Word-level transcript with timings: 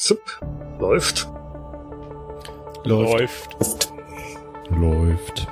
Zup. 0.00 0.22
Läuft. 0.78 1.28
Läuft. 2.84 3.92
Läuft. 4.70 5.46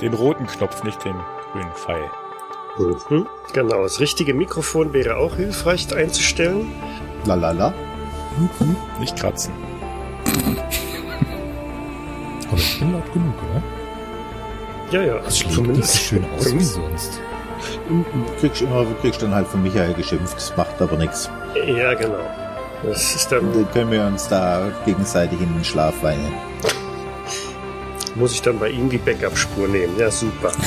Den 0.00 0.12
roten 0.12 0.44
Knopf, 0.48 0.82
nicht 0.82 1.04
den 1.04 1.14
grünen 1.52 1.70
Pfeil. 1.76 2.10
Mhm. 2.78 3.28
Genau, 3.52 3.84
das 3.84 4.00
richtige 4.00 4.34
Mikrofon 4.34 4.92
wäre 4.92 5.18
auch 5.18 5.36
hilfreich 5.36 5.94
einzustellen. 5.94 6.72
Lalala. 7.26 7.72
Nicht 8.98 9.16
kratzen. 9.16 9.52
Aber 12.48 12.56
ich 12.58 12.80
bin 12.80 12.92
laut 12.92 13.12
genug, 13.12 13.34
oder? 13.52 13.62
Ja, 14.90 15.02
ja. 15.14 15.18
Das 15.22 15.38
schlägt 15.38 15.64
nicht 15.64 15.84
so 15.86 15.96
schön 15.96 16.24
aus 16.36 16.40
wie 16.46 16.58
zumindest- 16.58 16.74
sonst. 16.74 17.20
Du 17.88 18.04
kriegst 18.40 18.62
immer, 18.62 18.82
du 18.84 18.94
kriegst 19.00 19.22
dann 19.22 19.32
halt 19.32 19.46
von 19.46 19.62
Michael 19.62 19.94
geschimpft, 19.94 20.34
das 20.34 20.56
macht 20.56 20.82
aber 20.82 20.96
nichts. 20.96 21.30
Ja, 21.54 21.94
genau. 21.94 22.18
Das 22.82 23.14
ist 23.14 23.30
dann, 23.30 23.52
Dann 23.52 23.70
können 23.72 23.90
wir 23.90 24.04
uns 24.04 24.28
da 24.28 24.70
gegenseitig 24.84 25.40
in 25.40 25.52
den 25.54 25.64
Schlaf 25.64 25.94
weinen. 26.02 26.32
muss 28.14 28.32
ich 28.32 28.42
dann 28.42 28.58
bei 28.58 28.68
ihm 28.70 28.88
die 28.88 28.98
Backup-Spur 28.98 29.68
nehmen. 29.68 29.96
Ja, 29.98 30.10
super. 30.10 30.50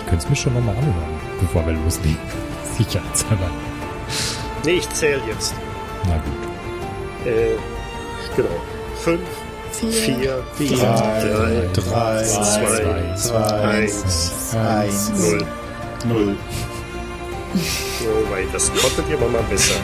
Ich 0.00 0.12
könnte 0.12 0.24
es 0.24 0.30
mir 0.30 0.34
schon 0.36 0.54
nochmal 0.54 0.74
anhören, 0.76 1.20
bevor 1.40 1.64
wir 1.64 1.72
loslegen. 1.72 2.18
Sicherheitshalber. 2.76 3.48
Nee, 4.64 4.72
ich 4.72 4.90
zähle 4.90 5.20
jetzt. 5.28 5.54
Na 6.08 6.16
gut. 6.16 7.28
Äh, 7.32 7.54
genau. 8.34 8.48
Fünf, 8.96 9.20
vier, 9.70 10.42
drei, 10.58 11.68
drei, 11.72 12.22
zwei, 12.24 13.14
zwei, 13.14 13.60
eins, 13.60 14.54
eins, 14.56 15.12
null. 15.16 15.46
null. 16.08 16.36
Oh, 17.54 18.30
wei, 18.30 18.46
das 18.52 18.70
konntet 18.74 19.08
ihr 19.08 19.16
aber 19.16 19.28
mal 19.28 19.42
besser. 19.42 19.74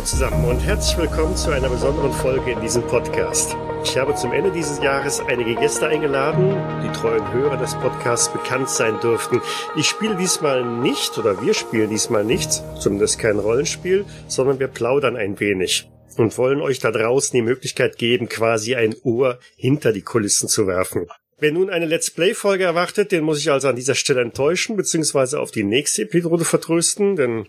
Hallo 0.00 0.08
zusammen 0.08 0.44
und 0.46 0.60
herzlich 0.60 0.96
willkommen 0.96 1.36
zu 1.36 1.50
einer 1.50 1.68
besonderen 1.68 2.14
Folge 2.14 2.52
in 2.52 2.60
diesem 2.62 2.80
Podcast. 2.86 3.54
Ich 3.84 3.98
habe 3.98 4.14
zum 4.14 4.32
Ende 4.32 4.50
dieses 4.50 4.82
Jahres 4.82 5.20
einige 5.20 5.54
Gäste 5.56 5.88
eingeladen, 5.88 6.56
die 6.82 6.90
treuen 6.98 7.30
Hörer 7.34 7.58
des 7.58 7.74
Podcasts 7.74 8.32
bekannt 8.32 8.70
sein 8.70 8.98
dürften. 9.00 9.42
Ich 9.76 9.88
spiele 9.88 10.16
diesmal 10.16 10.64
nicht 10.64 11.18
oder 11.18 11.42
wir 11.42 11.52
spielen 11.52 11.90
diesmal 11.90 12.24
nicht, 12.24 12.50
zumindest 12.80 13.18
kein 13.18 13.38
Rollenspiel, 13.38 14.06
sondern 14.26 14.58
wir 14.58 14.68
plaudern 14.68 15.16
ein 15.16 15.38
wenig 15.38 15.90
und 16.16 16.38
wollen 16.38 16.62
euch 16.62 16.78
da 16.78 16.92
draußen 16.92 17.36
die 17.36 17.42
Möglichkeit 17.42 17.98
geben, 17.98 18.30
quasi 18.30 18.76
ein 18.76 18.96
Ohr 19.02 19.38
hinter 19.56 19.92
die 19.92 20.00
Kulissen 20.00 20.48
zu 20.48 20.66
werfen. 20.66 21.08
Wer 21.40 21.52
nun 21.52 21.68
eine 21.68 21.84
Let's 21.84 22.10
Play-Folge 22.10 22.64
erwartet, 22.64 23.12
den 23.12 23.24
muss 23.24 23.38
ich 23.38 23.50
also 23.50 23.68
an 23.68 23.76
dieser 23.76 23.94
Stelle 23.94 24.22
enttäuschen, 24.22 24.76
beziehungsweise 24.76 25.40
auf 25.40 25.50
die 25.50 25.64
nächste 25.64 26.02
Episode 26.02 26.46
vertrösten, 26.46 27.16
denn 27.16 27.48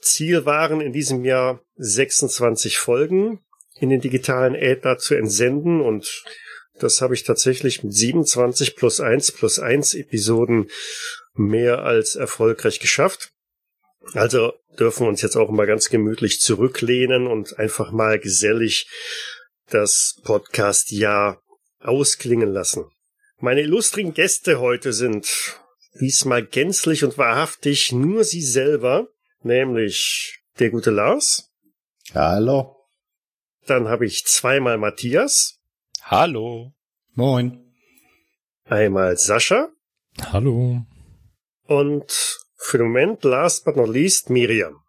Ziel 0.00 0.44
waren 0.44 0.80
in 0.80 0.92
diesem 0.92 1.24
Jahr 1.24 1.60
26 1.76 2.78
Folgen 2.78 3.40
in 3.78 3.90
den 3.90 4.00
digitalen 4.00 4.54
Äther 4.54 4.98
zu 4.98 5.14
entsenden 5.14 5.80
und 5.80 6.24
das 6.78 7.00
habe 7.00 7.14
ich 7.14 7.22
tatsächlich 7.22 7.84
mit 7.84 7.94
27 7.94 8.76
plus 8.76 9.00
1 9.00 9.32
plus 9.32 9.58
1 9.58 9.94
Episoden 9.94 10.70
mehr 11.34 11.84
als 11.84 12.16
erfolgreich 12.16 12.80
geschafft. 12.80 13.32
Also 14.12 14.52
dürfen 14.78 15.04
wir 15.04 15.08
uns 15.08 15.22
jetzt 15.22 15.36
auch 15.36 15.50
mal 15.50 15.66
ganz 15.66 15.88
gemütlich 15.88 16.40
zurücklehnen 16.40 17.26
und 17.26 17.58
einfach 17.58 17.92
mal 17.92 18.18
gesellig 18.18 18.88
das 19.70 20.20
Podcast-Jahr 20.24 21.42
ausklingen 21.78 22.52
lassen. 22.52 22.84
Meine 23.38 23.62
illustren 23.62 24.14
Gäste 24.14 24.60
heute 24.60 24.92
sind 24.92 25.58
diesmal 26.00 26.44
gänzlich 26.44 27.04
und 27.04 27.18
wahrhaftig 27.18 27.92
nur 27.92 28.24
sie 28.24 28.42
selber, 28.42 29.08
nämlich 29.42 30.40
der 30.58 30.70
gute 30.70 30.90
Lars. 30.90 31.53
Hallo. 32.14 32.76
Dann 33.66 33.88
habe 33.88 34.06
ich 34.06 34.24
zweimal 34.24 34.78
Matthias, 34.78 35.58
Hallo. 36.02 36.72
Moin. 37.14 37.74
einmal 38.66 39.16
Sascha 39.16 39.68
Hallo. 40.32 40.82
und 41.66 42.38
für 42.56 42.78
den 42.78 42.88
Moment, 42.88 43.24
last 43.24 43.64
but 43.64 43.76
not 43.76 43.88
least, 43.88 44.30
Miriam. 44.30 44.80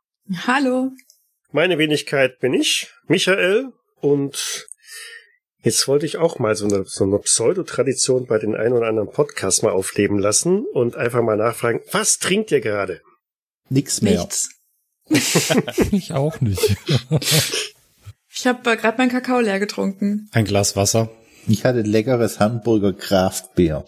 Hallo. 0.46 0.91
Meine 1.52 1.78
Wenigkeit 1.78 2.40
bin 2.40 2.53
ich, 2.53 2.91
Michael, 3.08 3.72
und 4.02 4.68
jetzt 5.59 5.88
wollte 5.88 6.06
ich 6.06 6.18
auch 6.18 6.38
mal 6.40 6.56
so 6.56 6.66
eine, 6.68 6.86
so 6.86 7.06
eine 7.06 7.19
Pseudotradition 7.19 8.28
bei 8.28 8.38
den 8.38 8.56
ein 8.56 8.74
oder 8.74 8.88
anderen 8.88 9.12
Podcasts 9.12 9.62
mal 9.62 9.72
aufleben 9.72 10.19
lassen 10.19 10.66
und 10.74 10.96
einfach 10.96 11.22
mal 11.22 11.38
nachfragen, 11.38 11.81
was 11.92 12.18
trinkt 12.19 12.52
ihr 12.52 12.62
gerade? 12.62 13.02
Nix 13.69 14.02
mehr. 14.02 14.19
Nichts. 14.19 14.50
Ich 15.91 16.13
auch 16.13 16.41
nicht. 16.41 16.77
Ich 18.33 18.47
habe 18.47 18.71
äh, 18.71 18.77
gerade 18.77 18.97
meinen 18.97 19.11
Kakao 19.11 19.39
leer 19.39 19.59
getrunken. 19.59 20.29
Ein 20.31 20.45
Glas 20.45 20.75
Wasser. 20.75 21.09
Ich 21.47 21.63
hatte 21.63 21.81
leckeres 21.81 22.39
Hamburger 22.39 22.93
Kraftbier. 22.93 23.85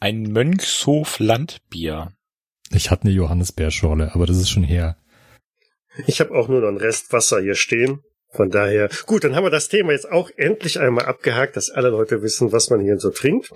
Ein 0.00 0.22
Mönchshof 0.24 1.18
Landbier. 1.18 2.12
Ich 2.70 2.90
hatte 2.90 3.04
eine 3.04 3.12
Johannisbeerschorle, 3.12 4.14
aber 4.14 4.26
das 4.26 4.38
ist 4.38 4.50
schon 4.50 4.64
her. 4.64 4.96
Ich 6.06 6.20
habe 6.20 6.34
auch 6.34 6.48
nur 6.48 6.60
noch 6.60 6.68
einen 6.68 6.76
Rest 6.78 7.12
Wasser 7.12 7.40
hier 7.40 7.54
stehen. 7.54 8.00
Von 8.32 8.50
daher, 8.50 8.90
gut, 9.06 9.24
dann 9.24 9.34
haben 9.34 9.44
wir 9.44 9.50
das 9.50 9.68
Thema 9.68 9.92
jetzt 9.92 10.10
auch 10.10 10.28
endlich 10.36 10.78
einmal 10.80 11.06
abgehakt, 11.06 11.56
dass 11.56 11.70
alle 11.70 11.88
Leute 11.88 12.20
wissen, 12.22 12.52
was 12.52 12.68
man 12.68 12.80
hier 12.80 12.98
so 12.98 13.10
trinkt. 13.10 13.50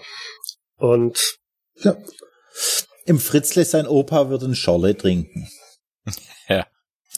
Und 0.76 1.36
Ja. 1.82 1.96
Im 3.04 3.18
Fritzle 3.18 3.64
sein 3.64 3.86
Opa 3.86 4.30
würde 4.30 4.46
ein 4.46 4.54
Schorle 4.54 4.96
trinken. 4.96 5.48
Ja. 6.48 6.66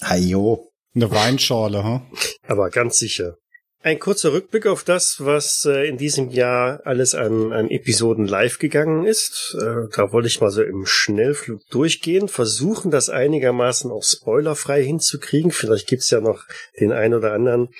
Hajo. 0.02 0.72
Eine 0.94 1.10
Weinschorle, 1.10 1.82
hm? 1.82 2.02
aber 2.46 2.68
ganz 2.68 2.98
sicher. 2.98 3.38
Ein 3.84 3.98
kurzer 3.98 4.32
Rückblick 4.32 4.68
auf 4.68 4.84
das, 4.84 5.16
was 5.18 5.64
äh, 5.64 5.88
in 5.88 5.96
diesem 5.96 6.30
Jahr 6.30 6.82
alles 6.84 7.16
an, 7.16 7.52
an 7.52 7.68
Episoden 7.68 8.28
live 8.28 8.60
gegangen 8.60 9.06
ist. 9.06 9.56
Äh, 9.58 9.88
da 9.96 10.12
wollte 10.12 10.28
ich 10.28 10.40
mal 10.40 10.52
so 10.52 10.62
im 10.62 10.86
Schnellflug 10.86 11.62
durchgehen, 11.68 12.28
versuchen, 12.28 12.92
das 12.92 13.08
einigermaßen 13.08 13.90
auch 13.90 14.04
spoilerfrei 14.04 14.84
hinzukriegen. 14.84 15.50
Vielleicht 15.50 15.88
gibt's 15.88 16.10
ja 16.10 16.20
noch 16.20 16.44
den 16.78 16.92
einen 16.92 17.14
oder 17.14 17.32
anderen, 17.32 17.70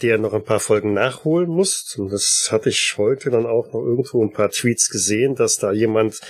der 0.00 0.16
noch 0.16 0.32
ein 0.32 0.44
paar 0.44 0.60
Folgen 0.60 0.94
nachholen 0.94 1.50
muss. 1.50 1.94
Und 1.98 2.10
das 2.10 2.48
hatte 2.50 2.70
ich 2.70 2.94
heute 2.96 3.28
dann 3.28 3.44
auch 3.44 3.66
noch 3.66 3.84
irgendwo 3.84 4.24
ein 4.24 4.32
paar 4.32 4.50
Tweets 4.50 4.88
gesehen, 4.88 5.34
dass 5.34 5.56
da 5.56 5.72
jemand 5.72 6.20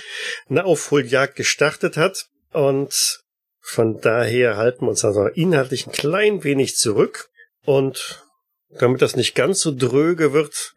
eine 0.49 0.65
Aufholjagd 0.65 1.37
gestartet 1.37 1.95
hat. 1.95 2.25
Und 2.51 3.23
von 3.67 3.99
daher 3.99 4.57
halten 4.57 4.85
wir 4.85 4.89
uns 4.89 5.03
also 5.03 5.25
inhaltlich 5.25 5.87
ein 5.87 5.91
klein 5.91 6.43
wenig 6.43 6.75
zurück. 6.75 7.29
Und 7.65 8.23
damit 8.69 9.01
das 9.01 9.15
nicht 9.15 9.33
ganz 9.33 9.59
so 9.61 9.75
dröge 9.75 10.33
wird, 10.33 10.75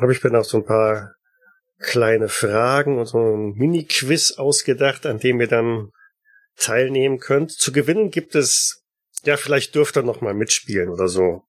habe 0.00 0.12
ich 0.12 0.22
mir 0.22 0.30
noch 0.30 0.44
so 0.44 0.58
ein 0.58 0.64
paar 0.64 1.16
kleine 1.80 2.28
Fragen 2.28 3.00
und 3.00 3.06
so 3.06 3.18
ein 3.18 3.54
Mini-Quiz 3.54 4.38
ausgedacht, 4.38 5.04
an 5.04 5.18
dem 5.18 5.40
ihr 5.40 5.48
dann 5.48 5.90
teilnehmen 6.56 7.18
könnt. 7.18 7.50
Zu 7.50 7.72
gewinnen 7.72 8.12
gibt 8.12 8.36
es, 8.36 8.84
ja, 9.24 9.36
vielleicht 9.36 9.74
dürft 9.74 9.96
ihr 9.96 10.04
noch 10.04 10.20
mal 10.20 10.32
mitspielen 10.32 10.90
oder 10.90 11.08
so. 11.08 11.42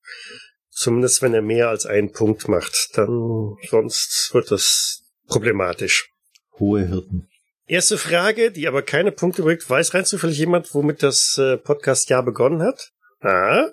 Zumindest 0.71 1.21
wenn 1.21 1.35
er 1.35 1.43
mehr 1.43 1.69
als 1.69 1.85
einen 1.85 2.11
Punkt 2.11 2.47
macht, 2.47 2.89
dann 2.95 3.57
sonst 3.69 4.31
wird 4.33 4.49
das 4.49 5.03
problematisch. 5.27 6.09
Hohe 6.57 6.87
Hirten. 6.87 7.29
Erste 7.65 7.97
Frage, 7.97 8.51
die 8.51 8.67
aber 8.67 8.81
keine 8.81 9.11
Punkte 9.11 9.43
bringt. 9.43 9.69
Weiß 9.69 9.93
rein 9.93 10.05
zufällig 10.05 10.37
jemand, 10.37 10.73
womit 10.73 11.01
das 11.01 11.37
äh, 11.37 11.57
Podcast-Jahr 11.57 12.23
begonnen 12.23 12.61
hat? 12.61 12.91
Ah? 13.21 13.69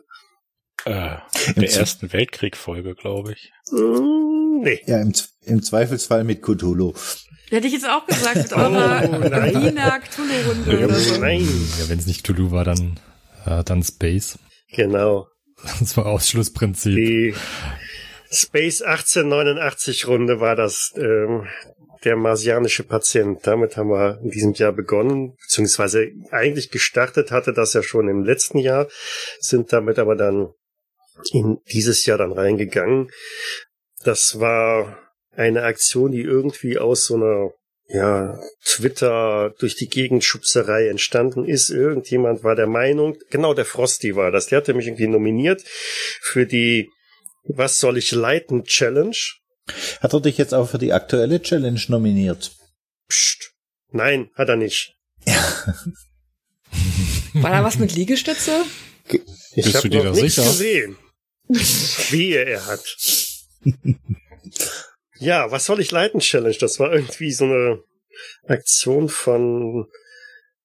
Äh, 0.84 1.16
der 1.56 1.72
Ersten 1.72 2.12
Weltkrieg-Folge, 2.12 2.94
glaube 2.94 3.32
ich. 3.32 3.50
Mm, 3.72 4.62
nee. 4.62 4.80
Ja, 4.86 5.00
im, 5.00 5.12
im 5.42 5.62
Zweifelsfall 5.62 6.24
mit 6.24 6.42
Cthulhu. 6.42 6.94
Hätte 7.50 7.66
ich 7.66 7.72
jetzt 7.72 7.88
auch 7.88 8.06
gesagt, 8.06 8.36
mit 8.36 8.52
eurer 8.56 9.08
Oh, 9.12 9.28
nein. 9.28 9.62
Wiener 9.62 9.98
Cthulhu-Runde 10.00 10.84
oder 10.84 10.94
so. 10.94 11.20
Nein. 11.20 11.48
Ja, 11.80 11.88
wenn 11.88 11.98
es 11.98 12.06
nicht 12.06 12.24
Tulu 12.24 12.52
war, 12.52 12.64
dann, 12.64 13.00
äh, 13.44 13.64
dann 13.64 13.82
Space. 13.82 14.38
Genau. 14.72 15.26
Das 15.80 15.94
war 15.98 16.06
Ausschlussprinzip. 16.06 16.96
Die 16.96 17.34
Space 18.30 18.80
1889 18.80 20.06
Runde 20.06 20.40
war 20.40 20.56
das, 20.56 20.94
ähm, 20.96 21.48
der 22.04 22.16
marsianische 22.16 22.84
Patient. 22.84 23.46
Damit 23.46 23.76
haben 23.76 23.90
wir 23.90 24.20
in 24.22 24.30
diesem 24.30 24.52
Jahr 24.54 24.72
begonnen, 24.72 25.36
beziehungsweise 25.42 26.10
eigentlich 26.30 26.70
gestartet 26.70 27.30
hatte 27.30 27.52
das 27.52 27.74
ja 27.74 27.82
schon 27.82 28.08
im 28.08 28.24
letzten 28.24 28.58
Jahr, 28.58 28.88
sind 29.40 29.72
damit 29.72 29.98
aber 29.98 30.16
dann 30.16 30.52
in 31.32 31.58
dieses 31.72 32.06
Jahr 32.06 32.18
dann 32.18 32.32
reingegangen. 32.32 33.10
Das 34.02 34.40
war 34.40 34.98
eine 35.32 35.62
Aktion, 35.62 36.12
die 36.12 36.22
irgendwie 36.22 36.78
aus 36.78 37.04
so 37.04 37.16
einer 37.16 37.52
ja, 37.92 38.40
Twitter 38.64 39.52
durch 39.58 39.74
die 39.74 39.88
Gegend 39.88 40.24
Schubserei 40.24 40.88
entstanden 40.88 41.44
ist. 41.44 41.70
Irgendjemand 41.70 42.44
war 42.44 42.54
der 42.54 42.68
Meinung, 42.68 43.16
genau 43.30 43.52
der 43.52 43.64
Frosty 43.64 44.14
war 44.14 44.30
das, 44.30 44.46
der 44.46 44.58
hatte 44.58 44.74
mich 44.74 44.86
irgendwie 44.86 45.08
nominiert 45.08 45.62
für 46.20 46.46
die 46.46 46.90
Was 47.44 47.80
soll 47.80 47.98
ich 47.98 48.12
leiten 48.12 48.64
Challenge. 48.64 49.16
Hat 50.00 50.12
er 50.12 50.20
dich 50.20 50.38
jetzt 50.38 50.54
auch 50.54 50.68
für 50.68 50.78
die 50.78 50.92
aktuelle 50.92 51.40
Challenge 51.42 51.80
nominiert? 51.88 52.52
Psst. 53.08 53.52
Nein, 53.92 54.30
hat 54.34 54.48
er 54.48 54.56
nicht. 54.56 54.94
War 57.34 57.50
da 57.50 57.64
was 57.64 57.78
mit 57.78 57.94
Liegestütze? 57.94 58.64
Ich 59.54 59.64
Bist 59.64 59.74
hab 59.76 59.82
du 59.82 59.88
dir 59.88 60.04
noch 60.04 60.14
da 60.14 60.20
nichts 60.22 60.36
sicher? 60.36 60.48
gesehen. 60.48 60.96
Wehe, 61.48 62.44
er 62.44 62.66
hat. 62.66 62.84
ja, 65.18 65.50
was 65.50 65.64
soll 65.64 65.80
ich 65.80 65.90
leiten 65.90 66.20
Challenge? 66.20 66.56
Das 66.60 66.78
war 66.78 66.92
irgendwie 66.92 67.32
so 67.32 67.44
eine 67.44 67.82
Aktion 68.46 69.08
von 69.08 69.86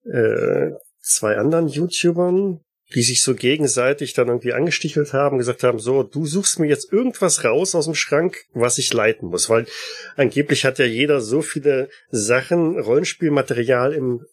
äh, 0.05 0.71
zwei 1.01 1.37
anderen 1.37 1.67
YouTubern, 1.67 2.61
die 2.95 3.03
sich 3.03 3.23
so 3.23 3.35
gegenseitig 3.35 4.13
dann 4.13 4.29
irgendwie 4.29 4.53
angestichelt 4.53 5.13
haben, 5.13 5.37
gesagt 5.37 5.63
haben, 5.63 5.79
so, 5.79 6.03
du 6.03 6.25
suchst 6.25 6.59
mir 6.59 6.67
jetzt 6.67 6.91
irgendwas 6.91 7.43
raus 7.43 7.75
aus 7.75 7.85
dem 7.85 7.95
Schrank, 7.95 8.45
was 8.53 8.77
ich 8.77 8.91
leiten 8.93 9.29
muss, 9.29 9.49
weil 9.49 9.67
angeblich 10.15 10.65
hat 10.65 10.79
ja 10.79 10.85
jeder 10.85 11.21
so 11.21 11.41
viele 11.41 11.89
Sachen, 12.09 12.79
Rollenspielmaterial 12.79 13.93
im 13.93 14.25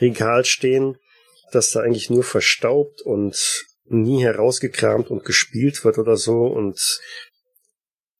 Regal 0.00 0.44
stehen, 0.44 0.96
dass 1.52 1.70
da 1.70 1.80
eigentlich 1.80 2.10
nur 2.10 2.22
verstaubt 2.22 3.00
und 3.02 3.64
nie 3.84 4.22
herausgekramt 4.22 5.10
und 5.10 5.24
gespielt 5.24 5.84
wird 5.84 5.98
oder 5.98 6.16
so. 6.16 6.46
Und 6.46 6.80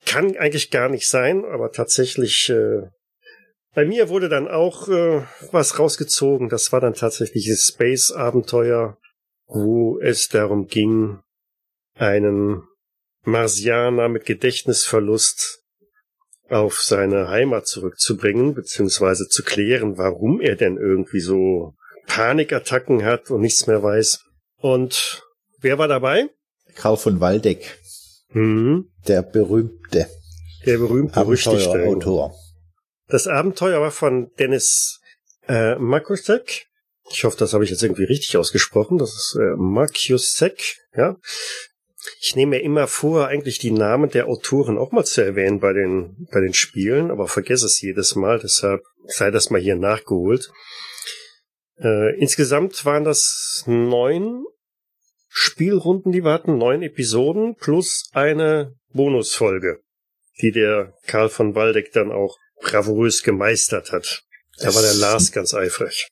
kann 0.06 0.37
eigentlich 0.37 0.71
gar 0.71 0.88
nicht 0.88 1.09
sein, 1.09 1.45
aber 1.45 1.71
tatsächlich 1.71 2.50
äh, 2.50 2.83
bei 3.75 3.85
mir 3.85 4.09
wurde 4.09 4.29
dann 4.29 4.49
auch 4.49 4.88
äh, 4.88 5.23
was 5.50 5.79
rausgezogen. 5.79 6.49
Das 6.49 6.73
war 6.73 6.81
dann 6.81 6.95
tatsächlich 6.95 7.49
das 7.49 7.73
Space-Abenteuer, 7.73 8.99
wo 9.54 9.99
es 10.00 10.28
darum 10.28 10.66
ging, 10.66 11.19
einen 11.94 12.62
Marsianer 13.25 14.08
mit 14.08 14.25
Gedächtnisverlust 14.25 15.62
auf 16.49 16.82
seine 16.82 17.28
Heimat 17.28 17.66
zurückzubringen, 17.66 18.54
beziehungsweise 18.54 19.28
zu 19.28 19.43
klären, 19.43 19.96
warum 19.96 20.40
er 20.40 20.56
denn 20.56 20.76
irgendwie 20.76 21.20
so 21.20 21.75
Panikattacken 22.06 23.04
hat 23.04 23.31
und 23.31 23.40
nichts 23.40 23.66
mehr 23.66 23.82
weiß. 23.82 24.20
Und 24.58 25.22
wer 25.60 25.78
war 25.78 25.88
dabei? 25.88 26.28
Karl 26.75 26.96
von 26.96 27.20
Waldeck, 27.20 27.78
Hm, 28.28 28.90
der 29.06 29.22
berühmte 29.22 30.08
der 30.64 30.78
berühmt-berüchtigte. 30.78 31.58
Abenteuerautor. 31.58 32.34
Das 33.08 33.26
Abenteuer 33.26 33.81
war 33.81 33.90
von 33.90 34.31
Dennis 34.38 35.00
äh, 35.49 35.75
Makusek. 35.75 36.66
Ich 37.10 37.25
hoffe, 37.25 37.37
das 37.37 37.52
habe 37.52 37.64
ich 37.64 37.70
jetzt 37.70 37.82
irgendwie 37.82 38.04
richtig 38.04 38.37
ausgesprochen. 38.37 38.99
Das 38.99 39.10
ist 39.10 39.37
äh, 39.38 39.56
Makusek, 39.56 40.76
ja. 40.96 41.16
Ich 42.20 42.34
nehme 42.34 42.56
mir 42.56 42.62
immer 42.62 42.88
vor, 42.88 43.28
eigentlich 43.28 43.58
die 43.58 43.70
Namen 43.70 44.10
der 44.10 44.26
Autoren 44.26 44.76
auch 44.76 44.90
mal 44.90 45.04
zu 45.04 45.25
erwähnen 45.25 45.60
bei 45.60 45.72
den, 45.72 46.26
bei 46.32 46.40
den 46.40 46.54
Spielen, 46.54 47.10
aber 47.10 47.28
vergesse 47.28 47.66
es 47.66 47.81
jedes 47.81 48.16
Mal, 48.16 48.40
deshalb 48.40 48.82
sei 49.06 49.31
das 49.31 49.50
mal 49.50 49.60
hier 49.60 49.76
nachgeholt. 49.76 50.50
Äh, 51.78 52.19
insgesamt 52.19 52.84
waren 52.84 53.04
das 53.04 53.62
neun 53.66 54.44
Spielrunden, 55.28 56.12
die 56.12 56.25
wir 56.25 56.32
hatten, 56.32 56.58
neun 56.58 56.82
Episoden 56.82 57.56
plus 57.56 58.08
eine 58.12 58.75
Bonusfolge, 58.93 59.81
die 60.40 60.52
der 60.52 60.94
Karl 61.06 61.28
von 61.28 61.54
Waldeck 61.54 61.93
dann 61.93 62.12
auch 62.12 62.37
bravourös 62.60 63.22
gemeistert 63.22 63.93
hat. 63.93 64.22
Da 64.58 64.75
war 64.75 64.82
der 64.82 64.94
Lars 64.94 65.32
ganz 65.32 65.54
eifrig. 65.54 66.08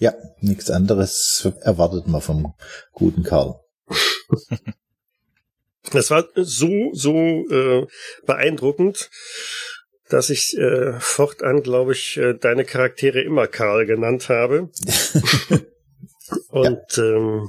Ja, 0.00 0.14
nichts 0.40 0.70
anderes 0.70 1.46
erwartet 1.60 2.08
man 2.08 2.22
vom 2.22 2.54
guten 2.92 3.22
Karl. 3.22 3.60
Das 5.92 6.10
war 6.10 6.28
so, 6.36 6.90
so 6.92 7.14
äh, 7.50 7.86
beeindruckend, 8.26 9.10
dass 10.10 10.28
ich 10.28 10.56
äh, 10.56 10.92
fortan, 11.00 11.62
glaube 11.62 11.92
ich, 11.92 12.18
äh, 12.18 12.34
deine 12.34 12.64
Charaktere 12.64 13.22
immer 13.22 13.48
Karl 13.48 13.86
genannt 13.86 14.28
habe. 14.28 14.68
Und 16.50 16.98
ähm, 16.98 17.48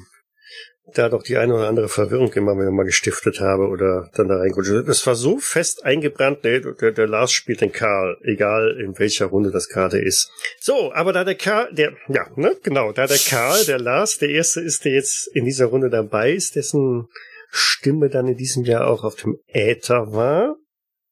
da 0.93 1.09
doch 1.09 1.23
die 1.23 1.37
eine 1.37 1.53
oder 1.53 1.67
andere 1.67 1.89
Verwirrung 1.89 2.33
immer 2.33 2.55
wieder 2.55 2.71
mal 2.71 2.85
gestiftet 2.85 3.39
habe 3.39 3.67
oder 3.67 4.09
dann 4.15 4.27
da 4.27 4.37
reingerutscht. 4.37 4.87
Das 4.87 5.05
war 5.05 5.15
so 5.15 5.37
fest 5.37 5.85
eingebrannt, 5.85 6.43
nee, 6.43 6.59
der, 6.59 6.91
der 6.91 7.07
Lars 7.07 7.31
spielt 7.31 7.61
den 7.61 7.71
Karl, 7.71 8.17
egal 8.23 8.77
in 8.83 8.97
welcher 8.97 9.27
Runde 9.27 9.51
das 9.51 9.69
gerade 9.69 9.99
ist. 9.99 10.29
So, 10.59 10.91
aber 10.93 11.13
da 11.13 11.23
der 11.23 11.35
Karl, 11.35 11.73
der, 11.73 11.93
ja, 12.07 12.27
ne, 12.35 12.57
genau, 12.63 12.91
da 12.91 13.07
der 13.07 13.17
Karl, 13.17 13.63
der 13.65 13.79
Lars, 13.79 14.17
der 14.17 14.29
erste 14.29 14.61
ist, 14.61 14.85
der 14.85 14.93
jetzt 14.93 15.29
in 15.33 15.45
dieser 15.45 15.67
Runde 15.67 15.89
dabei 15.89 16.31
ist, 16.33 16.55
dessen 16.55 17.07
Stimme 17.49 18.09
dann 18.09 18.27
in 18.27 18.37
diesem 18.37 18.63
Jahr 18.63 18.87
auch 18.87 19.03
auf 19.03 19.15
dem 19.15 19.37
Äther 19.47 20.13
war, 20.13 20.55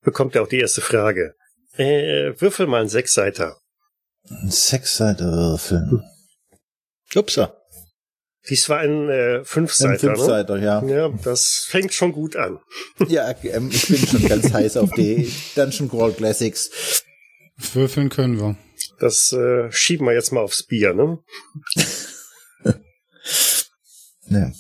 bekommt 0.02 0.36
er 0.36 0.44
auch 0.44 0.48
die 0.48 0.60
erste 0.60 0.82
Frage. 0.82 1.36
Äh, 1.76 2.34
würfel 2.40 2.68
mal 2.68 2.82
einen 2.82 2.90
Sechsseiter. 2.90 3.58
Ein 4.30 4.50
Sechsseiter 4.50 5.32
würfeln. 5.32 6.04
Upsa. 7.16 7.59
Dies 8.48 8.70
war 8.70 8.80
ein 8.80 9.10
äh, 9.10 9.40
Ein 9.40 9.46
Fünfseiter, 9.46 10.08
ne? 10.08 10.16
Fünfseiter, 10.16 10.58
ja. 10.58 10.84
Ja, 10.86 11.10
das 11.10 11.66
fängt 11.68 11.94
schon 11.94 12.12
gut 12.12 12.36
an. 12.36 12.60
Ja, 13.08 13.34
ähm, 13.44 13.70
ich 13.72 13.88
bin 13.88 13.98
schon 13.98 14.28
ganz 14.28 14.54
heiß 14.54 14.78
auf 14.78 14.92
die 14.92 15.32
Dungeon 15.56 15.90
Crawl 15.90 16.14
Classics. 16.14 17.04
Würfeln 17.74 18.10
können 18.10 18.40
wir. 18.40 18.56
Das 19.00 19.34
äh, 19.34 19.72
schieben 19.72 20.06
wir 20.08 20.14
jetzt 20.14 20.32
mal 20.32 20.42
aufs 20.42 20.64
Bier, 20.64 20.94
ne? 20.94 21.20
Ja. 24.30 24.52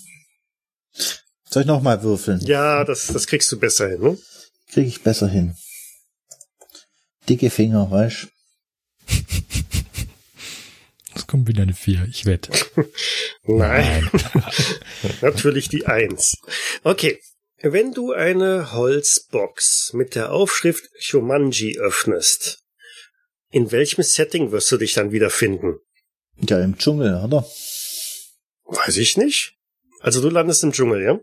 Soll 1.49 1.61
ich 1.61 1.67
noch 1.67 1.81
mal 1.81 2.01
würfeln? 2.03 2.39
Ja, 2.41 2.83
das, 2.83 3.07
das 3.07 3.27
kriegst 3.27 3.51
du 3.51 3.59
besser 3.59 3.87
hin, 3.87 4.01
ne? 4.01 4.17
Kriege 4.71 4.87
ich 4.87 5.03
besser 5.03 5.27
hin. 5.27 5.55
Dicke 7.27 7.49
Finger, 7.49 7.89
weißt 7.89 8.27
kommt 11.29 11.47
wieder 11.47 11.61
eine 11.63 11.73
Vier, 11.73 12.05
ich 12.09 12.25
wette. 12.25 12.51
Nein. 13.43 14.09
Natürlich 15.21 15.69
die 15.69 15.85
Eins. 15.85 16.35
Okay. 16.83 17.19
Wenn 17.61 17.93
du 17.93 18.13
eine 18.13 18.71
Holzbox 18.71 19.91
mit 19.93 20.15
der 20.15 20.31
Aufschrift 20.31 20.89
Shumanji 20.97 21.77
öffnest, 21.77 22.63
in 23.51 23.71
welchem 23.71 24.01
Setting 24.01 24.51
wirst 24.51 24.71
du 24.71 24.77
dich 24.77 24.93
dann 24.93 25.11
wiederfinden? 25.11 25.79
Ja, 26.37 26.61
im 26.61 26.77
Dschungel, 26.77 27.21
oder? 27.23 27.45
Weiß 28.65 28.95
ich 28.97 29.17
nicht. 29.17 29.57
Also 29.99 30.21
du 30.21 30.29
landest 30.29 30.63
im 30.63 30.71
Dschungel, 30.71 31.03
ja? 31.03 31.19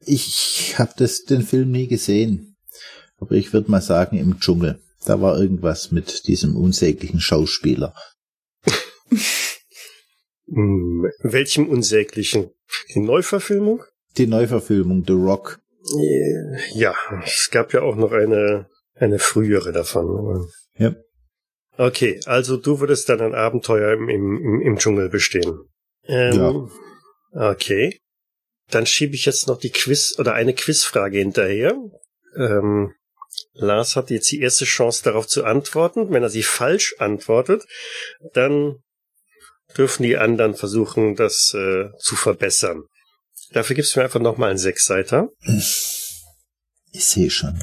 Ich 0.00 0.76
habe 0.78 0.94
das 0.96 1.24
den 1.24 1.42
Film 1.42 1.70
nie 1.70 1.88
gesehen. 1.88 2.56
Aber 3.18 3.32
ich 3.32 3.52
würde 3.52 3.70
mal 3.70 3.82
sagen, 3.82 4.16
im 4.16 4.40
Dschungel. 4.40 4.80
Da 5.04 5.20
war 5.20 5.38
irgendwas 5.38 5.92
mit 5.92 6.26
diesem 6.26 6.56
unsäglichen 6.56 7.20
Schauspieler. 7.20 7.94
Hm, 10.52 11.10
welchem 11.20 11.68
unsäglichen? 11.68 12.50
Die 12.94 13.00
Neuverfilmung? 13.00 13.84
Die 14.16 14.26
Neuverfilmung 14.26 15.04
The 15.06 15.12
Rock. 15.12 15.60
Ja, 16.74 16.94
es 17.24 17.48
gab 17.50 17.72
ja 17.72 17.82
auch 17.82 17.96
noch 17.96 18.12
eine, 18.12 18.68
eine 18.94 19.18
frühere 19.18 19.72
davon. 19.72 20.48
Ja. 20.76 20.94
Okay, 21.76 22.20
also 22.26 22.56
du 22.56 22.80
würdest 22.80 23.08
dann 23.08 23.20
ein 23.20 23.34
Abenteuer 23.34 23.92
im, 23.94 24.08
im, 24.08 24.60
im 24.60 24.76
Dschungel 24.78 25.08
bestehen. 25.08 25.60
Ähm, 26.04 26.70
Okay. 27.32 28.00
Dann 28.70 28.86
schiebe 28.86 29.14
ich 29.14 29.26
jetzt 29.26 29.48
noch 29.48 29.58
die 29.58 29.70
Quiz 29.70 30.16
oder 30.18 30.34
eine 30.34 30.54
Quizfrage 30.54 31.18
hinterher. 31.18 31.76
Ähm, 32.36 32.94
Lars 33.52 33.96
hat 33.96 34.10
jetzt 34.10 34.30
die 34.30 34.40
erste 34.40 34.64
Chance 34.64 35.02
darauf 35.02 35.26
zu 35.26 35.44
antworten. 35.44 36.10
Wenn 36.10 36.22
er 36.22 36.30
sie 36.30 36.42
falsch 36.42 36.94
antwortet, 36.98 37.64
dann 38.32 38.76
dürfen 39.76 40.02
die 40.02 40.16
anderen 40.16 40.54
versuchen, 40.54 41.16
das 41.16 41.54
äh, 41.54 41.90
zu 41.98 42.16
verbessern. 42.16 42.84
Dafür 43.52 43.76
gibst 43.76 43.94
du 43.94 44.00
mir 44.00 44.04
einfach 44.04 44.20
nochmal 44.20 44.50
einen 44.50 44.58
Sechsseiter. 44.58 45.28
Ich 46.92 47.04
sehe 47.04 47.30
schon. 47.30 47.62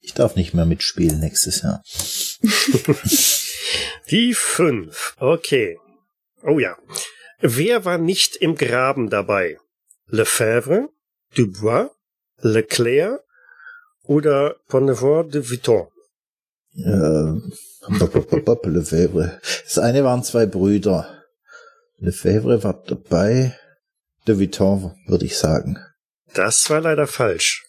Ich 0.00 0.12
darf 0.12 0.36
nicht 0.36 0.52
mehr 0.54 0.66
mitspielen 0.66 1.20
nächstes 1.20 1.62
Jahr. 1.62 1.82
Die 4.10 4.34
fünf. 4.34 5.16
Okay. 5.18 5.78
Oh 6.42 6.58
ja. 6.58 6.76
Wer 7.40 7.84
war 7.84 7.98
nicht 7.98 8.36
im 8.36 8.54
Graben 8.54 9.08
dabei? 9.08 9.58
Lefebvre, 10.08 10.88
Dubois, 11.34 11.90
Leclerc 12.40 13.20
oder 14.04 14.56
Bonnevoie 14.68 15.24
de 15.24 15.48
Vuitton? 15.48 15.88
Äh, 16.76 17.40
Lefebvre. 18.68 19.40
Das 19.64 19.78
eine 19.78 20.04
waren 20.04 20.22
zwei 20.22 20.46
Brüder. 20.46 21.13
Lefebvre 21.98 22.62
war 22.62 22.82
dabei. 22.86 23.56
De 24.26 24.38
Vuitton, 24.38 24.94
würde 25.06 25.26
ich 25.26 25.36
sagen. 25.36 25.78
Das 26.32 26.68
war 26.70 26.80
leider 26.80 27.06
falsch. 27.06 27.64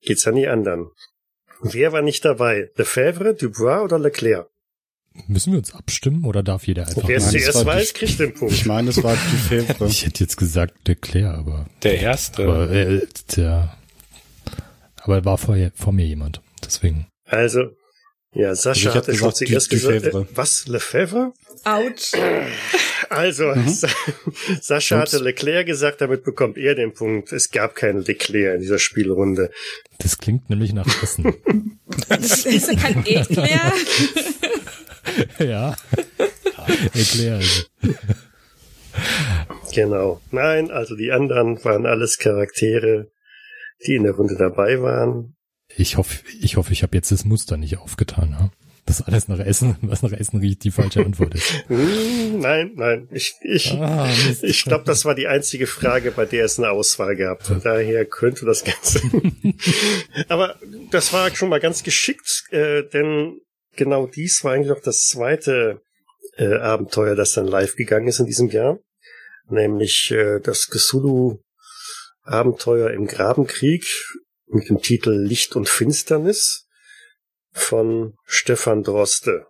Geht's 0.00 0.26
an 0.26 0.36
die 0.36 0.46
anderen. 0.46 0.90
Wer 1.60 1.92
war 1.92 2.02
nicht 2.02 2.24
dabei? 2.24 2.70
Lefebvre, 2.76 3.34
Dubois 3.34 3.82
oder 3.82 3.98
Leclerc? 3.98 4.48
Müssen 5.26 5.52
wir 5.52 5.58
uns 5.58 5.74
abstimmen 5.74 6.24
oder 6.24 6.44
darf 6.44 6.68
jeder 6.68 6.86
einfach 6.86 7.08
Wer 7.08 7.16
es 7.16 7.30
zuerst 7.30 7.64
war 7.66 7.74
weiß, 7.74 7.92
kriegt 7.94 8.20
den 8.20 8.34
Punkt. 8.34 8.54
Ich 8.54 8.66
meine, 8.66 8.90
es 8.90 9.02
war 9.02 9.14
die 9.16 9.36
Februar. 9.48 9.90
Ich 9.90 10.06
hätte 10.06 10.22
jetzt 10.22 10.36
gesagt 10.36 10.86
Leclerc, 10.86 11.34
aber, 11.36 11.66
Der 11.82 11.98
erste. 11.98 12.44
aber 12.44 12.70
äh, 12.70 13.04
der, 13.36 13.76
aber 14.98 15.24
war 15.24 15.36
vor, 15.38 15.56
vor 15.74 15.92
mir 15.92 16.06
jemand. 16.06 16.40
Deswegen. 16.64 17.08
Also, 17.24 17.72
ja, 18.32 18.54
Sascha 18.54 18.68
Also 18.68 18.80
ich 18.80 18.86
hab 18.88 18.94
hatte 18.94 19.16
schon 19.16 19.30
gesagt, 19.30 19.36
zuerst 19.48 19.70
gesagt, 19.70 19.94
äh, 19.96 20.00
Febvre. 20.02 20.28
was, 20.34 20.66
Lefebvre? 20.68 21.32
Autsch. 21.64 22.12
Also, 23.10 23.54
Sa 23.66 23.88
Sascha 24.60 25.02
Ups. 25.02 25.12
hatte 25.12 25.24
Leclerc 25.24 25.66
gesagt, 25.66 26.00
damit 26.00 26.24
bekommt 26.24 26.58
er 26.58 26.74
den 26.74 26.92
Punkt. 26.92 27.32
Es 27.32 27.50
gab 27.50 27.74
keinen 27.74 28.04
Leclerc 28.04 28.56
in 28.56 28.60
dieser 28.60 28.78
Spielrunde. 28.78 29.50
Das 29.98 30.18
klingt 30.18 30.50
nämlich 30.50 30.72
nach 30.72 30.86
Essen. 31.02 31.34
Das 32.08 32.44
ist 32.44 32.68
ja 32.72 32.78
kein 32.78 33.04
Eclair. 33.06 33.72
ja. 35.38 35.76
Eclair. 36.94 37.36
Also. 37.36 37.62
Genau. 39.74 40.20
Nein, 40.30 40.70
also 40.70 40.96
die 40.96 41.10
anderen 41.10 41.62
waren 41.64 41.86
alles 41.86 42.18
Charaktere, 42.18 43.10
die 43.86 43.94
in 43.94 44.04
der 44.04 44.12
Runde 44.12 44.36
dabei 44.36 44.80
waren. 44.82 45.34
Ich 45.76 45.96
hoffe, 45.96 46.18
ich 46.40 46.56
hoffe, 46.56 46.72
ich 46.72 46.82
habe 46.82 46.96
jetzt 46.96 47.10
das 47.10 47.24
Muster 47.24 47.56
nicht 47.56 47.78
aufgetan. 47.78 48.30
Ja? 48.38 48.50
Das 48.88 49.02
alles 49.02 49.28
nach 49.28 49.38
Essen, 49.38 49.76
was 49.82 50.02
nach 50.02 50.12
Essen 50.12 50.40
riecht, 50.40 50.64
die 50.64 50.70
falsche 50.70 51.04
Antwort 51.04 51.34
ist. 51.34 51.52
Hm, 51.68 52.40
nein, 52.40 52.72
nein. 52.76 53.08
Ich, 53.12 53.34
ich, 53.42 53.72
Ah, 53.72 54.08
ich 54.42 54.64
glaube, 54.64 54.84
das 54.84 55.04
war 55.04 55.14
die 55.14 55.26
einzige 55.26 55.66
Frage, 55.66 56.10
bei 56.10 56.24
der 56.24 56.46
es 56.46 56.58
eine 56.58 56.70
Auswahl 56.70 57.14
gab. 57.14 57.42
Von 57.42 57.60
daher 57.62 58.06
könnte 58.06 58.46
das 58.46 58.64
Ganze. 58.64 59.02
Aber 60.28 60.56
das 60.90 61.12
war 61.12 61.34
schon 61.36 61.50
mal 61.50 61.60
ganz 61.60 61.82
geschickt, 61.82 62.44
äh, 62.50 62.84
denn 62.84 63.42
genau 63.76 64.06
dies 64.06 64.42
war 64.42 64.54
eigentlich 64.54 64.68
noch 64.68 64.80
das 64.80 65.06
zweite 65.06 65.82
äh, 66.38 66.54
Abenteuer, 66.54 67.14
das 67.14 67.32
dann 67.32 67.46
live 67.46 67.76
gegangen 67.76 68.08
ist 68.08 68.20
in 68.20 68.26
diesem 68.26 68.48
Jahr. 68.48 68.78
Nämlich 69.50 70.10
äh, 70.12 70.40
das 70.40 70.68
Cthulhu-Abenteuer 70.68 72.92
im 72.92 73.06
Grabenkrieg 73.06 73.84
mit 74.46 74.70
dem 74.70 74.80
Titel 74.80 75.10
Licht 75.10 75.56
und 75.56 75.68
Finsternis 75.68 76.67
von 77.52 78.14
Stefan 78.24 78.82
Droste. 78.82 79.46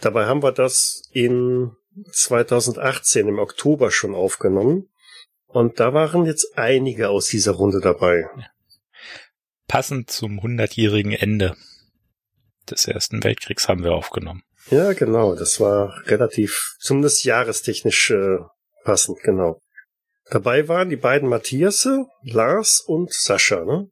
Dabei 0.00 0.26
haben 0.26 0.42
wir 0.42 0.52
das 0.52 1.02
in 1.12 1.72
2018 2.12 3.28
im 3.28 3.38
Oktober 3.38 3.90
schon 3.90 4.14
aufgenommen. 4.14 4.88
Und 5.46 5.80
da 5.80 5.94
waren 5.94 6.26
jetzt 6.26 6.58
einige 6.58 7.08
aus 7.08 7.28
dieser 7.28 7.52
Runde 7.52 7.80
dabei. 7.80 8.28
Passend 9.68 10.10
zum 10.10 10.42
hundertjährigen 10.42 11.12
Ende 11.12 11.56
des 12.70 12.86
Ersten 12.86 13.24
Weltkriegs 13.24 13.68
haben 13.68 13.82
wir 13.82 13.92
aufgenommen. 13.92 14.42
Ja, 14.70 14.92
genau. 14.92 15.34
Das 15.34 15.60
war 15.60 16.02
relativ, 16.06 16.76
zumindest 16.80 17.24
jahrestechnisch 17.24 18.10
äh, 18.10 18.38
passend, 18.84 19.18
genau. 19.22 19.60
Dabei 20.28 20.66
waren 20.66 20.90
die 20.90 20.96
beiden 20.96 21.28
Matthiasse, 21.28 22.06
Lars 22.22 22.80
und 22.80 23.12
Sascha, 23.12 23.64
ne? 23.64 23.88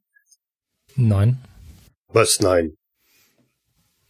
Nein. 0.97 1.45
Was? 2.09 2.41
Nein. 2.41 2.77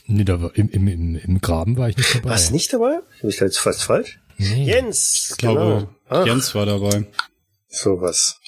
Nee, 0.07 0.25
da 0.25 0.41
war, 0.43 0.55
im, 0.55 0.69
im, 0.69 0.87
im, 0.89 1.17
im 1.17 1.41
Graben 1.41 1.77
war 1.77 1.89
ich 1.89 1.97
nicht 1.97 2.15
dabei. 2.15 2.29
Warst 2.31 2.53
nicht 2.53 2.73
dabei? 2.73 2.99
Bin 3.21 3.31
ich 3.31 3.37
da 3.39 3.47
jetzt 3.47 3.59
fast 3.59 3.83
falsch? 3.85 4.21
Nee. 4.37 4.65
Jens! 4.67 5.29
Ich 5.31 5.37
glaube, 5.39 5.89
genau. 6.09 6.25
Jens 6.27 6.55
war 6.55 6.67
dabei. 6.67 7.07
Sowas. 7.69 8.39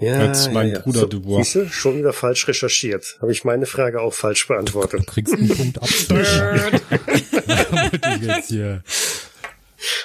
Ja, 0.00 0.12
Als 0.14 0.48
mein 0.52 0.74
Bruder 0.74 1.00
so, 1.00 1.06
Dubois. 1.06 1.42
siehste, 1.42 1.68
schon 1.70 1.98
wieder 1.98 2.12
falsch 2.12 2.46
recherchiert. 2.46 3.18
Habe 3.20 3.32
ich 3.32 3.44
meine 3.44 3.66
Frage 3.66 4.00
auch 4.00 4.14
falsch 4.14 4.46
Du 4.46 4.52
beantwortet. 4.52 5.04
kriegst 5.08 5.34
einen 5.34 5.48
Punkt 5.48 5.76
ich 5.82 6.08
jetzt 8.22 8.48
hier. 8.48 8.84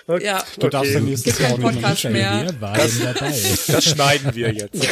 Okay. 0.05 0.25
Ja. 0.25 0.43
Du 0.59 0.67
darfst 0.67 0.95
dann 0.95 1.05
nächstes 1.05 1.39
Jahr 1.39 1.53
auch 1.53 1.57
nicht 1.57 1.73
mehr 1.73 1.81
Podcast 1.81 2.03
mehr. 2.05 2.43
Denn 2.43 2.59
dabei? 2.59 2.77
Das 3.67 3.85
schneiden 3.85 4.35
wir 4.35 4.51
jetzt. 4.51 4.87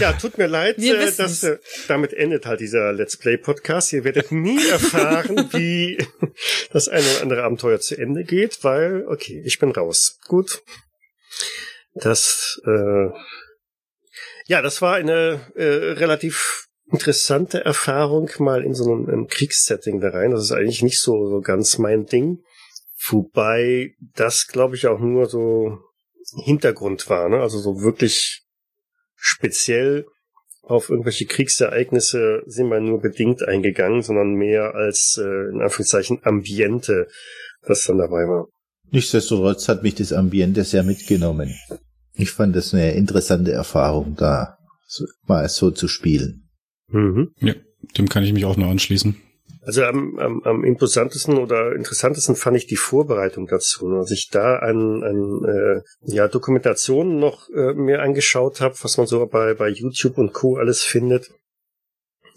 Ja, 0.00 0.12
tut 0.14 0.38
mir 0.38 0.46
leid, 0.46 0.78
äh, 0.78 1.12
dass 1.16 1.42
äh, 1.44 1.58
damit 1.86 2.12
endet 2.12 2.46
halt 2.46 2.60
dieser 2.60 2.92
Let's 2.92 3.16
Play 3.16 3.36
Podcast. 3.36 3.92
Ihr 3.92 4.04
werdet 4.04 4.32
nie 4.32 4.66
erfahren, 4.70 5.48
wie 5.52 5.98
das 6.72 6.88
eine 6.88 7.04
oder 7.04 7.22
andere 7.22 7.42
Abenteuer 7.44 7.80
zu 7.80 7.96
Ende 7.96 8.24
geht, 8.24 8.62
weil 8.62 9.04
okay, 9.06 9.42
ich 9.44 9.58
bin 9.58 9.70
raus. 9.70 10.18
Gut. 10.26 10.62
Das 11.94 12.60
äh, 12.64 13.10
ja, 14.46 14.62
das 14.62 14.82
war 14.82 14.94
eine 14.94 15.40
äh, 15.56 15.64
relativ 15.64 16.68
interessante 16.90 17.64
Erfahrung 17.64 18.30
mal 18.38 18.64
in 18.64 18.74
so 18.74 18.90
einem, 18.90 19.08
einem 19.08 19.26
Kriegssetting 19.26 20.00
da 20.00 20.08
rein. 20.08 20.30
Das 20.30 20.42
ist 20.42 20.52
eigentlich 20.52 20.82
nicht 20.82 21.00
so, 21.00 21.28
so 21.28 21.40
ganz 21.40 21.78
mein 21.78 22.06
Ding. 22.06 22.42
Wobei 23.06 23.94
das, 24.14 24.46
glaube 24.48 24.76
ich, 24.76 24.86
auch 24.86 24.98
nur 24.98 25.26
so 25.26 25.78
Hintergrund 26.44 27.08
war, 27.08 27.28
ne? 27.28 27.40
Also 27.40 27.58
so 27.58 27.80
wirklich 27.80 28.42
speziell 29.14 30.06
auf 30.62 30.90
irgendwelche 30.90 31.24
Kriegsereignisse 31.24 32.42
sind 32.46 32.68
wir 32.68 32.80
nur 32.80 33.00
bedingt 33.00 33.42
eingegangen, 33.42 34.02
sondern 34.02 34.34
mehr 34.34 34.74
als 34.74 35.18
äh, 35.18 35.50
in 35.52 35.62
Anführungszeichen 35.62 36.20
Ambiente, 36.22 37.08
das 37.66 37.84
dann 37.84 37.98
dabei 37.98 38.28
war. 38.28 38.48
Nichtsdestotrotz 38.90 39.68
hat 39.68 39.82
mich 39.82 39.94
das 39.94 40.12
Ambiente 40.12 40.64
sehr 40.64 40.82
mitgenommen. 40.82 41.54
Ich 42.14 42.30
fand 42.32 42.54
das 42.54 42.74
eine 42.74 42.92
interessante 42.92 43.52
Erfahrung, 43.52 44.14
da 44.16 44.58
so, 44.86 45.06
mal 45.26 45.48
so 45.48 45.70
zu 45.70 45.88
spielen. 45.88 46.48
Mhm. 46.88 47.32
Ja, 47.40 47.54
dem 47.96 48.08
kann 48.08 48.24
ich 48.24 48.32
mich 48.32 48.44
auch 48.44 48.56
nur 48.56 48.68
anschließen. 48.68 49.16
Also 49.68 49.84
am, 49.84 50.18
am, 50.18 50.42
am 50.44 50.64
imposantesten 50.64 51.36
oder 51.36 51.74
interessantesten 51.74 52.36
fand 52.36 52.56
ich 52.56 52.66
die 52.66 52.78
Vorbereitung 52.78 53.46
dazu. 53.46 53.86
Als 53.98 54.10
ich 54.10 54.30
da 54.30 54.56
an, 54.60 55.02
an 55.02 55.44
äh, 55.44 55.82
ja, 56.10 56.26
Dokumentationen 56.26 57.18
noch 57.18 57.50
äh, 57.50 57.74
mir 57.74 58.00
angeschaut 58.00 58.62
habe, 58.62 58.74
was 58.80 58.96
man 58.96 59.06
so 59.06 59.26
bei, 59.26 59.52
bei 59.52 59.68
YouTube 59.68 60.16
und 60.16 60.32
Co. 60.32 60.56
alles 60.56 60.84
findet. 60.84 61.28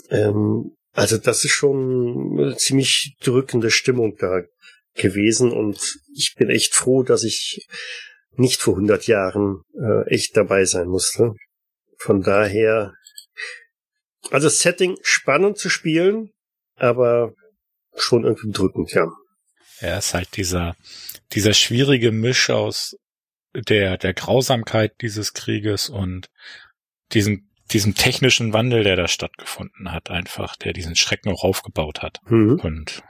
Ähm, 0.10 0.76
also 0.92 1.18
das 1.18 1.46
ist 1.46 1.52
schon 1.52 2.38
eine 2.38 2.58
ziemlich 2.58 3.16
drückende 3.24 3.72
Stimmung 3.72 4.18
da 4.20 4.42
gewesen 4.96 5.54
und 5.54 5.80
ich 6.14 6.36
bin 6.38 6.50
echt 6.50 6.76
froh, 6.76 7.02
dass 7.02 7.24
ich 7.24 7.66
nicht 8.34 8.62
vor 8.62 8.74
100 8.74 9.08
Jahren 9.08 9.62
äh, 9.80 10.14
echt 10.14 10.36
dabei 10.36 10.66
sein 10.66 10.90
musste. 10.90 11.36
Von 11.96 12.24
daher, 12.24 12.94
also 14.32 14.50
Setting 14.50 14.98
spannend 15.02 15.58
zu 15.58 15.70
spielen, 15.70 16.32
aber 16.82 17.34
schon 17.96 18.24
irgendwie 18.24 18.52
drückend, 18.52 18.92
ja. 18.94 19.08
Ja, 19.82 19.98
ist 19.98 20.14
halt 20.14 20.36
dieser, 20.38 20.76
dieser 21.34 21.54
schwierige 21.54 22.12
Misch 22.12 22.50
aus 22.50 22.96
der, 23.54 23.98
der 23.98 24.14
Grausamkeit 24.14 24.94
dieses 25.02 25.34
Krieges 25.34 25.90
und 25.90 26.30
diesen, 27.14 27.52
diesem 27.72 27.96
technischen 27.96 28.54
Wandel, 28.54 28.84
der 28.84 28.96
da 28.96 29.08
stattgefunden 29.08 29.92
hat, 29.92 30.10
einfach, 30.10 30.56
der 30.56 30.74
diesen 30.74 30.96
Schrecken 30.96 31.32
auch 31.32 31.44
aufgebaut 31.44 32.02
hat. 32.02 32.20
Mhm. 32.28 32.60
Und 32.60 33.04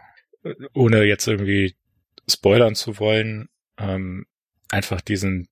äh, 0.44 0.54
ohne 0.74 1.04
jetzt 1.04 1.28
irgendwie 1.28 1.76
spoilern 2.28 2.76
zu 2.76 3.00
wollen, 3.00 3.50
ähm, 3.78 4.26
einfach 4.70 5.02
diesen, 5.02 5.48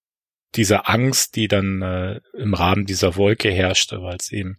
diese 0.55 0.87
Angst, 0.87 1.35
die 1.35 1.47
dann 1.47 1.81
äh, 1.81 2.21
im 2.33 2.53
Rahmen 2.53 2.85
dieser 2.85 3.15
Wolke 3.15 3.51
herrschte, 3.51 4.01
weil 4.01 4.17
es 4.19 4.31
eben 4.31 4.57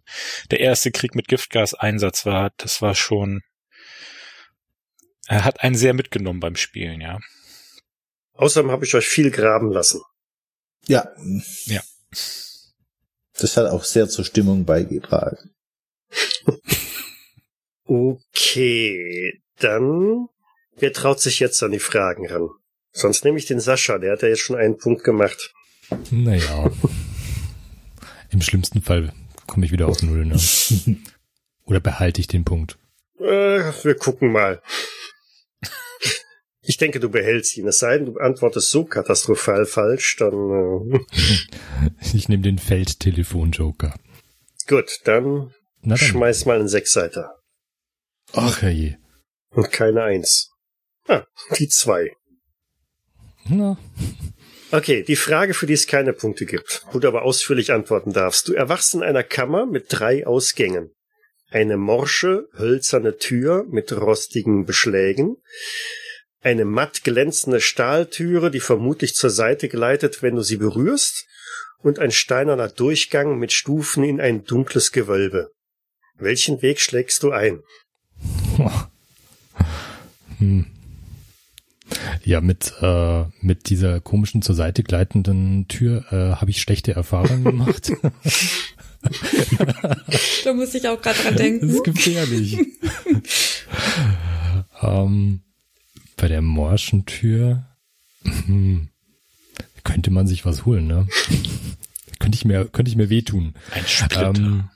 der 0.49 0.59
erste 0.59 0.91
Krieg 0.91 1.15
mit 1.15 1.27
Giftgaseinsatz 1.27 2.25
war, 2.25 2.51
das 2.57 2.81
war 2.81 2.95
schon, 2.95 3.41
er 5.31 5.45
hat 5.45 5.63
einen 5.63 5.75
sehr 5.75 5.93
mitgenommen 5.93 6.41
beim 6.41 6.57
Spielen, 6.57 6.99
ja. 6.99 7.19
Außerdem 8.33 8.69
habe 8.69 8.83
ich 8.83 8.93
euch 8.95 9.07
viel 9.07 9.31
graben 9.31 9.71
lassen. 9.71 10.01
Ja. 10.87 11.07
Ja. 11.65 11.81
Das 13.37 13.55
hat 13.55 13.67
auch 13.67 13.83
sehr 13.85 14.09
zur 14.09 14.25
Stimmung 14.25 14.65
beigetragen. 14.65 15.51
Okay, 17.93 19.41
dann 19.59 20.29
wer 20.77 20.93
traut 20.93 21.19
sich 21.19 21.41
jetzt 21.41 21.61
an 21.61 21.73
die 21.73 21.79
Fragen 21.79 22.25
ran? 22.25 22.47
Sonst 22.93 23.25
nehme 23.25 23.37
ich 23.37 23.47
den 23.47 23.59
Sascha, 23.59 23.97
der 23.97 24.13
hat 24.13 24.21
ja 24.21 24.29
jetzt 24.29 24.39
schon 24.39 24.55
einen 24.55 24.77
Punkt 24.77 25.03
gemacht. 25.03 25.53
Naja. 26.09 26.71
Im 28.29 28.41
schlimmsten 28.41 28.81
Fall 28.81 29.11
komme 29.45 29.65
ich 29.65 29.73
wieder 29.73 29.89
auf 29.89 30.01
Null, 30.03 30.25
ne? 30.25 30.39
Oder 31.65 31.81
behalte 31.81 32.21
ich 32.21 32.27
den 32.27 32.45
Punkt? 32.45 32.77
Äh, 33.19 33.73
wir 33.83 33.95
gucken 33.95 34.31
mal. 34.31 34.61
Ich 36.71 36.77
denke, 36.77 37.01
du 37.01 37.09
behältst 37.09 37.57
ihn. 37.57 37.67
Es 37.67 37.79
sei 37.79 37.97
denn, 37.97 38.05
du 38.05 38.17
antwortest 38.17 38.69
so 38.71 38.85
katastrophal 38.85 39.65
falsch, 39.65 40.15
dann 40.15 40.93
äh, 40.93 40.99
Ich 42.15 42.29
nehme 42.29 42.43
den 42.43 42.59
Feldtelefon-Joker. 42.59 43.93
gut, 44.69 45.01
dann 45.03 45.53
Na 45.81 45.95
dann. 45.95 45.97
schmeiß 45.97 46.45
mal 46.45 46.57
einen 46.59 46.69
Sechsseiter. 46.69 47.35
Ach 48.31 48.63
je. 48.63 48.95
Und 49.49 49.69
keine 49.69 50.03
Eins. 50.03 50.49
Ah, 51.09 51.25
die 51.59 51.67
zwei. 51.67 52.11
Na, 53.49 53.77
Okay, 54.71 55.03
die 55.03 55.17
Frage, 55.17 55.53
für 55.53 55.65
die 55.65 55.73
es 55.73 55.87
keine 55.87 56.13
Punkte 56.13 56.45
gibt, 56.45 56.85
wo 56.93 56.99
du 56.99 57.07
aber 57.09 57.23
ausführlich 57.23 57.73
antworten 57.73 58.13
darfst. 58.13 58.47
Du 58.47 58.53
erwachst 58.53 58.93
in 58.93 59.03
einer 59.03 59.23
Kammer 59.23 59.65
mit 59.65 59.87
drei 59.89 60.25
Ausgängen. 60.25 60.91
Eine 61.49 61.75
morsche, 61.75 62.47
hölzerne 62.57 63.17
Tür 63.17 63.65
mit 63.69 63.91
rostigen 63.91 64.63
Beschlägen, 64.65 65.35
eine 66.41 66.65
matt 66.65 67.03
glänzende 67.03 67.61
Stahltüre, 67.61 68.51
die 68.51 68.59
vermutlich 68.59 69.15
zur 69.15 69.29
Seite 69.29 69.69
gleitet, 69.69 70.21
wenn 70.21 70.35
du 70.35 70.41
sie 70.41 70.57
berührst, 70.57 71.27
und 71.83 71.99
ein 71.99 72.11
steinerner 72.11 72.67
Durchgang 72.67 73.39
mit 73.39 73.51
Stufen 73.51 74.03
in 74.03 74.21
ein 74.21 74.43
dunkles 74.43 74.91
Gewölbe. 74.91 75.51
Welchen 76.17 76.61
Weg 76.61 76.79
schlägst 76.79 77.23
du 77.23 77.31
ein? 77.31 77.61
hm. 80.37 80.67
Ja, 82.23 82.39
mit, 82.39 82.73
äh, 82.81 83.25
mit 83.41 83.69
dieser 83.69 83.99
komischen 83.99 84.41
zur 84.41 84.55
Seite 84.55 84.83
gleitenden 84.83 85.67
Tür 85.67 86.05
äh, 86.11 86.35
habe 86.39 86.51
ich 86.51 86.61
schlechte 86.61 86.93
Erfahrungen 86.93 87.43
gemacht. 87.43 87.91
Da 90.43 90.53
muss 90.53 90.75
ich 90.75 90.87
auch 90.87 91.01
gerade 91.01 91.17
dran 91.17 91.33
Das 91.33 91.41
denken. 91.41 91.69
ist 91.69 91.83
gefährlich. 91.83 92.59
ähm, 94.81 95.41
bei 96.21 96.27
der 96.27 96.43
morschen 96.43 97.07
Tür 97.07 97.65
hm, 98.21 98.89
könnte 99.83 100.11
man 100.11 100.27
sich 100.27 100.45
was 100.45 100.67
holen, 100.67 100.85
ne? 100.85 101.07
könnte 102.19 102.35
ich 102.35 102.45
mir, 102.45 102.65
könnte 102.65 102.91
ich 102.91 102.95
mir 102.95 103.09
wehtun. 103.09 103.55
Ein 103.71 103.87
Splitter. 103.87 104.31
Ähm, 104.35 104.69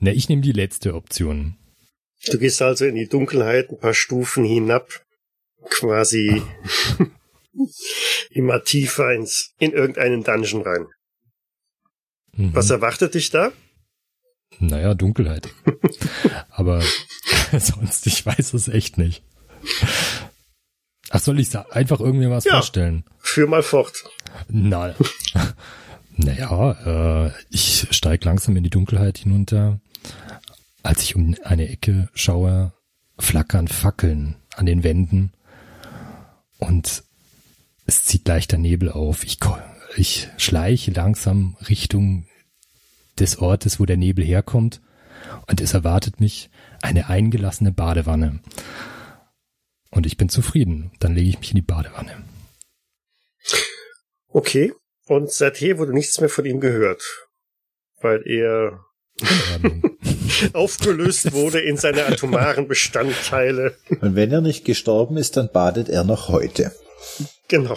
ne, 0.00 0.12
ich 0.12 0.28
nehme 0.28 0.42
die 0.42 0.50
letzte 0.50 0.94
Option. 0.94 1.56
Du 2.26 2.36
gehst 2.36 2.60
also 2.62 2.84
in 2.84 2.96
die 2.96 3.06
Dunkelheit 3.06 3.70
ein 3.70 3.78
paar 3.78 3.94
Stufen 3.94 4.44
hinab, 4.44 4.88
quasi 5.70 6.42
immer 8.30 8.64
tiefer 8.64 9.14
ins, 9.14 9.54
in 9.60 9.70
irgendeinen 9.70 10.24
Dungeon 10.24 10.62
rein. 10.62 10.86
Mhm. 12.32 12.54
Was 12.56 12.70
erwartet 12.70 13.14
dich 13.14 13.30
da? 13.30 13.52
Naja, 14.58 14.94
Dunkelheit. 14.94 15.48
Aber 16.50 16.82
sonst, 17.56 18.08
ich 18.08 18.26
weiß 18.26 18.54
es 18.54 18.66
echt 18.66 18.98
nicht. 18.98 19.22
Ach, 21.14 21.20
soll 21.20 21.38
ich 21.40 21.50
sa- 21.50 21.66
einfach 21.70 22.00
irgendwie 22.00 22.30
was 22.30 22.44
Ja. 22.44 22.54
vorstellen? 22.54 23.04
Führ 23.18 23.46
mal 23.46 23.62
fort. 23.62 23.92
Na, 24.48 24.94
naja, 26.16 27.26
äh, 27.26 27.30
ich 27.50 27.86
steig 27.90 28.24
langsam 28.24 28.56
in 28.56 28.64
die 28.64 28.70
Dunkelheit 28.70 29.18
hinunter. 29.18 29.78
Als 30.82 31.02
ich 31.02 31.14
um 31.14 31.36
eine 31.44 31.68
Ecke 31.68 32.08
schaue, 32.14 32.72
flackern 33.18 33.68
Fackeln 33.68 34.36
an 34.56 34.66
den 34.66 34.82
Wänden 34.82 35.32
und 36.58 37.04
es 37.86 38.04
zieht 38.04 38.26
leichter 38.26 38.58
Nebel 38.58 38.90
auf. 38.90 39.22
Ich, 39.24 39.38
ich 39.96 40.28
schleiche 40.38 40.90
langsam 40.92 41.56
Richtung 41.68 42.26
des 43.18 43.38
Ortes, 43.38 43.78
wo 43.78 43.84
der 43.86 43.96
Nebel 43.98 44.24
herkommt 44.24 44.80
und 45.46 45.60
es 45.60 45.74
erwartet 45.74 46.20
mich 46.20 46.50
eine 46.80 47.08
eingelassene 47.08 47.70
Badewanne. 47.70 48.40
Und 49.92 50.06
ich 50.06 50.16
bin 50.16 50.28
zufrieden. 50.28 50.90
Dann 50.98 51.14
lege 51.14 51.28
ich 51.28 51.38
mich 51.38 51.50
in 51.50 51.56
die 51.56 51.62
Badewanne. 51.62 52.24
Okay. 54.28 54.72
Und 55.06 55.30
seither 55.30 55.78
wurde 55.78 55.92
nichts 55.92 56.18
mehr 56.20 56.30
von 56.30 56.44
ihm 56.46 56.60
gehört. 56.60 57.04
Weil 58.00 58.22
er 58.26 58.84
aufgelöst 60.54 61.32
wurde 61.32 61.60
in 61.60 61.76
seine 61.76 62.06
atomaren 62.06 62.66
Bestandteile. 62.66 63.76
Und 64.00 64.16
wenn 64.16 64.32
er 64.32 64.40
nicht 64.40 64.64
gestorben 64.64 65.18
ist, 65.18 65.36
dann 65.36 65.52
badet 65.52 65.88
er 65.88 66.04
noch 66.04 66.28
heute. 66.28 66.72
Genau. 67.48 67.76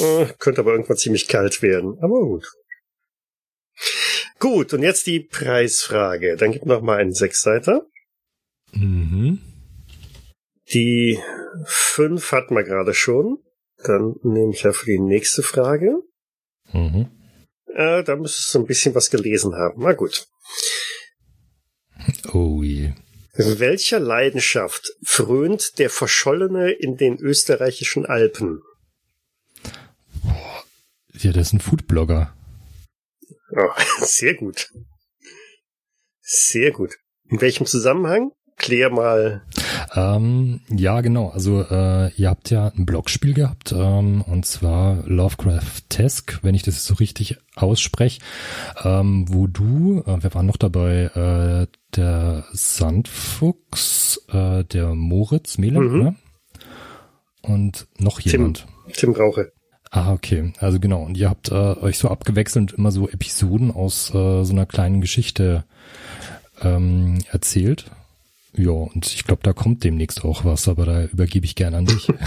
Äh, 0.00 0.26
Könnte 0.38 0.62
aber 0.62 0.72
irgendwann 0.72 0.96
ziemlich 0.96 1.28
kalt 1.28 1.60
werden. 1.60 1.98
Aber 2.00 2.20
gut. 2.20 2.46
Gut, 4.38 4.72
und 4.72 4.82
jetzt 4.82 5.06
die 5.06 5.20
Preisfrage. 5.20 6.36
Dann 6.36 6.52
gib 6.52 6.64
noch 6.64 6.80
mal 6.80 6.98
einen 6.98 7.12
Sechsseiter. 7.12 7.86
mhm. 8.72 9.51
Die 10.70 11.18
fünf 11.64 12.32
hatten 12.32 12.54
wir 12.54 12.64
gerade 12.64 12.94
schon. 12.94 13.38
Dann 13.84 14.14
nehme 14.22 14.52
ich 14.52 14.62
ja 14.62 14.72
für 14.72 14.86
die 14.86 15.00
nächste 15.00 15.42
Frage. 15.42 16.02
Mhm. 16.72 17.10
Äh, 17.66 18.04
da 18.04 18.16
müsstest 18.16 18.54
du 18.54 18.60
ein 18.60 18.66
bisschen 18.66 18.94
was 18.94 19.10
gelesen 19.10 19.54
haben. 19.54 19.82
Na 19.82 19.92
gut. 19.92 20.28
Oh 22.32 22.62
je. 22.62 22.92
Welcher 23.34 23.98
Leidenschaft 23.98 24.92
frönt 25.02 25.78
der 25.78 25.88
Verschollene 25.88 26.70
in 26.70 26.96
den 26.96 27.18
österreichischen 27.18 28.04
Alpen? 28.04 28.62
Ja, 31.14 31.32
das 31.32 31.48
ist 31.48 31.52
ein 31.54 31.60
Foodblogger. 31.60 32.36
Oh, 33.56 33.70
sehr 34.00 34.34
gut. 34.34 34.70
Sehr 36.20 36.72
gut. 36.72 36.96
In 37.24 37.40
welchem 37.40 37.66
Zusammenhang? 37.66 38.32
Klär 38.56 38.90
mal. 38.90 39.42
Ähm, 39.94 40.60
ja, 40.68 41.00
genau. 41.00 41.28
Also 41.30 41.62
äh, 41.68 42.12
ihr 42.14 42.28
habt 42.28 42.50
ja 42.50 42.68
ein 42.76 42.86
Blogspiel 42.86 43.34
gehabt 43.34 43.72
ähm, 43.72 44.22
und 44.22 44.46
zwar 44.46 45.02
Lovecraft-esque, 45.06 46.38
wenn 46.42 46.54
ich 46.54 46.62
das 46.62 46.84
so 46.84 46.94
richtig 46.94 47.38
ausspreche, 47.56 48.20
ähm, 48.84 49.24
wo 49.28 49.46
du, 49.48 50.02
äh, 50.06 50.16
wer 50.20 50.34
war 50.34 50.42
noch 50.42 50.56
dabei? 50.56 51.04
Äh, 51.14 51.66
der 51.96 52.44
Sandfuchs, 52.52 54.20
äh, 54.32 54.64
der 54.64 54.94
Moritz 54.94 55.58
Melem, 55.58 55.92
Mhm. 55.92 56.02
ne? 56.02 56.14
Und 57.42 57.88
noch 57.98 58.20
jemand. 58.20 58.66
Tim 58.92 59.12
Rauche. 59.12 59.52
Ah, 59.90 60.12
okay. 60.12 60.52
Also 60.58 60.78
genau. 60.80 61.02
Und 61.02 61.16
ihr 61.18 61.28
habt 61.28 61.50
äh, 61.50 61.54
euch 61.54 61.98
so 61.98 62.08
abgewechselnd 62.08 62.72
immer 62.72 62.92
so 62.92 63.08
Episoden 63.08 63.70
aus 63.70 64.10
äh, 64.14 64.44
so 64.44 64.52
einer 64.52 64.64
kleinen 64.64 65.00
Geschichte 65.00 65.64
ähm, 66.62 67.18
erzählt. 67.30 67.90
Ja, 68.54 68.70
und 68.70 69.06
ich 69.06 69.24
glaube, 69.24 69.42
da 69.42 69.52
kommt 69.52 69.84
demnächst 69.84 70.24
auch 70.24 70.44
was, 70.44 70.68
aber 70.68 70.86
da 70.86 71.04
übergebe 71.04 71.44
ich 71.46 71.54
gern 71.54 71.74
an 71.74 71.86
dich. 71.86 72.08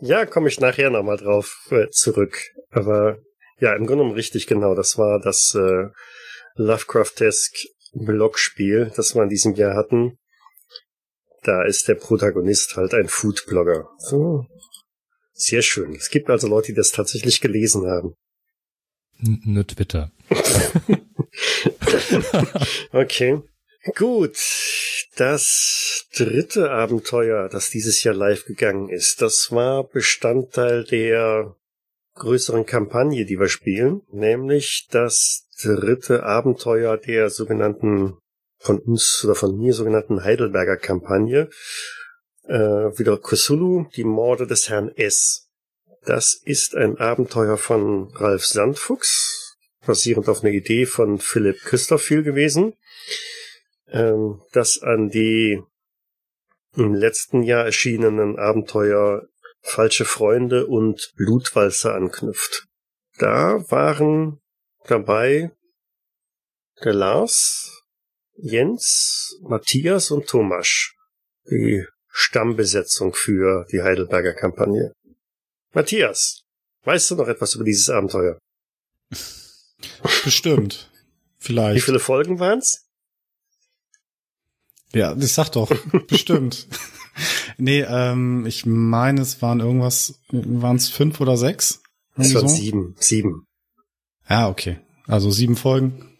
Ja, 0.00 0.26
komme 0.26 0.50
ich 0.50 0.60
nachher 0.60 0.90
nochmal 0.90 1.16
drauf 1.16 1.66
äh, 1.70 1.88
zurück. 1.88 2.42
Aber 2.68 3.16
ja, 3.58 3.72
im 3.72 3.86
Grunde 3.86 4.02
genommen 4.02 4.14
richtig 4.14 4.46
genau. 4.46 4.74
Das 4.74 4.98
war 4.98 5.18
das 5.18 5.54
äh, 5.54 5.84
Lovecraft-esque 6.56 7.66
Blogspiel, 7.94 8.92
das 8.96 9.14
wir 9.14 9.22
in 9.22 9.30
diesem 9.30 9.54
Jahr 9.54 9.74
hatten. 9.74 10.18
Da 11.42 11.62
ist 11.64 11.88
der 11.88 11.94
Protagonist 11.94 12.76
halt 12.76 12.92
ein 12.92 13.08
Foodblogger. 13.08 13.88
So. 13.98 14.44
Sehr 15.32 15.62
schön. 15.62 15.94
Es 15.94 16.10
gibt 16.10 16.28
also 16.28 16.48
Leute, 16.48 16.72
die 16.72 16.76
das 16.76 16.90
tatsächlich 16.92 17.40
gelesen 17.40 17.86
haben. 17.86 18.12
N- 19.18 19.40
Nur 19.46 19.66
Twitter. 19.66 20.12
Okay. 22.92 23.40
Gut. 23.96 24.36
Das 25.16 26.08
dritte 26.14 26.70
Abenteuer, 26.70 27.48
das 27.48 27.70
dieses 27.70 28.02
Jahr 28.02 28.14
live 28.14 28.44
gegangen 28.44 28.90
ist, 28.90 29.22
das 29.22 29.50
war 29.50 29.84
Bestandteil 29.84 30.84
der 30.84 31.56
größeren 32.16 32.66
Kampagne, 32.66 33.24
die 33.24 33.40
wir 33.40 33.48
spielen, 33.48 34.02
nämlich 34.12 34.88
das 34.90 35.48
dritte 35.62 36.22
Abenteuer 36.24 36.98
der 36.98 37.30
sogenannten 37.30 38.18
von 38.58 38.78
uns 38.78 39.24
oder 39.24 39.34
von 39.34 39.56
mir 39.56 39.72
sogenannten 39.72 40.22
Heidelberger 40.22 40.76
Kampagne. 40.76 41.48
Äh, 42.44 42.98
wieder 42.98 43.16
Cthulhu, 43.16 43.86
die 43.96 44.04
Morde 44.04 44.46
des 44.46 44.68
Herrn 44.68 44.90
S. 44.96 45.48
Das 46.04 46.34
ist 46.34 46.74
ein 46.74 46.98
Abenteuer 46.98 47.56
von 47.56 48.12
Ralf 48.16 48.44
Sandfuchs, 48.44 49.56
basierend 49.86 50.28
auf 50.28 50.44
einer 50.44 50.52
Idee 50.52 50.84
von 50.84 51.18
Philipp 51.18 51.62
Christophil 51.62 52.22
gewesen, 52.22 52.74
ähm, 53.88 54.42
das 54.52 54.82
an 54.82 55.08
die 55.08 55.60
im 56.76 56.94
letzten 56.94 57.42
Jahr 57.42 57.64
erschienenen 57.64 58.38
Abenteuer 58.38 59.26
Falsche 59.62 60.04
Freunde 60.04 60.66
und 60.66 61.12
Blutwalzer 61.16 61.94
anknüpft. 61.94 62.66
Da 63.18 63.68
waren 63.70 64.40
dabei 64.84 65.50
der 66.84 66.92
Lars, 66.92 67.82
Jens, 68.34 69.36
Matthias 69.42 70.10
und 70.10 70.28
Thomas. 70.28 70.92
Die 71.50 71.84
Stammbesetzung 72.08 73.12
für 73.14 73.66
die 73.72 73.82
Heidelberger 73.82 74.34
Kampagne. 74.34 74.92
Matthias, 75.72 76.42
weißt 76.84 77.10
du 77.10 77.16
noch 77.16 77.28
etwas 77.28 77.54
über 77.54 77.64
dieses 77.64 77.90
Abenteuer? 77.90 78.38
Bestimmt. 80.24 80.90
Wie 80.92 81.44
Vielleicht. 81.46 81.84
viele 81.84 81.98
Folgen 81.98 82.38
waren's? 82.38 82.85
Ja, 84.92 85.16
ich 85.16 85.32
sag 85.32 85.50
doch. 85.50 85.70
Bestimmt. 86.08 86.66
Nee, 87.58 87.80
ähm, 87.82 88.44
ich 88.46 88.66
meine, 88.66 89.22
es 89.22 89.40
waren 89.42 89.60
irgendwas, 89.60 90.20
waren 90.30 90.76
es 90.76 90.88
fünf 90.88 91.20
oder 91.20 91.36
sechs? 91.36 91.82
Es 92.16 92.34
waren 92.34 92.48
so? 92.48 92.54
sieben. 92.54 92.94
Sieben. 92.98 93.46
Ja, 94.28 94.48
okay. 94.48 94.78
Also 95.06 95.30
sieben 95.30 95.56
Folgen. 95.56 96.16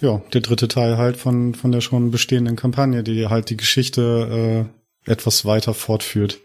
Ja, 0.00 0.22
der 0.32 0.40
dritte 0.40 0.68
Teil 0.68 0.98
halt 0.98 1.16
von, 1.16 1.54
von 1.54 1.72
der 1.72 1.80
schon 1.80 2.10
bestehenden 2.10 2.56
Kampagne, 2.56 3.02
die 3.02 3.26
halt 3.26 3.50
die 3.50 3.56
Geschichte 3.56 4.68
äh, 5.06 5.10
etwas 5.10 5.44
weiter 5.44 5.74
fortführt. 5.74 6.40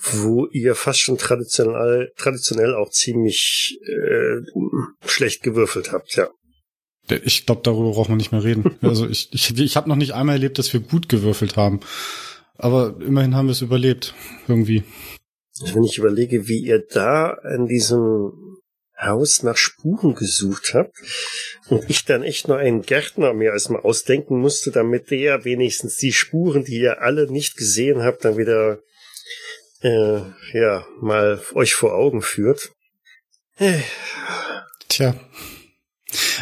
Wo 0.00 0.46
ihr 0.46 0.74
fast 0.74 1.00
schon 1.00 1.18
traditionell, 1.18 2.12
traditionell 2.16 2.74
auch 2.74 2.90
ziemlich 2.90 3.78
äh, 3.84 4.40
schlecht 5.06 5.42
gewürfelt 5.42 5.92
habt, 5.92 6.14
ja. 6.16 6.28
Ich 7.10 7.46
glaube, 7.46 7.62
darüber 7.64 7.92
braucht 7.92 8.08
man 8.08 8.18
nicht 8.18 8.32
mehr 8.32 8.44
reden. 8.44 8.76
Also 8.82 9.08
ich, 9.08 9.32
ich, 9.32 9.58
ich 9.58 9.76
habe 9.76 9.88
noch 9.88 9.96
nicht 9.96 10.12
einmal 10.12 10.36
erlebt, 10.36 10.58
dass 10.58 10.72
wir 10.72 10.80
gut 10.80 11.08
gewürfelt 11.08 11.56
haben. 11.56 11.80
Aber 12.56 12.96
immerhin 13.00 13.34
haben 13.34 13.46
wir 13.46 13.52
es 13.52 13.62
überlebt. 13.62 14.14
Irgendwie. 14.46 14.84
Wenn 15.72 15.84
ich 15.84 15.98
überlege, 15.98 16.48
wie 16.48 16.58
ihr 16.58 16.84
da 16.88 17.36
in 17.54 17.66
diesem 17.66 18.32
Haus 19.00 19.42
nach 19.42 19.56
Spuren 19.56 20.14
gesucht 20.14 20.72
habt 20.74 20.96
und 21.68 21.88
ich 21.88 22.04
dann 22.04 22.24
echt 22.24 22.48
nur 22.48 22.58
einen 22.58 22.82
Gärtner 22.82 23.32
mir 23.32 23.52
erstmal 23.52 23.82
ausdenken 23.82 24.40
musste, 24.40 24.72
damit 24.72 25.10
der 25.10 25.44
wenigstens 25.44 25.96
die 25.96 26.12
Spuren, 26.12 26.64
die 26.64 26.80
ihr 26.80 27.00
alle 27.00 27.30
nicht 27.30 27.56
gesehen 27.56 28.02
habt, 28.02 28.24
dann 28.24 28.36
wieder 28.36 28.80
äh, 29.82 30.20
ja 30.52 30.84
mal 31.00 31.40
euch 31.54 31.74
vor 31.74 31.94
Augen 31.94 32.22
führt. 32.22 32.72
Äh, 33.56 33.80
Tja. 34.88 35.14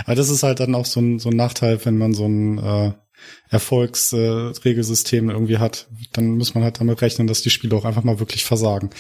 Aber 0.04 0.14
das 0.14 0.30
ist 0.30 0.42
halt 0.42 0.60
dann 0.60 0.74
auch 0.74 0.86
so 0.86 1.00
ein, 1.00 1.18
so 1.18 1.30
ein 1.30 1.36
Nachteil, 1.36 1.84
wenn 1.84 1.98
man 1.98 2.12
so 2.12 2.26
ein 2.26 2.58
äh, 2.58 2.92
Erfolgsregelsystem 3.50 5.30
irgendwie 5.30 5.58
hat. 5.58 5.88
Dann 6.12 6.36
muss 6.36 6.54
man 6.54 6.64
halt 6.64 6.80
damit 6.80 7.02
rechnen, 7.02 7.26
dass 7.26 7.42
die 7.42 7.50
Spiele 7.50 7.76
auch 7.76 7.84
einfach 7.84 8.04
mal 8.04 8.20
wirklich 8.20 8.44
versagen. 8.44 8.90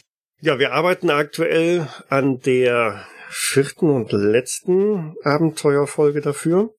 Ja, 0.40 0.58
wir 0.58 0.72
arbeiten 0.72 1.10
aktuell 1.10 1.88
an 2.08 2.40
der 2.40 3.06
vierten 3.28 3.90
und 3.90 4.12
letzten 4.12 5.14
Abenteuerfolge 5.22 6.20
dafür. 6.20 6.70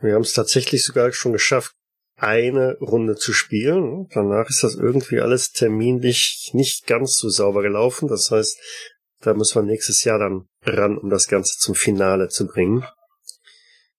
Wir 0.00 0.14
haben 0.14 0.22
es 0.22 0.32
tatsächlich 0.32 0.84
sogar 0.84 1.12
schon 1.12 1.32
geschafft, 1.32 1.74
eine 2.16 2.76
Runde 2.80 3.16
zu 3.16 3.32
spielen. 3.32 4.08
Danach 4.12 4.48
ist 4.48 4.62
das 4.62 4.74
irgendwie 4.74 5.20
alles 5.20 5.52
terminlich 5.52 6.50
nicht 6.52 6.86
ganz 6.86 7.16
so 7.16 7.28
sauber 7.28 7.62
gelaufen. 7.62 8.08
Das 8.08 8.30
heißt, 8.30 8.58
da 9.20 9.34
müssen 9.34 9.54
wir 9.56 9.62
nächstes 9.62 10.04
Jahr 10.04 10.18
dann 10.18 10.46
ran, 10.64 10.98
um 10.98 11.10
das 11.10 11.28
Ganze 11.28 11.58
zum 11.58 11.74
Finale 11.74 12.28
zu 12.28 12.46
bringen. 12.46 12.84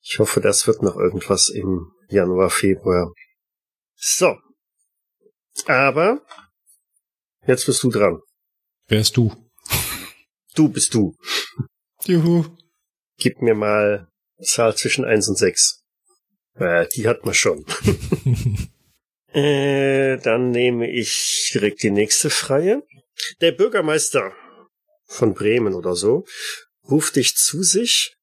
Ich 0.08 0.20
hoffe, 0.20 0.40
das 0.40 0.68
wird 0.68 0.84
noch 0.84 0.98
irgendwas 0.98 1.50
im 1.50 1.92
Januar, 2.10 2.52
Februar. 2.52 3.12
So. 3.96 4.38
Aber 5.66 6.22
jetzt 7.48 7.66
bist 7.66 7.82
du 7.82 7.90
dran. 7.90 8.22
Wer 8.88 9.00
ist 9.00 9.18
du? 9.18 9.34
Du 10.54 10.70
bist 10.70 10.94
du. 10.94 11.18
Juhu. 12.04 12.46
Gib 13.18 13.42
mir 13.42 13.56
mal 13.56 14.08
Zahl 14.44 14.78
zwischen 14.78 15.06
1 15.06 15.28
und 15.30 15.38
6. 15.38 15.82
Äh, 16.54 16.88
die 16.90 17.08
hat 17.08 17.26
man 17.26 17.34
schon. 17.34 17.66
äh, 19.34 20.18
dann 20.18 20.52
nehme 20.52 20.88
ich 20.88 21.50
direkt 21.52 21.82
die 21.82 21.90
nächste 21.90 22.30
Freie. 22.30 22.84
Der 23.42 23.54
Bürgermeister 23.54 24.34
von 25.08 25.34
Bremen 25.34 25.74
oder 25.74 25.96
so 25.96 26.26
ruft 26.88 27.16
dich 27.16 27.36
zu 27.36 27.64
sich 27.64 28.15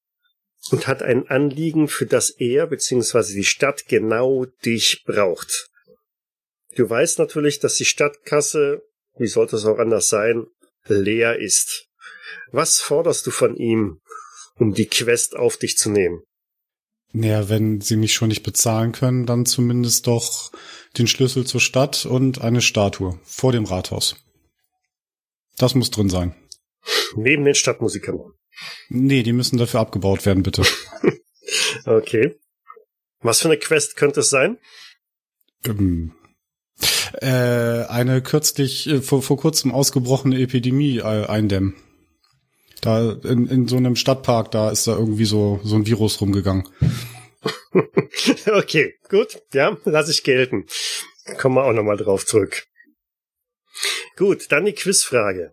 und 0.71 0.87
hat 0.87 1.03
ein 1.03 1.29
Anliegen, 1.29 1.89
für 1.89 2.07
das 2.07 2.31
er 2.31 2.67
bzw. 2.67 3.35
die 3.35 3.45
Stadt 3.45 3.87
genau 3.87 4.47
dich 4.65 5.03
braucht. 5.05 5.69
Du 6.77 6.89
weißt 6.89 7.19
natürlich, 7.19 7.59
dass 7.59 7.75
die 7.75 7.85
Stadtkasse, 7.85 8.83
wie 9.19 9.27
sollte 9.27 9.57
es 9.57 9.67
auch 9.67 9.79
anders 9.79 10.09
sein, 10.09 10.47
leer 10.87 11.39
ist. 11.39 11.87
Was 12.51 12.81
forderst 12.81 13.27
du 13.27 13.31
von 13.31 13.57
ihm, 13.57 14.01
um 14.57 14.73
die 14.73 14.87
Quest 14.87 15.37
auf 15.37 15.57
dich 15.57 15.77
zu 15.77 15.91
nehmen? 15.91 16.23
Naja, 17.13 17.51
wenn 17.51 17.83
sie 17.83 17.97
mich 17.97 18.15
schon 18.15 18.29
nicht 18.29 18.43
bezahlen 18.43 18.93
können, 18.93 19.27
dann 19.27 19.45
zumindest 19.45 20.07
doch 20.07 20.51
den 20.97 21.07
Schlüssel 21.07 21.47
zur 21.47 21.61
Stadt 21.61 22.07
und 22.07 22.41
eine 22.41 22.63
Statue 22.63 23.21
vor 23.25 23.53
dem 23.53 23.67
Rathaus. 23.67 24.17
Das 25.59 25.75
muss 25.75 25.91
drin 25.91 26.09
sein. 26.09 26.35
Neben 27.15 27.45
den 27.45 27.55
Stadtmusikern. 27.55 28.33
Nee, 28.89 29.23
die 29.23 29.33
müssen 29.33 29.59
dafür 29.59 29.81
abgebaut 29.81 30.27
werden, 30.27 30.43
bitte. 30.43 30.63
Okay. 31.85 32.37
Was 33.21 33.41
für 33.41 33.49
eine 33.49 33.59
Quest 33.59 33.97
könnte 33.97 34.21
es 34.21 34.31
sein? 34.31 34.59
ähm, 35.65 36.13
äh, 37.21 37.85
eine 37.87 38.23
kürzlich, 38.23 38.89
äh, 38.89 39.01
vor, 39.03 39.23
vor 39.23 39.37
kurzem 39.37 39.73
ausgebrochene 39.73 40.41
Epidemie 40.41 40.99
äh, 40.99 41.27
eindämmen. 41.27 41.77
Da 42.81 43.13
in, 43.13 43.47
in 43.47 43.69
so 43.69 43.77
einem 43.77 43.95
Stadtpark, 43.95 44.51
da 44.51 44.71
ist 44.71 44.89
da 44.89 44.97
irgendwie 44.97 45.25
so, 45.25 45.61
so 45.63 45.77
ein 45.77 45.87
Virus 45.87 46.21
rumgegangen. 46.21 46.69
okay, 48.47 48.95
gut. 49.09 49.41
Ja, 49.53 49.77
lass 49.85 50.09
ich 50.09 50.25
gelten. 50.25 50.67
Kommen 51.39 51.57
wir 51.57 51.65
auch 51.65 51.73
nochmal 51.73 51.97
drauf 51.97 52.27
zurück. 52.27 52.65
Gut, 54.17 54.51
dann 54.51 54.65
die 54.65 54.73
Quizfrage. 54.73 55.53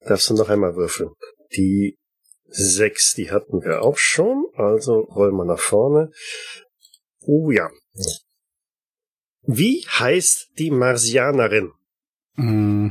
Darfst 0.00 0.28
du 0.30 0.34
noch 0.34 0.48
einmal 0.48 0.74
würfeln? 0.74 1.10
Die 1.56 1.98
sechs, 2.46 3.14
die 3.14 3.30
hatten 3.30 3.62
wir 3.62 3.82
auch 3.82 3.96
schon. 3.98 4.46
Also 4.54 5.00
rollen 5.00 5.34
wir 5.36 5.44
nach 5.44 5.58
vorne. 5.60 6.10
Oh 7.20 7.50
ja. 7.50 7.70
Wie 9.42 9.84
heißt 9.88 10.50
die 10.58 10.70
Marsianerin? 10.70 11.72
Mm, 12.36 12.88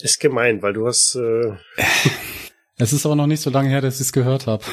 Ist 0.00 0.20
gemein, 0.20 0.62
weil 0.62 0.72
du 0.72 0.86
hast 0.86 1.16
äh, 1.16 1.56
Es 2.76 2.92
ist 2.92 3.06
aber 3.06 3.14
noch 3.16 3.26
nicht 3.26 3.40
so 3.40 3.50
lange 3.50 3.68
her, 3.68 3.80
dass 3.80 3.96
ich 3.96 4.02
es 4.02 4.12
gehört 4.12 4.46
habe. 4.46 4.64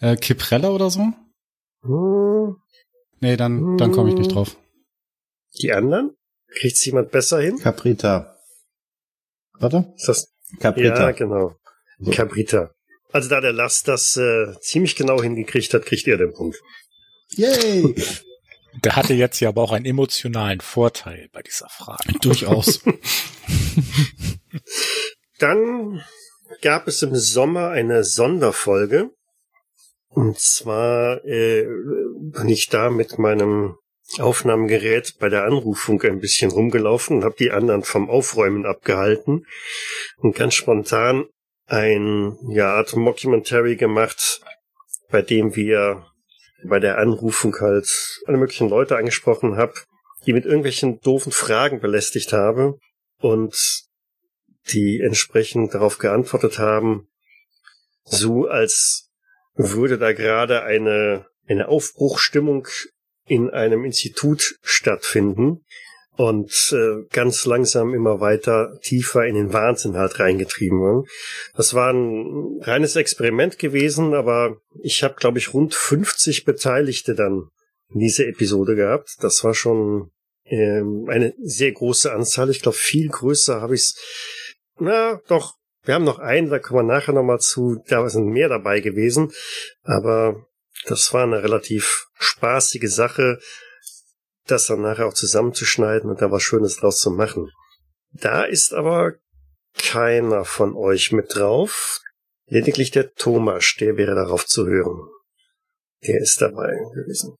Äh, 0.00 0.16
Kiprella 0.16 0.70
oder 0.70 0.90
so? 0.90 1.00
hm, 1.82 2.56
Nee, 3.20 3.36
dann, 3.36 3.76
dann 3.76 3.92
komme 3.92 4.10
ich 4.10 4.14
nicht 4.16 4.32
drauf. 4.34 4.56
die 5.60 5.72
anderen. 5.72 6.14
Kriegt's 6.60 6.84
jemand 6.86 7.10
besser 7.10 7.40
hin? 7.40 7.58
Caprita. 7.58 8.36
Warte. 9.58 9.92
Ist 9.96 10.08
das 10.08 10.32
Caprita. 10.60 11.00
Ja, 11.00 11.10
genau. 11.10 11.56
So. 11.98 12.10
Cabrita. 12.10 12.70
Also 13.12 13.28
da 13.28 13.40
der 13.40 13.52
Last 13.52 13.88
das 13.88 14.16
äh, 14.16 14.54
ziemlich 14.60 14.96
genau 14.96 15.22
hingekriegt 15.22 15.72
hat, 15.74 15.86
kriegt 15.86 16.06
er 16.06 16.18
den 16.18 16.32
Punkt. 16.32 16.60
Yay! 17.30 17.94
Der 18.84 18.96
hatte 18.96 19.14
jetzt 19.14 19.40
ja 19.40 19.48
aber 19.48 19.62
auch 19.62 19.72
einen 19.72 19.86
emotionalen 19.86 20.60
Vorteil 20.60 21.28
bei 21.32 21.42
dieser 21.42 21.68
Frage. 21.68 22.12
Durchaus. 22.20 22.80
Dann 25.38 26.02
gab 26.62 26.86
es 26.86 27.02
im 27.02 27.16
Sommer 27.16 27.70
eine 27.70 28.04
Sonderfolge. 28.04 29.10
Und 30.10 30.38
zwar 30.38 31.24
äh, 31.24 31.64
bin 31.64 32.48
ich 32.48 32.68
da 32.68 32.90
mit 32.90 33.18
meinem 33.18 33.76
Aufnahmegerät 34.18 35.16
bei 35.18 35.28
der 35.28 35.44
Anrufung 35.44 36.00
ein 36.02 36.20
bisschen 36.20 36.50
rumgelaufen 36.50 37.18
und 37.18 37.24
habe 37.24 37.36
die 37.38 37.50
anderen 37.50 37.82
vom 37.82 38.08
Aufräumen 38.08 38.64
abgehalten 38.64 39.44
und 40.18 40.34
ganz 40.34 40.54
spontan 40.54 41.26
ein 41.68 42.36
ja, 42.48 42.74
Art 42.74 42.96
Mockumentary 42.96 43.76
gemacht, 43.76 44.40
bei 45.10 45.22
dem 45.22 45.54
wir 45.54 46.06
bei 46.64 46.80
der 46.80 46.98
Anrufung 46.98 47.54
halt 47.60 48.20
alle 48.26 48.38
möglichen 48.38 48.68
Leute 48.68 48.96
angesprochen 48.96 49.56
habe, 49.56 49.74
die 50.26 50.32
mit 50.32 50.44
irgendwelchen 50.44 51.00
doofen 51.00 51.30
Fragen 51.30 51.80
belästigt 51.80 52.32
habe 52.32 52.78
und 53.20 53.84
die 54.70 55.00
entsprechend 55.00 55.74
darauf 55.74 55.98
geantwortet 55.98 56.58
haben, 56.58 57.08
so 58.04 58.46
als 58.46 59.10
würde 59.54 59.98
da 59.98 60.12
gerade 60.12 60.62
eine, 60.62 61.26
eine 61.46 61.68
Aufbruchstimmung 61.68 62.66
in 63.26 63.50
einem 63.50 63.84
Institut 63.84 64.58
stattfinden 64.62 65.64
und 66.18 66.52
äh, 66.72 67.06
ganz 67.12 67.46
langsam 67.46 67.94
immer 67.94 68.18
weiter 68.18 68.76
tiefer 68.82 69.24
in 69.24 69.36
den 69.36 69.52
Wahnsinn 69.52 69.96
halt 69.96 70.18
reingetrieben 70.18 70.80
werden. 70.80 71.04
Das 71.54 71.74
war 71.74 71.92
ein 71.92 72.58
reines 72.60 72.96
Experiment 72.96 73.56
gewesen, 73.60 74.14
aber 74.14 74.56
ich 74.82 75.04
habe, 75.04 75.14
glaube 75.14 75.38
ich, 75.38 75.54
rund 75.54 75.76
50 75.76 76.44
Beteiligte 76.44 77.14
dann 77.14 77.50
in 77.94 78.00
dieser 78.00 78.26
Episode 78.26 78.74
gehabt. 78.74 79.14
Das 79.20 79.44
war 79.44 79.54
schon 79.54 80.10
ähm, 80.46 81.06
eine 81.08 81.34
sehr 81.40 81.70
große 81.70 82.12
Anzahl. 82.12 82.50
Ich 82.50 82.62
glaube, 82.62 82.76
viel 82.76 83.08
größer 83.08 83.60
habe 83.60 83.76
ich's. 83.76 83.94
Na, 84.80 85.20
doch. 85.28 85.54
Wir 85.84 85.94
haben 85.94 86.04
noch 86.04 86.18
einen, 86.18 86.50
da 86.50 86.58
kommen 86.58 86.80
wir 86.88 86.94
nachher 86.94 87.14
nochmal 87.14 87.38
zu. 87.38 87.80
Da 87.86 88.08
sind 88.08 88.26
mehr 88.26 88.48
dabei 88.48 88.80
gewesen. 88.80 89.30
Aber 89.84 90.48
Das 90.86 91.12
war 91.12 91.22
eine 91.22 91.44
relativ 91.44 92.08
spaßige 92.18 92.90
Sache, 92.92 93.38
das 94.50 94.66
dann 94.66 94.82
nachher 94.82 95.06
auch 95.06 95.14
zusammenzuschneiden 95.14 96.10
und 96.10 96.20
da 96.20 96.30
was 96.30 96.42
Schönes 96.42 96.76
draus 96.76 96.98
zu 96.98 97.10
machen. 97.10 97.50
Da 98.12 98.44
ist 98.44 98.72
aber 98.72 99.14
keiner 99.76 100.44
von 100.44 100.74
euch 100.74 101.12
mit 101.12 101.34
drauf. 101.34 102.00
Lediglich 102.46 102.90
der 102.90 103.12
Thomas, 103.12 103.74
der 103.78 103.96
wäre 103.96 104.14
darauf 104.14 104.46
zu 104.46 104.66
hören. 104.66 105.08
Der 106.06 106.20
ist 106.20 106.40
dabei 106.40 106.70
gewesen. 106.94 107.36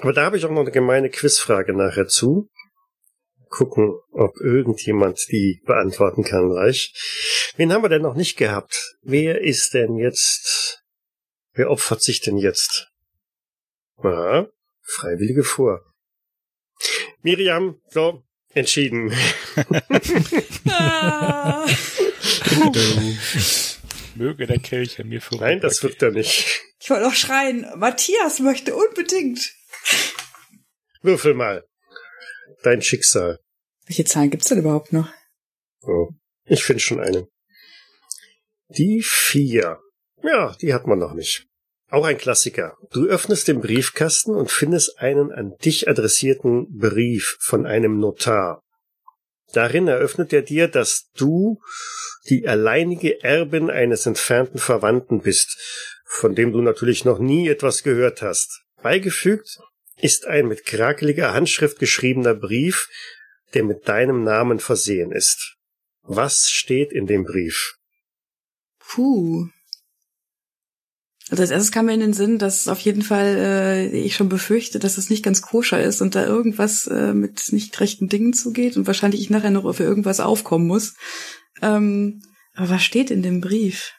Aber 0.00 0.12
da 0.12 0.24
habe 0.24 0.36
ich 0.36 0.44
auch 0.44 0.50
noch 0.50 0.60
eine 0.60 0.70
gemeine 0.70 1.10
Quizfrage 1.10 1.74
nachher 1.74 2.06
zu. 2.06 2.48
Gucken, 3.48 3.98
ob 4.12 4.36
irgendjemand 4.40 5.26
die 5.30 5.60
beantworten 5.66 6.22
kann 6.22 6.50
gleich. 6.50 6.92
Wen 7.56 7.72
haben 7.72 7.82
wir 7.82 7.88
denn 7.88 8.02
noch 8.02 8.14
nicht 8.14 8.36
gehabt? 8.36 8.96
Wer 9.02 9.40
ist 9.40 9.74
denn 9.74 9.96
jetzt, 9.96 10.82
wer 11.52 11.70
opfert 11.70 12.02
sich 12.02 12.20
denn 12.20 12.36
jetzt? 12.36 12.88
Aha, 13.98 14.48
Freiwillige 14.82 15.42
vor. 15.42 15.89
Miriam, 17.22 17.80
so, 17.88 18.22
entschieden. 18.54 19.12
Ah. 20.68 21.66
Möge 24.14 24.46
der 24.46 24.58
Kelch 24.58 25.00
an 25.00 25.08
mir 25.08 25.20
vorbei. 25.20 25.50
Nein, 25.50 25.60
das 25.60 25.82
wird 25.82 26.02
er 26.02 26.10
nicht. 26.10 26.62
Ich 26.80 26.90
wollte 26.90 27.06
auch 27.06 27.14
schreien, 27.14 27.66
Matthias 27.76 28.40
möchte 28.40 28.74
unbedingt. 28.74 29.52
Würfel 31.02 31.34
mal. 31.34 31.64
Dein 32.62 32.82
Schicksal. 32.82 33.38
Welche 33.86 34.04
Zahlen 34.04 34.30
gibt's 34.30 34.48
denn 34.48 34.58
überhaupt 34.58 34.92
noch? 34.92 35.10
Oh, 35.82 36.10
ich 36.44 36.62
finde 36.62 36.80
schon 36.80 37.00
eine. 37.00 37.26
Die 38.68 39.02
vier. 39.02 39.78
Ja, 40.22 40.54
die 40.60 40.74
hat 40.74 40.86
man 40.86 40.98
noch 40.98 41.14
nicht. 41.14 41.46
Auch 41.90 42.04
ein 42.04 42.18
Klassiker. 42.18 42.76
Du 42.92 43.06
öffnest 43.06 43.48
den 43.48 43.60
Briefkasten 43.60 44.34
und 44.34 44.50
findest 44.50 45.00
einen 45.00 45.32
an 45.32 45.56
dich 45.64 45.88
adressierten 45.88 46.78
Brief 46.78 47.36
von 47.40 47.66
einem 47.66 47.98
Notar. 47.98 48.62
Darin 49.52 49.88
eröffnet 49.88 50.32
er 50.32 50.42
dir, 50.42 50.68
dass 50.68 51.10
du 51.16 51.60
die 52.28 52.46
alleinige 52.46 53.22
Erbin 53.24 53.70
eines 53.70 54.06
entfernten 54.06 54.60
Verwandten 54.60 55.22
bist, 55.22 55.58
von 56.04 56.36
dem 56.36 56.52
du 56.52 56.60
natürlich 56.60 57.04
noch 57.04 57.18
nie 57.18 57.48
etwas 57.48 57.82
gehört 57.82 58.22
hast. 58.22 58.62
Beigefügt 58.82 59.58
ist 59.96 60.26
ein 60.26 60.46
mit 60.46 60.64
krakeliger 60.64 61.34
Handschrift 61.34 61.80
geschriebener 61.80 62.34
Brief, 62.34 62.88
der 63.54 63.64
mit 63.64 63.88
deinem 63.88 64.22
Namen 64.22 64.60
versehen 64.60 65.10
ist. 65.10 65.56
Was 66.02 66.50
steht 66.50 66.92
in 66.92 67.06
dem 67.06 67.24
Brief? 67.24 67.74
Puh. 68.78 69.48
Also 71.30 71.42
als 71.42 71.50
erstes 71.52 71.70
kam 71.70 71.86
mir 71.86 71.94
in 71.94 72.00
den 72.00 72.12
Sinn, 72.12 72.38
dass 72.38 72.66
auf 72.66 72.80
jeden 72.80 73.02
Fall 73.02 73.36
äh, 73.38 73.86
ich 73.88 74.16
schon 74.16 74.28
befürchte, 74.28 74.80
dass 74.80 74.98
es 74.98 75.10
nicht 75.10 75.24
ganz 75.24 75.42
koscher 75.42 75.80
ist 75.80 76.02
und 76.02 76.16
da 76.16 76.26
irgendwas 76.26 76.88
äh, 76.88 77.14
mit 77.14 77.52
nicht 77.52 77.78
rechten 77.80 78.08
Dingen 78.08 78.32
zugeht 78.32 78.76
und 78.76 78.88
wahrscheinlich 78.88 79.20
ich 79.20 79.30
nachher 79.30 79.50
noch 79.50 79.72
für 79.72 79.84
irgendwas 79.84 80.18
aufkommen 80.18 80.66
muss. 80.66 80.94
Ähm, 81.62 82.22
aber 82.54 82.70
was 82.70 82.82
steht 82.82 83.12
in 83.12 83.22
dem 83.22 83.40
Brief? 83.40 83.92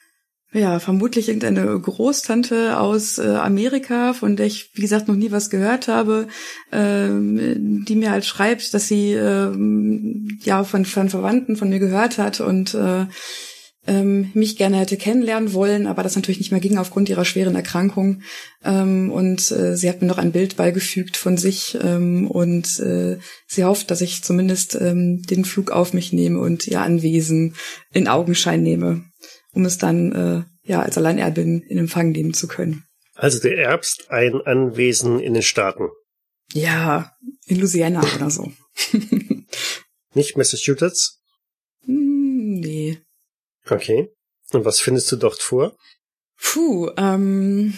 Ja, 0.54 0.80
vermutlich 0.80 1.30
irgendeine 1.30 1.80
Großtante 1.80 2.78
aus 2.78 3.18
äh, 3.18 3.26
Amerika, 3.26 4.12
von 4.12 4.36
der 4.36 4.48
ich, 4.48 4.72
wie 4.74 4.82
gesagt, 4.82 5.08
noch 5.08 5.16
nie 5.16 5.32
was 5.32 5.50
gehört 5.50 5.88
habe, 5.88 6.28
ähm, 6.74 7.86
die 7.88 7.96
mir 7.96 8.12
halt 8.12 8.26
schreibt, 8.26 8.74
dass 8.74 8.90
sie 8.90 9.14
ähm, 9.14 10.38
ja 10.44 10.66
von, 10.66 10.84
von 10.84 11.08
Verwandten 11.08 11.56
von 11.56 11.70
mir 11.70 11.80
gehört 11.80 12.18
hat 12.18 12.42
und 12.42 12.74
äh, 12.74 13.06
ähm, 13.88 14.30
mich 14.34 14.58
gerne 14.58 14.78
hätte 14.78 14.96
kennenlernen 14.96 15.54
wollen, 15.54 15.88
aber 15.88 16.04
das 16.04 16.16
natürlich 16.16 16.38
nicht 16.38 16.52
mehr 16.52 16.60
ging 16.60 16.78
aufgrund 16.78 17.10
ihrer 17.10 17.26
schweren 17.26 17.56
Erkrankung. 17.56 18.22
Ähm, 18.64 19.12
und 19.12 19.52
äh, 19.52 19.76
sie 19.76 19.90
hat 19.90 20.02
mir 20.02 20.08
noch 20.08 20.20
ein 20.20 20.32
Bild 20.32 20.56
beigefügt 20.56 21.18
von 21.18 21.38
sich 21.38 21.78
ähm, 21.82 22.30
und 22.30 22.80
äh, 22.80 23.18
sie 23.48 23.64
hofft, 23.64 23.90
dass 23.90 24.02
ich 24.02 24.24
zumindest 24.24 24.76
ähm, 24.76 25.24
den 25.24 25.46
Flug 25.46 25.72
auf 25.72 25.94
mich 25.94 26.14
nehme 26.14 26.40
und 26.40 26.68
ihr 26.68 26.82
Anwesen 26.82 27.56
in 27.92 28.08
Augenschein 28.08 28.62
nehme, 28.62 29.04
um 29.52 29.66
es 29.66 29.78
dann 29.80 30.12
äh, 30.12 30.70
ja 30.70 30.82
als 30.82 30.98
Alleinerbin 30.98 31.62
in 31.62 31.80
Empfang 31.80 32.12
nehmen 32.12 32.34
zu 32.34 32.48
können. 32.48 32.84
Also 33.16 33.40
du 33.40 33.54
erbst 33.54 34.10
ein 34.10 34.42
Anwesen 34.42 35.20
in 35.20 35.34
den 35.34 35.44
Staaten. 35.44 35.90
Ja, 36.54 37.14
in 37.46 37.60
Louisiana 37.60 38.02
oder 38.16 38.30
so. 38.30 38.52
Nicht 40.14 40.38
Massachusetts? 40.38 41.22
Hm, 41.86 42.60
nee. 42.60 43.00
Okay. 43.72 44.10
Und 44.52 44.66
was 44.66 44.82
findest 44.82 45.12
du 45.12 45.16
dort 45.16 45.42
vor? 45.42 45.78
Puh, 46.38 46.90
ähm, 46.98 47.74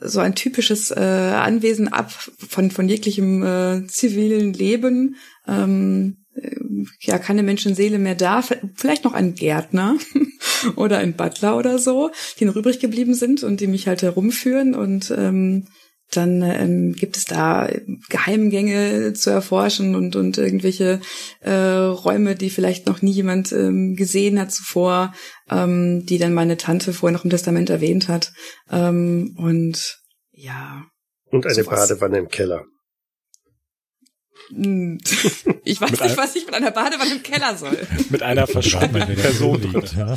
so 0.00 0.20
ein 0.20 0.34
typisches 0.34 0.90
äh, 0.90 1.00
Anwesen 1.00 1.88
ab 1.88 2.10
von, 2.10 2.70
von 2.70 2.88
jeglichem 2.88 3.42
äh, 3.42 3.86
zivilen 3.86 4.54
Leben. 4.54 5.16
Ähm, 5.46 6.24
äh, 6.34 6.56
ja, 7.00 7.18
keine 7.18 7.42
Menschenseele 7.42 7.98
mehr 7.98 8.14
da. 8.14 8.42
Vielleicht 8.74 9.04
noch 9.04 9.12
ein 9.12 9.34
Gärtner 9.34 9.98
oder 10.76 10.98
ein 10.98 11.14
Butler 11.14 11.56
oder 11.58 11.78
so, 11.78 12.10
die 12.38 12.46
noch 12.46 12.56
übrig 12.56 12.80
geblieben 12.80 13.14
sind 13.14 13.42
und 13.42 13.60
die 13.60 13.66
mich 13.66 13.86
halt 13.86 14.02
herumführen 14.02 14.74
und 14.74 15.10
ähm, 15.10 15.66
dann 16.12 16.42
ähm, 16.42 16.92
gibt 16.92 17.16
es 17.16 17.24
da 17.24 17.68
Geheimgänge 18.08 19.12
zu 19.14 19.30
erforschen 19.30 19.94
und, 19.94 20.16
und 20.16 20.38
irgendwelche 20.38 21.00
äh, 21.40 21.52
Räume, 21.52 22.36
die 22.36 22.50
vielleicht 22.50 22.86
noch 22.86 23.02
nie 23.02 23.10
jemand 23.10 23.52
ähm, 23.52 23.96
gesehen 23.96 24.38
hat 24.38 24.52
zuvor, 24.52 25.12
ähm, 25.50 26.06
die 26.06 26.18
dann 26.18 26.32
meine 26.32 26.56
Tante 26.56 26.92
vorher 26.92 27.16
noch 27.16 27.24
im 27.24 27.30
Testament 27.30 27.70
erwähnt 27.70 28.08
hat. 28.08 28.32
Ähm, 28.70 29.34
und 29.36 29.98
ja. 30.32 30.84
Und 31.30 31.44
eine 31.44 31.54
sowas. 31.54 31.88
Badewanne 31.88 32.18
im 32.18 32.28
Keller. 32.28 32.64
Hm. 34.50 34.98
Ich 35.68 35.80
weiß 35.80 35.90
Mit 35.90 36.00
nicht, 36.00 36.16
was 36.16 36.36
ich 36.36 36.46
mit 36.46 36.54
einer 36.54 36.70
Badewanne 36.70 37.10
im 37.10 37.24
Keller 37.24 37.56
soll. 37.56 37.76
Mit 38.10 38.22
einer 38.22 38.46
verschwundenen 38.46 39.16
Person 39.16 39.60
liegt, 39.60 39.94
ja. 39.96 40.14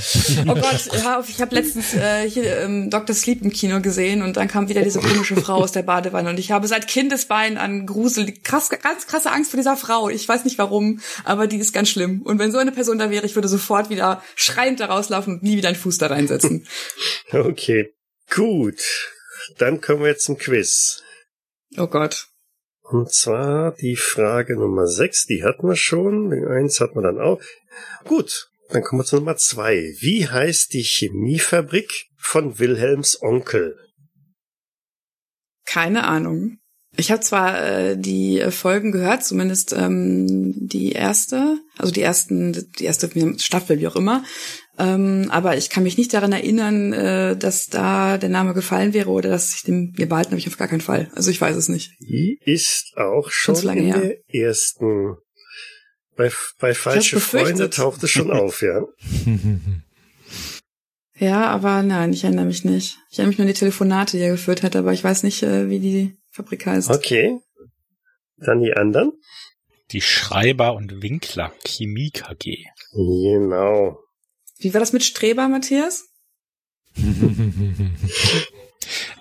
Oh 0.47 0.53
Gott, 0.53 0.89
ja, 0.93 1.23
ich 1.27 1.41
habe 1.41 1.55
letztens 1.55 1.95
äh, 1.95 2.29
hier 2.29 2.57
ähm, 2.57 2.91
Dr. 2.91 3.15
Sleep 3.15 3.41
im 3.41 3.49
Kino 3.49 3.81
gesehen 3.81 4.21
und 4.21 4.37
dann 4.37 4.47
kam 4.47 4.69
wieder 4.69 4.83
diese 4.83 4.99
komische 4.99 5.35
Frau 5.37 5.55
aus 5.55 5.71
der 5.71 5.81
Badewanne 5.81 6.29
und 6.29 6.37
ich 6.37 6.51
habe 6.51 6.67
seit 6.67 6.87
Kindesbein 6.87 7.57
an 7.57 7.87
Grusel, 7.87 8.31
krass, 8.43 8.69
ganz 8.69 9.07
krasse 9.07 9.31
Angst 9.31 9.49
vor 9.49 9.57
dieser 9.57 9.75
Frau. 9.75 10.07
Ich 10.07 10.29
weiß 10.29 10.45
nicht 10.45 10.59
warum, 10.59 10.99
aber 11.23 11.47
die 11.47 11.57
ist 11.57 11.73
ganz 11.73 11.89
schlimm. 11.89 12.21
Und 12.21 12.37
wenn 12.37 12.51
so 12.51 12.59
eine 12.59 12.71
Person 12.71 12.99
da 12.99 13.09
wäre, 13.09 13.25
ich 13.25 13.33
würde 13.33 13.47
sofort 13.47 13.89
wieder 13.89 14.21
schreiend 14.35 14.79
da 14.79 14.85
rauslaufen 14.85 15.35
und 15.35 15.43
nie 15.43 15.57
wieder 15.57 15.69
einen 15.69 15.77
Fuß 15.77 15.97
da 15.97 16.07
reinsetzen. 16.07 16.67
Okay. 17.31 17.93
Gut. 18.29 18.79
Dann 19.57 19.81
kommen 19.81 20.01
wir 20.01 20.09
jetzt 20.09 20.25
zum 20.25 20.37
Quiz. 20.37 21.03
Oh 21.77 21.87
Gott. 21.87 22.28
Und 22.89 23.13
zwar 23.13 23.73
die 23.73 23.95
Frage 23.95 24.55
Nummer 24.55 24.87
6, 24.87 25.27
die 25.27 25.43
hatten 25.43 25.67
wir 25.67 25.75
schon. 25.75 26.33
1 26.33 26.79
hatten 26.79 26.95
wir 26.95 27.03
dann 27.03 27.19
auch. 27.19 27.39
Gut, 28.05 28.49
dann 28.69 28.81
kommen 28.81 29.01
wir 29.01 29.05
zu 29.05 29.17
Nummer 29.17 29.37
2. 29.37 29.97
Wie 29.99 30.27
heißt 30.27 30.73
die 30.73 30.81
Chemiefabrik 30.81 32.07
von 32.17 32.57
Wilhelms 32.57 33.21
Onkel? 33.21 33.77
Keine 35.65 36.05
Ahnung. 36.05 36.57
Ich 36.97 37.11
habe 37.11 37.21
zwar 37.21 37.63
äh, 37.63 37.95
die 37.95 38.41
Folgen 38.49 38.91
gehört, 38.91 39.23
zumindest 39.23 39.71
ähm, 39.73 40.55
die 40.55 40.93
erste, 40.93 41.59
also 41.77 41.93
die 41.93 42.01
ersten, 42.01 42.71
die 42.79 42.85
erste 42.85 43.11
Staffel, 43.37 43.79
wie 43.79 43.87
auch 43.87 43.95
immer. 43.95 44.23
Ähm, 44.79 45.27
aber 45.29 45.57
ich 45.57 45.69
kann 45.69 45.83
mich 45.83 45.97
nicht 45.97 46.13
daran 46.13 46.31
erinnern, 46.31 46.93
äh, 46.93 47.35
dass 47.37 47.67
da 47.67 48.17
der 48.17 48.29
Name 48.29 48.53
gefallen 48.53 48.93
wäre 48.93 49.09
oder 49.09 49.29
dass 49.29 49.53
ich 49.53 49.63
den 49.63 49.93
mir 49.97 50.07
behalten 50.07 50.31
habe. 50.31 50.39
Ich 50.39 50.47
auf 50.47 50.57
gar 50.57 50.69
keinen 50.69 50.81
Fall. 50.81 51.11
Also 51.15 51.29
ich 51.31 51.41
weiß 51.41 51.55
es 51.57 51.67
nicht. 51.67 51.91
Die 51.99 52.39
ist 52.45 52.93
auch 52.95 53.29
schon 53.29 53.55
Schon 53.55 53.61
so 53.61 53.67
lange 53.67 53.81
in 53.81 53.85
her. 53.93 53.99
der 53.99 54.17
ersten. 54.41 55.17
Bei, 56.15 56.31
bei 56.59 56.73
falsche. 56.73 57.19
Freunde 57.19 57.69
taucht 57.69 58.01
es 58.03 58.09
schon 58.09 58.31
auf, 58.31 58.61
ja. 58.61 58.81
Ja, 61.21 61.47
aber 61.47 61.83
nein, 61.83 62.13
ich 62.13 62.23
erinnere 62.23 62.45
mich 62.45 62.63
nicht. 62.63 62.97
Ich 63.11 63.19
erinnere 63.19 63.31
mich 63.31 63.37
nur 63.39 63.43
an 63.43 63.53
die 63.53 63.59
Telefonate, 63.59 64.15
die 64.15 64.23
er 64.23 64.31
geführt 64.31 64.63
hat, 64.63 64.77
aber 64.77 64.93
ich 64.93 65.03
weiß 65.03 65.23
nicht, 65.23 65.43
äh, 65.43 65.69
wie 65.69 65.79
die 65.79 66.17
Fabrik 66.31 66.65
heißt. 66.65 66.89
Okay. 66.89 67.37
Dann 68.37 68.61
die 68.61 68.71
anderen. 68.73 69.11
Die 69.91 69.99
Schreiber 69.99 70.75
und 70.75 71.01
Winkler 71.01 71.51
Chemie 71.65 72.11
KG. 72.11 72.63
Genau. 72.93 73.99
Wie 74.59 74.73
war 74.73 74.79
das 74.79 74.93
mit 74.93 75.03
Streber, 75.03 75.47
Matthias? 75.47 76.05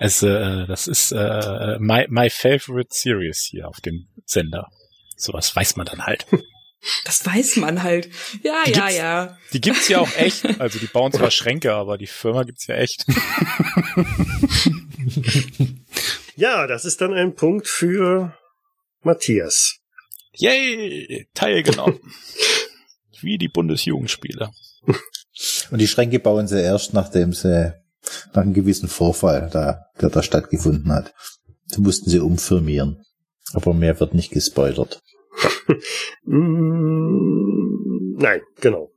Es, 0.00 0.22
äh, 0.22 0.66
das 0.66 0.86
ist 0.86 1.12
äh, 1.12 1.76
my, 1.80 2.06
my 2.08 2.30
favorite 2.30 2.88
series 2.92 3.42
hier 3.50 3.68
auf 3.68 3.80
dem 3.80 4.06
Sender. 4.24 4.68
Sowas 5.16 5.54
weiß 5.54 5.76
man 5.76 5.86
dann 5.86 6.06
halt. 6.06 6.26
Das 7.04 7.26
weiß 7.26 7.56
man 7.56 7.82
halt. 7.82 8.08
Ja, 8.44 8.62
Die 8.64 8.70
ja, 8.70 8.80
gibt's- 8.86 8.96
ja. 8.96 9.38
Die 9.52 9.60
gibt's 9.60 9.88
ja 9.88 9.98
auch 9.98 10.16
echt. 10.16 10.44
Also 10.60 10.78
die 10.78 10.86
bauen 10.86 11.10
zwar 11.12 11.32
Schränke, 11.32 11.74
aber 11.74 11.98
die 11.98 12.06
Firma 12.06 12.44
gibt's 12.44 12.68
ja 12.68 12.76
echt. 12.76 13.04
Ja, 16.36 16.68
das 16.68 16.84
ist 16.84 17.00
dann 17.00 17.12
ein 17.14 17.34
Punkt 17.34 17.66
für 17.66 18.38
Matthias. 19.02 19.80
Yay! 20.34 21.26
Teilgenommen. 21.34 21.98
Wie 23.20 23.38
die 23.38 23.48
Bundesjugendspiele. 23.48 24.52
Und 25.70 25.80
die 25.80 25.88
Schränke 25.88 26.18
bauen 26.18 26.48
sie 26.48 26.62
erst, 26.62 26.94
nachdem 26.94 27.32
sie 27.32 27.74
nach 28.32 28.42
einem 28.42 28.54
gewissen 28.54 28.88
Vorfall, 28.88 29.50
da, 29.52 29.86
der 30.00 30.10
da 30.10 30.22
stattgefunden 30.22 30.92
hat. 30.92 31.14
Da 31.70 31.80
mussten 31.80 32.08
sie 32.08 32.20
umfirmieren. 32.20 33.04
Aber 33.52 33.74
mehr 33.74 33.98
wird 34.00 34.14
nicht 34.14 34.30
gespoilert. 34.30 35.00
Mm, 36.24 37.28
Nein, 38.18 38.42
genau. 38.60 38.90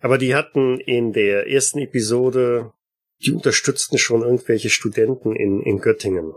Aber 0.00 0.16
die 0.16 0.34
hatten 0.34 0.80
in 0.80 1.12
der 1.12 1.48
ersten 1.48 1.78
Episode, 1.78 2.72
die 3.24 3.32
unterstützten 3.32 3.98
schon 3.98 4.22
irgendwelche 4.22 4.70
Studenten 4.70 5.36
in, 5.36 5.60
in 5.60 5.80
Göttingen. 5.80 6.32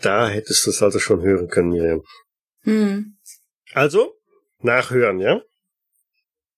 Da 0.00 0.28
hättest 0.28 0.66
du 0.66 0.70
es 0.70 0.82
also 0.82 0.98
schon 0.98 1.22
hören 1.22 1.48
können, 1.48 1.70
Miriam. 1.70 2.02
Hm. 2.62 3.16
Also, 3.72 4.14
nachhören, 4.58 5.20
ja? 5.20 5.42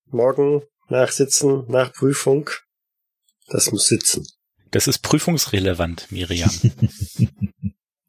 Morgen 0.06 0.62
nachsitzen, 0.92 1.64
nach 1.68 1.92
Prüfung. 1.92 2.48
Das 3.48 3.72
muss 3.72 3.86
sitzen. 3.86 4.26
Das 4.70 4.86
ist 4.86 5.00
prüfungsrelevant, 5.00 6.10
Miriam. 6.10 6.50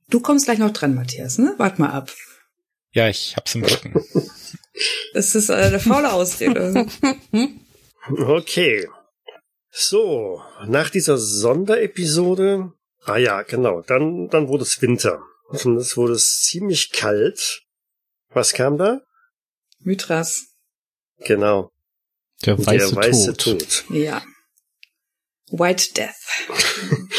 Du 0.09 0.19
kommst 0.19 0.45
gleich 0.45 0.59
noch 0.59 0.71
dran, 0.71 0.93
Matthias, 0.93 1.39
ne? 1.39 1.55
Wart 1.57 1.79
mal 1.79 1.89
ab. 1.89 2.11
ja, 2.91 3.09
ich 3.09 3.35
hab's 3.35 3.55
im 3.55 3.63
Rücken. 3.63 3.93
Das 5.13 5.35
ist 5.35 5.49
äh, 5.49 5.53
eine 5.53 5.79
faule 5.79 6.11
Ausrede. 6.11 6.85
Okay. 8.09 8.87
So, 9.69 10.41
nach 10.67 10.89
dieser 10.89 11.17
Sonderepisode, 11.17 12.73
ah 13.05 13.17
ja, 13.17 13.43
genau, 13.43 13.81
dann, 13.81 14.27
dann 14.29 14.49
wurde 14.49 14.63
es 14.63 14.81
Winter. 14.81 15.23
Und 15.47 15.77
es 15.77 15.95
wurde 15.95 16.17
ziemlich 16.17 16.91
kalt. 16.91 17.63
Was 18.29 18.53
kam 18.53 18.77
da? 18.77 19.01
Mythras. 19.79 20.47
Genau, 21.19 21.71
Der 22.45 22.57
weiße, 22.57 22.93
der 22.93 22.95
weiße 22.95 23.33
Tod. 23.37 23.59
Tod. 23.59 23.85
Ja. 23.89 24.21
White 25.51 25.93
Death. 25.93 26.09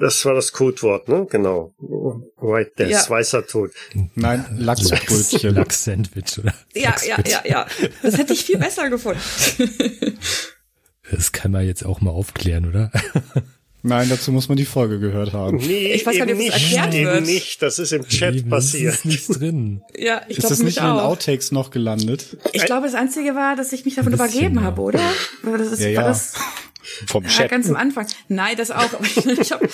Das 0.00 0.24
war 0.24 0.34
das 0.34 0.50
Codewort, 0.50 1.08
ne? 1.08 1.26
Genau. 1.30 1.72
White 1.78 2.72
Death, 2.76 2.90
Ja. 2.90 3.08
weißer 3.08 3.46
Tod. 3.46 3.70
Nein, 4.16 4.44
Lachsbrötchen. 4.58 5.54
Lachs-Sandwich, 5.54 6.38
oder? 6.40 6.54
Ja, 6.74 6.96
ja, 7.06 7.18
ja, 7.24 7.42
ja. 7.44 7.66
Das 8.02 8.18
hätte 8.18 8.32
ich 8.32 8.44
viel 8.44 8.58
besser 8.58 8.90
gefunden. 8.90 9.20
Das 11.10 11.30
kann 11.30 11.52
man 11.52 11.64
jetzt 11.66 11.84
auch 11.84 12.00
mal 12.00 12.10
aufklären, 12.10 12.66
oder? 12.68 12.90
Nein, 13.82 14.08
dazu 14.10 14.30
muss 14.32 14.48
man 14.48 14.56
die 14.56 14.64
Folge 14.66 14.98
gehört 14.98 15.32
haben. 15.32 15.56
Nee, 15.58 15.92
Ich 15.92 16.04
weiß 16.04 16.18
gar 16.18 16.28
eben 16.28 16.38
nicht, 16.38 16.48
ob 16.48 16.54
das 16.54 16.62
erklärt 16.62 16.94
eben 16.94 17.06
wird. 17.06 17.26
nicht. 17.26 17.62
Das 17.62 17.78
ist 17.78 17.92
im 17.92 18.06
Chat 18.06 18.34
Eben, 18.34 18.50
passiert. 18.50 18.94
Ist 18.94 19.04
nichts 19.06 19.26
drin. 19.28 19.82
ja, 19.96 20.20
ich 20.28 20.38
Ist 20.38 20.40
glaube 20.40 20.54
das 20.54 20.62
nicht 20.62 20.76
in 20.78 20.84
den. 20.84 20.92
Outtakes 20.92 21.50
noch 21.52 21.70
gelandet? 21.70 22.36
Ich 22.52 22.64
glaube, 22.66 22.86
das 22.86 22.94
Einzige 22.94 23.34
war, 23.34 23.56
dass 23.56 23.72
ich 23.72 23.84
mich 23.84 23.94
davon 23.94 24.12
bisschen, 24.12 24.28
übergeben 24.28 24.56
ja. 24.56 24.62
habe, 24.62 24.82
oder? 24.82 25.00
War 25.42 25.56
das, 25.58 25.72
ist, 25.72 25.80
Ja, 25.80 25.86
war 25.86 25.92
ja. 25.94 26.08
das 26.08 26.34
Vom 27.06 27.22
ja, 27.24 27.30
Chat. 27.30 27.50
ganz 27.50 27.68
am 27.68 27.76
Anfang? 27.76 28.06
Nein, 28.28 28.56
das 28.56 28.70
auch. 28.70 28.92
Aber 28.94 29.04
ich 29.40 29.52
habe 29.52 29.68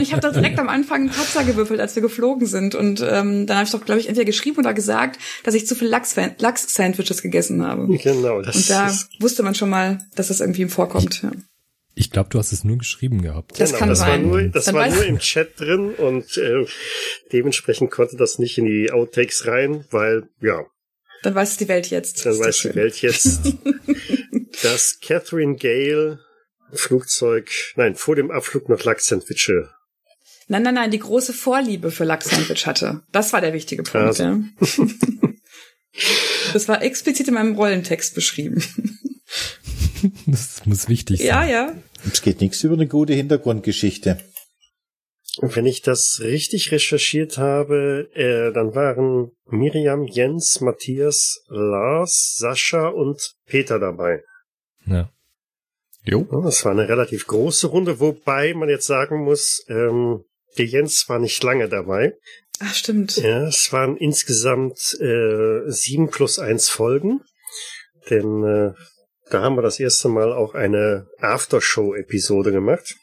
ich 0.00 0.12
hab 0.12 0.20
doch 0.20 0.32
direkt 0.32 0.58
am 0.58 0.68
Anfang 0.68 1.02
einen 1.02 1.10
Patzer 1.10 1.44
gewürfelt, 1.44 1.80
als 1.80 1.94
wir 1.94 2.02
geflogen 2.02 2.46
sind. 2.46 2.74
Und 2.74 3.00
ähm, 3.08 3.46
dann 3.46 3.58
habe 3.58 3.66
ich 3.66 3.70
doch, 3.72 3.84
glaube 3.84 4.00
ich, 4.00 4.08
entweder 4.08 4.24
geschrieben 4.24 4.58
oder 4.58 4.74
gesagt, 4.74 5.18
dass 5.44 5.54
ich 5.54 5.66
zu 5.66 5.74
viel 5.74 5.88
Lachs- 5.88 6.16
Lachs-Sandwiches 6.38 7.22
gegessen 7.22 7.64
habe. 7.64 7.86
Genau, 7.98 8.42
das 8.42 8.56
Und 8.56 8.70
da 8.70 8.86
ist, 8.88 9.08
wusste 9.20 9.42
man 9.42 9.54
schon 9.54 9.70
mal, 9.70 9.98
dass 10.14 10.28
das 10.28 10.40
irgendwie 10.40 10.62
ihm 10.62 10.70
vorkommt. 10.70 11.22
Ja. 11.22 11.30
Ich 11.98 12.10
glaube, 12.10 12.28
du 12.28 12.38
hast 12.38 12.52
es 12.52 12.62
nur 12.62 12.76
geschrieben 12.76 13.22
gehabt. 13.22 13.58
Das 13.58 13.70
genau, 13.70 13.78
kann 13.78 13.88
das 13.88 14.00
sein. 14.00 14.30
war 14.30 14.40
nur, 14.42 14.48
das 14.50 14.66
Dann 14.66 14.74
war 14.74 14.90
nur 14.90 15.06
im 15.06 15.18
Chat 15.18 15.58
drin 15.58 15.94
und 15.94 16.36
äh, 16.36 16.66
dementsprechend 17.32 17.90
konnte 17.90 18.16
das 18.16 18.38
nicht 18.38 18.58
in 18.58 18.66
die 18.66 18.90
Outtakes 18.92 19.46
rein, 19.46 19.86
weil, 19.90 20.28
ja, 20.42 20.66
Dann 21.22 21.34
weiß 21.34 21.52
es 21.52 21.56
die 21.56 21.68
Welt 21.68 21.88
jetzt. 21.88 22.26
dann 22.26 22.38
weiß 22.38 22.58
die. 22.60 22.74
Welt 22.74 23.00
jetzt, 23.00 23.40
dass 24.62 25.00
Catherine 25.00 25.56
Gale 25.56 26.20
Flugzeug, 26.72 27.50
nein, 27.76 27.94
vor 27.94 28.14
dem 28.14 28.30
Abflug 28.30 28.68
noch 28.68 28.84
Lachs-Sandwiche. 28.84 29.70
Nein, 30.48 30.64
nein, 30.64 30.74
nein, 30.74 30.90
die 30.90 30.98
große 30.98 31.32
Vorliebe 31.32 31.90
für 31.90 32.04
Lachs-Sandwich 32.04 32.66
hatte. 32.66 33.02
Das 33.10 33.32
war 33.32 33.40
der 33.40 33.54
wichtige 33.54 33.82
Punkt, 33.82 34.06
Also. 34.06 34.22
ja. 34.22 34.40
Das 36.52 36.68
war 36.68 36.82
explizit 36.82 37.26
in 37.28 37.34
meinem 37.34 37.54
Rollentext 37.54 38.14
beschrieben. 38.14 38.62
Das 40.26 40.64
muss 40.66 40.88
wichtig 40.88 41.18
sein. 41.18 41.26
Ja, 41.26 41.44
ja. 41.44 41.74
Es 42.10 42.22
geht 42.22 42.40
nichts 42.40 42.62
über 42.64 42.74
eine 42.74 42.86
gute 42.86 43.14
Hintergrundgeschichte. 43.14 44.18
Und 45.38 45.54
wenn 45.54 45.66
ich 45.66 45.82
das 45.82 46.20
richtig 46.22 46.72
recherchiert 46.72 47.36
habe, 47.36 48.08
äh, 48.14 48.52
dann 48.52 48.74
waren 48.74 49.32
Miriam, 49.46 50.04
Jens, 50.06 50.60
Matthias, 50.60 51.44
Lars, 51.48 52.36
Sascha 52.38 52.88
und 52.88 53.34
Peter 53.44 53.78
dabei. 53.78 54.22
Ja. 54.86 55.10
Jo. 56.04 56.26
Ja, 56.30 56.40
Das 56.40 56.64
war 56.64 56.72
eine 56.72 56.88
relativ 56.88 57.26
große 57.26 57.66
Runde, 57.66 58.00
wobei 58.00 58.54
man 58.54 58.68
jetzt 58.68 58.86
sagen 58.86 59.24
muss, 59.24 59.64
ähm, 59.68 60.24
der 60.56 60.66
Jens 60.66 61.08
war 61.08 61.18
nicht 61.18 61.42
lange 61.42 61.68
dabei. 61.68 62.14
Ach, 62.60 62.74
stimmt. 62.74 63.16
Ja, 63.18 63.46
es 63.46 63.70
waren 63.72 63.96
insgesamt 63.98 64.96
äh, 65.00 65.70
sieben 65.70 66.08
plus 66.08 66.38
eins 66.38 66.70
Folgen, 66.70 67.20
denn 68.08 68.44
äh, 68.44 68.72
da 69.30 69.42
haben 69.42 69.56
wir 69.56 69.62
das 69.62 69.80
erste 69.80 70.08
Mal 70.08 70.32
auch 70.32 70.54
eine 70.54 71.08
Aftershow-Episode 71.18 72.52
gemacht. 72.52 72.96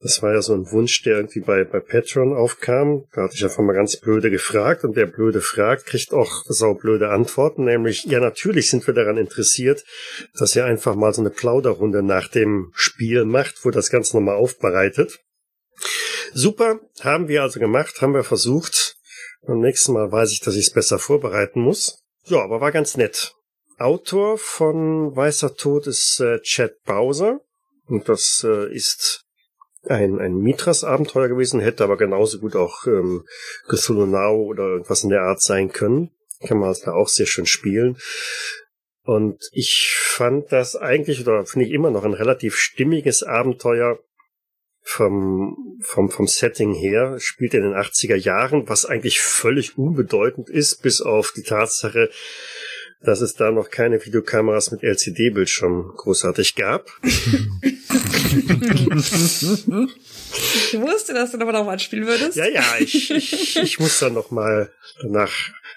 Das 0.00 0.20
war 0.20 0.34
ja 0.34 0.42
so 0.42 0.52
ein 0.52 0.68
Wunsch, 0.72 1.02
der 1.02 1.14
irgendwie 1.16 1.40
bei, 1.40 1.62
bei 1.62 1.78
Patreon 1.78 2.34
aufkam. 2.34 3.04
Da 3.12 3.22
hatte 3.22 3.36
ich 3.36 3.44
einfach 3.44 3.62
mal 3.62 3.72
ganz 3.72 3.96
blöde 3.96 4.32
gefragt 4.32 4.82
und 4.82 4.96
wer 4.96 5.06
blöde 5.06 5.40
fragt, 5.40 5.86
kriegt 5.86 6.12
auch 6.12 6.42
saublöde 6.48 7.10
Antworten, 7.10 7.64
nämlich, 7.64 8.04
ja, 8.04 8.18
natürlich 8.18 8.68
sind 8.68 8.84
wir 8.88 8.94
daran 8.94 9.16
interessiert, 9.16 9.84
dass 10.36 10.56
ihr 10.56 10.64
einfach 10.64 10.96
mal 10.96 11.14
so 11.14 11.22
eine 11.22 11.30
Plauderrunde 11.30 12.02
nach 12.02 12.26
dem 12.26 12.72
Spiel 12.74 13.24
macht, 13.24 13.64
wo 13.64 13.70
das 13.70 13.90
Ganze 13.90 14.16
nochmal 14.16 14.34
aufbereitet. 14.34 15.20
Super, 16.34 16.80
haben 17.00 17.28
wir 17.28 17.42
also 17.42 17.60
gemacht, 17.60 18.00
haben 18.00 18.14
wir 18.14 18.24
versucht. 18.24 18.96
Beim 19.46 19.60
nächsten 19.60 19.92
Mal 19.92 20.10
weiß 20.10 20.32
ich, 20.32 20.40
dass 20.40 20.56
ich 20.56 20.66
es 20.66 20.72
besser 20.72 20.98
vorbereiten 20.98 21.60
muss. 21.60 22.02
Ja, 22.24 22.42
aber 22.42 22.60
war 22.60 22.72
ganz 22.72 22.96
nett. 22.96 23.34
Autor 23.82 24.38
von 24.38 25.14
Weißer 25.14 25.56
Tod 25.56 25.86
ist 25.86 26.20
äh, 26.20 26.40
Chad 26.40 26.82
Bowser. 26.84 27.40
Und 27.86 28.08
das 28.08 28.46
äh, 28.48 28.72
ist 28.72 29.24
ein, 29.84 30.20
ein 30.20 30.38
Mitras-Abenteuer 30.38 31.28
gewesen, 31.28 31.60
hätte 31.60 31.84
aber 31.84 31.96
genauso 31.96 32.38
gut 32.38 32.54
auch 32.54 32.86
ähm, 32.86 33.24
Cthulhu 33.68 34.06
Now 34.06 34.36
oder 34.36 34.64
irgendwas 34.64 35.02
in 35.02 35.10
der 35.10 35.22
Art 35.22 35.42
sein 35.42 35.72
können. 35.72 36.10
Kann 36.46 36.58
man 36.58 36.68
also 36.68 36.86
da 36.86 36.92
auch 36.92 37.08
sehr 37.08 37.26
schön 37.26 37.46
spielen. 37.46 37.98
Und 39.04 39.40
ich 39.52 39.96
fand 39.98 40.52
das 40.52 40.76
eigentlich, 40.76 41.20
oder 41.20 41.44
finde 41.44 41.66
ich 41.66 41.72
immer 41.72 41.90
noch 41.90 42.04
ein 42.04 42.14
relativ 42.14 42.56
stimmiges 42.56 43.24
Abenteuer 43.24 43.98
vom, 44.82 45.78
vom, 45.80 46.10
vom 46.10 46.28
Setting 46.28 46.72
her. 46.74 47.16
Spielt 47.18 47.54
in 47.54 47.62
den 47.62 47.74
80er 47.74 48.16
Jahren, 48.16 48.68
was 48.68 48.86
eigentlich 48.86 49.20
völlig 49.20 49.76
unbedeutend 49.76 50.48
ist, 50.48 50.82
bis 50.82 51.00
auf 51.00 51.32
die 51.34 51.42
Tatsache, 51.42 52.10
dass 53.04 53.20
es 53.20 53.34
da 53.34 53.50
noch 53.50 53.70
keine 53.70 54.04
Videokameras 54.04 54.70
mit 54.70 54.82
LCD-Bildschirm 54.82 55.92
großartig 55.96 56.54
gab. 56.54 56.90
Ich 60.72 60.80
wusste, 60.80 61.12
dass 61.12 61.32
du 61.32 61.36
nochmal 61.36 61.52
darauf 61.52 61.68
anspielen 61.68 62.06
würdest. 62.06 62.36
Ja, 62.36 62.48
ja, 62.48 62.64
ich, 62.78 63.10
ich, 63.10 63.56
ich 63.56 63.78
muss 63.78 63.98
da 63.98 64.08
noch 64.08 64.30
mal 64.30 64.72
danach 65.02 65.32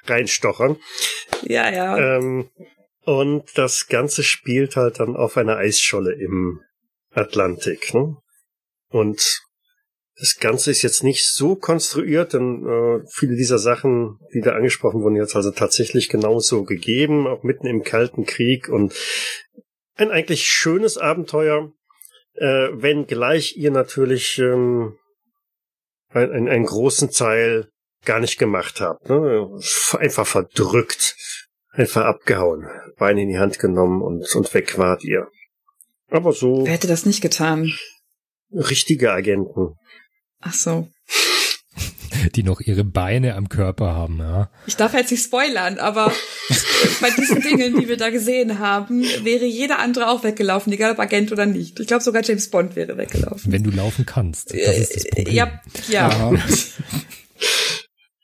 reinstochern. 0.06 0.78
ja. 1.44 1.70
ja. 1.72 2.18
Ähm, 2.18 2.50
und 3.06 3.44
das 3.56 3.88
Ganze 3.88 4.24
spielt 4.24 4.76
halt 4.76 5.00
dann 5.00 5.16
auf 5.16 5.38
einer 5.38 5.58
Eisscholle 5.58 6.14
im 6.14 6.62
Atlantik. 7.12 7.94
Ne? 7.94 8.18
Und 8.90 9.45
das 10.18 10.38
Ganze 10.40 10.72
ist 10.72 10.82
jetzt 10.82 11.04
nicht 11.04 11.26
so 11.26 11.56
konstruiert, 11.56 12.34
denn 12.34 12.66
äh, 12.66 13.06
viele 13.12 13.36
dieser 13.36 13.60
Sachen, 13.60 14.18
die 14.34 14.42
da 14.42 14.52
angesprochen 14.52 15.02
wurden, 15.02 15.18
jetzt 15.18 15.36
also 15.36 15.52
tatsächlich 15.52 16.08
genauso 16.08 16.64
gegeben, 16.64 17.28
auch 17.28 17.44
mitten 17.44 17.68
im 17.68 17.84
Kalten 17.84 18.26
Krieg 18.26 18.70
und 18.70 18.94
ein 19.96 20.12
eigentlich 20.12 20.48
schönes 20.48 20.98
Abenteuer, 20.98 21.72
äh, 22.36 22.70
wenn 22.72 23.08
gleich 23.08 23.58
ihr 23.58 23.72
natürlich 23.72 24.40
ähm, 24.40 24.98
ein, 26.10 26.32
ein, 26.32 26.48
einen 26.48 26.66
großen 26.66 27.12
Teil 27.12 27.70
gar 28.06 28.22
nicht 28.22 28.38
gemacht 28.38 28.80
habt. 28.80 29.10
Ne? 29.10 29.50
Einfach 30.00 30.28
verdrückt, 30.28 31.18
einfach 31.72 32.06
abgehauen, 32.06 32.68
Beine 32.98 33.24
in 33.24 33.30
die 33.30 33.40
Hand 33.40 33.60
genommen 33.60 34.02
und, 34.02 34.34
und 34.34 34.54
weg 34.54 34.78
wart 34.78 35.04
ihr. 35.04 35.28
Aber 36.10 36.32
so 36.32 36.66
Wer 36.66 36.74
hätte 36.74 36.88
das 36.88 37.06
nicht 37.06 37.22
getan? 37.22 37.74
richtige 38.52 39.12
Agenten. 39.12 39.76
Ach 40.46 40.54
so. 40.54 40.88
Die 42.36 42.44
noch 42.44 42.62
ihre 42.62 42.84
Beine 42.84 43.36
am 43.36 43.50
Körper 43.50 43.94
haben, 43.94 44.20
ja. 44.20 44.50
Ich 44.68 44.76
darf 44.76 44.94
jetzt 44.94 45.12
nicht 45.12 45.24
spoilern, 45.24 45.80
aber 45.80 46.12
bei 47.02 47.10
diesen 47.12 47.42
Dingen, 47.42 47.80
die 47.80 47.88
wir 47.88 47.98
da 47.98 48.10
gesehen 48.10 48.60
haben, 48.60 49.04
wäre 49.24 49.46
jeder 49.46 49.80
andere 49.80 50.10
auch 50.10 50.24
weggelaufen, 50.24 50.72
egal 50.72 50.92
ob 50.92 51.00
Agent 51.00 51.32
oder 51.32 51.46
nicht. 51.46 51.80
Ich 51.80 51.88
glaube 51.88 52.04
sogar 52.04 52.24
James 52.24 52.50
Bond 52.50 52.76
wäre 52.76 52.98
weggelaufen. 52.98 53.52
Wenn 53.52 53.64
du 53.64 53.72
laufen 53.72 54.06
kannst. 54.06 54.52
Das 54.52 54.78
ist 54.78 54.96
das 54.96 55.04
Problem. 55.10 55.28
Äh, 55.28 55.38
Ja, 55.38 55.62
ja. 55.90 56.08
Aha. 56.08 56.34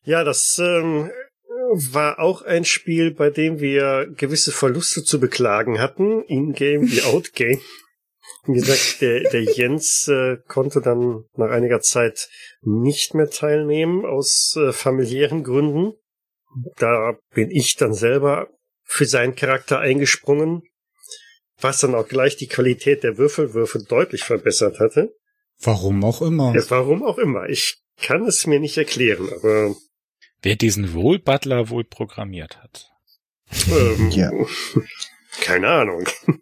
Ja, 0.03 0.23
das 0.23 0.57
ähm, 0.59 1.09
war 1.91 2.19
auch 2.19 2.43
ein 2.43 2.65
Spiel, 2.65 3.11
bei 3.11 3.29
dem 3.29 3.59
wir 3.59 4.07
gewisse 4.15 4.51
Verluste 4.51 5.03
zu 5.03 5.19
beklagen 5.19 5.79
hatten, 5.79 6.23
in-game 6.23 6.89
wie 6.91 7.01
out-game. 7.01 7.59
Wie 8.45 8.53
gesagt, 8.53 9.01
der, 9.01 9.29
der 9.29 9.43
Jens 9.43 10.07
äh, 10.07 10.37
konnte 10.47 10.81
dann 10.81 11.25
nach 11.35 11.51
einiger 11.51 11.81
Zeit 11.81 12.27
nicht 12.61 13.13
mehr 13.13 13.29
teilnehmen 13.29 14.05
aus 14.05 14.55
äh, 14.57 14.71
familiären 14.73 15.43
Gründen. 15.43 15.93
Da 16.77 17.17
bin 17.33 17.51
ich 17.51 17.75
dann 17.75 17.93
selber 17.93 18.49
für 18.83 19.05
seinen 19.05 19.35
Charakter 19.35 19.79
eingesprungen, 19.79 20.63
was 21.59 21.79
dann 21.79 21.95
auch 21.95 22.07
gleich 22.07 22.35
die 22.35 22.47
Qualität 22.47 23.03
der 23.03 23.17
Würfelwürfe 23.17 23.83
deutlich 23.87 24.23
verbessert 24.23 24.79
hatte. 24.79 25.13
Warum 25.59 26.03
auch 26.03 26.21
immer. 26.21 26.53
Ja, 26.55 26.63
warum 26.69 27.03
auch 27.03 27.19
immer. 27.19 27.47
Ich 27.47 27.81
kann 28.01 28.25
es 28.25 28.47
mir 28.47 28.59
nicht 28.59 28.77
erklären, 28.77 29.29
aber 29.31 29.75
Wer 30.41 30.55
diesen 30.55 30.93
Wohl-Butler 30.93 31.69
wohl 31.69 31.83
programmiert 31.83 32.57
hat. 32.61 32.89
ähm, 33.69 34.09
Ja. 34.09 34.31
keine 35.41 35.67
Ahnung. 35.67 36.07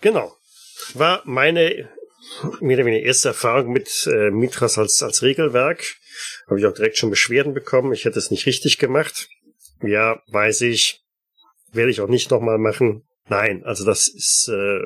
genau. 0.00 0.35
War 0.94 1.22
meine 1.24 1.88
mehr 2.60 2.76
oder 2.76 2.86
weniger 2.86 3.04
erste 3.06 3.28
Erfahrung 3.28 3.72
mit 3.72 4.08
äh, 4.10 4.30
Mitras 4.30 4.78
als, 4.78 5.02
als 5.02 5.22
Regelwerk. 5.22 5.96
Habe 6.46 6.58
ich 6.58 6.66
auch 6.66 6.74
direkt 6.74 6.96
schon 6.96 7.10
Beschwerden 7.10 7.54
bekommen. 7.54 7.92
Ich 7.92 8.04
hätte 8.04 8.18
es 8.18 8.30
nicht 8.30 8.46
richtig 8.46 8.78
gemacht. 8.78 9.28
Ja, 9.82 10.22
weiß 10.28 10.62
ich. 10.62 11.02
Werde 11.72 11.90
ich 11.90 12.00
auch 12.00 12.08
nicht 12.08 12.30
nochmal 12.30 12.58
machen. 12.58 13.06
Nein, 13.28 13.64
also 13.64 13.84
das 13.84 14.08
ist 14.08 14.48
äh, 14.48 14.80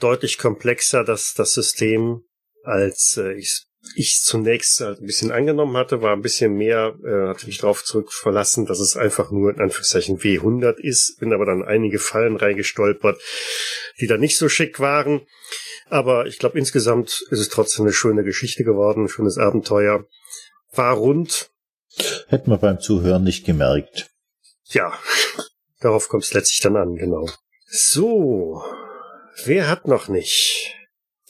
deutlich 0.00 0.38
komplexer, 0.38 1.04
das, 1.04 1.34
das 1.34 1.54
System, 1.54 2.22
als 2.62 3.16
äh, 3.16 3.32
ich 3.34 3.65
ich 3.94 4.20
zunächst 4.22 4.80
halt 4.80 5.00
ein 5.00 5.06
bisschen 5.06 5.30
angenommen 5.30 5.76
hatte, 5.76 6.02
war 6.02 6.12
ein 6.12 6.22
bisschen 6.22 6.54
mehr, 6.54 6.94
äh, 7.04 7.28
hatte 7.28 7.46
mich 7.46 7.58
darauf 7.58 7.84
zurück 7.84 8.12
verlassen, 8.12 8.66
dass 8.66 8.80
es 8.80 8.96
einfach 8.96 9.30
nur 9.30 9.50
in 9.54 9.60
Anführungszeichen 9.60 10.18
W100 10.18 10.78
ist, 10.78 11.18
bin 11.18 11.32
aber 11.32 11.46
dann 11.46 11.64
einige 11.64 11.98
Fallen 11.98 12.36
reingestolpert, 12.36 13.20
die 14.00 14.06
dann 14.06 14.20
nicht 14.20 14.36
so 14.38 14.48
schick 14.48 14.80
waren. 14.80 15.26
Aber 15.88 16.26
ich 16.26 16.38
glaube, 16.38 16.58
insgesamt 16.58 17.24
ist 17.30 17.38
es 17.40 17.48
trotzdem 17.48 17.84
eine 17.84 17.92
schöne 17.92 18.24
Geschichte 18.24 18.64
geworden, 18.64 19.04
ein 19.04 19.08
schönes 19.08 19.38
Abenteuer. 19.38 20.04
War 20.72 20.94
rund, 20.94 21.50
Hätten 22.28 22.50
wir 22.50 22.58
beim 22.58 22.80
Zuhören 22.80 23.24
nicht 23.24 23.46
gemerkt. 23.46 24.10
ja, 24.64 24.92
darauf 25.80 26.08
kommt 26.08 26.24
es 26.24 26.34
letztlich 26.34 26.60
dann 26.60 26.76
an, 26.76 26.96
genau. 26.96 27.28
So, 27.66 28.62
wer 29.44 29.68
hat 29.68 29.88
noch 29.88 30.08
nicht? 30.08 30.75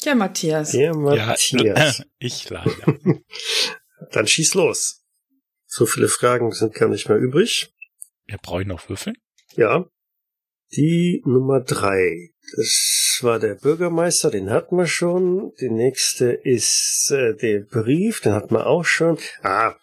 Ja, 0.07 0.15
Matthias. 0.15 0.71
Der 0.71 0.95
Matthias. 0.95 1.51
Ja, 1.51 1.93
ich 2.21 2.49
leider. 2.49 2.95
Dann 4.13 4.27
schieß 4.29 4.55
los. 4.55 5.03
So 5.67 5.85
viele 5.85 6.07
Fragen 6.07 6.53
sind 6.53 6.75
gar 6.75 6.89
nicht 6.89 7.09
mehr 7.09 7.19
übrig. 7.19 7.75
Wir 8.27 8.39
brauchen 8.39 8.69
noch 8.69 8.89
Würfeln. 8.89 9.17
Ja. 9.57 9.85
Die 10.77 11.23
Nummer 11.25 11.61
drei. 11.61 12.31
Das 12.57 13.19
war 13.23 13.41
der 13.41 13.57
Bürgermeister, 13.57 14.31
den 14.31 14.51
hatten 14.51 14.77
wir 14.77 14.87
schon. 14.87 15.53
Die 15.61 15.71
nächste 15.71 16.27
ist 16.31 17.11
äh, 17.11 17.35
der 17.35 17.63
Brief, 17.63 18.21
den 18.21 18.33
hatten 18.33 18.55
wir 18.55 18.67
auch 18.69 18.85
schon. 18.85 19.19
Ah, 19.43 19.75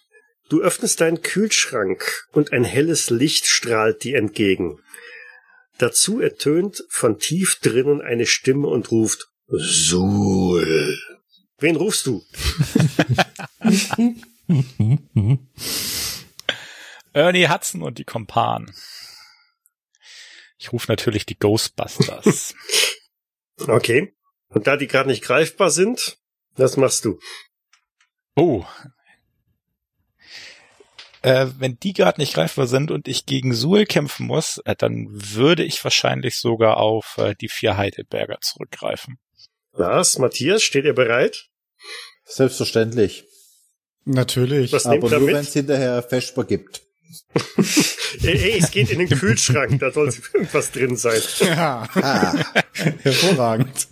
du 0.47 0.61
öffnest 0.61 1.01
deinen 1.01 1.21
Kühlschrank 1.21 2.29
und 2.31 2.53
ein 2.53 2.63
helles 2.63 3.09
Licht 3.09 3.45
strahlt 3.45 4.05
dir 4.05 4.17
entgegen. 4.17 4.79
Dazu 5.79 6.21
ertönt 6.21 6.85
von 6.87 7.19
tief 7.19 7.59
drinnen 7.61 8.01
eine 8.01 8.25
Stimme 8.25 8.69
und 8.69 8.89
ruft 8.89 9.32
Suhl. 9.47 10.97
Wen 11.59 11.75
rufst 11.75 12.07
du? 12.07 12.23
Ernie 17.13 17.47
Hudson 17.47 17.81
und 17.83 17.97
die 17.99 18.03
Kompanen. 18.03 18.73
Ich 20.57 20.71
rufe 20.71 20.91
natürlich 20.91 21.25
die 21.25 21.37
Ghostbusters. 21.37 22.55
Okay. 23.67 24.15
Und 24.49 24.65
da 24.65 24.77
die 24.77 24.87
gerade 24.87 25.07
nicht 25.07 25.23
greifbar 25.23 25.69
sind, 25.69 26.17
was 26.55 26.75
machst 26.75 27.05
du? 27.05 27.19
oh. 28.35 28.65
Äh, 31.21 31.47
wenn 31.59 31.77
die 31.79 31.93
gerade 31.93 32.19
nicht 32.19 32.33
greifbar 32.33 32.67
sind 32.67 32.91
und 32.91 33.07
ich 33.07 33.25
gegen 33.25 33.53
Suhl 33.53 33.85
kämpfen 33.85 34.25
muss, 34.25 34.57
äh, 34.65 34.75
dann 34.75 35.07
würde 35.09 35.63
ich 35.63 35.81
wahrscheinlich 35.83 36.37
sogar 36.37 36.77
auf 36.77 37.17
äh, 37.19 37.35
die 37.39 37.47
vier 37.47 37.77
Heidelberger 37.77 38.39
zurückgreifen. 38.41 39.19
Lars, 39.73 40.17
Matthias, 40.19 40.63
steht 40.63 40.85
ihr 40.85 40.93
bereit? 40.93 41.49
Selbstverständlich. 42.25 43.25
Natürlich. 44.05 44.71
Was 44.71 44.85
Aber 44.85 44.95
ihr 45.11 45.19
nur 45.19 45.27
wenn 45.27 45.35
es 45.37 45.53
hinterher 45.53 46.01
Vesper 46.03 46.43
gibt. 46.43 46.81
Ey, 48.23 48.37
ey, 48.37 48.59
es 48.59 48.71
geht 48.71 48.89
in 48.91 48.99
den 48.99 49.09
Kühlschrank, 49.09 49.79
da 49.79 49.91
soll 49.91 50.13
irgendwas 50.33 50.71
drin 50.71 50.95
sein. 50.95 51.19
Ja, 51.39 51.89
Ah, 51.95 52.33
hervorragend. 53.01 53.87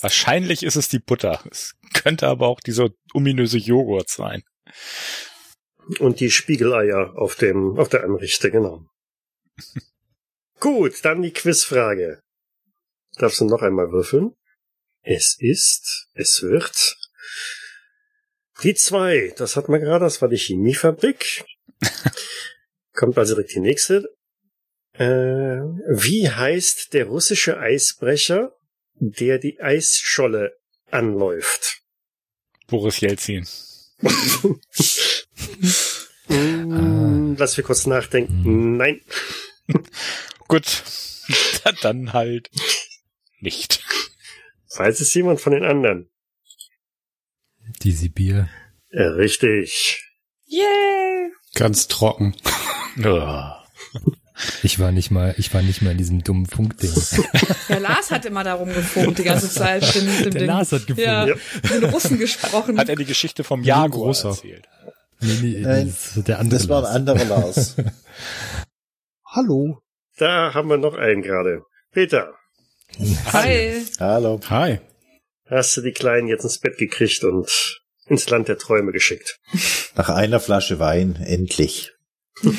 Wahrscheinlich 0.00 0.62
ist 0.62 0.76
es 0.76 0.88
die 0.88 0.98
Butter. 0.98 1.44
Es 1.50 1.74
könnte 1.92 2.26
aber 2.26 2.48
auch 2.48 2.60
dieser 2.60 2.88
ominöse 3.12 3.58
Joghurt 3.58 4.08
sein. 4.08 4.42
Und 5.98 6.20
die 6.20 6.30
Spiegeleier 6.30 7.12
auf 7.16 7.34
dem, 7.34 7.78
auf 7.78 7.90
der 7.90 8.02
Anrichte, 8.02 8.50
genau. 8.50 8.86
Gut, 10.60 11.04
dann 11.04 11.22
die 11.22 11.32
Quizfrage. 11.32 12.22
Darfst 13.16 13.40
du 13.40 13.44
noch 13.44 13.62
einmal 13.62 13.90
würfeln? 13.90 14.34
Es 15.02 15.36
ist, 15.38 16.08
es 16.14 16.42
wird. 16.42 16.96
Die 18.62 18.74
zwei, 18.74 19.32
das 19.36 19.56
hatten 19.56 19.72
wir 19.72 19.78
gerade, 19.78 20.04
das 20.04 20.20
war 20.20 20.28
die 20.28 20.36
Chemiefabrik. 20.36 21.44
Kommt 22.92 23.16
also 23.16 23.34
direkt 23.34 23.54
die 23.54 23.60
nächste. 23.60 24.14
Äh, 24.92 25.06
wie 25.06 26.28
heißt 26.28 26.92
der 26.92 27.06
russische 27.06 27.58
Eisbrecher, 27.58 28.54
der 28.94 29.38
die 29.38 29.60
Eisscholle 29.60 30.58
anläuft? 30.90 31.80
Boris 32.66 33.00
Jelzin. 33.00 33.46
Lass 37.38 37.56
wir 37.56 37.64
kurz 37.64 37.86
nachdenken. 37.86 38.76
Nein. 38.76 39.00
Gut, 40.48 40.82
dann 41.82 42.12
halt 42.12 42.50
nicht. 43.42 43.84
Weiß 44.76 45.00
es 45.00 45.12
jemand 45.14 45.40
von 45.40 45.52
den 45.52 45.64
anderen? 45.64 46.08
Die 47.82 47.92
Sibir. 47.92 48.48
Ja, 48.90 49.08
richtig. 49.10 50.02
Yay! 50.46 51.30
Ganz 51.54 51.88
trocken. 51.88 52.34
Ich 54.62 54.78
war 54.78 54.90
nicht 54.92 55.10
mal, 55.10 55.34
ich 55.38 55.52
war 55.52 55.62
nicht 55.62 55.82
mal 55.82 55.90
in 55.92 55.98
diesem 55.98 56.24
dummen 56.24 56.46
Funkding. 56.46 56.92
Der 57.68 57.80
Lars 57.80 58.10
hat 58.10 58.24
immer 58.24 58.42
darum 58.44 58.68
gefunkt 58.72 59.18
die 59.18 59.24
ganze 59.24 59.50
Zeit. 59.50 59.94
Den, 59.94 60.30
Der 60.30 60.46
Lars 60.46 60.72
hat 60.72 60.86
gefunkt. 60.86 61.00
Ja, 61.06 61.26
Ja. 61.26 61.34
den 61.70 61.84
Russen 61.84 62.18
gesprochen. 62.18 62.78
Hat 62.78 62.88
er 62.88 62.96
die 62.96 63.04
Geschichte 63.04 63.44
vom 63.44 63.62
Jaguar 63.62 64.06
großer. 64.08 64.30
erzählt? 64.30 64.66
Nee, 65.20 65.38
nee, 65.42 65.60
Nein, 65.60 65.86
das 66.14 66.24
der 66.24 66.38
andere. 66.38 66.58
das 66.58 66.68
war 66.68 66.80
ein 66.88 66.94
anderer 66.96 67.24
Lars. 67.26 67.76
Hallo. 69.26 69.82
Da 70.16 70.54
haben 70.54 70.68
wir 70.68 70.78
noch 70.78 70.94
einen 70.94 71.22
gerade. 71.22 71.62
Peter, 71.92 72.34
Hi. 72.98 73.84
Hallo. 73.98 74.40
Hi. 74.48 74.80
hast 75.46 75.76
du 75.76 75.80
die 75.80 75.92
Kleinen 75.92 76.28
jetzt 76.28 76.44
ins 76.44 76.58
Bett 76.58 76.76
gekriegt 76.78 77.24
und 77.24 77.80
ins 78.06 78.28
Land 78.28 78.48
der 78.48 78.58
Träume 78.58 78.92
geschickt? 78.92 79.38
Nach 79.96 80.08
einer 80.08 80.40
Flasche 80.40 80.78
Wein, 80.78 81.16
endlich. 81.16 81.92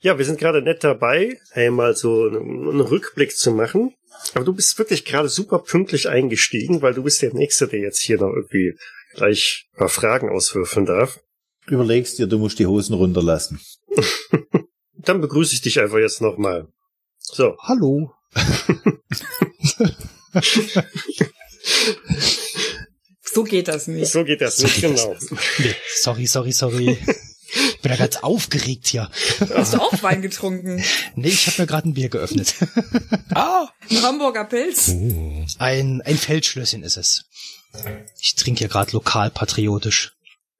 Ja, 0.00 0.18
wir 0.18 0.26
sind 0.26 0.38
gerade 0.38 0.60
nett 0.60 0.84
dabei, 0.84 1.38
einmal 1.52 1.96
so 1.96 2.26
einen 2.26 2.68
einen 2.68 2.80
Rückblick 2.82 3.34
zu 3.34 3.52
machen. 3.52 3.94
Aber 4.34 4.44
du 4.44 4.52
bist 4.52 4.78
wirklich 4.78 5.06
gerade 5.06 5.30
super 5.30 5.60
pünktlich 5.60 6.10
eingestiegen, 6.10 6.82
weil 6.82 6.92
du 6.92 7.02
bist 7.04 7.22
der 7.22 7.32
Nächste, 7.32 7.68
der 7.68 7.80
jetzt 7.80 8.02
hier 8.02 8.18
noch 8.18 8.28
irgendwie 8.34 8.76
gleich 9.14 9.66
ein 9.72 9.78
paar 9.78 9.88
Fragen 9.88 10.28
auswürfeln 10.28 10.84
darf. 10.84 11.20
Überlegst 11.68 12.18
dir, 12.18 12.26
du 12.26 12.36
musst 12.38 12.58
die 12.58 12.66
Hosen 12.66 12.92
runterlassen. 12.96 13.58
Dann 14.98 15.22
begrüße 15.22 15.54
ich 15.54 15.62
dich 15.62 15.80
einfach 15.80 15.96
jetzt 15.96 16.20
nochmal. 16.20 16.68
So, 17.20 17.56
Hallo. 17.62 18.12
So 23.22 23.42
geht 23.44 23.68
das 23.68 23.86
nicht. 23.88 24.10
so 24.12 24.24
geht 24.24 24.40
das 24.40 24.58
nicht, 24.60 24.80
genau. 24.80 25.16
Nee, 25.58 25.74
sorry, 25.96 26.26
sorry, 26.26 26.52
sorry. 26.52 26.98
Ich 27.56 27.80
bin 27.82 27.90
ja 27.92 27.96
ganz 27.96 28.16
aufgeregt 28.16 28.86
hier. 28.88 29.10
Hast 29.54 29.74
du 29.74 29.78
auch 29.80 30.02
Wein 30.02 30.22
getrunken? 30.22 30.82
Nee, 31.14 31.28
ich 31.28 31.46
habe 31.46 31.62
mir 31.62 31.66
gerade 31.66 31.88
ein 31.88 31.94
Bier 31.94 32.08
geöffnet. 32.08 32.54
Ah, 33.32 33.68
Ein 33.90 34.02
Hamburger 34.02 34.44
Pilz? 34.44 34.88
Oh. 34.90 35.44
Ein, 35.58 36.02
ein 36.02 36.16
Feldschlösschen 36.16 36.82
ist 36.82 36.96
es. 36.96 37.24
Ich 38.20 38.34
trinke 38.34 38.60
hier 38.60 38.68
gerade 38.68 38.92
lokal 38.92 39.30
patriotisch. 39.30 40.13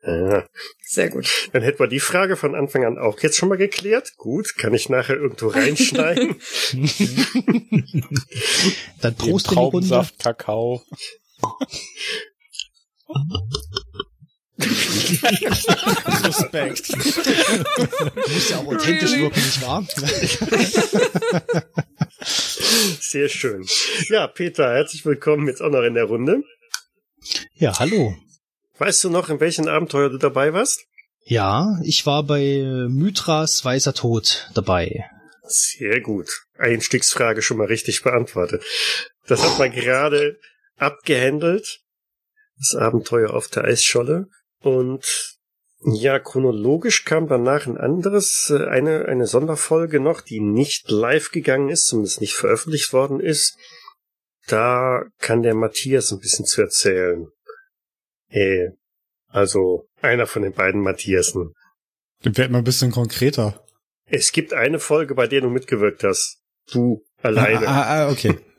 Ja, 0.07 0.47
Sehr 0.83 1.09
gut. 1.09 1.49
dann 1.53 1.63
hätten 1.63 1.79
wir 1.79 1.87
die 1.87 2.01
Frage 2.01 2.37
von 2.37 2.55
Anfang 2.55 2.85
an 2.85 2.99
auch 2.99 3.21
jetzt 3.21 3.39
schon 3.39 3.49
mal 3.49 3.57
geklärt. 3.57 4.13
Gut, 4.17 4.55
kann 4.57 4.75
ich 4.75 4.91
nachher 4.91 5.17
irgendwo 5.17 5.49
reinschneiden. 5.49 6.37
Dann 9.01 9.15
Prost 9.17 9.49
in. 9.49 9.55
Traubensaft, 9.55 10.19
Kakao. 10.19 10.83
Respekt. 16.25 16.97
Muss 18.17 18.51
ja 18.51 18.59
auch 18.59 18.67
authentisch 18.67 19.11
Really? 19.13 19.23
wirken, 19.23 19.41
nicht 19.41 19.63
wahr? 19.63 19.87
Sehr 23.01 23.29
schön. 23.29 23.65
Ja, 24.09 24.27
Peter, 24.27 24.73
herzlich 24.75 25.05
willkommen 25.05 25.49
jetzt 25.49 25.61
auch 25.63 25.71
noch 25.71 25.83
in 25.83 25.95
der 25.95 26.05
Runde. 26.05 26.43
Ja, 27.55 27.79
hallo. 27.79 28.15
Weißt 28.79 29.05
du 29.05 29.11
noch, 29.11 29.29
in 29.29 29.41
welchen 29.41 29.69
Abenteuer 29.69 30.11
du 30.11 30.19
dabei 30.19 30.53
warst? 30.53 30.85
Ja, 31.27 31.79
ich 31.83 32.05
war 32.07 32.23
bei 32.23 32.43
äh, 32.43 32.89
Mythras 32.89 33.65
weißer 33.65 33.95
Tod 33.95 34.51
dabei. 34.55 35.05
Sehr 35.45 36.01
gut. 36.01 36.29
Einstiegsfrage 36.59 37.43
schon 37.43 37.59
mal 37.59 37.67
richtig 37.67 38.03
beantwortet. 38.03 38.65
Das 39.27 39.43
hat 39.43 39.59
man 39.59 39.73
gerade 39.73 40.39
abgehandelt. 40.77 41.81
Das 42.59 42.75
Abenteuer 42.75 43.33
auf 43.33 43.49
der 43.49 43.65
Eisscholle. 43.65 44.29
Und 44.61 45.37
ja, 45.87 46.19
chronologisch 46.19 47.05
kam 47.05 47.29
danach 47.29 47.67
ein 47.67 47.77
anderes, 47.77 48.51
äh, 48.51 48.65
eine, 48.67 49.05
eine 49.07 49.27
Sonderfolge 49.27 50.01
noch, 50.01 50.21
die 50.21 50.41
nicht 50.41 50.91
live 50.91 51.31
gegangen 51.31 51.69
ist, 51.69 51.87
zumindest 51.87 52.21
nicht 52.21 52.35
veröffentlicht 52.35 52.93
worden 52.93 53.21
ist. 53.21 53.57
Da 54.47 55.05
kann 55.19 55.43
der 55.43 55.55
Matthias 55.55 56.11
ein 56.11 56.21
bisschen 56.21 56.47
zu 56.47 56.63
erzählen. 56.63 57.29
Äh, 58.35 58.71
also 59.29 59.89
einer 60.03 60.27
von 60.27 60.43
den 60.43 60.53
beiden 60.53 60.81
Matthiasen. 60.81 61.55
Werd 62.23 62.51
mal 62.51 62.59
ein 62.59 62.65
bisschen 62.65 62.91
konkreter. 62.91 63.65
Es 64.07 64.33
gibt 64.33 64.53
eine 64.53 64.79
Folge, 64.79 65.15
bei 65.15 65.27
der 65.27 65.41
du 65.41 65.51
mitgewirkt 65.51 66.03
hast. 66.03 66.41
Du 66.71 67.05
alleine. 67.23 67.67
Ah, 67.67 67.83
ah, 67.83 68.07
ah 68.07 68.11
okay. 68.11 68.35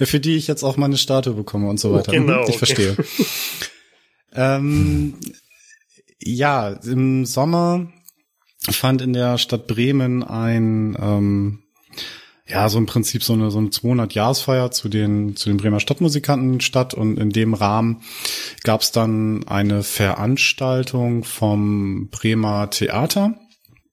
Für 0.00 0.20
die 0.20 0.36
ich 0.36 0.46
jetzt 0.46 0.62
auch 0.62 0.76
meine 0.76 0.96
Statue 0.96 1.34
bekomme 1.34 1.68
und 1.68 1.78
so 1.78 1.92
weiter. 1.92 2.12
Genau. 2.12 2.42
Ich 2.42 2.56
okay. 2.56 2.58
verstehe. 2.58 2.96
ähm, 4.34 5.14
ja, 6.20 6.70
im 6.70 7.26
Sommer 7.26 7.92
fand 8.70 9.02
in 9.02 9.12
der 9.12 9.38
Stadt 9.38 9.66
Bremen 9.66 10.22
ein, 10.22 10.96
ähm, 11.00 11.63
ja, 12.46 12.68
so 12.68 12.78
im 12.78 12.86
Prinzip 12.86 13.22
so 13.22 13.32
eine, 13.32 13.50
so 13.50 13.58
eine 13.58 13.68
200-Jahresfeier 13.68 14.70
zu 14.70 14.88
den, 14.88 15.34
zu 15.34 15.48
den 15.48 15.56
Bremer 15.56 15.80
Stadtmusikanten 15.80 16.60
statt 16.60 16.92
und 16.92 17.18
in 17.18 17.30
dem 17.30 17.54
Rahmen 17.54 18.02
gab 18.64 18.82
es 18.82 18.92
dann 18.92 19.48
eine 19.48 19.82
Veranstaltung 19.82 21.24
vom 21.24 22.08
Bremer 22.10 22.68
Theater 22.68 23.34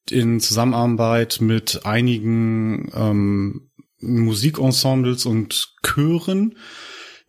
in 0.09 0.41
Zusammenarbeit 0.41 1.39
mit 1.39 1.85
einigen 1.85 2.91
ähm, 2.93 3.69
Musikensembles 4.01 5.25
und 5.25 5.73
Chören. 5.83 6.57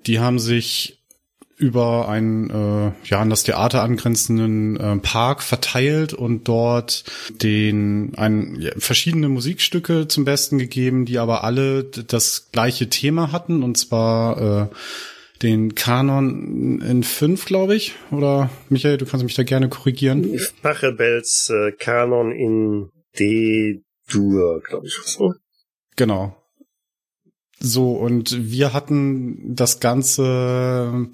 Die 0.07 0.19
haben 0.19 0.41
sich 0.41 1.02
über 1.63 2.09
einen 2.09 2.51
äh, 2.51 2.93
ja 3.05 3.21
an 3.21 3.31
das 3.31 3.45
Theater 3.45 3.83
angrenzenden 3.83 4.77
äh, 4.77 4.97
Park 4.97 5.43
verteilt 5.43 6.13
und 6.13 6.49
dort 6.49 7.05
den 7.31 8.15
ein, 8.17 8.61
ja, 8.61 8.73
verschiedene 8.77 9.29
Musikstücke 9.29 10.09
zum 10.09 10.25
Besten 10.25 10.59
gegeben, 10.59 11.05
die 11.05 11.19
aber 11.19 11.45
alle 11.45 11.85
das 11.85 12.51
gleiche 12.51 12.89
Thema 12.91 13.31
hatten 13.31 13.63
und 13.63 13.79
zwar 13.79 14.71
äh, 14.71 14.75
den 15.43 15.75
Kanon 15.75 16.81
in 16.83 17.03
fünf, 17.05 17.47
glaube 17.47 17.77
ich. 17.77 17.95
Oder 18.11 18.51
Michael, 18.69 18.97
du 18.97 19.07
kannst 19.07 19.25
mich 19.25 19.35
da 19.35 19.45
gerne 19.45 19.69
korrigieren. 19.69 20.39
Pachelbels 20.63 21.51
äh, 21.51 21.73
Kanon 21.73 22.33
in 22.33 22.91
D-Dur, 23.19 24.63
glaube 24.63 24.87
ich. 24.87 24.95
So. 25.05 25.35
Genau. 25.97 26.42
So, 27.63 27.93
und 27.93 28.51
wir 28.51 28.73
hatten 28.73 29.55
das 29.55 29.79
Ganze 29.79 31.09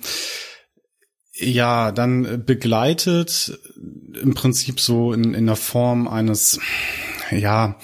ja 1.34 1.92
dann 1.92 2.44
begleitet, 2.44 3.59
im 4.20 4.34
Prinzip 4.34 4.80
so 4.80 5.12
in, 5.12 5.34
in 5.34 5.46
der 5.46 5.57
Form 5.57 6.09
eines, 6.09 6.59
ja, 7.30 7.76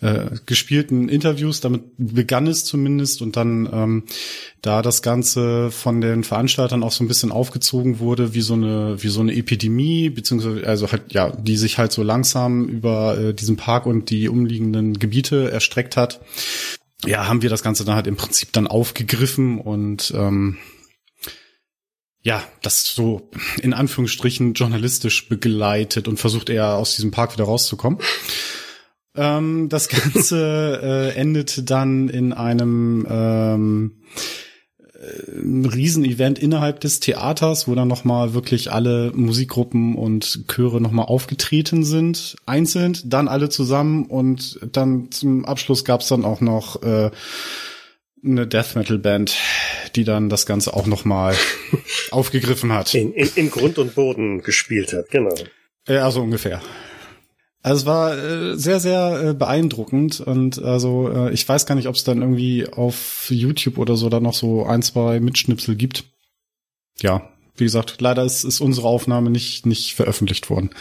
äh, 0.00 0.30
gespielten 0.46 1.08
Interviews, 1.08 1.60
damit 1.60 1.82
begann 1.96 2.46
es 2.46 2.64
zumindest. 2.64 3.20
Und 3.20 3.36
dann 3.36 3.68
ähm, 3.72 4.04
da 4.62 4.82
das 4.82 5.02
Ganze 5.02 5.70
von 5.70 6.00
den 6.00 6.24
Veranstaltern 6.24 6.82
auch 6.82 6.92
so 6.92 7.02
ein 7.02 7.08
bisschen 7.08 7.32
aufgezogen 7.32 7.98
wurde, 7.98 8.34
wie 8.34 8.42
so 8.42 8.54
eine 8.54 9.02
wie 9.02 9.08
so 9.08 9.20
eine 9.20 9.34
Epidemie 9.34 10.10
beziehungsweise 10.10 10.66
also 10.66 10.92
halt 10.92 11.12
ja, 11.12 11.30
die 11.30 11.56
sich 11.56 11.78
halt 11.78 11.90
so 11.90 12.02
langsam 12.02 12.68
über 12.68 13.18
äh, 13.18 13.34
diesen 13.34 13.56
Park 13.56 13.86
und 13.86 14.10
die 14.10 14.28
umliegenden 14.28 14.98
Gebiete 14.98 15.50
erstreckt 15.50 15.96
hat, 15.96 16.20
ja, 17.06 17.26
haben 17.26 17.42
wir 17.42 17.50
das 17.50 17.62
Ganze 17.62 17.84
dann 17.84 17.94
halt 17.94 18.06
im 18.06 18.16
Prinzip 18.16 18.52
dann 18.52 18.66
aufgegriffen 18.66 19.60
und 19.60 20.12
ähm, 20.16 20.58
ja, 22.22 22.42
das 22.62 22.94
so 22.94 23.30
in 23.60 23.74
Anführungsstrichen 23.74 24.54
journalistisch 24.54 25.28
begleitet 25.28 26.08
und 26.08 26.18
versucht 26.18 26.48
eher 26.48 26.74
aus 26.74 26.96
diesem 26.96 27.10
Park 27.10 27.34
wieder 27.34 27.44
rauszukommen. 27.44 27.98
Ähm, 29.14 29.68
das 29.68 29.88
Ganze 30.14 30.80
äh, 30.82 31.18
endet 31.18 31.70
dann 31.70 32.08
in 32.08 32.32
einem 32.32 33.06
ähm, 33.08 34.02
ein 35.28 35.64
Riesenevent 35.64 36.38
innerhalb 36.38 36.80
des 36.80 37.00
Theaters, 37.00 37.68
wo 37.68 37.74
dann 37.74 37.88
nochmal 37.88 38.34
wirklich 38.34 38.72
alle 38.72 39.12
Musikgruppen 39.14 39.94
und 39.94 40.44
Chöre 40.48 40.80
nochmal 40.80 41.06
aufgetreten 41.06 41.84
sind, 41.84 42.36
einzeln, 42.46 42.96
dann 43.04 43.28
alle 43.28 43.48
zusammen 43.48 44.06
und 44.06 44.58
dann 44.72 45.10
zum 45.10 45.44
Abschluss 45.44 45.84
gab's 45.84 46.08
dann 46.08 46.24
auch 46.24 46.40
noch 46.40 46.82
äh, 46.82 47.10
eine 48.24 48.46
Death 48.46 48.74
Metal 48.74 48.98
Band, 48.98 49.36
die 49.96 50.04
dann 50.04 50.28
das 50.28 50.46
Ganze 50.46 50.74
auch 50.74 50.86
nochmal 50.86 51.34
aufgegriffen 52.10 52.72
hat. 52.72 52.94
In, 52.94 53.12
in, 53.12 53.28
in 53.34 53.50
Grund 53.50 53.78
und 53.78 53.94
Boden 53.94 54.42
gespielt 54.42 54.92
hat, 54.92 55.10
genau. 55.10 55.34
Ja, 55.86 56.10
so 56.10 56.22
ungefähr. 56.22 56.62
Also 57.64 57.80
es 57.80 57.86
war 57.86 58.18
äh, 58.18 58.58
sehr, 58.58 58.78
sehr 58.78 59.30
äh, 59.30 59.32
beeindruckend 59.32 60.20
und 60.20 60.62
also 60.62 61.08
äh, 61.08 61.32
ich 61.32 61.48
weiß 61.48 61.64
gar 61.64 61.74
nicht, 61.74 61.88
ob 61.88 61.94
es 61.94 62.04
dann 62.04 62.20
irgendwie 62.20 62.68
auf 62.68 63.28
YouTube 63.30 63.78
oder 63.78 63.96
so 63.96 64.10
da 64.10 64.20
noch 64.20 64.34
so 64.34 64.66
ein, 64.66 64.82
zwei 64.82 65.18
Mitschnipsel 65.18 65.74
gibt. 65.74 66.04
Ja, 67.00 67.32
wie 67.56 67.64
gesagt, 67.64 68.02
leider 68.02 68.22
ist, 68.22 68.44
ist 68.44 68.60
unsere 68.60 68.86
Aufnahme 68.86 69.30
nicht, 69.30 69.64
nicht 69.64 69.94
veröffentlicht 69.94 70.50
worden. 70.50 70.74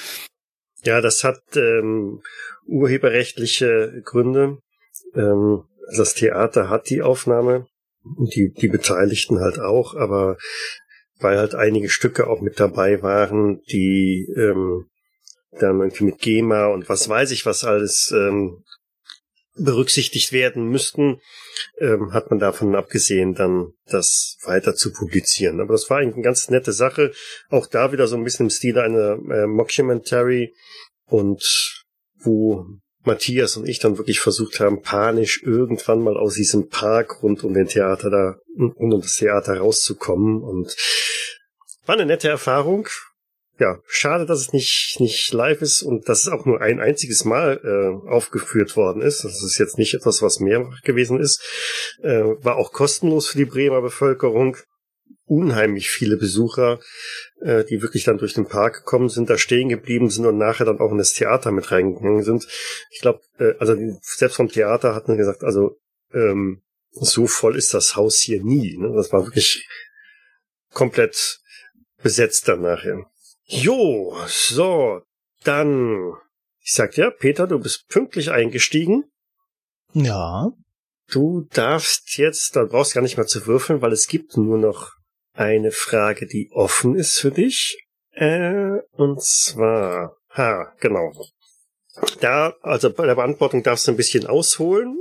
Ja, 0.83 0.99
das 0.99 1.23
hat 1.23 1.39
ähm, 1.55 2.21
urheberrechtliche 2.67 4.01
Gründe. 4.03 4.57
Ähm, 5.15 5.63
das 5.95 6.15
Theater 6.15 6.69
hat 6.69 6.89
die 6.89 7.01
Aufnahme, 7.01 7.65
die, 8.03 8.51
die 8.59 8.67
Beteiligten 8.67 9.39
halt 9.39 9.57
auch, 9.57 9.95
aber 9.95 10.35
weil 11.21 11.37
halt 11.37 11.55
einige 11.55 11.87
Stücke 11.87 12.27
auch 12.27 12.41
mit 12.41 12.59
dabei 12.59 13.01
waren, 13.01 13.61
die 13.71 14.27
ähm, 14.35 14.87
dann 15.59 15.79
irgendwie 15.79 16.05
mit 16.05 16.19
GEMA 16.19 16.67
und 16.67 16.89
was 16.89 17.07
weiß 17.07 17.31
ich, 17.31 17.45
was 17.45 17.63
alles 17.63 18.11
ähm, 18.15 18.63
berücksichtigt 19.55 20.31
werden 20.31 20.69
müssten, 20.69 21.19
ähm, 21.79 22.11
hat 22.11 22.29
man 22.29 22.39
davon 22.39 22.75
abgesehen, 22.75 23.35
dann 23.35 23.73
das 23.85 24.37
weiter 24.43 24.75
zu 24.75 24.91
publizieren. 24.91 25.59
Aber 25.61 25.73
das 25.73 25.89
war 25.89 25.99
eigentlich 25.99 26.15
eine 26.15 26.23
ganz 26.23 26.49
nette 26.49 26.73
Sache. 26.73 27.11
Auch 27.49 27.67
da 27.67 27.91
wieder 27.91 28.07
so 28.07 28.15
ein 28.15 28.23
bisschen 28.23 28.47
im 28.47 28.49
Stil 28.49 28.79
einer 28.79 29.19
äh, 29.31 29.47
Mockumentary 29.47 30.53
und 31.05 31.83
wo 32.15 32.65
Matthias 33.05 33.57
und 33.57 33.67
ich 33.67 33.79
dann 33.79 33.97
wirklich 33.97 34.21
versucht 34.21 34.59
haben, 34.59 34.81
panisch 34.81 35.43
irgendwann 35.43 36.01
mal 36.01 36.17
aus 36.17 36.35
diesem 36.35 36.69
Park 36.69 37.21
rund 37.21 37.43
um 37.43 37.53
den 37.53 37.67
Theater 37.67 38.09
da, 38.09 38.35
rund 38.57 38.93
um 38.93 39.01
das 39.01 39.17
Theater 39.17 39.57
rauszukommen 39.57 40.41
und 40.41 40.75
war 41.85 41.95
eine 41.95 42.05
nette 42.05 42.29
Erfahrung 42.29 42.87
ja, 43.59 43.79
schade, 43.85 44.25
dass 44.25 44.39
es 44.39 44.53
nicht, 44.53 44.97
nicht 44.99 45.31
live 45.31 45.61
ist 45.61 45.83
und 45.83 46.09
dass 46.09 46.21
es 46.21 46.27
auch 46.27 46.45
nur 46.45 46.61
ein 46.61 46.79
einziges 46.79 47.23
Mal 47.23 47.61
äh, 47.63 48.09
aufgeführt 48.09 48.75
worden 48.75 49.01
ist. 49.01 49.23
Das 49.23 49.43
ist 49.43 49.59
jetzt 49.59 49.77
nicht 49.77 49.93
etwas, 49.93 50.21
was 50.21 50.39
mehrfach 50.39 50.81
gewesen 50.81 51.19
ist. 51.19 51.41
Äh, 52.01 52.23
war 52.43 52.55
auch 52.55 52.71
kostenlos 52.71 53.27
für 53.27 53.37
die 53.37 53.45
Bremer 53.45 53.81
Bevölkerung. 53.81 54.57
Unheimlich 55.25 55.89
viele 55.89 56.17
Besucher, 56.17 56.79
äh, 57.41 57.63
die 57.63 57.81
wirklich 57.81 58.03
dann 58.03 58.17
durch 58.17 58.33
den 58.33 58.47
Park 58.47 58.79
gekommen 58.79 59.07
sind, 59.07 59.29
da 59.29 59.37
stehen 59.37 59.69
geblieben 59.69 60.09
sind 60.09 60.25
und 60.25 60.37
nachher 60.37 60.65
dann 60.65 60.79
auch 60.79 60.91
in 60.91 60.97
das 60.97 61.13
Theater 61.13 61.51
mit 61.51 61.71
reingegangen 61.71 62.23
sind. 62.23 62.45
Ich 62.91 63.01
glaube, 63.01 63.21
äh, 63.39 63.53
also 63.59 63.75
selbst 64.01 64.35
vom 64.35 64.49
Theater 64.49 64.95
hat 64.95 65.07
man 65.07 65.17
gesagt, 65.17 65.43
also 65.43 65.77
ähm, 66.11 66.63
so 66.91 67.27
voll 67.27 67.55
ist 67.55 67.73
das 67.73 67.95
Haus 67.95 68.17
hier 68.17 68.43
nie. 68.43 68.77
Ne? 68.77 68.91
Das 68.95 69.13
war 69.13 69.25
wirklich 69.25 69.67
komplett 70.71 71.39
besetzt 72.01 72.47
dann 72.47 72.61
nachher. 72.61 73.05
Jo, 73.45 74.15
so, 74.27 75.01
dann, 75.43 76.13
ich 76.61 76.73
sag 76.73 76.97
ja, 76.97 77.09
Peter, 77.11 77.47
du 77.47 77.59
bist 77.59 77.87
pünktlich 77.89 78.31
eingestiegen. 78.31 79.03
Ja. 79.93 80.51
Du 81.11 81.47
darfst 81.51 82.17
jetzt, 82.17 82.55
da 82.55 82.63
brauchst 82.63 82.91
du 82.91 82.95
gar 82.95 83.01
nicht 83.01 83.17
mehr 83.17 83.27
zu 83.27 83.45
würfeln, 83.45 83.81
weil 83.81 83.91
es 83.91 84.07
gibt 84.07 84.37
nur 84.37 84.57
noch 84.57 84.91
eine 85.33 85.71
Frage, 85.71 86.25
die 86.25 86.49
offen 86.51 86.95
ist 86.95 87.19
für 87.19 87.31
dich. 87.31 87.77
Äh, 88.11 88.79
und 88.91 89.21
zwar, 89.21 90.17
ha, 90.29 90.73
genau. 90.79 91.11
Da, 92.21 92.55
also 92.61 92.91
bei 92.91 93.05
der 93.05 93.15
Beantwortung 93.15 93.63
darfst 93.63 93.87
du 93.87 93.91
ein 93.91 93.97
bisschen 93.97 94.25
ausholen. 94.25 94.99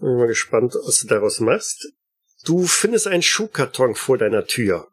Bin 0.00 0.16
mal 0.16 0.26
gespannt, 0.26 0.74
was 0.84 1.00
du 1.00 1.06
daraus 1.06 1.40
machst. 1.40 1.92
Du 2.44 2.66
findest 2.66 3.06
einen 3.06 3.22
Schuhkarton 3.22 3.94
vor 3.94 4.18
deiner 4.18 4.46
Tür. 4.46 4.88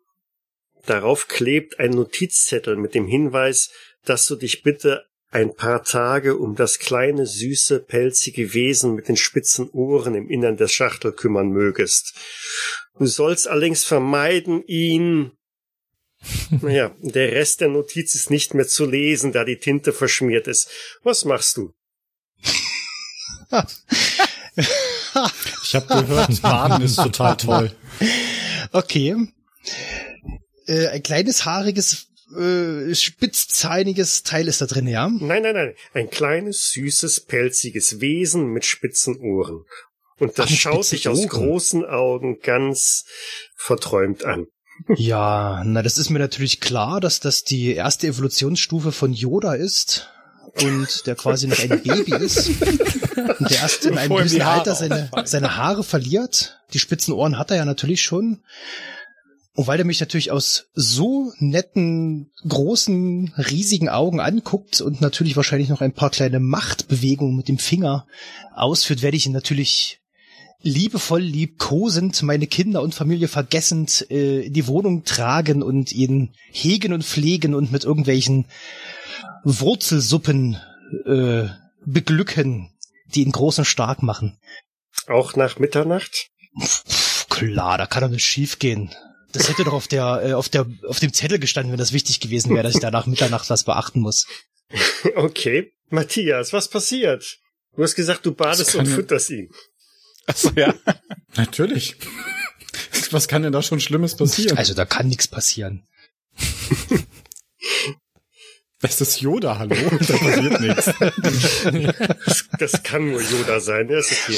Darauf 0.85 1.27
klebt 1.27 1.79
ein 1.79 1.91
Notizzettel 1.91 2.75
mit 2.75 2.93
dem 2.93 3.07
Hinweis, 3.07 3.69
dass 4.05 4.27
du 4.27 4.35
dich 4.35 4.63
bitte 4.63 5.05
ein 5.31 5.55
paar 5.55 5.83
Tage 5.83 6.37
um 6.37 6.55
das 6.55 6.77
kleine, 6.77 7.25
süße, 7.25 7.79
pelzige 7.79 8.53
Wesen 8.53 8.93
mit 8.93 9.07
den 9.07 9.17
spitzen 9.17 9.69
Ohren 9.69 10.13
im 10.13 10.29
Innern 10.29 10.57
der 10.57 10.67
Schachtel 10.67 11.11
kümmern 11.11 11.49
mögest. 11.49 12.13
Du 12.99 13.07
sollst 13.07 13.47
allerdings 13.47 13.83
vermeiden, 13.83 14.63
ihn 14.67 15.31
naja, 16.61 16.95
der 17.01 17.31
Rest 17.31 17.61
der 17.61 17.69
Notiz 17.69 18.15
ist 18.15 18.29
nicht 18.29 18.53
mehr 18.53 18.67
zu 18.67 18.85
lesen, 18.85 19.31
da 19.31 19.43
die 19.43 19.57
Tinte 19.57 19.93
verschmiert 19.93 20.47
ist. 20.47 20.69
Was 21.03 21.25
machst 21.25 21.57
du? 21.57 21.73
Ich 25.63 25.75
habe 25.75 25.87
gehört, 25.87 26.41
Baden 26.41 26.83
ist 26.83 26.95
total 26.95 27.37
toll. 27.37 27.71
Okay. 28.71 29.15
Äh, 30.67 30.87
ein 30.87 31.03
kleines, 31.03 31.45
haariges, 31.45 32.07
äh, 32.37 32.93
spitzzahniges 32.93 34.23
Teil 34.23 34.47
ist 34.47 34.61
da 34.61 34.65
drin, 34.65 34.87
ja? 34.87 35.07
Nein, 35.07 35.43
nein, 35.43 35.55
nein. 35.55 35.73
Ein 35.93 36.09
kleines, 36.09 36.71
süßes, 36.71 37.21
pelziges 37.21 37.99
Wesen 37.99 38.47
mit 38.47 38.65
spitzen 38.65 39.17
Ohren. 39.19 39.65
Und 40.19 40.37
das 40.39 40.49
Ach, 40.49 40.55
schaut 40.55 40.91
dich 40.91 41.07
aus 41.07 41.27
großen 41.27 41.85
Augen 41.85 42.39
ganz 42.39 43.05
verträumt 43.55 44.23
an. 44.23 44.47
Ja, 44.95 45.63
na, 45.65 45.81
das 45.81 45.97
ist 45.97 46.09
mir 46.09 46.19
natürlich 46.19 46.59
klar, 46.59 46.99
dass 46.99 47.19
das 47.19 47.43
die 47.43 47.73
erste 47.73 48.07
Evolutionsstufe 48.07 48.91
von 48.91 49.13
Yoda 49.13 49.53
ist 49.53 50.09
und 50.61 51.07
der 51.07 51.15
quasi 51.15 51.47
noch 51.47 51.59
ein 51.59 51.81
Baby 51.81 52.15
ist 52.15 52.49
und 52.49 53.49
der 53.49 53.61
erst 53.61 53.85
in 53.85 53.97
einem 53.97 54.15
gewissen 54.15 54.41
Alter 54.41 54.75
seine, 54.75 55.09
seine 55.25 55.57
Haare 55.57 55.83
verliert. 55.83 56.59
Die 56.73 56.79
spitzen 56.79 57.13
Ohren 57.13 57.37
hat 57.37 57.51
er 57.51 57.57
ja 57.57 57.65
natürlich 57.65 58.01
schon. 58.01 58.43
Und 59.55 59.67
weil 59.67 59.79
er 59.79 59.85
mich 59.85 59.99
natürlich 59.99 60.31
aus 60.31 60.69
so 60.73 61.31
netten, 61.37 62.31
großen, 62.47 63.33
riesigen 63.37 63.87
Augen 63.87 64.19
anguckt 64.19 64.81
und 64.81 64.99
natürlich 64.99 65.35
wahrscheinlich 65.35 65.69
noch 65.69 65.81
ein 65.81 65.93
paar 65.93 66.09
kleine 66.09 66.39
Machtbewegungen 66.39 67.35
mit 67.35 67.47
dem 67.47 67.59
Finger 67.59 68.07
ausführt, 68.55 69.03
werde 69.03 69.17
ich 69.17 69.27
ihn 69.27 69.31
natürlich 69.31 69.99
liebevoll 70.63 71.21
liebkosend, 71.21 72.23
meine 72.23 72.47
Kinder 72.47 72.81
und 72.81 72.95
Familie 72.95 73.27
vergessend 73.27 74.09
äh, 74.09 74.45
in 74.45 74.53
die 74.53 74.65
Wohnung 74.65 75.03
tragen 75.03 75.61
und 75.61 75.91
ihn 75.91 76.33
hegen 76.51 76.93
und 76.93 77.03
pflegen 77.03 77.53
und 77.53 77.71
mit 77.71 77.83
irgendwelchen 77.83 78.45
Wurzelsuppen 79.43 80.57
äh, 81.05 81.47
beglücken, 81.85 82.71
die 83.13 83.23
ihn 83.23 83.31
groß 83.31 83.59
und 83.59 83.65
stark 83.65 84.01
machen. 84.01 84.39
Auch 85.07 85.35
nach 85.35 85.59
Mitternacht? 85.59 86.29
Pff, 86.59 87.27
klar, 87.29 87.77
da 87.77 87.85
kann 87.85 88.01
doch 88.01 88.09
nicht 88.09 88.25
schief 88.25 88.57
gehen. 88.57 88.89
Das 89.33 89.49
hätte 89.49 89.63
doch 89.63 89.73
auf 89.73 89.87
der, 89.87 90.21
äh, 90.23 90.33
auf 90.33 90.47
der, 90.47 90.65
auf 90.87 90.99
dem 90.99 91.11
Zettel 91.11 91.39
gestanden, 91.39 91.71
wenn 91.71 91.79
das 91.79 91.91
wichtig 91.91 92.19
gewesen 92.19 92.53
wäre, 92.53 92.63
dass 92.63 92.75
ich 92.75 92.81
da 92.81 92.91
nach 92.91 93.07
Mitternacht 93.07 93.49
was 93.49 93.65
beachten 93.65 93.99
muss. 93.99 94.27
Okay. 95.15 95.73
Matthias, 95.89 96.53
was 96.53 96.67
passiert? 96.69 97.39
Du 97.75 97.83
hast 97.83 97.95
gesagt, 97.95 98.25
du 98.25 98.33
badest 98.33 98.75
und 98.75 98.85
fütterst 98.87 99.29
ihn. 99.31 99.49
Achso, 100.25 100.51
ja. 100.55 100.73
Natürlich. 101.35 101.95
Was 103.11 103.27
kann 103.27 103.43
denn 103.43 103.51
da 103.51 103.61
schon 103.61 103.79
Schlimmes 103.79 104.15
passieren? 104.15 104.57
Also 104.57 104.73
da 104.73 104.85
kann 104.85 105.07
nichts 105.07 105.27
passieren. 105.27 105.87
Das 108.81 108.99
ist 108.99 109.21
Yoda, 109.21 109.59
hallo? 109.59 109.75
Da 109.75 110.17
passiert 110.17 110.59
nichts. 110.59 110.91
Das, 112.25 112.49
das 112.59 112.83
kann 112.83 113.11
nur 113.11 113.21
Yoda 113.21 113.61
sein. 113.61 113.87
Ja, 113.87 113.97
ist 113.97 114.11
okay. 114.11 114.37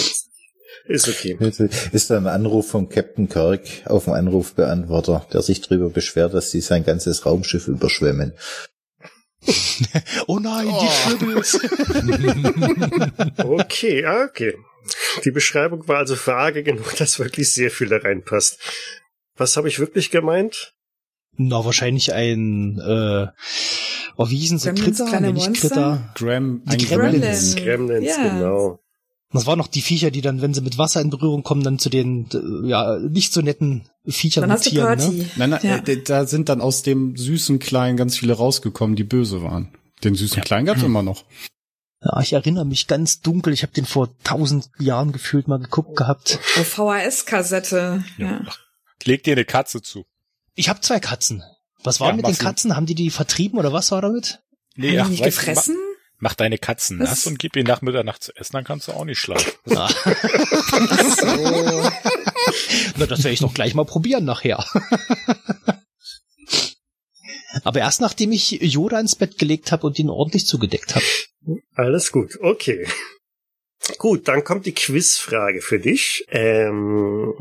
Ist 0.88 1.08
okay. 1.08 1.38
Ist 1.92 2.10
da 2.10 2.18
ein 2.18 2.28
Anruf 2.28 2.70
von 2.70 2.90
Captain 2.90 3.28
Kirk 3.28 3.62
auf 3.86 4.04
dem 4.06 4.14
Anrufbeantworter, 4.14 5.26
der 5.34 5.42
sich 5.42 5.62
darüber 5.62 5.90
beschwert, 5.90 6.34
dass 6.34 6.52
sie 6.52 6.62
sein 6.62 6.84
ganzes 6.84 7.26
Raumschiff 7.26 7.68
überschwemmen. 7.68 8.34
Oh 10.28 10.40
nein, 10.40 10.68
die 10.68 11.18
Tribbles! 11.18 11.60
Okay, 13.38 14.04
ah, 14.06 14.24
okay. 14.28 14.56
Die 15.24 15.32
Beschreibung 15.32 15.88
war 15.88 15.98
also 15.98 16.16
vage 16.16 16.64
genug, 16.64 16.96
dass 16.98 17.20
wirklich 17.20 17.52
sehr 17.52 17.70
viel 17.72 17.88
da 17.88 17.98
reinpasst. 17.98 18.58
Was 19.36 19.56
habe 19.58 19.68
ich 19.68 19.80
wirklich 19.80 20.10
gemeint? 20.12 20.74
Na, 21.38 21.64
wahrscheinlich 21.66 22.14
ein, 22.14 22.80
äh, 22.80 23.28
oh, 24.16 24.30
wie 24.30 24.38
hießen 24.38 24.58
sie? 24.58 24.70
Gremlins, 24.74 24.98
Kritter? 25.00 25.20
Nee, 25.20 25.32
nicht 25.34 25.48
Monster? 25.48 26.12
Kritter. 26.16 26.36
Ein 26.36 26.62
Gremlins. 26.78 26.90
Gremlins. 26.90 27.56
Gremlins, 27.56 28.08
Ja. 28.08 28.24
genau. 28.30 28.80
Das 29.36 29.46
waren 29.46 29.58
noch 29.60 29.68
die 29.68 29.82
Viecher, 29.82 30.12
die 30.12 30.22
dann, 30.22 30.42
wenn 30.42 30.54
sie 30.54 30.62
mit 30.62 30.78
Wasser 30.78 31.02
in 31.02 31.10
Berührung 31.10 31.44
kommen, 31.44 31.64
dann 31.64 31.78
zu 31.80 31.90
den, 31.90 32.28
ja, 32.64 32.98
nicht 33.00 33.32
so 33.34 33.42
netten 33.42 33.84
Viechern 34.08 34.42
Dann 34.42 34.52
hast 34.52 34.66
du 34.66 34.70
mutieren, 34.72 34.98
Party. 35.00 35.12
ne? 35.18 35.30
Nein, 35.36 35.50
nein, 35.52 35.60
Ja. 35.64 35.76
äh, 35.78 36.02
da 36.04 36.26
sind 36.26 36.50
dann 36.50 36.62
aus 36.62 36.82
dem 36.84 37.16
süßen 37.16 37.60
Kleinen 37.60 37.98
ganz 37.98 38.18
viele 38.18 38.34
rausgekommen, 38.34 38.96
die 38.96 39.04
böse 39.04 39.42
waren. 39.44 39.70
Den 40.04 40.16
süßen 40.16 40.42
Kleinen 40.44 40.66
gab's 40.66 40.84
immer 40.84 41.04
noch. 41.04 41.24
Ja, 42.04 42.20
ich 42.22 42.34
erinnere 42.34 42.66
mich 42.66 42.86
ganz 42.88 43.22
dunkel. 43.22 43.52
Ich 43.54 43.64
habe 43.64 43.74
den 43.74 43.86
vor 43.86 44.10
tausend 44.24 44.70
Jahren 44.78 45.12
gefühlt 45.12 45.48
mal 45.48 45.58
geguckt 45.58 45.96
gehabt. 45.96 46.40
VHS-Kassette. 47.16 48.04
Ja. 48.18 48.42
Leg 49.04 49.24
dir 49.24 49.34
eine 49.34 49.46
Katze 49.46 49.82
zu. 49.82 50.06
Ich 50.56 50.70
habe 50.70 50.82
zwei 50.82 51.00
Katzen. 51.00 51.44
Was 51.84 52.00
war 52.00 52.10
Ja, 52.10 52.16
mit 52.16 52.28
den. 52.28 52.38
Katzen? 52.38 52.76
Haben 52.76 52.86
die 52.86 52.96
die 52.96 53.10
vertrieben 53.10 53.60
oder 53.60 53.74
was 53.74 53.92
war 53.92 54.02
damit? 54.02 54.40
Nee, 54.76 55.00
Haben 55.00 55.06
die 55.08 55.12
nicht 55.12 55.24
gefressen? 55.24 55.76
Mach, 56.18 56.34
deine 56.34 56.58
Katzen 56.58 56.98
nass 56.98 57.28
und 57.28 57.40
gib 57.40 57.56
ihnen 57.58 57.68
nach 57.68 57.82
Mitternacht 57.82 58.24
zu 58.24 58.34
essen, 58.36 58.54
dann 58.54 58.64
kannst 58.64 58.88
du 58.88 58.94
auch 58.94 59.06
nicht 59.06 59.20
schlafen. 59.20 59.52
Ja. 59.68 59.90
So. 59.90 61.26
Na, 62.98 63.06
das 63.06 63.20
werde 63.20 63.34
ich 63.34 63.40
doch 63.40 63.54
gleich 63.54 63.74
mal 63.74 63.86
probieren 63.86 64.26
nachher. 64.26 64.64
Aber 67.64 67.80
erst 67.80 68.02
nachdem 68.02 68.32
ich 68.32 68.52
Yoda 68.52 69.00
ins 69.00 69.16
Bett 69.16 69.38
gelegt 69.38 69.72
habe 69.72 69.88
und 69.88 69.98
ihn 69.98 70.10
ordentlich 70.10 70.46
zugedeckt 70.46 70.96
habe. 70.96 71.06
Alles 71.74 72.12
gut, 72.12 72.38
okay. 72.42 72.88
Gut, 73.98 74.28
dann 74.28 74.44
kommt 74.44 74.66
die 74.66 74.74
Quizfrage 74.74 75.62
für 75.62 75.80
dich. 75.80 76.26
Ähm, 76.30 77.34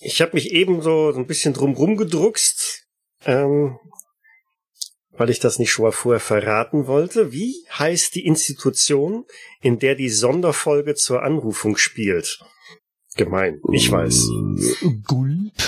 ich 0.00 0.20
habe 0.20 0.32
mich 0.34 0.50
eben 0.52 0.82
so 0.82 1.12
ein 1.14 1.26
bisschen 1.26 1.54
drumrum 1.54 1.96
gedruckst, 1.96 2.86
ähm, 3.24 3.78
weil 5.16 5.30
ich 5.30 5.40
das 5.40 5.58
nicht 5.58 5.70
schon 5.70 5.84
mal 5.84 5.92
vorher 5.92 6.20
verraten 6.20 6.86
wollte. 6.86 7.32
Wie 7.32 7.64
heißt 7.78 8.14
die 8.14 8.26
Institution, 8.26 9.24
in 9.60 9.78
der 9.78 9.94
die 9.94 10.10
Sonderfolge 10.10 10.94
zur 10.94 11.22
Anrufung 11.22 11.76
spielt? 11.76 12.40
Gemein, 13.16 13.60
ich 13.72 13.90
weiß. 13.90 14.28
Gulp. 15.06 15.52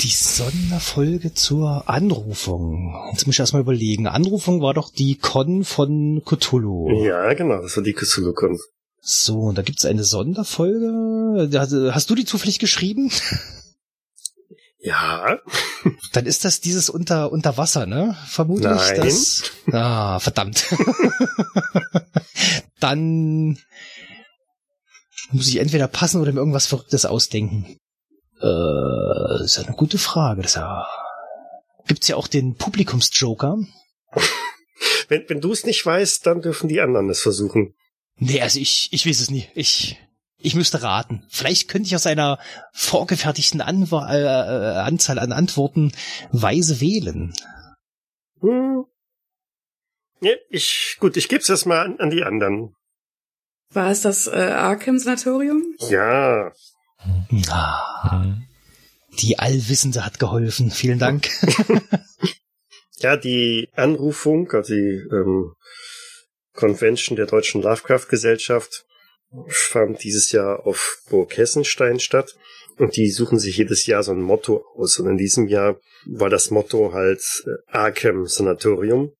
Die 0.00 0.08
Sonderfolge 0.08 1.32
zur 1.34 1.88
Anrufung. 1.88 2.92
Jetzt 3.12 3.26
muss 3.26 3.36
ich 3.36 3.40
erstmal 3.40 3.62
überlegen. 3.62 4.08
Anrufung 4.08 4.62
war 4.62 4.74
doch 4.74 4.90
die 4.90 5.16
Con 5.16 5.64
von 5.64 6.22
Cthulhu. 6.24 7.04
Ja, 7.04 7.32
genau, 7.34 7.62
das 7.62 7.76
war 7.76 7.84
die 7.84 7.92
Cthulhu-Con. 7.92 8.58
So, 9.00 9.38
und 9.40 9.58
da 9.58 9.62
gibt's 9.62 9.84
eine 9.84 10.04
Sonderfolge. 10.04 11.48
Hast 11.92 12.10
du 12.10 12.14
die 12.14 12.24
zufällig 12.24 12.58
geschrieben? 12.58 13.10
Ja, 14.82 15.38
Dann 16.12 16.26
ist 16.26 16.44
das 16.44 16.60
dieses 16.60 16.88
unter, 16.88 17.30
unter 17.30 17.56
Wasser, 17.56 17.86
ne? 17.86 18.16
Vermutlich. 18.28 18.70
Nein. 18.70 18.96
Das, 18.96 19.42
ah, 19.72 20.18
verdammt. 20.18 20.66
Dann 22.80 23.58
muss 25.32 25.48
ich 25.48 25.58
entweder 25.58 25.86
passen 25.86 26.20
oder 26.20 26.32
mir 26.32 26.38
irgendwas 26.38 26.66
Verrücktes 26.66 27.04
ausdenken. 27.04 27.76
Äh, 28.40 29.44
ist 29.44 29.58
ja 29.58 29.64
eine 29.64 29.76
gute 29.76 29.98
Frage. 29.98 30.42
Das 30.42 30.54
ja, 30.54 30.86
gibt's 31.86 32.08
ja 32.08 32.16
auch 32.16 32.26
den 32.26 32.56
Publikumsjoker. 32.56 33.58
wenn, 35.08 35.28
wenn 35.28 35.40
du 35.42 35.52
es 35.52 35.64
nicht 35.64 35.84
weißt, 35.84 36.26
dann 36.26 36.40
dürfen 36.40 36.68
die 36.68 36.80
anderen 36.80 37.10
es 37.10 37.20
versuchen. 37.20 37.74
Nee, 38.16 38.40
also 38.40 38.58
ich, 38.58 38.88
ich 38.92 39.06
weiß 39.06 39.20
es 39.20 39.30
nie. 39.30 39.46
Ich, 39.54 39.98
ich 40.40 40.54
müsste 40.54 40.82
raten. 40.82 41.24
Vielleicht 41.28 41.68
könnte 41.68 41.86
ich 41.86 41.96
aus 41.96 42.06
einer 42.06 42.38
vorgefertigten 42.72 43.60
Anwa 43.60 44.12
äh, 44.12 44.22
äh, 44.22 44.78
Anzahl 44.78 45.18
an 45.18 45.32
Antworten 45.32 45.92
weise 46.32 46.80
wählen. 46.80 47.32
Hm. 48.40 48.84
Ja, 50.20 50.32
ich, 50.48 50.96
gut, 51.00 51.16
ich 51.16 51.28
geb's 51.28 51.48
erst 51.48 51.66
mal 51.66 51.80
an, 51.80 51.98
an 51.98 52.10
die 52.10 52.22
anderen. 52.22 52.74
War 53.72 53.90
es 53.90 54.02
das 54.02 54.26
äh, 54.26 54.30
Arkham-Sanatorium? 54.30 55.62
Ja, 55.88 56.50
Ah, 57.48 58.24
die 59.20 59.38
Allwissende 59.38 60.04
hat 60.04 60.18
geholfen. 60.18 60.70
Vielen 60.70 60.98
Dank. 60.98 61.28
ja, 62.98 63.16
die 63.16 63.68
Anrufung, 63.74 64.50
also 64.52 64.74
die 64.74 65.02
ähm, 65.10 65.54
Convention 66.52 67.16
der 67.16 67.26
Deutschen 67.26 67.62
Lovecraft-Gesellschaft 67.62 68.84
fand 69.48 70.02
dieses 70.02 70.32
Jahr 70.32 70.66
auf 70.66 71.02
Burg 71.08 71.36
Hessenstein 71.36 72.00
statt. 72.00 72.34
Und 72.78 72.96
die 72.96 73.10
suchen 73.10 73.38
sich 73.38 73.58
jedes 73.58 73.86
Jahr 73.86 74.02
so 74.02 74.12
ein 74.12 74.22
Motto 74.22 74.64
aus. 74.74 74.98
Und 74.98 75.08
in 75.08 75.18
diesem 75.18 75.48
Jahr 75.48 75.78
war 76.06 76.30
das 76.30 76.50
Motto 76.50 76.92
halt 76.92 77.22
äh, 77.46 77.50
Arkham 77.66 78.26
Sanatorium. 78.26 79.12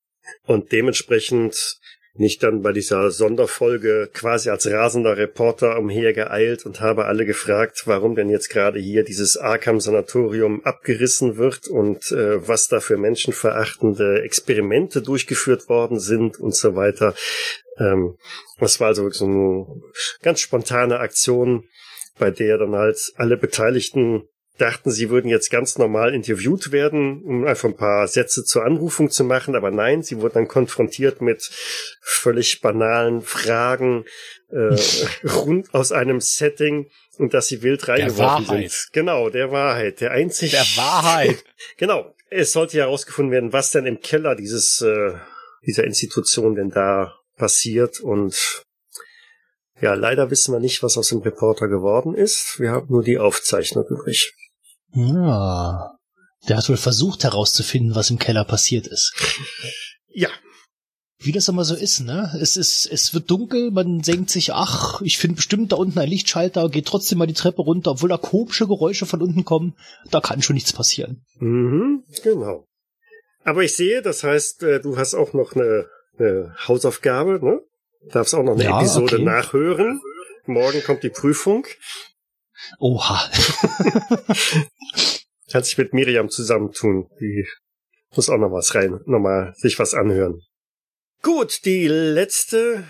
Und 0.45 0.73
dementsprechend 0.73 1.79
nicht 2.15 2.43
dann 2.43 2.63
bei 2.63 2.73
dieser 2.73 3.11
Sonderfolge 3.11 4.11
quasi 4.13 4.51
als 4.51 4.67
rasender 4.71 5.17
Reporter 5.17 5.79
umhergeeilt 5.79 6.67
und 6.67 6.81
habe 6.81 7.05
alle 7.07 7.25
gefragt, 7.25 7.83
warum 7.87 8.15
denn 8.15 8.29
jetzt 8.29 8.49
gerade 8.49 8.81
hier 8.81 9.05
dieses 9.05 9.37
Arkham-Sanatorium 9.37 10.65
abgerissen 10.65 11.37
wird 11.37 11.69
und 11.69 12.11
äh, 12.13 12.47
was 12.47 12.69
da 12.69 12.81
für 12.81 12.97
menschenverachtende 12.97 14.23
Experimente 14.23 15.03
durchgeführt 15.03 15.69
worden 15.69 16.01
sind 16.01 16.39
und 16.41 16.55
so 16.55 16.75
weiter. 16.75 17.15
Ähm, 17.79 18.17
das 18.59 18.81
war 18.81 18.89
also 18.89 19.09
so 19.11 19.25
eine 19.25 19.67
ganz 20.23 20.41
spontane 20.41 20.99
Aktion, 20.99 21.65
bei 22.19 22.31
der 22.31 22.59
dann 22.59 22.75
halt 22.75 23.13
alle 23.17 23.37
Beteiligten 23.37 24.29
dachten, 24.61 24.91
sie 24.91 25.11
würden 25.11 25.29
jetzt 25.29 25.51
ganz 25.51 25.79
normal 25.79 26.15
interviewt 26.15 26.73
werden, 26.73 27.23
um 27.23 27.47
einfach 27.47 27.69
ein 27.69 27.77
paar 27.77 28.07
Sätze 28.09 28.45
zur 28.45 28.65
Anrufung 28.65 29.11
zu 29.11 29.25
machen, 29.25 29.55
aber 29.55 29.71
nein, 29.71 30.03
sie 30.03 30.21
wurden 30.21 30.35
dann 30.35 30.49
konfrontiert 30.49 31.21
mit 31.21 31.51
völlig 32.01 32.61
banalen 32.61 33.23
Fragen 33.23 34.05
äh, 34.51 34.77
rund 35.29 35.73
aus 35.75 35.93
einem 35.93 36.21
Setting 36.21 36.91
und 37.19 37.35
dass 37.35 37.49
sie 37.49 37.63
wild 37.63 37.89
reingeworfen 37.89 38.47
sind. 38.47 38.89
Genau, 38.93 39.31
der 39.31 39.51
Wahrheit, 39.51 40.01
der 40.01 40.13
einzig 40.13 40.53
Der 40.53 40.67
Wahrheit. 40.77 41.45
genau. 41.77 42.15
Es 42.33 42.53
sollte 42.53 42.79
herausgefunden 42.79 43.33
werden, 43.33 43.53
was 43.53 43.73
denn 43.73 43.87
im 43.87 44.01
Keller 44.01 44.37
dieses 44.37 44.81
äh, 44.83 45.15
dieser 45.67 45.85
Institution 45.85 46.55
denn 46.55 46.71
da 46.71 47.19
passiert 47.37 48.01
und 48.01 48.65
ja, 49.81 49.95
leider 49.95 50.31
wissen 50.31 50.53
wir 50.53 50.61
nicht, 50.61 50.83
was 50.83 50.99
aus 50.99 51.09
dem 51.09 51.21
Reporter 51.21 51.67
geworden 51.67 52.15
ist. 52.15 52.61
Wir 52.61 52.71
haben 52.71 52.89
nur 52.91 53.03
die 53.03 53.19
Aufzeichnung 53.19 53.87
übrig. 53.89 54.35
Ja. 54.93 55.97
Der 56.49 56.57
hat 56.57 56.69
wohl 56.69 56.77
versucht 56.77 57.25
herauszufinden, 57.25 57.95
was 57.95 58.11
im 58.11 58.19
Keller 58.19 58.45
passiert 58.45 58.87
ist. 58.87 59.13
Ja, 60.09 60.29
Wie 61.23 61.33
das 61.33 61.49
immer 61.49 61.65
so 61.65 61.75
ist, 61.75 62.01
ne? 62.01 62.35
Es 62.41 62.57
ist, 62.57 62.87
es 62.91 63.13
wird 63.13 63.31
dunkel, 63.31 63.71
man 63.71 64.01
denkt 64.01 64.31
sich, 64.31 64.55
ach, 64.55 65.03
ich 65.03 65.19
finde 65.19 65.37
bestimmt 65.37 65.71
da 65.73 65.77
unten 65.77 65.99
ein 65.99 66.09
Lichtschalter, 66.09 66.71
geht 66.71 66.87
trotzdem 66.87 67.19
mal 67.19 67.27
die 67.27 67.35
Treppe 67.35 67.61
runter, 67.61 67.91
obwohl 67.91 68.09
da 68.09 68.17
komische 68.17 68.67
Geräusche 68.67 69.05
von 69.05 69.21
unten 69.21 69.45
kommen. 69.45 69.75
Da 70.11 70.21
kann 70.21 70.41
schon 70.41 70.55
nichts 70.55 70.73
passieren. 70.73 71.23
Mhm, 71.39 72.05
genau. 72.23 72.65
Aber 73.45 73.63
ich 73.63 73.77
sehe, 73.77 74.01
das 74.01 74.25
heißt, 74.25 74.63
äh, 74.63 74.81
du 74.81 74.97
hast 74.97 75.15
auch 75.15 75.35
noch 75.35 75.53
eine, 75.55 75.87
eine 76.19 76.55
Hausaufgabe, 76.67 77.39
ne? 77.45 77.61
Darfst 78.13 78.35
auch 78.35 78.43
noch 78.43 78.55
eine 78.55 78.65
Ja, 78.65 78.79
Episode 78.81 79.17
okay. 79.17 79.25
nachhören. 79.25 80.01
Morgen 80.47 80.83
kommt 80.85 81.03
die 81.03 81.11
Prüfung. 81.11 81.67
Oha. 82.79 83.31
Kannst 85.51 85.71
dich 85.71 85.79
mit 85.79 85.93
Miriam 85.93 86.29
zusammentun. 86.29 87.09
Die 87.21 87.47
muss 88.15 88.31
auch 88.31 88.39
noch 88.39 88.53
was 88.53 88.75
rein, 88.75 89.01
nochmal 89.07 89.53
sich 89.57 89.79
was 89.79 89.95
anhören. 89.95 90.41
Gut, 91.23 91.65
die 91.65 91.87
letzte, 91.87 92.85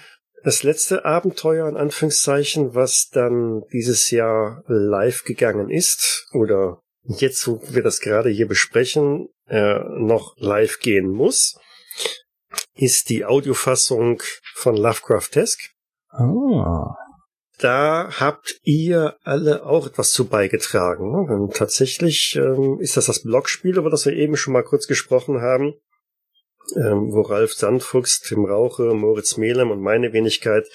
das 0.45 0.62
letzte 0.62 1.05
Abenteuer 1.05 1.68
in 1.68 1.77
Anführungszeichen, 1.77 2.75
was 2.75 3.09
dann 3.09 3.62
dieses 3.73 4.11
Jahr 4.11 4.62
live 4.66 5.25
gegangen 5.25 5.68
ist 5.68 6.29
oder 6.33 6.81
jetzt, 7.03 7.47
wo 7.49 7.61
wir 7.68 7.83
das 7.83 8.01
gerade 8.01 8.31
hier 8.31 8.47
besprechen, 8.47 9.29
äh, 9.49 9.81
noch 9.99 10.35
live 10.37 10.79
gehen 10.79 11.09
muss, 11.09 11.59
ist 12.75 13.09
die 13.09 13.25
Audiofassung 13.25 14.23
von 14.55 14.77
Lovecraftesk. 14.77 15.61
Ah. 16.11 16.95
Da 17.61 18.09
habt 18.19 18.59
ihr 18.63 19.17
alle 19.23 19.67
auch 19.67 19.87
etwas 19.87 20.13
zu 20.13 20.27
beigetragen. 20.27 21.13
ne? 21.13 21.27
Denn 21.29 21.51
tatsächlich 21.51 22.35
ähm, 22.37 22.79
ist 22.81 22.97
das 22.97 23.07
das 23.07 23.23
Blogspiel, 23.23 23.77
über 23.77 23.91
das 23.91 24.07
wir 24.07 24.15
eben 24.15 24.37
schon 24.37 24.55
mal 24.55 24.65
kurz 24.65 24.87
gesprochen 24.87 25.43
haben, 25.43 25.75
ähm, 26.77 27.13
wo 27.13 27.21
Ralf 27.21 27.53
Sandfuchs, 27.53 28.21
Tim 28.21 28.47
Rauche, 28.47 28.95
Moritz 28.95 29.37
Melem 29.37 29.71
und 29.71 29.83
meine 29.83 30.15
Wenigkeit 30.15 30.67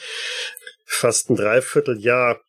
fast 0.85 1.31
ein 1.31 1.35
Dreivierteljahr 1.35 2.39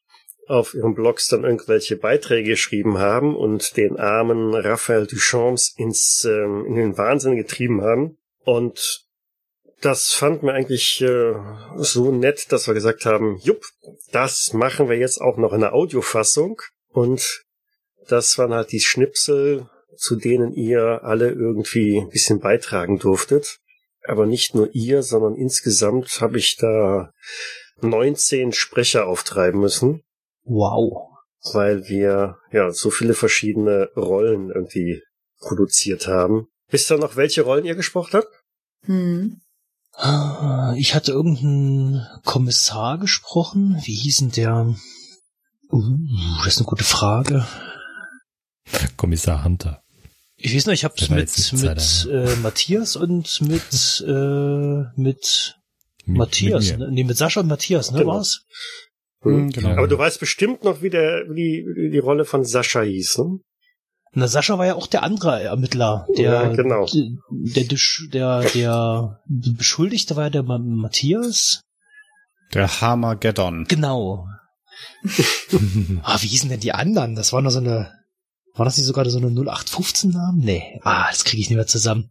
auf 0.48 0.74
ihren 0.74 0.94
Blogs 0.94 1.28
dann 1.28 1.44
irgendwelche 1.44 1.96
Beiträge 1.96 2.50
geschrieben 2.50 2.98
haben 2.98 3.34
und 3.34 3.76
den 3.78 3.98
armen 3.98 4.54
Raphael 4.54 5.06
Duchamps 5.06 5.74
ins, 5.76 6.24
ähm, 6.24 6.66
in 6.66 6.74
den 6.74 6.98
Wahnsinn 6.98 7.36
getrieben 7.36 7.80
haben. 7.80 8.18
Und 8.44 9.05
das 9.86 10.12
fand 10.12 10.42
mir 10.42 10.52
eigentlich 10.52 11.00
äh, 11.00 11.34
so 11.76 12.10
nett, 12.10 12.50
dass 12.50 12.66
wir 12.66 12.74
gesagt 12.74 13.06
haben, 13.06 13.38
jupp, 13.38 13.64
das 14.10 14.52
machen 14.52 14.88
wir 14.88 14.96
jetzt 14.96 15.20
auch 15.20 15.36
noch 15.36 15.52
in 15.52 15.60
der 15.60 15.74
Audiofassung. 15.74 16.60
Und 16.88 17.44
das 18.08 18.36
waren 18.36 18.52
halt 18.52 18.72
die 18.72 18.80
Schnipsel, 18.80 19.70
zu 19.96 20.16
denen 20.16 20.52
ihr 20.52 21.04
alle 21.04 21.30
irgendwie 21.30 22.00
ein 22.00 22.08
bisschen 22.08 22.40
beitragen 22.40 22.98
durftet. 22.98 23.58
Aber 24.08 24.26
nicht 24.26 24.54
nur 24.56 24.68
ihr, 24.74 25.02
sondern 25.04 25.36
insgesamt 25.36 26.20
habe 26.20 26.38
ich 26.38 26.56
da 26.56 27.12
19 27.80 28.52
Sprecher 28.52 29.06
auftreiben 29.06 29.60
müssen, 29.60 30.02
Wow. 30.42 31.10
weil 31.52 31.88
wir 31.88 32.38
ja 32.50 32.70
so 32.72 32.90
viele 32.90 33.14
verschiedene 33.14 33.90
Rollen 33.96 34.50
irgendwie 34.50 35.02
produziert 35.38 36.08
haben. 36.08 36.48
Wisst 36.70 36.90
ihr 36.90 36.98
noch, 36.98 37.14
welche 37.16 37.42
Rollen 37.42 37.64
ihr 37.64 37.74
gesprochen 37.76 38.14
habt? 38.14 38.42
Hm. 38.84 39.40
Ah, 39.98 40.74
Ich 40.76 40.94
hatte 40.94 41.12
irgendeinen 41.12 42.06
Kommissar 42.24 42.98
gesprochen. 42.98 43.80
Wie 43.84 43.94
hieß 43.94 44.18
denn 44.18 44.30
der? 44.32 44.74
Uh, 45.72 45.82
das 46.44 46.54
ist 46.54 46.58
eine 46.58 46.66
gute 46.66 46.84
Frage. 46.84 47.46
Kommissar 48.96 49.44
Hunter. 49.44 49.82
Ich 50.36 50.54
weiß 50.54 50.66
noch, 50.66 50.74
ich 50.74 50.84
war 50.84 50.92
mit, 51.10 51.52
mit 51.52 52.08
äh, 52.10 52.36
Matthias 52.36 52.96
und 52.96 53.40
mit 53.40 54.04
äh, 54.06 54.84
mit 55.00 55.56
Mit- 56.04 56.18
Matthias, 56.18 56.66
mit 56.70 56.78
mir. 56.78 56.86
ne? 56.86 56.92
Nee, 56.92 57.04
mit 57.04 57.16
Sascha 57.16 57.40
und 57.40 57.48
Matthias, 57.48 57.90
ne, 57.90 58.00
Genau. 58.00 58.12
war's? 58.12 58.44
Hm, 59.22 59.50
genau. 59.50 59.70
Aber 59.70 59.88
du 59.88 59.96
weißt 59.98 60.20
bestimmt 60.20 60.62
noch, 60.62 60.82
wie, 60.82 60.90
der, 60.90 61.24
wie 61.30 61.64
die, 61.74 61.90
die 61.90 61.98
Rolle 61.98 62.24
von 62.26 62.44
Sascha 62.44 62.82
hieß, 62.82 63.18
ne? 63.18 63.38
Na, 64.18 64.26
Sascha 64.28 64.56
war 64.58 64.64
ja 64.66 64.74
auch 64.76 64.86
der 64.86 65.02
andere 65.02 65.42
Ermittler, 65.42 66.06
der, 66.16 66.24
Ja, 66.24 66.48
genau. 66.48 66.86
der, 66.86 67.64
der, 67.64 68.40
der, 68.50 69.20
der 69.26 69.52
Beschuldigte 69.52 70.16
war 70.16 70.24
ja 70.24 70.30
der 70.30 70.42
Ma- 70.42 70.56
Matthias. 70.58 71.60
Der 72.54 72.80
Harmageddon. 72.80 73.66
Genau. 73.68 74.26
ah, 76.02 76.16
wie 76.20 76.28
hießen 76.28 76.48
denn 76.48 76.60
die 76.60 76.72
anderen? 76.72 77.14
Das 77.14 77.34
war 77.34 77.42
noch 77.42 77.50
so 77.50 77.58
eine, 77.58 77.92
war 78.54 78.64
das 78.64 78.78
nicht 78.78 78.86
sogar 78.86 79.04
so 79.10 79.18
eine 79.18 79.28
0815-Namen? 79.28 80.38
Nee. 80.42 80.80
Ah, 80.82 81.08
das 81.10 81.24
kriege 81.24 81.42
ich 81.42 81.50
nicht 81.50 81.56
mehr 81.56 81.66
zusammen. 81.66 82.10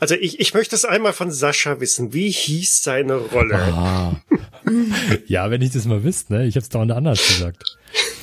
Also 0.00 0.16
ich, 0.16 0.40
ich 0.40 0.54
möchte 0.54 0.74
es 0.74 0.84
einmal 0.84 1.12
von 1.12 1.30
Sascha 1.30 1.78
wissen. 1.78 2.12
Wie 2.12 2.30
hieß 2.30 2.82
seine 2.82 3.14
Rolle? 3.14 3.56
Ah. 3.58 4.20
ja, 5.26 5.50
wenn 5.50 5.62
ich 5.62 5.70
das 5.72 5.84
mal 5.84 6.02
wüsste, 6.02 6.32
ne? 6.34 6.46
Ich 6.46 6.56
habe 6.56 6.62
es 6.64 6.68
dauernd 6.68 6.90
anders 6.90 7.18
gesagt. 7.26 7.62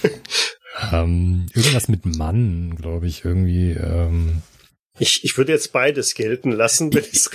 ähm, 0.91 1.47
irgendwas 1.53 1.87
mit 1.87 2.05
Mann, 2.05 2.75
glaube 2.75 3.07
ich, 3.07 3.25
irgendwie. 3.25 3.71
Ähm, 3.71 4.41
Ich, 4.99 5.23
ich 5.23 5.37
würde 5.37 5.53
jetzt 5.53 5.71
beides 5.71 6.13
gelten 6.13 6.51
lassen, 6.51 6.93
wenn 6.93 7.03
es 7.13 7.29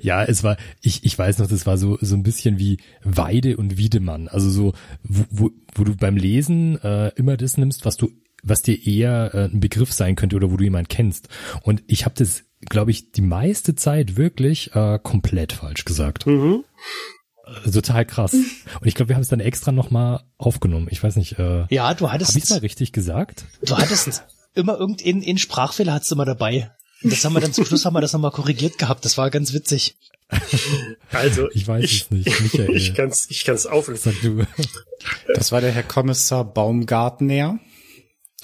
ja, 0.00 0.24
es 0.24 0.42
war, 0.42 0.56
ich, 0.80 1.04
ich 1.04 1.18
weiß 1.18 1.38
noch, 1.38 1.48
das 1.48 1.66
war 1.66 1.76
so, 1.78 1.98
so 2.00 2.14
ein 2.14 2.22
bisschen 2.22 2.58
wie 2.58 2.78
Weide 3.02 3.56
und 3.56 3.76
Wiedemann. 3.76 4.28
Also 4.28 4.50
so, 4.50 4.72
wo, 5.02 5.24
wo, 5.30 5.50
wo 5.74 5.84
du 5.84 5.96
beim 5.96 6.16
Lesen 6.16 6.80
äh, 6.82 7.08
immer 7.16 7.36
das 7.36 7.56
nimmst, 7.58 7.84
was 7.84 7.96
du, 7.96 8.10
was 8.42 8.62
dir 8.62 8.86
eher 8.86 9.34
äh, 9.34 9.44
ein 9.44 9.60
Begriff 9.60 9.92
sein 9.92 10.16
könnte 10.16 10.36
oder 10.36 10.50
wo 10.50 10.56
du 10.56 10.64
jemand 10.64 10.88
kennst. 10.88 11.28
Und 11.62 11.82
ich 11.86 12.04
habe 12.04 12.14
das, 12.16 12.44
glaube 12.68 12.90
ich, 12.90 13.12
die 13.12 13.22
meiste 13.22 13.74
Zeit 13.74 14.16
wirklich 14.16 14.74
äh, 14.74 14.98
komplett 15.02 15.52
falsch 15.52 15.84
gesagt. 15.84 16.26
mhm. 16.26 16.64
Total 17.72 18.04
krass. 18.04 18.32
Und 18.32 18.86
ich 18.86 18.94
glaube, 18.94 19.10
wir 19.10 19.16
haben 19.16 19.22
es 19.22 19.28
dann 19.28 19.40
extra 19.40 19.72
nochmal 19.72 20.22
aufgenommen. 20.38 20.88
Ich 20.90 21.02
weiß 21.02 21.16
nicht, 21.16 21.38
äh, 21.38 21.66
Ja, 21.70 21.94
du 21.94 22.10
habe 22.10 22.22
ich 22.22 22.28
hattest, 22.28 22.50
mal 22.50 22.58
richtig 22.58 22.92
gesagt? 22.92 23.44
du 23.62 23.76
hattest 23.76 24.24
immer 24.54 24.78
irgendeinen 24.78 25.22
in 25.22 25.38
Sprachfehler 25.38 25.92
hattest 25.94 26.10
du 26.10 26.14
immer 26.16 26.24
dabei. 26.24 26.70
Und 27.02 27.12
das 27.12 27.24
haben 27.24 27.32
wir 27.32 27.40
dann 27.40 27.52
zum 27.52 27.64
Schluss 27.64 27.84
haben 27.84 27.94
wir 27.94 28.00
das 28.00 28.12
nochmal 28.12 28.30
korrigiert 28.30 28.78
gehabt. 28.78 29.04
Das 29.04 29.16
war 29.16 29.30
ganz 29.30 29.52
witzig. 29.52 29.96
Also 31.10 31.48
Ich 31.52 31.66
weiß 31.66 31.84
ich, 31.84 32.02
es 32.02 32.10
nicht. 32.10 32.40
Michael. 32.40 32.70
ich 32.76 32.94
kann's, 32.94 33.26
ich 33.30 33.44
kann's 33.44 33.66
auflösen. 33.66 34.12
Sag 34.12 34.22
du. 34.22 34.44
Das 35.34 35.50
war 35.50 35.60
der 35.60 35.72
Herr 35.72 35.82
Kommissar 35.82 36.44
Baumgartner 36.44 37.58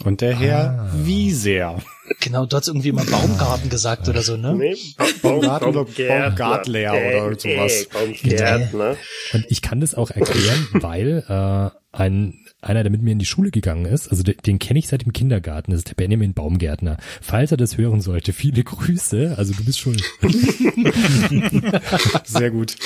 und 0.04 0.20
der 0.20 0.38
Herr 0.38 0.78
Ah. 0.78 0.92
Wieser. 1.04 1.82
Genau, 2.20 2.46
du 2.46 2.56
hast 2.56 2.68
irgendwie 2.68 2.90
immer 2.90 3.04
Baumgarten 3.04 3.68
gesagt 3.68 4.08
oder 4.08 4.22
so, 4.22 4.36
ne? 4.36 4.54
Nee, 4.54 4.76
Baum, 4.96 5.40
Baumgartner 5.40 5.68
oder. 5.68 5.84
Baumgartler 5.84 7.26
oder 7.26 7.38
sowas. 7.40 7.82
Äh, 7.82 7.86
Baumgärtner. 7.92 8.96
Und 9.32 9.46
ich 9.48 9.62
kann 9.62 9.80
das 9.80 9.94
auch 9.94 10.10
erklären, 10.10 10.68
weil 10.72 11.24
äh, 11.28 11.70
ein 11.96 12.42
einer, 12.60 12.82
der 12.82 12.90
mit 12.90 13.02
mir 13.02 13.12
in 13.12 13.18
die 13.18 13.26
Schule 13.26 13.50
gegangen 13.50 13.84
ist, 13.84 14.08
also 14.08 14.22
den, 14.22 14.36
den 14.44 14.58
kenne 14.58 14.78
ich 14.78 14.88
seit 14.88 15.02
dem 15.02 15.12
Kindergarten, 15.12 15.70
das 15.70 15.80
ist 15.80 15.88
der 15.88 15.94
Benjamin 15.94 16.34
Baumgärtner. 16.34 16.96
Falls 17.20 17.52
er 17.52 17.56
das 17.56 17.76
hören 17.76 18.00
sollte, 18.00 18.32
viele 18.32 18.64
Grüße, 18.64 19.34
also 19.36 19.54
du 19.54 19.64
bist 19.64 19.78
schuld. 19.78 20.02
Sehr 22.24 22.50
gut. 22.50 22.76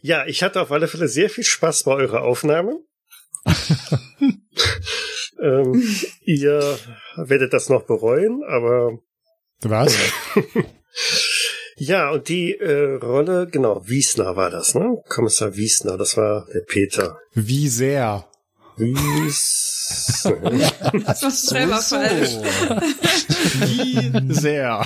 Ja, 0.00 0.26
ich 0.26 0.42
hatte 0.42 0.60
auf 0.60 0.72
alle 0.72 0.88
Fälle 0.88 1.08
sehr 1.08 1.30
viel 1.30 1.44
Spaß 1.44 1.84
bei 1.84 1.92
eurer 1.92 2.22
Aufnahme. 2.22 2.78
ähm, 5.42 5.82
ihr 6.22 6.78
werdet 7.16 7.52
das 7.52 7.68
noch 7.68 7.84
bereuen, 7.84 8.42
aber 8.46 8.98
Was? 9.62 9.96
Ja, 11.80 12.10
und 12.10 12.28
die 12.28 12.54
äh, 12.54 12.96
Rolle, 12.96 13.46
genau, 13.46 13.86
Wiesner 13.86 14.34
war 14.34 14.50
das, 14.50 14.74
ne? 14.74 15.00
Kommissar 15.08 15.54
Wiesner, 15.54 15.96
das 15.96 16.16
war 16.16 16.44
der 16.52 16.62
Peter. 16.62 17.20
Wie 17.34 17.68
sehr? 17.68 18.26
Wies. 18.76 20.24
Das 21.06 21.22
war 21.22 21.30
selber 21.30 21.78
falsch. 21.78 22.36
Wie 23.60 24.32
sehr? 24.34 24.84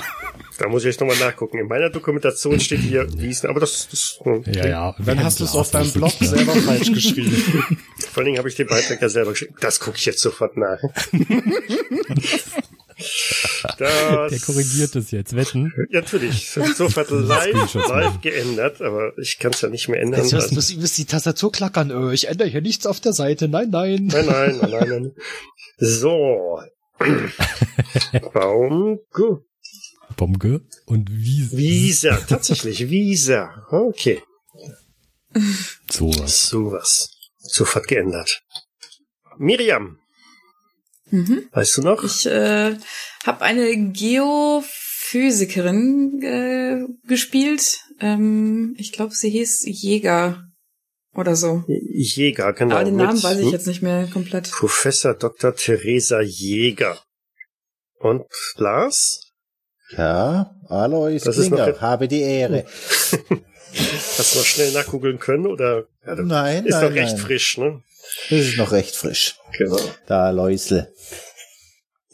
Da 0.57 0.67
muss 0.69 0.83
ich 0.83 0.87
jetzt 0.87 0.99
nochmal 0.99 1.17
nachgucken. 1.17 1.57
In 1.59 1.67
meiner 1.67 1.89
Dokumentation 1.89 2.59
steht 2.59 2.79
hier 2.79 3.07
Wiesner, 3.19 3.49
aber 3.49 3.59
das, 3.59 3.87
das 3.89 4.19
hm, 4.23 4.43
Ja, 4.53 4.67
ja. 4.67 4.95
Dann 4.99 5.23
hast 5.23 5.39
du 5.39 5.43
es 5.45 5.55
auf 5.55 5.71
deinem 5.71 5.91
Blog 5.91 6.11
selber 6.19 6.53
falsch 6.53 6.91
geschrieben. 6.91 7.31
Vor 8.11 8.17
allen 8.17 8.25
Dingen 8.25 8.37
habe 8.37 8.49
ich 8.49 8.55
den 8.55 8.67
Beitrag 8.67 9.01
ja 9.01 9.09
selber 9.09 9.31
geschrieben. 9.31 9.55
Das 9.59 9.79
gucke 9.79 9.97
ich 9.97 10.05
jetzt 10.05 10.21
sofort 10.21 10.57
nach. 10.57 10.79
Das, 13.77 14.31
Der 14.31 14.39
korrigiert 14.39 14.95
es 14.95 15.11
jetzt, 15.11 15.35
wetten? 15.35 15.73
Ja, 15.89 16.01
natürlich. 16.01 16.51
Sofort 16.51 17.09
live, 17.09 17.73
live 17.73 18.21
geändert, 18.21 18.81
aber 18.81 19.17
ich 19.17 19.39
kann 19.39 19.51
es 19.51 19.61
ja 19.61 19.69
nicht 19.69 19.89
mehr 19.89 19.99
ändern. 19.99 20.21
Jetzt 20.21 20.33
Also- 20.33 20.55
müssen 20.55 20.79
müssen 20.79 21.01
die 21.01 21.05
Tastatur 21.05 21.51
klackern. 21.51 21.89
Äh, 21.89 22.13
ich 22.13 22.27
ändere 22.27 22.47
hier 22.47 22.61
nichts 22.61 22.85
auf 22.85 22.99
der 22.99 23.13
Seite. 23.13 23.47
Nein, 23.47 23.69
nein. 23.71 24.07
Nein, 24.07 24.25
nein, 24.25 24.57
nein, 24.61 24.69
nein, 24.71 24.87
nein. 24.89 25.11
So. 25.79 26.59
Baum, 28.33 28.99
gut. 29.11 29.43
Bomge 30.15 30.61
und 30.85 31.09
wie 31.11 31.51
Visa, 31.51 32.15
tatsächlich, 32.27 32.89
Visa. 32.89 33.65
Okay, 33.69 34.21
sowas. 35.89 36.47
sowas. 36.47 37.09
Sofort 37.39 37.87
geändert. 37.87 38.43
Miriam, 39.37 39.99
Mhm. 41.11 41.47
weißt 41.51 41.77
du 41.77 41.81
noch? 41.81 42.03
Ich 42.03 42.25
äh, 42.25 42.75
habe 43.25 43.41
eine 43.43 43.91
Geophysikerin 43.91 46.21
äh, 46.23 46.85
gespielt. 47.07 47.79
Ähm, 47.99 48.73
ich 48.79 48.91
glaube, 48.93 49.13
sie 49.13 49.29
hieß 49.29 49.63
Jäger 49.65 50.47
oder 51.13 51.35
so. 51.35 51.63
Jäger, 51.67 52.53
genau. 52.53 52.75
Aber 52.75 52.85
den 52.85 52.95
Namen 52.95 53.13
mit 53.15 53.23
weiß 53.23 53.37
ich 53.39 53.51
jetzt 53.51 53.67
nicht 53.67 53.81
mehr 53.83 54.07
komplett. 54.07 54.49
Professor 54.49 55.13
Dr. 55.13 55.53
Theresa 55.55 56.21
Jäger. 56.21 56.99
Und 57.99 58.23
Lars? 58.55 59.32
Ja, 59.97 60.55
Alois 60.67 61.19
Das 61.23 61.35
Klinger, 61.35 61.79
habe 61.81 62.07
die 62.07 62.21
Ehre. 62.21 62.65
Hast 64.17 64.35
du 64.35 64.39
noch 64.39 64.45
schnell 64.45 64.71
nachgoogeln 64.71 65.19
können 65.19 65.47
oder? 65.47 65.85
Ja, 66.05 66.15
Nein, 66.15 66.65
ist 66.65 66.73
nein, 66.73 66.83
noch 66.89 66.95
recht 66.95 67.13
nein. 67.13 67.25
frisch, 67.25 67.57
ne? 67.57 67.81
Das 68.29 68.39
ist 68.39 68.57
noch 68.57 68.71
recht 68.71 68.95
frisch. 68.95 69.35
Genau. 69.57 69.79
Da 70.07 70.25
Aloisle. 70.27 70.91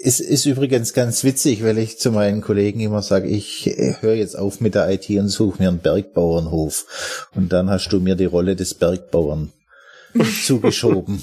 Es 0.02 0.22
ist 0.22 0.46
übrigens 0.46 0.94
ganz 0.94 1.26
witzig, 1.26 1.62
weil 1.64 1.78
ich 1.78 2.00
zu 2.00 2.12
meinen 2.12 2.40
Kollegen 2.42 2.80
immer 2.80 3.02
sage, 3.02 3.28
ich 3.28 3.68
äh, 3.68 3.96
höre 4.00 4.14
jetzt 4.16 4.38
auf 4.38 4.62
mit 4.62 4.74
der 4.76 4.90
IT 4.90 5.10
und 5.10 5.28
suche 5.28 5.62
mir 5.62 5.68
einen 5.68 5.80
Bergbauernhof. 5.80 7.28
Und 7.36 7.52
dann 7.52 7.70
hast 7.70 7.90
du 7.90 8.00
mir 8.00 8.16
die 8.16 8.26
Rolle 8.26 8.56
des 8.56 8.74
Bergbauern 8.76 9.52
zugeschoben. 10.46 11.22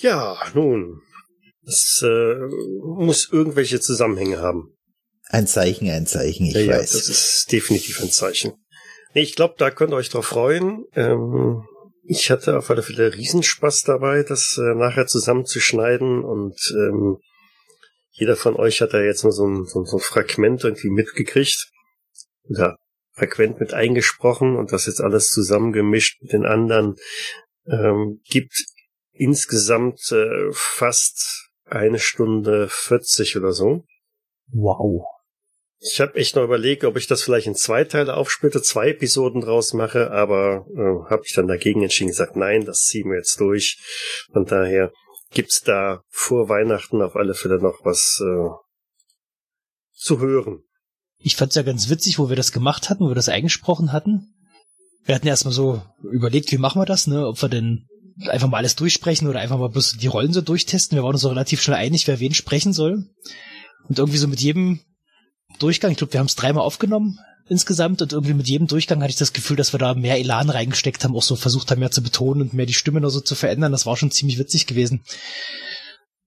Ja, 0.00 0.36
nun. 0.54 1.00
Es 1.66 2.00
äh, 2.04 2.34
muss 2.84 3.28
irgendwelche 3.32 3.80
Zusammenhänge 3.80 4.38
haben. 4.38 4.77
Ein 5.30 5.46
Zeichen, 5.46 5.90
ein 5.90 6.06
Zeichen, 6.06 6.46
ich 6.46 6.54
ja, 6.54 6.60
ja, 6.60 6.78
weiß. 6.78 6.92
das 6.92 7.08
ist 7.08 7.52
definitiv 7.52 8.00
ein 8.00 8.10
Zeichen. 8.10 8.52
Nee, 9.14 9.22
ich 9.22 9.36
glaube, 9.36 9.54
da 9.58 9.70
könnt 9.70 9.92
ihr 9.92 9.96
euch 9.96 10.08
drauf 10.08 10.26
freuen. 10.26 10.84
Ähm, 10.94 11.64
ich 12.04 12.30
hatte 12.30 12.56
auf 12.56 12.70
alle 12.70 12.82
Fälle 12.82 13.14
Riesenspaß 13.14 13.82
dabei, 13.82 14.22
das 14.22 14.58
äh, 14.58 14.74
nachher 14.74 15.06
zusammenzuschneiden 15.06 16.24
und 16.24 16.56
ähm, 16.74 17.18
jeder 18.12 18.36
von 18.36 18.56
euch 18.56 18.80
hat 18.80 18.94
da 18.94 19.00
jetzt 19.00 19.22
nur 19.22 19.32
so 19.32 19.46
ein, 19.46 19.64
so, 19.66 19.84
so 19.84 19.98
ein 19.98 20.02
Fragment 20.02 20.64
irgendwie 20.64 20.90
mitgekriegt. 20.90 21.70
Oder 22.48 22.76
frequent 23.12 23.60
mit 23.60 23.74
eingesprochen 23.74 24.56
und 24.56 24.72
das 24.72 24.86
jetzt 24.86 25.00
alles 25.00 25.28
zusammengemischt 25.28 26.22
mit 26.22 26.32
den 26.32 26.46
anderen. 26.46 26.96
Ähm, 27.66 28.20
gibt 28.28 28.64
insgesamt 29.12 30.00
äh, 30.12 30.50
fast 30.52 31.50
eine 31.66 31.98
Stunde 31.98 32.68
40 32.68 33.36
oder 33.36 33.52
so. 33.52 33.84
Wow. 34.50 35.04
Ich 35.80 36.00
habe 36.00 36.16
echt 36.16 36.34
noch 36.34 36.42
überlegt, 36.42 36.84
ob 36.84 36.96
ich 36.96 37.06
das 37.06 37.22
vielleicht 37.22 37.46
in 37.46 37.54
zwei 37.54 37.84
Teile 37.84 38.16
aufsplitte, 38.16 38.62
zwei 38.62 38.88
Episoden 38.88 39.42
draus 39.42 39.74
mache, 39.74 40.10
aber 40.10 40.66
äh, 40.74 41.10
habe 41.10 41.22
ich 41.24 41.34
dann 41.34 41.46
dagegen 41.46 41.82
entschieden, 41.82 42.08
gesagt, 42.08 42.34
nein, 42.34 42.64
das 42.64 42.80
ziehen 42.80 43.08
wir 43.08 43.16
jetzt 43.16 43.38
durch. 43.38 43.78
Von 44.32 44.44
daher 44.44 44.92
gibt's 45.30 45.62
da 45.62 46.02
vor 46.08 46.48
Weihnachten 46.48 47.00
auf 47.00 47.14
alle 47.14 47.34
Fälle 47.34 47.60
noch 47.60 47.84
was 47.84 48.20
äh, 48.20 48.48
zu 49.94 50.18
hören. 50.18 50.64
Ich 51.18 51.36
fand's 51.36 51.54
ja 51.54 51.62
ganz 51.62 51.88
witzig, 51.90 52.18
wo 52.18 52.28
wir 52.28 52.36
das 52.36 52.52
gemacht 52.52 52.90
hatten, 52.90 53.04
wo 53.04 53.08
wir 53.08 53.14
das 53.14 53.28
eingesprochen 53.28 53.92
hatten. 53.92 54.34
Wir 55.04 55.14
hatten 55.14 55.26
erstmal 55.26 55.54
so 55.54 55.82
überlegt, 56.02 56.50
wie 56.50 56.58
machen 56.58 56.80
wir 56.80 56.86
das, 56.86 57.06
ne? 57.06 57.26
Ob 57.26 57.40
wir 57.40 57.48
denn 57.48 57.86
einfach 58.26 58.48
mal 58.48 58.58
alles 58.58 58.76
durchsprechen 58.76 59.28
oder 59.28 59.40
einfach 59.40 59.58
mal 59.58 59.70
bloß 59.70 59.96
die 59.98 60.06
Rollen 60.06 60.32
so 60.32 60.40
durchtesten. 60.40 60.96
Wir 60.96 61.04
waren 61.04 61.14
uns 61.14 61.24
auch 61.24 61.30
relativ 61.30 61.62
schnell 61.62 61.76
einig, 61.76 62.06
wer 62.08 62.20
wen 62.20 62.34
sprechen 62.34 62.72
soll. 62.72 63.04
Und 63.88 63.98
irgendwie 63.98 64.18
so 64.18 64.28
mit 64.28 64.40
jedem 64.40 64.80
Durchgang, 65.58 65.92
ich 65.92 65.98
glaube, 65.98 66.12
wir 66.12 66.20
haben 66.20 66.26
es 66.26 66.36
dreimal 66.36 66.64
aufgenommen 66.64 67.18
insgesamt 67.48 68.02
und 68.02 68.12
irgendwie 68.12 68.34
mit 68.34 68.48
jedem 68.48 68.66
Durchgang 68.66 69.00
hatte 69.00 69.10
ich 69.10 69.16
das 69.16 69.32
Gefühl, 69.32 69.56
dass 69.56 69.72
wir 69.72 69.78
da 69.78 69.94
mehr 69.94 70.18
Elan 70.18 70.50
reingesteckt 70.50 71.04
haben, 71.04 71.16
auch 71.16 71.22
so 71.22 71.36
versucht 71.36 71.70
haben, 71.70 71.80
mehr 71.80 71.90
zu 71.90 72.02
betonen 72.02 72.42
und 72.42 72.52
mehr 72.54 72.66
die 72.66 72.74
Stimme 72.74 73.00
noch 73.00 73.08
so 73.10 73.20
zu 73.20 73.34
verändern. 73.34 73.72
Das 73.72 73.86
war 73.86 73.96
schon 73.96 74.10
ziemlich 74.10 74.38
witzig 74.38 74.66
gewesen. 74.66 75.02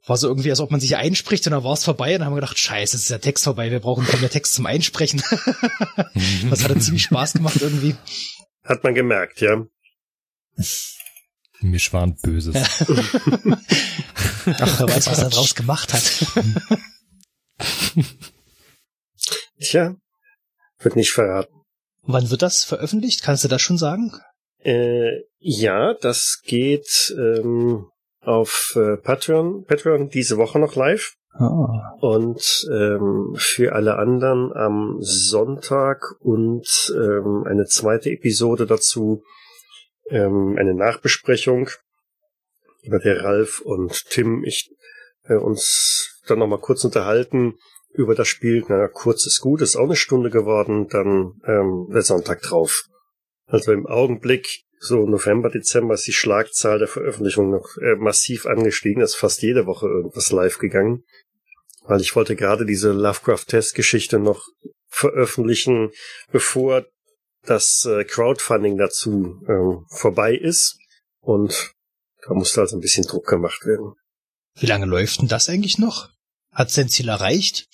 War 0.08 0.18
so 0.18 0.28
irgendwie, 0.28 0.50
als 0.50 0.60
ob 0.60 0.72
man 0.72 0.80
sich 0.80 0.96
einspricht 0.96 1.46
und 1.46 1.52
dann 1.52 1.64
war 1.64 1.74
es 1.74 1.84
vorbei 1.84 2.14
und 2.14 2.20
dann 2.20 2.26
haben 2.26 2.34
wir 2.34 2.42
gedacht, 2.42 2.58
scheiße, 2.58 2.96
es 2.96 3.04
ist 3.04 3.12
der 3.12 3.22
Text 3.22 3.44
vorbei, 3.44 3.70
wir 3.70 3.80
brauchen 3.80 4.08
mehr 4.20 4.30
Text 4.32 4.56
zum 4.56 4.66
Einsprechen. 4.66 5.22
das 6.50 6.64
hat 6.64 6.72
dann 6.72 6.82
ziemlich 6.82 7.04
Spaß 7.04 7.34
gemacht 7.34 7.58
irgendwie. 7.62 7.96
Hat 8.64 8.84
man 8.84 8.96
gemerkt, 8.96 9.42
ja. 9.42 9.64
Mir 11.60 11.80
schwan 11.80 12.16
Böses. 12.16 12.56
Ach, 12.56 12.82
wer 14.46 14.88
weiß, 14.88 15.08
was 15.08 15.20
er 15.20 15.30
draus 15.30 15.54
gemacht 15.54 15.94
hat. 15.94 16.26
Tja, 19.62 19.96
wird 20.80 20.96
nicht 20.96 21.12
verraten. 21.12 21.54
Wann 22.02 22.32
wird 22.32 22.42
das 22.42 22.64
veröffentlicht? 22.64 23.24
Kannst 23.24 23.44
du 23.44 23.48
das 23.48 23.62
schon 23.62 23.78
sagen? 23.78 24.12
Äh, 24.64 25.22
ja, 25.38 25.94
das 25.94 26.42
geht 26.44 27.14
ähm, 27.16 27.86
auf 28.22 28.74
äh, 28.76 28.98
Patreon, 28.98 29.66
Patreon 29.66 30.10
diese 30.10 30.38
Woche 30.38 30.60
noch 30.60 30.76
live. 30.76 31.14
Ah. 31.34 31.96
Und 32.02 32.68
ähm, 32.72 33.36
für 33.38 33.74
alle 33.74 33.98
anderen 33.98 34.52
am 34.54 34.98
Sonntag 35.00 36.16
und 36.20 36.92
ähm, 36.96 37.46
eine 37.48 37.66
zweite 37.66 38.10
Episode 38.10 38.66
dazu, 38.66 39.24
ähm, 40.10 40.58
eine 40.60 40.74
Nachbesprechung, 40.74 41.70
über 42.82 43.00
der 43.00 43.24
Ralf 43.24 43.62
und 43.62 44.10
Tim 44.10 44.44
ich 44.44 44.72
äh, 45.26 45.36
uns 45.36 46.20
dann 46.28 46.40
nochmal 46.40 46.60
kurz 46.60 46.84
unterhalten 46.84 47.54
über 47.94 48.16
das 48.16 48.28
Spiel. 48.28 48.64
Na, 48.68 48.88
kurz 48.88 49.26
ist 49.26 49.42
gut, 49.42 49.62
ist 49.62 49.76
auch 49.76 49.86
eine 49.86 49.96
Stunde 49.96 50.30
geworden, 50.30 50.88
dann 50.90 51.42
ähm, 51.46 51.88
der 51.92 52.02
Sonntag 52.02 52.42
drauf. 52.42 52.86
Also 53.46 53.72
im 53.74 53.86
Augenblick, 53.86 54.64
so 54.80 55.06
November, 55.06 55.50
Dezember, 55.50 55.94
ist 55.94 56.08
die 56.08 56.14
Schlagzahl 56.14 56.80
der 56.80 56.88
Veröffentlichungen 56.88 57.52
noch 57.52 57.78
äh, 57.78 57.96
massiv 57.96 58.46
angestiegen. 58.46 59.04
ist 59.04 59.16
fast 59.16 59.42
jede 59.42 59.66
Woche 59.66 59.88
irgendwas 59.88 60.32
live 60.32 60.58
gegangen. 60.58 61.04
Weil 61.84 62.02
ich 62.02 62.16
wollte 62.16 62.36
gerade 62.36 62.66
diese 62.66 62.92
Lovecraft-Test-Geschichte 62.92 64.20
noch 64.20 64.48
veröffentlichen, 64.88 65.92
bevor 66.32 66.86
das 67.44 67.86
äh, 67.86 68.04
Crowdfunding 68.04 68.78
dazu 68.78 69.42
ähm, 69.48 69.86
vorbei 69.90 70.36
ist. 70.36 70.78
Und 71.20 71.74
da 72.24 72.34
musste 72.34 72.62
also 72.62 72.78
ein 72.78 72.82
bisschen 72.82 73.06
Druck 73.06 73.28
gemacht 73.28 73.66
werden. 73.66 73.94
Wie 74.60 74.68
lange 74.68 74.86
läuft 74.86 75.22
denn 75.22 75.28
das 75.28 75.50
eigentlich 75.50 75.78
noch? 75.78 76.10
Hat's 76.52 76.76
sein 76.76 76.90
Ziel 76.90 77.10
erreicht? 77.10 77.68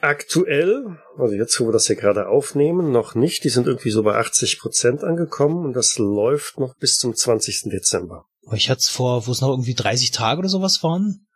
Aktuell, 0.00 0.98
also 1.16 1.34
jetzt, 1.34 1.58
wo 1.60 1.66
wir 1.66 1.72
das 1.72 1.86
hier 1.86 1.96
gerade 1.96 2.28
aufnehmen, 2.28 2.92
noch 2.92 3.14
nicht. 3.14 3.42
Die 3.44 3.48
sind 3.48 3.66
irgendwie 3.66 3.90
so 3.90 4.02
bei 4.02 4.16
80 4.16 4.58
Prozent 4.58 5.02
angekommen 5.02 5.64
und 5.64 5.72
das 5.72 5.98
läuft 5.98 6.58
noch 6.58 6.76
bis 6.76 6.98
zum 6.98 7.14
20. 7.14 7.70
Dezember. 7.70 8.26
Aber 8.46 8.56
Ich 8.56 8.68
hatte 8.68 8.80
es 8.80 8.88
vor, 8.90 9.26
wo 9.26 9.32
es 9.32 9.40
noch 9.40 9.48
irgendwie 9.48 9.74
30 9.74 10.10
Tage 10.10 10.40
oder 10.40 10.48
sowas 10.48 10.82
waren. 10.82 11.26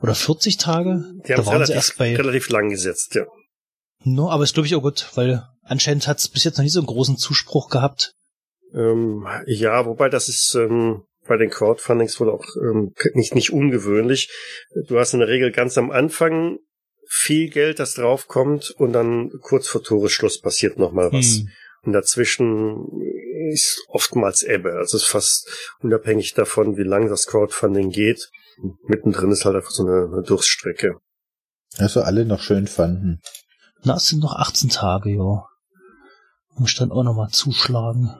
Oder 0.00 0.14
40 0.14 0.56
Tage. 0.56 1.04
Die 1.26 1.28
da 1.28 1.34
haben 1.34 1.40
es 1.40 1.46
waren 1.46 1.52
sie 1.66 1.72
relativ, 1.72 1.74
erst 1.74 1.98
bei. 1.98 2.16
relativ 2.16 2.48
lang 2.48 2.70
gesetzt, 2.70 3.14
ja. 3.14 3.26
No, 4.04 4.30
aber 4.30 4.44
ist 4.44 4.54
glaube 4.54 4.66
ich 4.66 4.74
auch 4.74 4.82
gut, 4.82 5.06
weil 5.14 5.46
anscheinend 5.62 6.06
hat's 6.08 6.28
bis 6.28 6.44
jetzt 6.44 6.56
noch 6.58 6.64
nie 6.64 6.70
so 6.70 6.80
einen 6.80 6.86
großen 6.86 7.16
Zuspruch 7.16 7.70
gehabt. 7.70 8.14
Ähm, 8.74 9.26
ja, 9.46 9.86
wobei 9.86 10.08
das 10.08 10.28
ist 10.28 10.54
ähm, 10.54 11.02
bei 11.26 11.36
den 11.36 11.50
Crowdfundings 11.50 12.20
wohl 12.20 12.30
auch 12.30 12.44
ähm, 12.62 12.94
nicht, 13.14 13.34
nicht 13.34 13.52
ungewöhnlich. 13.52 14.30
Du 14.88 14.98
hast 14.98 15.14
in 15.14 15.20
der 15.20 15.28
Regel 15.28 15.52
ganz 15.52 15.78
am 15.78 15.90
Anfang 15.90 16.58
viel 17.06 17.50
Geld, 17.50 17.78
das 17.78 17.94
draufkommt 17.94 18.70
und 18.76 18.92
dann 18.92 19.30
kurz 19.40 19.68
vor 19.68 19.82
Toresschluss 19.82 20.40
passiert 20.40 20.78
nochmal 20.78 21.12
was. 21.12 21.38
Hm. 21.38 21.48
Und 21.82 21.92
dazwischen 21.92 22.86
ist 23.52 23.84
oftmals 23.88 24.42
Ebbe. 24.42 24.72
Also 24.72 24.96
es 24.96 25.04
ist 25.04 25.08
fast 25.08 25.48
unabhängig 25.80 26.34
davon, 26.34 26.76
wie 26.76 26.82
lang 26.82 27.08
das 27.08 27.26
Crowdfunding 27.26 27.90
geht. 27.90 28.30
Mittendrin 28.86 29.30
ist 29.30 29.44
halt 29.44 29.56
einfach 29.56 29.70
so 29.70 29.86
eine, 29.86 30.08
eine 30.10 30.22
Durststrecke. 30.22 30.96
Also 31.76 32.02
alle 32.02 32.24
noch 32.24 32.40
schön 32.40 32.66
fanden. 32.66 33.20
Na, 33.82 33.96
es 33.96 34.06
sind 34.06 34.20
noch 34.20 34.34
18 34.34 34.70
Tage, 34.70 35.10
ja. 35.10 35.44
Muss 36.56 36.74
dann 36.76 36.92
auch 36.92 37.02
nochmal 37.02 37.30
zuschlagen. 37.30 38.14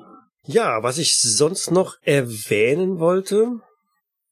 Ja, 0.46 0.82
was 0.82 0.98
ich 0.98 1.18
sonst 1.18 1.70
noch 1.70 1.96
erwähnen 2.02 2.98
wollte, 2.98 3.60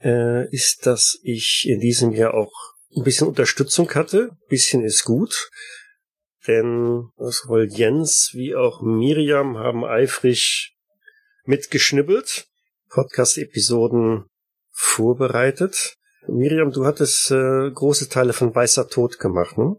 äh, 0.02 0.48
ist, 0.50 0.86
dass 0.86 1.18
ich 1.22 1.66
in 1.68 1.80
diesem 1.80 2.12
Jahr 2.12 2.34
auch 2.34 2.52
ein 2.94 3.02
bisschen 3.02 3.28
Unterstützung 3.28 3.90
hatte. 3.94 4.30
Ein 4.30 4.48
bisschen 4.48 4.84
ist 4.84 5.04
gut. 5.04 5.50
Denn 6.46 7.08
sowohl 7.16 7.68
Jens 7.70 8.30
wie 8.34 8.54
auch 8.54 8.82
Miriam 8.82 9.56
haben 9.56 9.84
eifrig 9.84 10.74
mitgeschnibbelt, 11.44 12.46
Podcast-Episoden 12.90 14.26
vorbereitet. 14.70 15.96
Miriam, 16.26 16.72
du 16.72 16.84
hattest 16.84 17.30
äh, 17.30 17.70
große 17.70 18.08
Teile 18.08 18.32
von 18.32 18.54
Weißer 18.54 18.88
Tod 18.88 19.18
gemacht, 19.18 19.56
ne? 19.56 19.76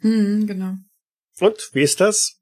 Hm, 0.00 0.46
genau. 0.46 0.74
Und 1.40 1.70
wie 1.72 1.82
ist 1.82 2.00
das? 2.00 2.35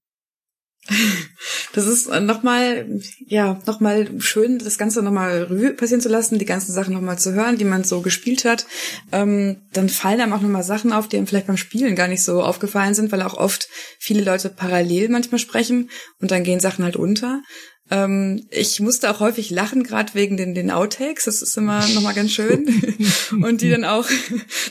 Das 1.73 1.87
ist 1.87 2.09
nochmal, 2.09 3.01
ja, 3.27 3.61
nochmal 3.67 4.09
schön, 4.21 4.59
das 4.59 4.79
Ganze 4.79 5.03
nochmal 5.03 5.45
Revue 5.45 5.73
passieren 5.73 6.01
zu 6.01 6.09
lassen, 6.09 6.39
die 6.39 6.45
ganzen 6.45 6.73
Sachen 6.73 6.95
nochmal 6.95 7.19
zu 7.19 7.33
hören, 7.33 7.59
die 7.59 7.65
man 7.65 7.85
so 7.85 8.01
gespielt 8.01 8.45
hat. 8.45 8.67
Ähm, 9.11 9.63
dann 9.73 9.89
fallen 9.89 10.21
einem 10.21 10.33
auch 10.35 10.41
nochmal 10.41 10.63
Sachen 10.63 10.93
auf, 10.93 11.09
die 11.09 11.17
einem 11.17 11.27
vielleicht 11.27 11.47
beim 11.47 11.57
Spielen 11.57 11.97
gar 11.97 12.09
nicht 12.09 12.23
so 12.23 12.43
aufgefallen 12.43 12.95
sind, 12.95 13.11
weil 13.13 13.23
auch 13.23 13.35
oft 13.35 13.69
viele 13.99 14.23
Leute 14.23 14.51
parallel 14.51 15.09
manchmal 15.09 15.39
sprechen 15.39 15.91
und 16.21 16.31
dann 16.31 16.45
gehen 16.45 16.61
Sachen 16.61 16.85
halt 16.85 16.97
unter. 16.97 17.43
Ähm, 17.91 18.47
ich 18.51 18.81
musste 18.81 19.11
auch 19.11 19.21
häufig 19.21 19.51
lachen, 19.51 19.83
gerade 19.83 20.15
wegen 20.15 20.39
den, 20.39 20.55
den 20.55 20.71
Outtakes. 20.71 21.25
Das 21.25 21.43
ist 21.43 21.57
immer 21.59 21.87
nochmal 21.89 22.15
ganz 22.15 22.31
schön. 22.31 22.67
und 23.43 23.61
die 23.61 23.69
dann 23.69 23.85
auch 23.85 24.09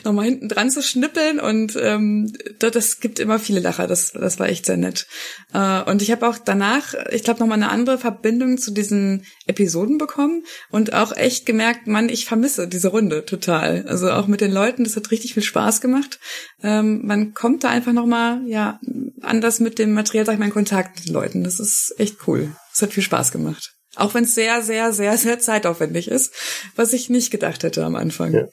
nochmal 0.04 0.24
hinten 0.24 0.48
dran 0.48 0.70
zu 0.70 0.82
schnippeln. 0.82 1.38
Und 1.38 1.78
ähm, 1.80 2.32
das, 2.58 2.72
das 2.72 3.00
gibt 3.00 3.20
immer 3.20 3.38
viele 3.38 3.60
Lacher. 3.60 3.86
Das, 3.86 4.12
das 4.12 4.40
war 4.40 4.48
echt 4.48 4.66
sehr 4.66 4.76
nett. 4.76 5.06
Äh, 5.52 5.82
und 5.82 6.02
ich 6.02 6.10
habe 6.10 6.26
auch 6.26 6.38
danach, 6.38 6.94
ich 7.12 7.22
glaube, 7.22 7.38
nochmal 7.38 7.58
eine 7.58 7.70
andere 7.70 7.98
Verbindung 7.98 8.58
zu 8.58 8.72
diesen 8.72 9.24
Episoden 9.46 9.96
bekommen 9.98 10.42
und 10.70 10.92
auch 10.92 11.16
echt 11.16 11.46
gemerkt, 11.46 11.86
Mann, 11.86 12.08
ich 12.08 12.26
vermisse 12.26 12.66
diese 12.66 12.88
Runde 12.88 13.24
total. 13.24 13.84
Also 13.86 14.10
auch 14.10 14.26
mit 14.26 14.40
den 14.40 14.52
Leuten, 14.52 14.82
das 14.82 14.96
hat 14.96 15.12
richtig 15.12 15.34
viel 15.34 15.44
Spaß 15.44 15.80
gemacht. 15.80 16.18
Ähm, 16.64 17.06
man 17.06 17.32
kommt 17.32 17.62
da 17.62 17.68
einfach 17.68 17.92
nochmal, 17.92 18.42
ja, 18.46 18.80
anders 19.20 19.60
mit 19.60 19.78
dem 19.78 19.92
Material, 19.92 20.26
sag 20.26 20.32
ich 20.32 20.38
mal, 20.40 20.46
in 20.46 20.52
Kontakt 20.52 20.96
mit 20.96 21.08
den 21.08 21.14
Leuten. 21.14 21.44
Das 21.44 21.60
ist 21.60 21.94
echt 21.98 22.16
cool. 22.26 22.50
Es 22.74 22.82
hat 22.82 22.92
viel 22.92 23.02
Spaß 23.02 23.30
gemacht. 23.30 23.72
Auch 23.96 24.14
wenn 24.14 24.24
es 24.24 24.34
sehr, 24.34 24.62
sehr, 24.62 24.92
sehr, 24.92 25.16
sehr 25.16 25.38
zeitaufwendig 25.38 26.08
ist, 26.08 26.34
was 26.74 26.92
ich 26.92 27.08
nicht 27.10 27.30
gedacht 27.30 27.62
hätte 27.62 27.84
am 27.84 27.94
Anfang. 27.94 28.34
Ja. 28.34 28.48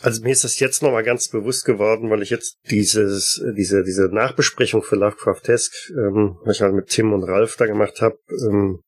Also 0.00 0.22
mir 0.22 0.32
ist 0.32 0.44
das 0.44 0.58
jetzt 0.60 0.82
nochmal 0.82 1.04
ganz 1.04 1.28
bewusst 1.28 1.64
geworden, 1.64 2.10
weil 2.10 2.22
ich 2.22 2.30
jetzt 2.30 2.56
dieses, 2.70 3.42
diese, 3.56 3.82
diese 3.82 4.08
Nachbesprechung 4.08 4.82
für 4.82 4.96
Lovecraft-Tesk, 4.96 5.72
ähm, 5.90 6.36
was 6.44 6.56
ich 6.56 6.62
halt 6.62 6.74
mit 6.74 6.88
Tim 6.88 7.12
und 7.12 7.24
Ralf 7.24 7.56
da 7.56 7.66
gemacht 7.66 8.00
habe, 8.00 8.18
ähm, 8.48 8.80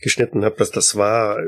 geschnitten 0.00 0.44
habe, 0.44 0.56
dass 0.56 0.70
das 0.70 0.96
war 0.96 1.40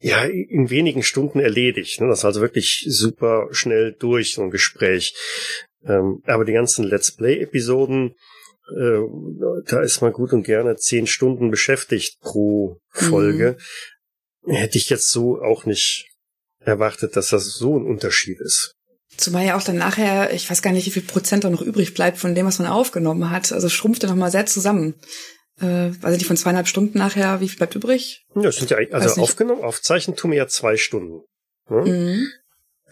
ja 0.00 0.24
in 0.24 0.70
wenigen 0.70 1.02
Stunden 1.02 1.40
erledigt. 1.40 2.00
Ne? 2.00 2.08
Das 2.08 2.24
war 2.24 2.28
also 2.28 2.40
wirklich 2.40 2.86
super 2.88 3.48
schnell 3.50 3.94
durch, 3.98 4.34
so 4.34 4.42
ein 4.42 4.50
Gespräch. 4.50 5.14
Ähm, 5.84 6.22
aber 6.24 6.44
die 6.44 6.52
ganzen 6.52 6.84
Let's 6.84 7.14
Play-Episoden, 7.14 8.14
äh, 8.68 9.00
da 9.66 9.82
ist 9.82 10.00
man 10.00 10.12
gut 10.12 10.32
und 10.32 10.44
gerne 10.44 10.76
zehn 10.76 11.06
Stunden 11.06 11.50
beschäftigt 11.50 12.20
pro 12.20 12.78
Folge. 12.90 13.56
Mhm. 14.44 14.52
Hätte 14.52 14.78
ich 14.78 14.90
jetzt 14.90 15.10
so 15.10 15.40
auch 15.40 15.66
nicht 15.66 16.08
erwartet, 16.60 17.16
dass 17.16 17.28
das 17.28 17.44
so 17.54 17.78
ein 17.78 17.86
Unterschied 17.86 18.40
ist. 18.40 18.74
Zumal 19.16 19.44
ja 19.44 19.56
auch 19.56 19.62
dann 19.62 19.76
nachher, 19.76 20.32
ich 20.32 20.48
weiß 20.48 20.62
gar 20.62 20.72
nicht, 20.72 20.86
wie 20.86 20.90
viel 20.90 21.02
Prozent 21.02 21.44
da 21.44 21.50
noch 21.50 21.60
übrig 21.60 21.94
bleibt 21.94 22.18
von 22.18 22.34
dem, 22.34 22.46
was 22.46 22.58
man 22.58 22.68
aufgenommen 22.68 23.30
hat. 23.30 23.52
Also 23.52 23.68
schrumpft 23.68 24.02
er 24.04 24.10
nochmal 24.10 24.30
sehr 24.30 24.46
zusammen. 24.46 24.94
Äh, 25.60 25.90
also 26.00 26.18
die 26.18 26.24
von 26.24 26.36
zweieinhalb 26.36 26.66
Stunden 26.66 26.98
nachher, 26.98 27.40
wie 27.40 27.48
viel 27.48 27.58
bleibt 27.58 27.74
übrig? 27.74 28.24
Ja, 28.34 28.42
das 28.42 28.56
sind 28.56 28.70
ja 28.70 28.78
also 28.90 29.20
aufgenommen, 29.20 29.62
aufzeichnen 29.62 30.16
tun 30.16 30.30
wir 30.30 30.38
ja 30.38 30.48
zwei 30.48 30.76
Stunden. 30.76 31.20
Ne? 31.68 31.82
Mhm 31.82 32.28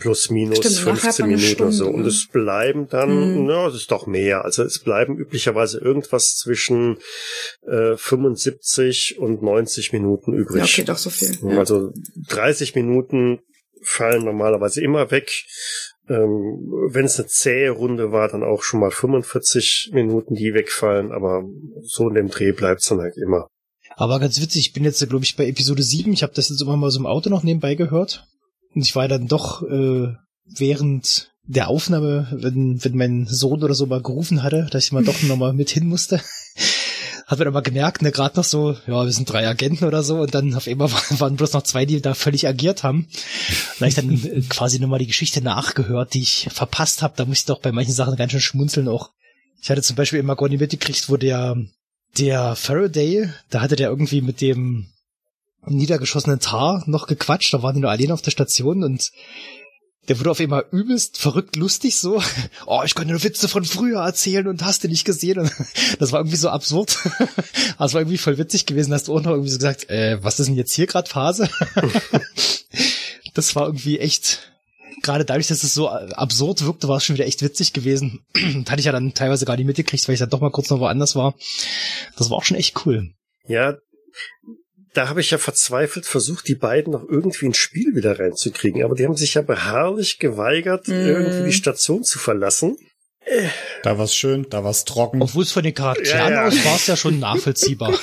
plus 0.01 0.31
minus 0.31 0.59
Stimmt, 0.59 1.01
15 1.01 1.27
Minuten 1.29 1.63
oder 1.63 1.73
so. 1.73 1.89
Und 1.89 2.05
es 2.07 2.27
bleiben 2.27 2.89
dann, 2.89 3.43
mhm. 3.43 3.49
ja, 3.49 3.69
es 3.69 3.75
ist 3.75 3.93
doch 3.93 4.07
mehr. 4.07 4.45
Also 4.45 4.65
es 4.65 4.81
bleiben 4.81 5.17
üblicherweise 5.17 5.79
irgendwas 5.79 6.37
zwischen 6.37 6.99
äh, 7.63 7.97
75 7.97 9.19
und 9.19 9.43
90 9.43 9.93
Minuten 9.93 10.33
übrig. 10.33 10.57
Ja, 10.57 10.65
okay, 10.65 10.85
doch 10.85 10.99
so 10.99 11.11
viel. 11.11 11.39
Ja. 11.43 11.59
Also 11.59 11.93
30 12.29 12.75
Minuten 12.75 13.41
fallen 13.83 14.25
normalerweise 14.25 14.83
immer 14.83 15.11
weg. 15.11 15.31
Ähm, 16.09 16.59
Wenn 16.91 17.05
es 17.05 17.21
eine 17.21 17.29
zähe 17.29 17.71
Runde 17.71 18.11
war, 18.11 18.29
dann 18.29 18.43
auch 18.43 18.63
schon 18.63 18.81
mal 18.81 18.91
45 18.91 19.91
Minuten, 19.93 20.35
die 20.35 20.55
wegfallen, 20.55 21.13
aber 21.13 21.45
so 21.83 22.09
in 22.09 22.15
dem 22.15 22.29
Dreh 22.29 22.53
bleibt's 22.53 22.89
dann 22.89 23.01
halt 23.01 23.17
immer. 23.17 23.47
Aber 23.97 24.19
ganz 24.19 24.41
witzig, 24.41 24.69
ich 24.69 24.73
bin 24.73 24.85
jetzt, 24.85 25.07
glaube 25.09 25.25
ich, 25.25 25.37
bei 25.37 25.47
Episode 25.47 25.83
7. 25.83 26.13
Ich 26.13 26.23
habe 26.23 26.33
das 26.35 26.49
jetzt 26.49 26.63
immer 26.63 26.77
mal 26.77 26.91
so 26.91 26.99
im 26.99 27.07
Auto 27.07 27.29
noch 27.29 27.43
nebenbei 27.43 27.75
gehört. 27.75 28.27
Und 28.75 28.83
ich 28.83 28.95
war 28.95 29.09
dann 29.09 29.29
doch 29.29 29.63
äh, 29.63 30.15
während 30.45 31.31
der 31.45 31.69
Aufnahme, 31.69 32.29
wenn, 32.31 32.83
wenn 32.85 32.97
mein 32.97 33.27
Sohn 33.27 33.63
oder 33.63 33.75
so 33.75 33.87
mal 33.87 34.03
gerufen 34.03 34.43
hatte, 34.43 34.69
dass 34.71 34.85
ich 34.85 34.93
mal 34.93 35.05
doch 35.05 35.23
nochmal 35.23 35.53
mit 35.53 35.71
hin 35.71 35.87
musste, 35.87 36.21
hat 37.27 37.39
man 37.39 37.49
aber 37.49 37.63
gemerkt, 37.63 38.03
ne, 38.03 38.11
gerade 38.11 38.37
noch 38.37 38.45
so, 38.45 38.77
ja, 38.87 39.05
wir 39.05 39.13
sind 39.13 39.31
drei 39.31 39.47
Agenten 39.47 39.85
oder 39.85 40.03
so 40.03 40.21
und 40.21 40.35
dann 40.35 40.55
auf 40.55 40.67
einmal 40.67 40.91
waren 41.11 41.37
bloß 41.37 41.53
noch 41.53 41.63
zwei, 41.63 41.87
die 41.87 42.01
da 42.01 42.15
völlig 42.15 42.47
agiert 42.47 42.83
haben. 42.83 43.09
Und 43.79 43.87
ich 43.87 43.95
dann 43.95 44.11
äh, 44.11 44.43
quasi 44.49 44.79
nochmal 44.79 44.99
die 44.99 45.07
Geschichte 45.07 45.41
nachgehört, 45.41 46.15
die 46.15 46.23
ich 46.23 46.49
verpasst 46.51 47.03
habe, 47.03 47.15
da 47.17 47.25
musste 47.25 47.43
ich 47.43 47.47
doch 47.47 47.61
bei 47.61 47.73
manchen 47.73 47.95
Sachen 47.95 48.17
ganz 48.17 48.33
schön 48.33 48.41
schmunzeln 48.41 48.89
auch. 48.89 49.11
Ich 49.63 49.71
hatte 49.71 49.83
zum 49.83 49.97
Beispiel 49.97 50.19
immer 50.19 50.37
gar 50.37 50.49
nicht 50.49 50.61
mitgekriegt, 50.61 51.09
wo 51.09 51.17
der, 51.17 51.57
der 52.19 52.57
Faraday, 52.57 53.29
da 53.51 53.61
hatte 53.61 53.77
der 53.77 53.91
irgendwie 53.91 54.23
mit 54.23 54.41
dem 54.41 54.89
niedergeschossenen 55.67 56.41
Tar 56.41 56.83
noch 56.87 57.07
gequatscht, 57.07 57.53
da 57.53 57.63
waren 57.63 57.75
die 57.75 57.81
nur 57.81 57.91
alleine 57.91 58.15
auf 58.15 58.23
der 58.23 58.31
Station 58.31 58.83
und 58.83 59.11
der 60.09 60.19
wurde 60.19 60.31
auf 60.31 60.41
einmal 60.41 60.65
übelst 60.73 61.19
verrückt 61.19 61.57
lustig 61.57 61.97
so. 61.97 62.23
Oh, 62.67 62.83
ich 62.85 62.95
könnte 62.95 63.13
nur 63.13 63.23
Witze 63.23 63.49
von 63.49 63.65
früher 63.65 64.01
erzählen 64.01 64.49
und 64.49 64.65
hast 64.65 64.83
du 64.83 64.89
nicht 64.89 65.05
gesehen. 65.05 65.39
Und 65.39 65.53
das 65.99 66.13
war 66.13 66.21
irgendwie 66.21 66.37
so 66.37 66.49
absurd. 66.49 66.99
Das 67.79 67.95
war 67.95 68.03
irgendwie 68.03 68.19
voll 68.19 68.37
witzig 68.37 68.67
gewesen. 68.67 68.93
Hast 68.93 69.09
du 69.09 69.15
auch 69.15 69.23
noch 69.23 69.31
irgendwie 69.31 69.51
so 69.51 69.57
gesagt, 69.57 69.89
äh, 69.89 70.23
was 70.23 70.39
ist 70.39 70.49
denn 70.49 70.57
jetzt 70.57 70.75
hier 70.75 70.87
gerade 70.87 71.09
Phase? 71.09 71.49
Das 73.33 73.57
war 73.57 73.67
irgendwie 73.67 73.99
echt, 73.99 74.53
gerade 75.03 75.25
dadurch, 75.25 75.47
dass 75.47 75.63
es 75.63 75.73
so 75.73 75.89
absurd 75.89 76.67
wirkte, 76.67 76.89
war 76.89 76.99
es 76.99 77.05
schon 77.05 77.17
wieder 77.17 77.27
echt 77.27 77.41
witzig 77.41 77.73
gewesen. 77.73 78.21
Das 78.35 78.43
hatte 78.71 78.81
ich 78.81 78.87
ja 78.87 78.93
dann 78.93 79.15
teilweise 79.15 79.47
gar 79.47 79.57
nicht 79.57 79.65
mitgekriegt, 79.65 80.07
weil 80.07 80.13
ich 80.13 80.19
dann 80.19 80.29
doch 80.29 80.41
mal 80.41 80.51
kurz 80.51 80.69
noch 80.69 80.81
woanders 80.81 81.17
war. 81.17 81.35
Das 82.19 82.29
war 82.29 82.37
auch 82.37 82.45
schon 82.45 82.59
echt 82.59 82.85
cool. 82.85 83.15
Ja, 83.47 83.77
da 84.95 85.09
habe 85.09 85.21
ich 85.21 85.31
ja 85.31 85.39
verzweifelt 85.39 86.07
versucht, 86.07 86.49
die 86.49 86.55
beiden 86.55 86.93
noch 86.93 87.09
irgendwie 87.09 87.47
ins 87.47 87.57
Spiel 87.57 87.95
wieder 87.95 88.19
reinzukriegen. 88.19 88.83
Aber 88.85 88.95
die 88.95 89.05
haben 89.05 89.17
sich 89.17 89.35
ja 89.35 89.43
beharrlich 89.43 90.19
geweigert, 90.19 90.89
mm. 90.89 90.93
irgendwie 90.93 91.45
die 91.45 91.53
Station 91.53 92.03
zu 92.03 92.19
verlassen. 92.19 92.77
Da 93.83 93.99
war's 93.99 94.15
schön, 94.15 94.47
da 94.51 94.65
war's 94.65 94.85
trocken. 94.85 95.23
Obwohl 95.23 95.45
es 95.45 95.53
von 95.53 95.63
den 95.63 95.75
Charakteren 95.75 96.19
ja, 96.19 96.31
ja. 96.31 96.47
aus 96.47 96.65
war 96.65 96.77
es 96.77 96.87
ja 96.87 96.97
schon 96.97 97.19
nachvollziehbar. 97.21 97.97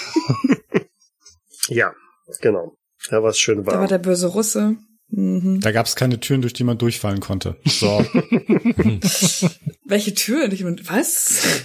ja, 1.68 1.94
genau. 2.40 2.78
Da 3.10 3.22
war's 3.22 3.40
schön 3.40 3.66
warm. 3.66 3.76
Da 3.76 3.80
war 3.82 3.88
der 3.88 3.98
böse 3.98 4.28
Russe. 4.28 4.78
Mhm. 5.10 5.60
Da 5.62 5.72
gab's 5.72 5.96
keine 5.96 6.20
Türen, 6.20 6.42
durch 6.42 6.54
die 6.54 6.64
man 6.64 6.78
durchfallen 6.78 7.20
konnte. 7.20 7.58
So. 7.66 8.00
Welche 9.86 10.14
Türen? 10.14 10.82
Was? 10.88 11.64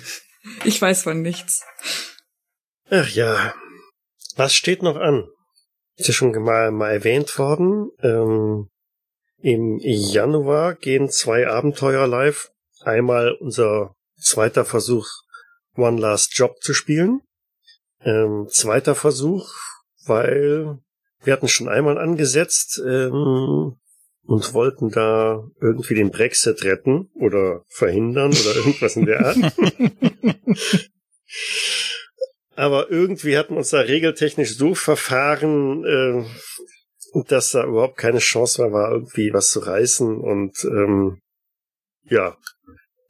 Ich 0.64 0.80
weiß 0.80 1.02
von 1.02 1.22
nichts. 1.22 1.62
Ach 2.90 3.08
ja, 3.08 3.54
was 4.36 4.54
steht 4.54 4.82
noch 4.82 4.96
an? 4.96 5.28
Ist 5.96 6.08
ja 6.08 6.14
schon 6.14 6.32
mal, 6.42 6.70
mal 6.70 6.92
erwähnt 6.92 7.38
worden. 7.38 7.90
Ähm, 8.02 8.68
Im 9.38 9.78
Januar 9.80 10.74
gehen 10.74 11.10
zwei 11.10 11.46
Abenteuer 11.46 12.06
live. 12.06 12.50
Einmal 12.80 13.32
unser 13.40 13.94
zweiter 14.18 14.64
Versuch, 14.64 15.06
One 15.76 16.00
Last 16.00 16.36
Job 16.36 16.56
zu 16.60 16.74
spielen. 16.74 17.20
Ähm, 18.00 18.46
zweiter 18.48 18.94
Versuch, 18.94 19.48
weil 20.06 20.78
wir 21.22 21.32
hatten 21.32 21.48
schon 21.48 21.68
einmal 21.68 21.98
angesetzt 21.98 22.80
ähm, 22.84 23.76
und 24.24 24.54
wollten 24.54 24.90
da 24.90 25.44
irgendwie 25.60 25.94
den 25.94 26.10
Brexit 26.10 26.64
retten 26.64 27.10
oder 27.14 27.64
verhindern 27.68 28.32
oder 28.32 28.56
irgendwas 28.56 28.96
in 28.96 29.06
der 29.06 29.26
Art. 29.26 29.36
Aber 32.54 32.90
irgendwie 32.90 33.36
hatten 33.36 33.54
wir 33.54 33.58
uns 33.58 33.70
da 33.70 33.80
regeltechnisch 33.80 34.56
so 34.56 34.74
verfahren, 34.74 35.84
äh, 35.84 36.24
dass 37.28 37.50
da 37.50 37.64
überhaupt 37.64 37.96
keine 37.96 38.18
Chance 38.18 38.62
mehr 38.62 38.72
war, 38.72 38.92
irgendwie 38.92 39.32
was 39.32 39.50
zu 39.50 39.60
reißen. 39.60 40.18
Und 40.18 40.64
ähm, 40.64 41.20
ja, 42.04 42.36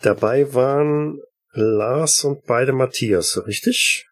dabei 0.01 0.55
waren 0.55 1.21
Lars 1.53 2.25
und 2.25 2.45
beide 2.47 2.73
Matthias, 2.73 3.45
richtig? 3.47 4.07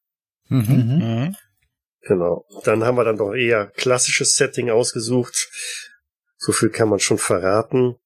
Mhm. 0.48 0.58
mhm. 0.58 0.98
mhm. 0.98 1.36
Genau. 2.02 2.46
Dann 2.64 2.82
haben 2.84 2.96
wir 2.96 3.04
dann 3.04 3.18
doch 3.18 3.34
eher 3.34 3.66
klassisches 3.66 4.34
Setting 4.34 4.70
ausgesucht. 4.70 5.50
So 6.38 6.50
viel 6.50 6.70
kann 6.70 6.88
man 6.88 6.98
schon 6.98 7.18
verraten. 7.18 7.96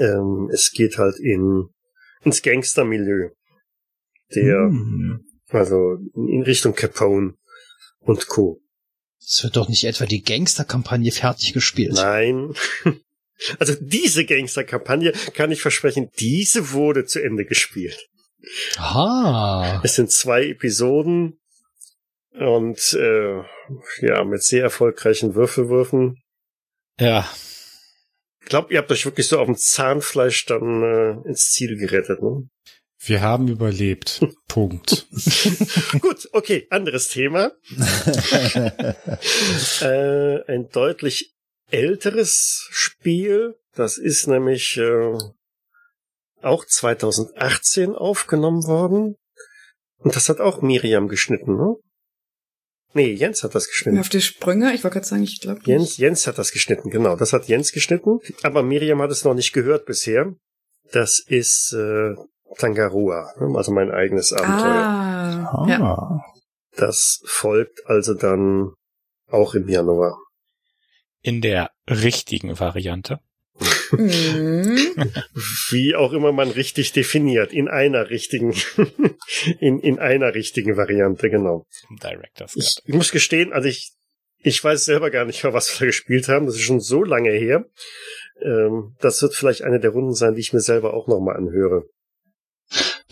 Ähm, 0.00 0.50
es 0.52 0.72
geht 0.72 0.98
halt 0.98 1.14
in 1.20 1.68
ins 2.22 2.42
Gangstermilieu. 2.42 3.30
Der 4.34 4.58
mhm 4.58 5.25
Also 5.48 5.98
in 6.14 6.42
Richtung 6.42 6.74
Capone 6.74 7.34
und 8.00 8.26
Co. 8.28 8.60
Es 9.24 9.42
wird 9.42 9.56
doch 9.56 9.68
nicht 9.68 9.84
etwa 9.84 10.06
die 10.06 10.22
Gangsterkampagne 10.22 11.10
fertig 11.12 11.52
gespielt. 11.52 11.94
Nein. 11.94 12.54
Also 13.58 13.74
diese 13.78 14.24
Gangster-Kampagne 14.24 15.12
kann 15.34 15.52
ich 15.52 15.60
versprechen, 15.60 16.10
diese 16.18 16.72
wurde 16.72 17.04
zu 17.04 17.22
Ende 17.22 17.44
gespielt. 17.44 18.08
Ah. 18.78 19.80
Es 19.84 19.94
sind 19.96 20.10
zwei 20.10 20.46
Episoden 20.46 21.38
und 22.32 22.94
äh, 22.94 23.42
ja, 24.00 24.24
mit 24.24 24.42
sehr 24.42 24.62
erfolgreichen 24.62 25.34
Würfelwürfen. 25.34 26.22
Ja, 26.98 27.30
Ich 28.40 28.46
glaube, 28.48 28.72
ihr 28.72 28.78
habt 28.78 28.90
euch 28.90 29.04
wirklich 29.04 29.26
so 29.26 29.38
auf 29.38 29.46
dem 29.46 29.56
Zahnfleisch 29.56 30.46
dann 30.46 30.82
äh, 30.82 31.28
ins 31.28 31.50
Ziel 31.50 31.76
gerettet. 31.76 32.22
Ne? 32.22 32.48
Wir 32.98 33.20
haben 33.20 33.48
überlebt. 33.48 34.24
Punkt. 34.48 35.06
Gut, 36.00 36.28
okay, 36.32 36.66
anderes 36.70 37.08
Thema. 37.08 37.52
äh, 39.80 40.52
ein 40.52 40.68
deutlich 40.70 41.34
älteres 41.70 42.68
Spiel. 42.70 43.56
Das 43.74 43.98
ist 43.98 44.26
nämlich 44.26 44.78
äh, 44.78 45.18
auch 46.40 46.64
2018 46.64 47.94
aufgenommen 47.94 48.66
worden. 48.66 49.16
Und 49.98 50.16
das 50.16 50.28
hat 50.28 50.40
auch 50.40 50.62
Miriam 50.62 51.08
geschnitten, 51.08 51.56
ne? 51.56 51.74
Nee, 52.94 53.12
Jens 53.12 53.44
hat 53.44 53.54
das 53.54 53.66
geschnitten. 53.66 53.98
Auf 53.98 54.08
die 54.08 54.22
Sprünge, 54.22 54.72
ich 54.74 54.82
wollte 54.82 54.94
gerade 54.94 55.06
sagen, 55.06 55.22
ich 55.22 55.40
glaube 55.40 55.60
Jens, 55.66 55.98
Jens 55.98 56.26
hat 56.26 56.38
das 56.38 56.50
geschnitten, 56.50 56.88
genau. 56.88 57.14
Das 57.14 57.34
hat 57.34 57.46
Jens 57.46 57.72
geschnitten. 57.72 58.20
Aber 58.42 58.62
Miriam 58.62 59.02
hat 59.02 59.10
es 59.10 59.22
noch 59.24 59.34
nicht 59.34 59.52
gehört 59.52 59.84
bisher. 59.84 60.34
Das 60.92 61.22
ist 61.26 61.74
äh, 61.74 62.14
Tangarua, 62.58 63.32
ne? 63.38 63.56
also 63.56 63.72
mein 63.72 63.90
eigenes 63.90 64.32
Abenteuer. 64.32 65.48
Ah, 65.52 65.66
ja. 65.68 66.20
Das 66.76 67.20
folgt 67.26 67.86
also 67.86 68.14
dann 68.14 68.72
auch 69.30 69.54
im 69.54 69.68
Januar. 69.68 70.18
in 71.22 71.40
der 71.40 71.70
richtigen 71.88 72.58
Variante. 72.60 73.20
Mhm. 73.90 74.78
Wie 75.70 75.94
auch 75.94 76.12
immer 76.12 76.32
man 76.32 76.50
richtig 76.50 76.92
definiert. 76.92 77.52
In 77.52 77.68
einer 77.68 78.10
richtigen, 78.10 78.54
in, 79.60 79.80
in 79.80 79.98
einer 79.98 80.34
richtigen 80.34 80.76
Variante, 80.76 81.30
genau. 81.30 81.66
Director's 82.02 82.54
Ich, 82.56 82.76
ich 82.84 82.94
muss 82.94 83.12
gestehen, 83.12 83.52
also 83.52 83.68
ich, 83.68 83.92
ich 84.38 84.62
weiß 84.62 84.84
selber 84.84 85.10
gar 85.10 85.24
nicht 85.24 85.42
mehr, 85.42 85.52
was 85.52 85.72
wir 85.72 85.80
da 85.80 85.86
gespielt 85.86 86.28
haben. 86.28 86.46
Das 86.46 86.56
ist 86.56 86.62
schon 86.62 86.80
so 86.80 87.02
lange 87.02 87.30
her. 87.30 87.64
Ähm, 88.42 88.94
das 89.00 89.22
wird 89.22 89.34
vielleicht 89.34 89.62
eine 89.62 89.80
der 89.80 89.90
Runden 89.90 90.14
sein, 90.14 90.34
die 90.34 90.40
ich 90.40 90.52
mir 90.52 90.60
selber 90.60 90.94
auch 90.94 91.08
nochmal 91.08 91.36
anhöre. 91.36 91.84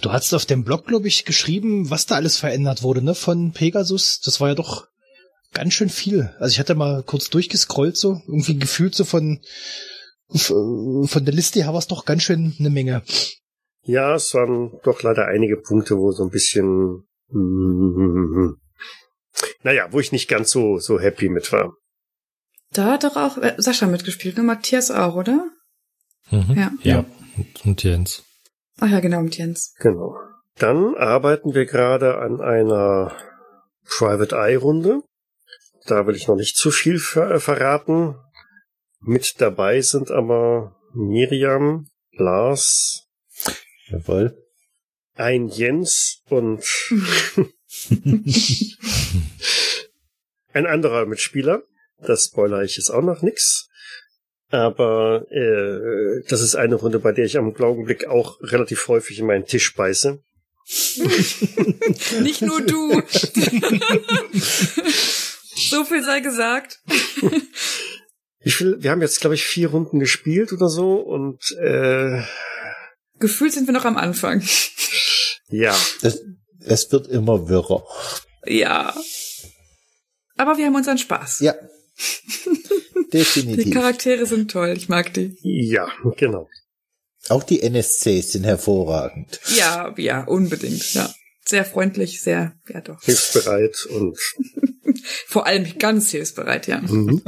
Du 0.04 0.12
hast 0.12 0.34
auf 0.34 0.44
dem 0.44 0.64
Blog, 0.64 0.86
glaube 0.86 1.08
ich, 1.08 1.24
geschrieben, 1.24 1.88
was 1.88 2.04
da 2.04 2.16
alles 2.16 2.36
verändert 2.36 2.82
wurde, 2.82 3.00
ne, 3.00 3.14
von 3.14 3.52
Pegasus. 3.52 4.20
Das 4.20 4.38
war 4.38 4.48
ja 4.48 4.54
doch 4.54 4.86
ganz 5.54 5.72
schön 5.72 5.88
viel. 5.88 6.30
Also 6.38 6.52
ich 6.52 6.58
hatte 6.58 6.74
mal 6.74 7.02
kurz 7.02 7.30
durchgescrollt, 7.30 7.96
so, 7.96 8.20
irgendwie 8.26 8.58
gefühlt 8.58 8.94
so 8.94 9.04
von, 9.04 9.40
f- 10.30 10.48
von 10.48 11.24
der 11.24 11.32
Liste 11.32 11.60
her 11.62 11.72
war 11.72 11.78
es 11.78 11.86
doch 11.86 12.04
ganz 12.04 12.22
schön 12.22 12.54
eine 12.58 12.68
Menge. 12.68 13.02
Ja, 13.82 14.14
es 14.14 14.34
waren 14.34 14.72
doch 14.82 15.02
leider 15.02 15.26
einige 15.26 15.56
Punkte, 15.56 15.96
wo 15.96 16.12
so 16.12 16.24
ein 16.24 16.30
bisschen, 16.30 17.04
naja, 19.62 19.88
wo 19.90 20.00
ich 20.00 20.12
nicht 20.12 20.28
ganz 20.28 20.50
so, 20.50 20.78
so 20.80 21.00
happy 21.00 21.30
mit 21.30 21.50
war. 21.50 21.72
Da 22.72 22.92
hat 22.92 23.04
doch 23.04 23.16
auch 23.16 23.38
äh, 23.38 23.54
Sascha 23.56 23.86
mitgespielt, 23.86 24.36
ne? 24.36 24.42
Matthias 24.42 24.90
auch, 24.90 25.14
oder? 25.14 25.46
Mhm. 26.30 26.54
Ja. 26.58 26.72
Ja. 26.82 27.04
Und 27.64 27.82
Jens. 27.82 28.22
Ach 28.80 28.90
ja, 28.90 29.00
genau, 29.00 29.22
mit 29.22 29.36
Jens. 29.36 29.74
Genau. 29.78 30.16
Dann 30.56 30.94
arbeiten 30.96 31.54
wir 31.54 31.66
gerade 31.66 32.18
an 32.18 32.40
einer 32.40 33.16
Private 33.86 34.34
Eye 34.36 34.56
Runde. 34.56 35.02
Da 35.86 36.06
will 36.06 36.16
ich 36.16 36.28
noch 36.28 36.36
nicht 36.36 36.56
zu 36.56 36.70
viel 36.70 36.98
ver 36.98 37.40
verraten. 37.40 38.16
Mit 39.00 39.40
dabei 39.40 39.80
sind 39.80 40.10
aber 40.10 40.76
Miriam, 40.94 41.88
Lars, 42.12 43.06
Jawohl. 43.88 44.36
ein 45.14 45.48
Jens 45.48 46.22
und 46.30 46.64
ein 50.52 50.66
anderer 50.66 51.06
Mitspieler. 51.06 51.62
Das 51.98 52.24
spoiler 52.24 52.62
ich 52.62 52.76
jetzt 52.76 52.90
auch 52.90 53.02
noch 53.02 53.22
nix. 53.22 53.68
Aber 54.50 55.26
äh, 55.30 56.22
das 56.28 56.40
ist 56.40 56.54
eine 56.54 56.76
Runde, 56.76 56.98
bei 56.98 57.12
der 57.12 57.24
ich 57.24 57.36
am 57.38 57.54
Augenblick 57.56 58.06
auch 58.06 58.38
relativ 58.40 58.88
häufig 58.88 59.18
in 59.18 59.26
meinen 59.26 59.46
Tisch 59.46 59.74
beiße. 59.74 60.22
Nicht 62.22 62.42
nur 62.42 62.60
du. 62.62 63.02
so 64.32 65.84
viel 65.84 66.02
sei 66.04 66.20
gesagt. 66.20 66.80
Ich 68.40 68.60
will, 68.60 68.76
wir 68.80 68.90
haben 68.90 69.02
jetzt, 69.02 69.20
glaube 69.20 69.34
ich, 69.34 69.44
vier 69.44 69.68
Runden 69.70 69.98
gespielt 69.98 70.52
oder 70.52 70.68
so 70.68 70.94
und 70.94 71.50
äh, 71.60 72.22
Gefühlt 73.18 73.52
sind 73.52 73.66
wir 73.66 73.72
noch 73.72 73.84
am 73.84 73.96
Anfang. 73.96 74.42
ja, 75.48 75.76
Es, 76.02 76.22
es 76.60 76.92
wird 76.92 77.08
immer 77.08 77.48
wirrer. 77.48 77.84
Ja. 78.46 78.94
Aber 80.36 80.58
wir 80.58 80.66
haben 80.66 80.74
unseren 80.74 80.98
Spaß. 80.98 81.40
Ja. 81.40 81.54
Die 83.14 83.18
Definitiv. 83.18 83.72
Charaktere 83.72 84.26
sind 84.26 84.50
toll, 84.50 84.74
ich 84.76 84.88
mag 84.88 85.14
die. 85.14 85.36
ja, 85.42 85.88
genau. 86.16 86.48
Auch 87.28 87.44
die 87.44 87.62
NSCs 87.62 88.32
sind 88.32 88.44
hervorragend. 88.44 89.40
Ja, 89.56 89.94
ja, 89.96 90.24
unbedingt, 90.24 90.92
ja. 90.94 91.08
Sehr 91.44 91.64
freundlich, 91.64 92.20
sehr, 92.20 92.56
ja 92.68 92.80
doch. 92.80 93.00
Hilfsbereit 93.02 93.86
und 93.86 94.18
Vor 95.26 95.46
allem 95.46 95.78
ganz 95.78 96.10
hilfsbereit, 96.10 96.66
ja. 96.66 96.80
Mhm. 96.80 97.22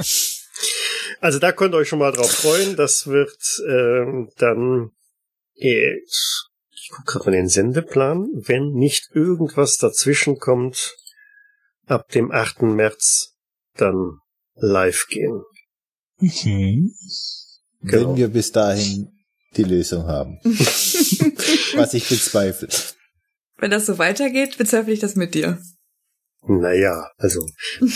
Also 1.20 1.38
da 1.38 1.52
könnt 1.52 1.74
ihr 1.74 1.78
euch 1.78 1.88
schon 1.88 1.98
mal 1.98 2.12
drauf 2.12 2.30
freuen. 2.30 2.76
Das 2.76 3.06
wird 3.06 3.38
ähm, 3.68 4.30
dann 4.38 4.90
äh, 5.54 5.96
ich 6.86 6.90
gucke 6.90 7.12
gerade 7.12 7.26
mal 7.26 7.36
den 7.36 7.48
Sendeplan, 7.48 8.28
wenn 8.34 8.72
nicht 8.72 9.10
irgendwas 9.14 9.76
dazwischen 9.76 10.38
kommt, 10.38 10.96
ab 11.86 12.08
dem 12.10 12.30
8. 12.30 12.62
März 12.62 13.34
dann 13.76 14.18
live 14.54 15.06
gehen. 15.08 15.42
Mhm. 16.18 16.92
Genau. 17.82 18.10
Wenn 18.10 18.16
wir 18.16 18.28
bis 18.28 18.52
dahin 18.52 19.12
die 19.56 19.64
Lösung 19.64 20.04
haben. 20.06 20.38
Was 20.44 21.94
ich 21.94 22.08
bezweifle. 22.08 22.68
Wenn 23.58 23.70
das 23.70 23.86
so 23.86 23.98
weitergeht, 23.98 24.58
bezweifle 24.58 24.92
ich 24.92 25.00
das 25.00 25.16
mit 25.16 25.34
dir. 25.34 25.60
Naja, 26.46 27.10
also. 27.16 27.46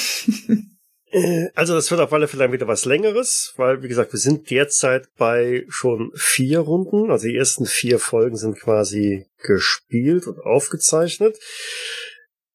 Äh, 1.12 1.48
Also 1.54 1.74
das 1.74 1.90
wird 1.90 2.00
auf 2.00 2.12
alle 2.12 2.28
Fälle 2.28 2.52
wieder 2.52 2.68
was 2.68 2.84
längeres, 2.84 3.52
weil 3.56 3.82
wie 3.82 3.88
gesagt, 3.88 4.12
wir 4.12 4.20
sind 4.20 4.48
derzeit 4.48 5.08
bei 5.16 5.64
schon 5.68 6.12
vier 6.14 6.60
Runden. 6.60 7.10
Also 7.10 7.26
die 7.26 7.36
ersten 7.36 7.66
vier 7.66 7.98
Folgen 7.98 8.36
sind 8.36 8.58
quasi 8.60 9.26
gespielt 9.42 10.28
und 10.28 10.38
aufgezeichnet. 10.38 11.36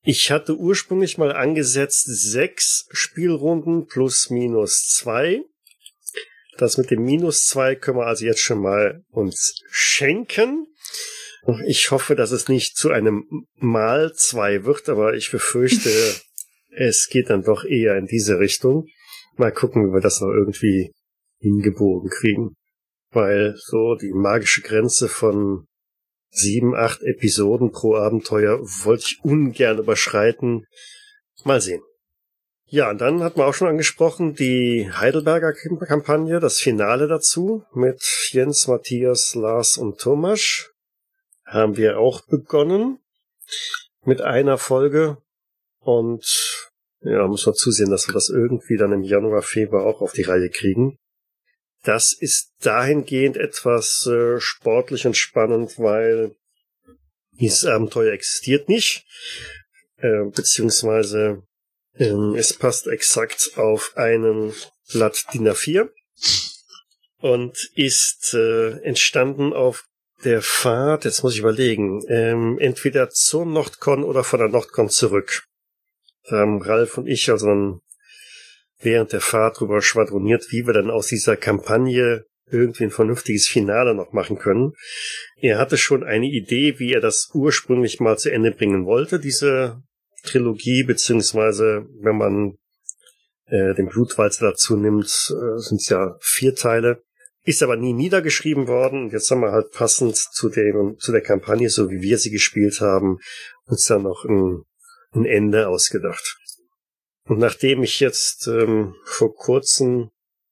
Ich 0.04 0.32
hatte 0.32 0.56
ursprünglich 0.56 1.18
mal 1.18 1.34
angesetzt 1.34 2.06
sechs 2.06 2.88
Spielrunden 2.92 3.88
plus 3.88 4.30
minus 4.30 4.88
zwei. 4.88 5.42
Das 6.58 6.78
mit 6.78 6.92
dem 6.92 7.04
minus 7.04 7.46
zwei 7.46 7.76
können 7.76 7.98
wir 7.98 8.08
also 8.08 8.26
jetzt 8.26 8.42
schon 8.42 8.62
mal 8.62 9.04
uns 9.10 9.62
schenken. 9.70 10.68
Ich 11.68 11.92
hoffe, 11.92 12.16
dass 12.16 12.32
es 12.32 12.48
nicht 12.48 12.78
zu 12.78 12.90
einem 12.90 13.46
Mal 13.56 14.14
zwei 14.14 14.64
wird, 14.64 14.90
aber 14.90 15.14
ich 15.14 15.32
befürchte, 15.32 15.90
es 16.70 17.08
geht 17.10 17.30
dann 17.30 17.44
doch 17.44 17.66
eher 17.66 17.98
in 17.98 18.08
diese 18.08 18.40
Richtung. 18.40 18.88
Mal 19.36 19.52
gucken, 19.52 19.88
wie 19.88 19.94
wir 19.94 20.02
das 20.02 20.22
noch 20.22 20.32
irgendwie 20.32 20.92
hingebogen 21.40 22.10
kriegen. 22.10 22.56
Weil 23.12 23.56
so 23.58 23.96
die 23.96 24.14
magische 24.14 24.62
Grenze 24.62 25.08
von 25.08 25.68
sieben, 26.30 26.76
acht 26.76 27.02
Episoden 27.02 27.72
pro 27.72 27.96
Abenteuer 27.96 28.60
wollte 28.60 29.06
ich 29.08 29.20
ungern 29.24 29.80
überschreiten. 29.80 30.66
Mal 31.44 31.62
sehen. 31.62 31.82
Ja, 32.68 32.90
und 32.90 33.00
dann 33.00 33.22
hat 33.22 33.38
man 33.38 33.48
auch 33.48 33.54
schon 33.54 33.68
angesprochen, 33.68 34.34
die 34.34 34.92
Heidelberger 34.92 35.54
Kampagne, 35.54 36.40
das 36.40 36.60
Finale 36.60 37.08
dazu 37.08 37.64
mit 37.74 38.02
Jens, 38.32 38.68
Matthias, 38.68 39.36
Lars 39.36 39.78
und 39.78 40.00
Thomas 40.00 40.72
haben 41.46 41.78
wir 41.78 42.00
auch 42.00 42.26
begonnen 42.26 43.00
mit 44.04 44.22
einer 44.22 44.58
Folge 44.58 45.18
und 45.80 46.66
ja, 47.02 47.28
muss 47.28 47.46
man 47.46 47.54
zusehen, 47.54 47.92
dass 47.92 48.08
wir 48.08 48.14
das 48.14 48.30
irgendwie 48.30 48.78
dann 48.78 48.92
im 48.92 49.04
Januar, 49.04 49.44
Februar 49.44 49.86
auch 49.86 50.02
auf 50.02 50.14
die 50.14 50.24
Reihe 50.24 50.50
kriegen. 50.50 50.98
Das 51.84 52.14
ist 52.14 52.56
dahingehend 52.62 53.38
etwas 53.38 54.08
äh, 54.08 54.40
sportlich 54.40 55.06
und 55.06 55.16
spannend, 55.16 55.78
weil 55.78 56.36
dieses 57.34 57.66
Abenteuer 57.66 58.12
existiert 58.12 58.70
nicht, 58.70 59.06
äh, 59.98 60.26
beziehungsweise 60.36 61.44
ähm, 61.98 62.36
es 62.36 62.54
passt 62.54 62.88
exakt 62.88 63.52
auf 63.58 63.94
einen 63.96 64.54
Blatt 64.92 65.26
DIN 65.34 65.48
A4 65.48 65.90
und 67.20 67.58
ist 67.76 68.34
äh, 68.34 68.80
entstanden 68.82 69.54
auf 69.54 69.86
der 70.24 70.42
Fahrt, 70.42 71.06
jetzt 71.06 71.24
muss 71.24 71.34
ich 71.34 71.40
überlegen, 71.40 72.02
ähm, 72.08 72.58
entweder 72.60 73.10
zur 73.10 73.46
Nordcon 73.46 74.04
oder 74.04 74.24
von 74.24 74.40
der 74.40 74.50
Nordcon 74.50 74.90
zurück. 74.90 75.44
Da 76.28 76.44
Ralf 76.44 76.98
und 76.98 77.08
ich 77.08 77.30
also 77.30 77.48
dann 77.48 77.80
während 78.80 79.14
der 79.14 79.22
Fahrt 79.22 79.60
drüber 79.60 79.82
schwadroniert, 79.82 80.48
wie 80.50 80.66
wir 80.66 80.74
dann 80.74 80.90
aus 80.90 81.08
dieser 81.08 81.38
Kampagne 81.38 82.26
irgendwie 82.50 82.86
ein 82.86 82.92
vernünftiges 82.92 83.48
Finale 83.48 83.96
noch 83.96 84.14
machen 84.14 84.38
können. 84.38 84.74
Er 85.38 85.58
hatte 85.58 85.78
schon 85.78 86.04
eine 86.04 86.28
Idee, 86.28 86.80
wie 86.80 86.94
er 86.94 87.02
das 87.02 87.30
ursprünglich 87.34 88.00
mal 88.00 88.18
zu 88.18 88.32
Ende 88.32 88.52
bringen 88.52 88.86
wollte, 88.86 89.20
diese 89.20 89.82
Trilogie, 90.26 90.84
beziehungsweise 90.84 91.88
wenn 92.02 92.18
man 92.18 92.58
äh, 93.46 93.74
den 93.76 93.88
Blutwalzer 93.88 94.48
dazu 94.52 94.76
nimmt, 94.76 95.06
äh, 95.06 95.60
sind 95.60 95.82
es 95.82 95.90
ja 95.90 96.18
vier 96.20 96.56
Teile. 96.56 97.04
Ist 97.44 97.62
aber 97.62 97.78
nie 97.78 97.94
niedergeschrieben 97.94 98.68
worden. 98.68 99.12
Jetzt 99.12 99.30
haben 99.30 99.42
wir 99.42 99.52
halt 99.52 99.72
passend 99.72 100.16
zu 100.16 100.50
dem, 100.50 100.98
zu 100.98 101.12
der 101.12 101.22
Kampagne, 101.22 101.70
so 101.70 101.92
wie 101.92 102.02
wir 102.02 102.18
sie 102.18 102.32
gespielt 102.32 102.82
haben, 102.82 103.20
uns 103.66 103.86
dann 103.86 104.02
noch 104.02 104.26
ein, 104.26 104.64
ein 105.14 105.26
Ende 105.26 105.68
ausgedacht. 105.68 106.38
Und 107.28 107.40
nachdem 107.40 107.84
ich 107.84 108.00
jetzt 108.00 108.48
ähm, 108.48 108.96
vor 109.04 109.36
kurzem 109.36 110.10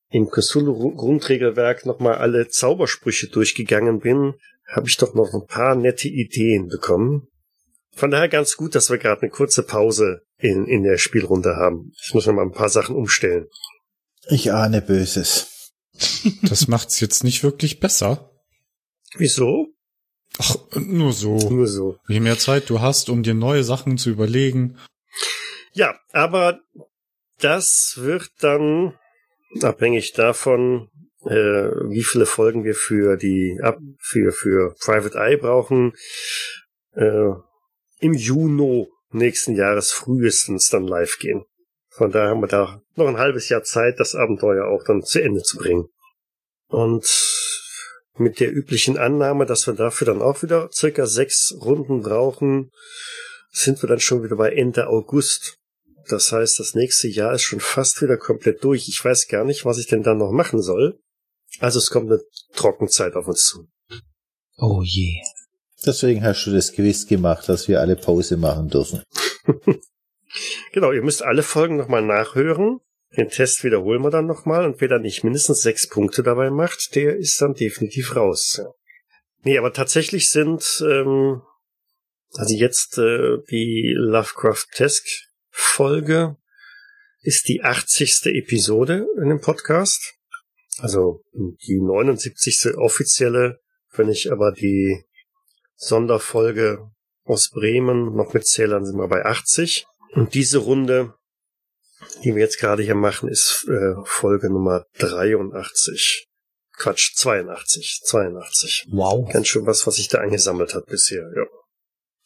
im 0.09 0.29
Cthulhu-Grundregelwerk 0.29 1.87
nochmal 1.87 2.15
alle 2.15 2.47
Zaubersprüche 2.47 3.29
durchgegangen 3.29 3.99
bin, 3.99 4.35
habe 4.67 4.87
ich 4.87 4.97
doch 4.97 5.15
noch 5.15 5.33
ein 5.33 5.47
paar 5.47 5.75
nette 5.75 6.07
Ideen 6.07 6.67
bekommen. 6.67 7.27
Von 7.95 8.11
daher 8.11 8.29
ganz 8.29 8.57
gut, 8.57 8.75
dass 8.75 8.89
wir 8.89 8.97
gerade 8.97 9.21
eine 9.21 9.31
kurze 9.31 9.63
Pause 9.63 10.21
in, 10.37 10.65
in 10.65 10.83
der 10.83 10.97
Spielrunde 10.97 11.55
haben. 11.55 11.91
Ich 12.03 12.13
muss 12.13 12.25
noch 12.25 12.33
mal 12.33 12.41
ein 12.41 12.51
paar 12.51 12.69
Sachen 12.69 12.95
umstellen. 12.95 13.47
Ich 14.29 14.51
ahne 14.51 14.81
Böses. 14.81 15.71
Das 16.41 16.67
macht's 16.67 16.99
jetzt 16.99 17.23
nicht 17.23 17.43
wirklich 17.43 17.79
besser. 17.79 18.31
Wieso? 19.15 19.67
Ach, 20.39 20.55
nur 20.75 21.13
so. 21.13 21.37
Nur 21.49 21.67
so. 21.67 21.97
Je 22.07 22.19
mehr 22.19 22.39
Zeit 22.39 22.69
du 22.69 22.81
hast, 22.81 23.09
um 23.09 23.21
dir 23.21 23.35
neue 23.35 23.63
Sachen 23.63 23.97
zu 23.97 24.09
überlegen. 24.09 24.77
Ja, 25.73 25.99
aber 26.11 26.59
das 27.39 27.95
wird 27.97 28.29
dann 28.39 28.97
abhängig 29.61 30.13
davon, 30.13 30.89
äh, 31.25 31.69
wie 31.89 32.03
viele 32.03 32.25
Folgen 32.25 32.63
wir 32.63 32.75
für 32.75 33.17
die 33.17 33.59
ab 33.61 33.77
für 33.99 34.31
für 34.31 34.75
Private 34.79 35.17
Eye 35.17 35.37
brauchen, 35.37 35.93
äh, 36.93 37.31
im 38.03 38.13
Juni 38.13 38.87
nächsten 39.11 39.55
Jahres 39.55 39.91
frühestens 39.91 40.69
dann 40.69 40.85
live 40.85 41.17
gehen. 41.19 41.45
Von 41.89 42.11
daher 42.11 42.29
haben 42.29 42.41
wir 42.41 42.47
da 42.47 42.81
noch 42.95 43.07
ein 43.07 43.17
halbes 43.17 43.49
Jahr 43.49 43.63
Zeit, 43.63 43.99
das 43.99 44.15
Abenteuer 44.15 44.67
auch 44.67 44.83
dann 44.83 45.03
zu 45.03 45.21
Ende 45.21 45.41
zu 45.43 45.57
bringen. 45.57 45.85
Und 46.67 47.07
mit 48.15 48.39
der 48.39 48.51
üblichen 48.51 48.97
Annahme, 48.97 49.45
dass 49.45 49.67
wir 49.67 49.73
dafür 49.73 50.07
dann 50.07 50.21
auch 50.21 50.43
wieder 50.43 50.69
circa 50.71 51.05
sechs 51.05 51.55
Runden 51.61 52.01
brauchen, 52.01 52.71
sind 53.51 53.81
wir 53.81 53.87
dann 53.87 53.99
schon 53.99 54.23
wieder 54.23 54.35
bei 54.35 54.51
Ende 54.51 54.87
August. 54.87 55.57
Das 56.09 56.31
heißt, 56.31 56.59
das 56.59 56.73
nächste 56.73 57.07
Jahr 57.07 57.33
ist 57.33 57.43
schon 57.43 57.59
fast 57.59 58.01
wieder 58.01 58.17
komplett 58.17 58.63
durch. 58.63 58.89
Ich 58.89 59.03
weiß 59.03 59.27
gar 59.27 59.45
nicht, 59.45 59.63
was 59.63 59.77
ich 59.77 59.87
denn 59.87 60.03
dann 60.03 60.17
noch 60.17 60.31
machen 60.31 60.61
soll. 60.61 60.99
Also 61.59 61.79
es 61.79 61.89
kommt 61.89 62.11
eine 62.11 62.21
Trockenzeit 62.55 63.13
auf 63.15 63.27
uns 63.27 63.45
zu. 63.45 63.67
Oh 64.57 64.81
je. 64.83 65.21
Deswegen 65.85 66.23
hast 66.23 66.45
du 66.45 66.51
das 66.51 66.71
gewiss 66.71 67.07
gemacht, 67.07 67.49
dass 67.49 67.67
wir 67.67 67.81
alle 67.81 67.95
Pause 67.95 68.37
machen 68.37 68.69
dürfen. 68.69 69.03
genau, 70.71 70.91
ihr 70.91 71.01
müsst 71.01 71.23
alle 71.23 71.43
Folgen 71.43 71.77
nochmal 71.77 72.01
nachhören. 72.01 72.79
Den 73.17 73.29
Test 73.29 73.63
wiederholen 73.63 74.01
wir 74.01 74.09
dann 74.09 74.25
nochmal 74.25 74.65
und 74.65 74.81
wer 74.81 74.87
dann 74.87 75.03
nicht 75.03 75.23
mindestens 75.23 75.61
sechs 75.61 75.87
Punkte 75.87 76.23
dabei 76.23 76.49
macht, 76.49 76.95
der 76.95 77.17
ist 77.17 77.39
dann 77.41 77.53
definitiv 77.53 78.15
raus. 78.15 78.55
Ja. 78.57 78.71
Nee, 79.43 79.57
aber 79.57 79.73
tatsächlich 79.73 80.31
sind 80.31 80.83
ähm, 80.87 81.41
also 82.35 82.55
jetzt 82.55 82.97
äh, 82.97 83.37
die 83.51 83.93
Lovecraft-Tesk-Folge 83.95 86.35
ist 87.21 87.47
die 87.47 87.61
80. 87.61 88.25
Episode 88.25 89.05
in 89.21 89.29
dem 89.29 89.39
Podcast. 89.39 90.15
Also 90.79 91.23
die 91.31 91.79
79. 91.79 92.73
offizielle, 92.75 93.61
wenn 93.91 94.09
ich 94.09 94.31
aber 94.31 94.51
die 94.51 95.05
Sonderfolge 95.75 96.89
aus 97.25 97.49
Bremen 97.49 98.15
noch 98.15 98.33
mitzählern, 98.33 98.85
sind 98.85 98.97
wir 98.97 99.07
bei 99.07 99.25
80. 99.25 99.85
Und 100.13 100.33
diese 100.33 100.59
Runde, 100.59 101.13
die 102.23 102.35
wir 102.35 102.41
jetzt 102.41 102.59
gerade 102.59 102.83
hier 102.83 102.95
machen, 102.95 103.29
ist 103.29 103.65
äh, 103.69 103.95
Folge 104.05 104.49
Nummer 104.49 104.85
83. 104.99 106.27
Quatsch, 106.75 107.15
82. 107.15 108.01
82. 108.03 108.87
Wow. 108.91 109.31
Ganz 109.31 109.47
schön 109.47 109.65
was, 109.65 109.85
was 109.87 109.95
sich 109.95 110.07
da 110.07 110.19
angesammelt 110.19 110.73
hat 110.73 110.85
bisher, 110.87 111.31
ja. 111.35 111.45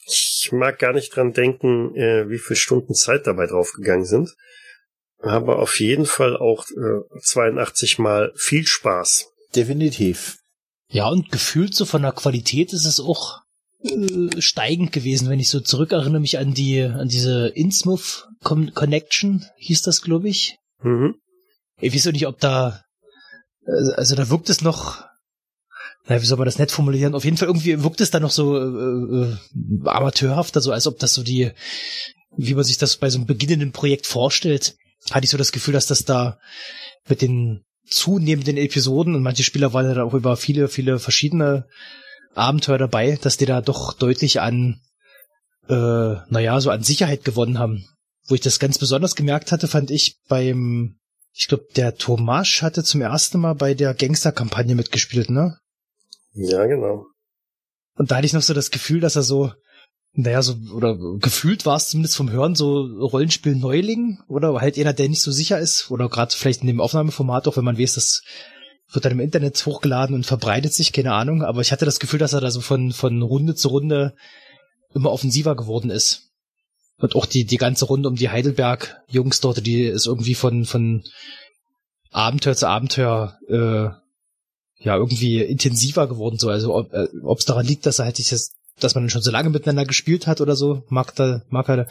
Ich 0.10 0.50
mag 0.54 0.80
gar 0.80 0.94
nicht 0.94 1.14
dran 1.16 1.34
denken, 1.34 1.94
äh, 1.96 2.30
wie 2.30 2.40
viele 2.40 2.56
Stunden 2.56 2.94
Zeit 2.94 3.28
dabei 3.28 3.46
draufgegangen 3.46 4.06
sind. 4.06 4.34
Aber 5.20 5.60
auf 5.60 5.80
jeden 5.80 6.06
Fall 6.06 6.38
auch 6.38 6.66
äh, 6.70 7.20
82 7.20 8.00
mal 8.00 8.32
viel 8.36 8.66
Spaß. 8.66 9.34
Definitiv. 9.56 10.38
Ja, 10.90 11.10
und 11.10 11.32
gefühlt 11.32 11.76
so 11.76 11.86
von 11.86 12.02
der 12.02 12.14
Qualität 12.14 12.74
ist 12.74 12.86
es 12.86 13.00
auch 13.00 13.42
äh, 13.84 14.42
steigend 14.42 14.92
gewesen, 14.92 15.30
wenn 15.30 15.40
ich 15.40 15.50
so 15.50 15.60
zurückerinnere 15.60 16.22
mich 16.22 16.38
an 16.38 16.54
die, 16.54 16.82
an 16.82 17.08
diese 17.08 17.48
Innsmouth 17.50 18.28
Connection, 18.44 19.46
hieß 19.58 19.82
das, 19.82 20.02
glaube 20.02 20.30
ich. 20.30 20.58
Mhm. 20.82 21.16
Ich 21.80 21.94
weiß 21.94 22.08
auch 22.08 22.12
nicht, 22.12 22.28
ob 22.28 22.40
da, 22.40 22.84
äh, 23.66 23.94
also 23.96 24.16
da 24.16 24.30
wirkt 24.30 24.50
es 24.50 24.62
noch, 24.62 25.04
na, 26.08 26.22
wie 26.22 26.26
soll 26.26 26.38
man 26.38 26.46
das 26.46 26.58
nett 26.58 26.72
formulieren? 26.72 27.16
Auf 27.16 27.26
jeden 27.26 27.38
Fall 27.38 27.50
irgendwie 27.50 27.84
wirkt 27.84 28.00
es 28.00 28.12
da 28.12 28.20
noch 28.20 28.32
so 28.32 28.58
äh, 28.58 29.32
äh, 29.32 29.38
amateurhafter, 29.86 30.62
so 30.62 30.72
als 30.72 30.88
ob 30.88 31.00
das 31.00 31.14
so 31.14 31.22
die, 31.22 31.52
wie 32.38 32.54
man 32.54 32.64
sich 32.64 32.78
das 32.78 32.98
bei 32.98 33.10
so 33.10 33.18
einem 33.18 33.28
beginnenden 33.28 33.74
Projekt 33.74 34.08
vorstellt, 34.08 34.78
hatte 35.12 35.26
ich 35.26 35.32
so 35.32 35.38
das 35.38 35.52
Gefühl, 35.52 35.74
dass 35.74 35.86
das 35.86 36.06
da 36.06 36.40
mit 37.10 37.22
den 37.22 37.66
zunehmenden 37.90 38.58
Episoden 38.58 39.16
und 39.16 39.24
manche 39.24 39.44
Spieler 39.44 39.74
waren 39.74 39.88
ja 39.88 39.94
da 39.94 40.04
auch 40.04 40.14
über 40.14 40.38
viele, 40.38 40.68
viele 40.68 41.00
verschiedene 41.00 41.68
Abenteuer 42.36 42.78
dabei, 42.78 43.18
dass 43.22 43.38
die 43.38 43.46
da 43.46 43.62
doch 43.62 43.94
deutlich 43.94 44.42
an, 44.42 44.82
äh, 45.70 45.74
naja, 46.30 46.60
so 46.62 46.70
an 46.70 46.84
Sicherheit 46.84 47.24
gewonnen 47.24 47.60
haben. 47.60 47.88
Wo 48.28 48.36
ich 48.36 48.42
das 48.42 48.60
ganz 48.60 48.78
besonders 48.78 49.16
gemerkt 49.16 49.52
hatte, 49.52 49.68
fand 49.68 49.90
ich 49.90 50.20
beim, 50.28 51.00
ich 51.34 51.48
glaube, 51.48 51.66
der 51.76 51.96
Tomasch 51.96 52.62
hatte 52.62 52.84
zum 52.84 53.02
ersten 53.02 53.40
Mal 53.40 53.54
bei 53.54 53.74
der 53.74 53.94
Gangster-Kampagne 53.94 54.76
mitgespielt, 54.76 55.30
ne? 55.30 55.58
Ja, 56.34 56.66
genau. 56.66 57.06
Und 57.96 58.12
da 58.12 58.18
hatte 58.18 58.28
ich 58.28 58.34
noch 58.34 58.42
so 58.42 58.54
das 58.54 58.70
Gefühl, 58.70 59.00
dass 59.00 59.16
er 59.16 59.24
so, 59.24 59.54
naja, 60.14 60.42
so, 60.42 60.56
oder 60.74 60.98
gefühlt 61.20 61.66
war 61.66 61.78
es 61.78 61.90
zumindest 61.90 62.16
vom 62.16 62.32
Hören 62.32 62.56
so 62.56 62.82
Rollenspiel-Neuling 62.82 64.20
oder 64.28 64.60
halt 64.60 64.78
einer, 64.78 64.94
der 64.94 65.10
nicht 65.10 65.22
so 65.22 65.32
sicher 65.32 65.60
ist 65.60 65.92
oder 65.92 66.10
gerade 66.10 66.36
vielleicht 66.36 66.62
in 66.62 66.68
dem 66.68 66.82
Aufnahmeformat 66.82 67.48
auch, 67.48 67.58
wenn 67.58 67.66
man 67.66 67.78
weiß, 67.78 67.94
dass 67.96 68.24
wird 68.92 69.06
dann 69.06 69.14
im 69.14 69.20
Internet 69.20 69.66
hochgeladen 69.66 70.16
und 70.16 70.26
verbreitet 70.26 70.74
sich, 70.74 70.94
keine 70.94 71.14
Ahnung, 71.14 71.44
aber 71.44 71.62
ich 71.62 71.72
hatte 71.72 71.86
das 71.86 72.00
Gefühl, 72.00 72.20
dass 72.20 72.34
er 72.34 72.42
da 72.42 72.52
so 72.52 72.62
von, 72.62 72.94
von 72.94 73.22
Runde 73.22 73.56
zu 73.56 73.68
Runde 73.68 74.16
immer 74.94 75.12
offensiver 75.12 75.56
geworden 75.56 75.90
ist. 75.90 76.32
Und 76.98 77.16
auch 77.16 77.26
die, 77.26 77.46
die 77.46 77.58
ganze 77.58 77.86
Runde 77.86 78.10
um 78.10 78.16
die 78.16 78.30
Heidelberg-Jungs 78.30 79.42
dort, 79.42 79.66
die 79.66 79.84
ist 79.84 80.08
irgendwie 80.08 80.36
von, 80.36 80.66
von 80.66 81.04
Abenteuer 82.12 82.56
zu 82.56 82.68
Abenteuer, 82.68 83.38
äh, 83.50 83.90
ja, 84.80 84.96
irgendwie 84.96 85.42
intensiver 85.42 86.08
geworden, 86.08 86.38
so. 86.40 86.50
Also, 86.50 86.74
ob 86.74 86.94
äh, 86.94 87.08
es 87.38 87.46
daran 87.46 87.66
liegt, 87.66 87.86
dass 87.86 88.00
er 88.00 88.06
halt 88.06 88.18
dieses, 88.18 88.54
dass 88.80 88.96
man 88.96 89.10
schon 89.10 89.22
so 89.22 89.32
lange 89.32 89.50
miteinander 89.50 89.86
gespielt 89.86 90.28
hat 90.28 90.42
oder 90.42 90.56
so, 90.56 90.84
mag 90.90 91.16
da, 91.16 91.42
mag 91.50 91.68
halt 91.68 91.90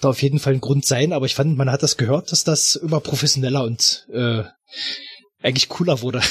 da 0.00 0.08
auf 0.08 0.22
jeden 0.22 0.38
Fall 0.38 0.54
ein 0.54 0.60
Grund 0.60 0.84
sein, 0.84 1.12
aber 1.12 1.26
ich 1.26 1.34
fand, 1.34 1.56
man 1.56 1.70
hat 1.70 1.82
das 1.82 1.96
gehört, 1.96 2.32
dass 2.32 2.44
das 2.44 2.76
immer 2.76 3.00
professioneller 3.00 3.64
und, 3.64 4.06
äh, 4.12 4.44
eigentlich 5.42 5.68
cooler 5.68 6.00
wurde. 6.00 6.20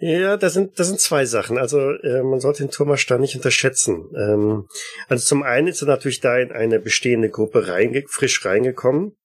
Ja, 0.00 0.36
das 0.36 0.54
sind, 0.54 0.78
das 0.78 0.86
sind 0.86 1.00
zwei 1.00 1.24
Sachen. 1.24 1.58
Also 1.58 1.80
äh, 1.80 2.22
man 2.22 2.38
sollte 2.38 2.62
den 2.62 2.70
Thomas 2.70 3.04
da 3.06 3.18
nicht 3.18 3.34
unterschätzen. 3.34 4.08
Ähm, 4.16 4.68
also 5.08 5.24
zum 5.24 5.42
einen 5.42 5.66
ist 5.66 5.82
er 5.82 5.88
natürlich 5.88 6.20
da 6.20 6.38
in 6.38 6.52
eine 6.52 6.78
bestehende 6.78 7.30
Gruppe 7.30 7.66
reinge 7.66 8.04
frisch 8.08 8.44
reingekommen. 8.44 9.16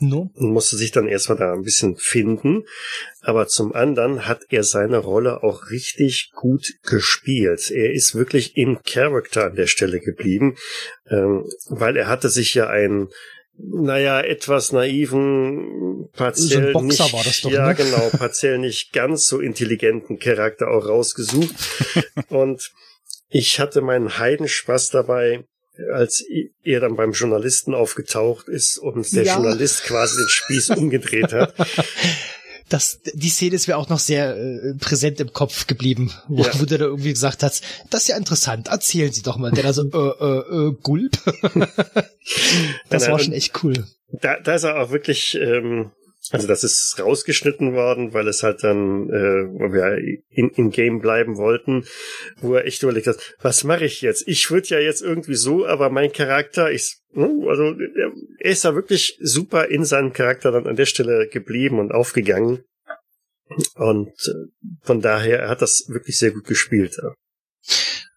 No. 0.00 0.30
Und 0.34 0.52
musste 0.52 0.76
sich 0.76 0.92
dann 0.92 1.08
erstmal 1.08 1.38
da 1.38 1.52
ein 1.52 1.62
bisschen 1.62 1.96
finden. 1.96 2.64
Aber 3.20 3.48
zum 3.48 3.72
anderen 3.72 4.26
hat 4.26 4.42
er 4.48 4.62
seine 4.62 4.98
Rolle 4.98 5.42
auch 5.42 5.70
richtig 5.70 6.30
gut 6.34 6.74
gespielt. 6.82 7.70
Er 7.70 7.92
ist 7.92 8.14
wirklich 8.14 8.56
im 8.56 8.82
Charakter 8.82 9.46
an 9.46 9.56
der 9.56 9.66
Stelle 9.66 10.00
geblieben, 10.00 10.56
ähm, 11.10 11.44
weil 11.68 11.96
er 11.96 12.08
hatte 12.08 12.28
sich 12.28 12.54
ja 12.54 12.68
ein 12.68 13.08
naja, 13.60 14.20
etwas 14.20 14.70
naiven, 14.70 16.08
partiell 16.12 16.48
so 16.48 16.58
ein 16.58 16.72
Boxer 16.72 17.04
nicht, 17.04 17.12
war 17.12 17.24
das 17.24 17.40
doch, 17.40 17.50
ja 17.50 17.66
ne? 17.66 17.74
genau, 17.74 18.08
partiell 18.16 18.58
nicht 18.58 18.92
ganz 18.92 19.26
so 19.26 19.40
intelligenten 19.40 20.18
Charakter 20.18 20.68
auch 20.68 20.86
rausgesucht. 20.86 21.54
Und 22.28 22.70
ich 23.28 23.58
hatte 23.58 23.80
meinen 23.80 24.18
Heidenspaß 24.18 24.90
dabei, 24.90 25.44
als 25.92 26.24
er 26.62 26.80
dann 26.80 26.96
beim 26.96 27.12
Journalisten 27.12 27.74
aufgetaucht 27.74 28.48
ist 28.48 28.78
und 28.78 29.12
der 29.14 29.24
Ja. 29.24 29.34
Journalist 29.34 29.84
quasi 29.84 30.16
den 30.16 30.28
Spieß 30.28 30.70
umgedreht 30.76 31.32
hat. 31.32 31.54
das, 32.68 33.00
die 33.14 33.28
Szene 33.30 33.54
ist 33.54 33.66
mir 33.68 33.76
auch 33.76 33.88
noch 33.88 33.98
sehr 33.98 34.36
äh, 34.36 34.74
präsent 34.78 35.20
im 35.20 35.32
Kopf 35.32 35.66
geblieben, 35.66 36.12
wo, 36.28 36.42
Ja. 36.44 36.50
wo 36.60 36.64
du 36.64 36.78
da 36.78 36.84
irgendwie 36.86 37.12
gesagt 37.12 37.42
hast, 37.42 37.62
das 37.90 38.02
ist 38.02 38.08
ja 38.08 38.16
interessant, 38.16 38.68
erzählen 38.68 39.12
Sie 39.12 39.22
doch 39.22 39.36
mal. 39.38 39.50
Der 39.52 39.62
da 39.64 39.72
so, 39.72 39.82
äh, 39.82 40.24
äh, 40.24 40.68
äh, 40.68 40.72
Gulp. 40.82 41.12
das 42.90 43.02
Nein, 43.02 43.12
war 43.12 43.18
schon 43.18 43.32
echt 43.32 43.62
cool. 43.62 43.86
Da, 44.20 44.38
da 44.40 44.54
ist 44.54 44.64
er 44.64 44.80
auch 44.80 44.90
wirklich, 44.90 45.34
ähm, 45.34 45.90
also 46.30 46.46
das 46.46 46.62
ist 46.62 46.96
rausgeschnitten 46.98 47.72
worden, 47.72 48.12
weil 48.12 48.28
es 48.28 48.42
halt 48.42 48.62
dann, 48.62 49.08
äh, 49.08 49.60
weil 49.60 49.72
wir 49.72 50.22
in, 50.28 50.50
in 50.50 50.70
Game 50.70 51.00
bleiben 51.00 51.36
wollten, 51.36 51.84
wo 52.40 52.54
er 52.54 52.66
echt 52.66 52.82
überlegt 52.82 53.06
hat, 53.06 53.36
was 53.40 53.64
mache 53.64 53.86
ich 53.86 54.02
jetzt? 54.02 54.26
Ich 54.28 54.50
würde 54.50 54.68
ja 54.68 54.78
jetzt 54.78 55.02
irgendwie 55.02 55.36
so, 55.36 55.66
aber 55.66 55.90
mein 55.90 56.12
Charakter 56.12 56.70
ist, 56.70 57.02
ne, 57.12 57.28
also 57.48 57.74
er 57.96 58.12
er 58.40 58.50
ist 58.50 58.64
da 58.64 58.74
wirklich 58.74 59.18
super 59.20 59.68
in 59.68 59.84
seinem 59.84 60.12
Charakter 60.12 60.52
dann 60.52 60.66
an 60.66 60.76
der 60.76 60.86
Stelle 60.86 61.28
geblieben 61.28 61.78
und 61.78 61.92
aufgegangen. 61.92 62.64
Und 63.76 64.08
äh, 64.08 64.66
von 64.82 65.00
daher, 65.00 65.40
er 65.40 65.48
hat 65.48 65.62
das 65.62 65.86
wirklich 65.88 66.18
sehr 66.18 66.32
gut 66.32 66.44
gespielt. 66.44 66.96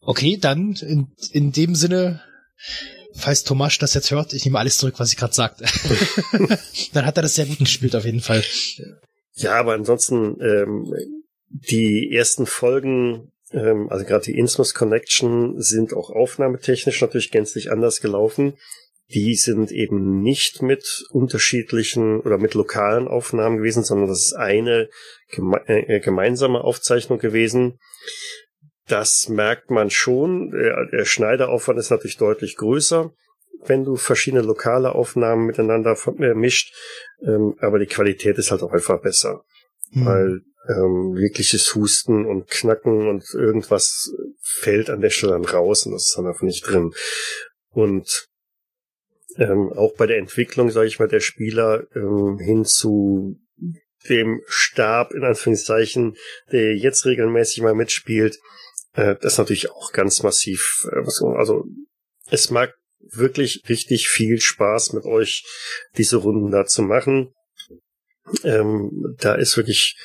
Okay, 0.01 0.37
dann 0.39 0.75
in, 0.81 1.07
in 1.31 1.51
dem 1.51 1.75
Sinne, 1.75 2.21
falls 3.13 3.43
Tomasch 3.43 3.79
das 3.79 3.93
jetzt 3.93 4.11
hört, 4.11 4.33
ich 4.33 4.45
nehme 4.45 4.59
alles 4.59 4.77
zurück, 4.77 4.95
was 4.97 5.11
ich 5.11 5.17
gerade 5.17 5.33
sagte. 5.33 5.65
dann 6.93 7.05
hat 7.05 7.17
er 7.17 7.23
das 7.23 7.35
sehr 7.35 7.45
gut 7.45 7.59
gespielt 7.59 7.95
auf 7.95 8.05
jeden 8.05 8.21
Fall. 8.21 8.43
Ja, 9.33 9.55
aber 9.55 9.73
ansonsten 9.73 10.37
ähm, 10.41 10.93
die 11.47 12.11
ersten 12.13 12.45
Folgen, 12.45 13.31
ähm, 13.51 13.87
also 13.89 14.05
gerade 14.05 14.25
die 14.25 14.37
Innsmouth 14.37 14.73
Connection, 14.73 15.61
sind 15.61 15.93
auch 15.93 16.09
aufnahmetechnisch 16.09 17.01
natürlich 17.01 17.31
gänzlich 17.31 17.71
anders 17.71 18.01
gelaufen. 18.01 18.53
Die 19.13 19.35
sind 19.35 19.71
eben 19.71 20.21
nicht 20.21 20.61
mit 20.61 21.03
unterschiedlichen 21.09 22.21
oder 22.21 22.37
mit 22.37 22.53
lokalen 22.53 23.07
Aufnahmen 23.07 23.57
gewesen, 23.57 23.83
sondern 23.83 24.07
das 24.07 24.21
ist 24.27 24.33
eine 24.33 24.89
geme 25.29 25.61
äh, 25.67 25.99
gemeinsame 25.99 26.63
Aufzeichnung 26.63 27.19
gewesen. 27.19 27.77
Das 28.91 29.29
merkt 29.29 29.69
man 29.71 29.89
schon. 29.89 30.51
Der, 30.51 30.85
der 30.91 31.05
Schneideraufwand 31.05 31.79
ist 31.79 31.91
natürlich 31.91 32.17
deutlich 32.17 32.57
größer, 32.57 33.11
wenn 33.65 33.83
du 33.85 33.95
verschiedene 33.95 34.41
lokale 34.43 34.93
Aufnahmen 34.93 35.45
miteinander 35.45 35.97
äh, 36.19 36.33
mischt. 36.33 36.73
Ähm, 37.23 37.55
aber 37.59 37.79
die 37.79 37.85
Qualität 37.85 38.37
ist 38.37 38.51
halt 38.51 38.63
auch 38.63 38.73
einfach 38.73 39.01
besser 39.01 39.43
Hm. 39.93 40.05
weil 40.05 40.41
ähm, 40.69 41.15
wirkliches 41.15 41.75
Husten 41.75 42.25
und 42.25 42.47
Knacken 42.49 43.09
und 43.09 43.25
irgendwas 43.33 44.13
fällt 44.41 44.89
an 44.89 45.01
der 45.01 45.09
Stelle 45.09 45.33
dann 45.33 45.45
raus 45.45 45.85
und 45.85 45.93
das 45.93 46.07
ist 46.07 46.17
dann 46.17 46.27
einfach 46.27 46.43
nicht 46.43 46.67
drin. 46.67 46.93
Und 47.69 48.27
ähm, 49.37 49.71
auch 49.73 49.95
bei 49.95 50.07
der 50.07 50.17
Entwicklung, 50.17 50.69
sage 50.69 50.87
ich 50.87 50.99
mal, 50.99 51.07
der 51.07 51.19
Spieler 51.19 51.87
ähm, 51.95 52.37
hin 52.39 52.63
zu 52.63 53.37
dem 54.07 54.41
Stab, 54.47 55.13
in 55.13 55.23
Anführungszeichen, 55.23 56.15
der 56.51 56.75
jetzt 56.75 57.05
regelmäßig 57.05 57.61
mal 57.61 57.75
mitspielt, 57.75 58.39
äh, 58.93 59.15
das 59.21 59.33
ist 59.33 59.39
natürlich 59.39 59.71
auch 59.71 59.91
ganz 59.91 60.23
massiv. 60.23 60.87
Äh, 60.91 61.03
also 61.37 61.65
es 62.29 62.49
mag 62.49 62.73
wirklich 62.99 63.63
richtig 63.67 64.07
viel 64.07 64.39
Spaß 64.39 64.93
mit 64.93 65.05
euch, 65.05 65.43
diese 65.97 66.17
Runden 66.17 66.51
da 66.51 66.65
zu 66.65 66.81
machen. 66.81 67.33
Ähm, 68.43 69.15
da 69.17 69.35
ist 69.35 69.57
wirklich 69.57 69.97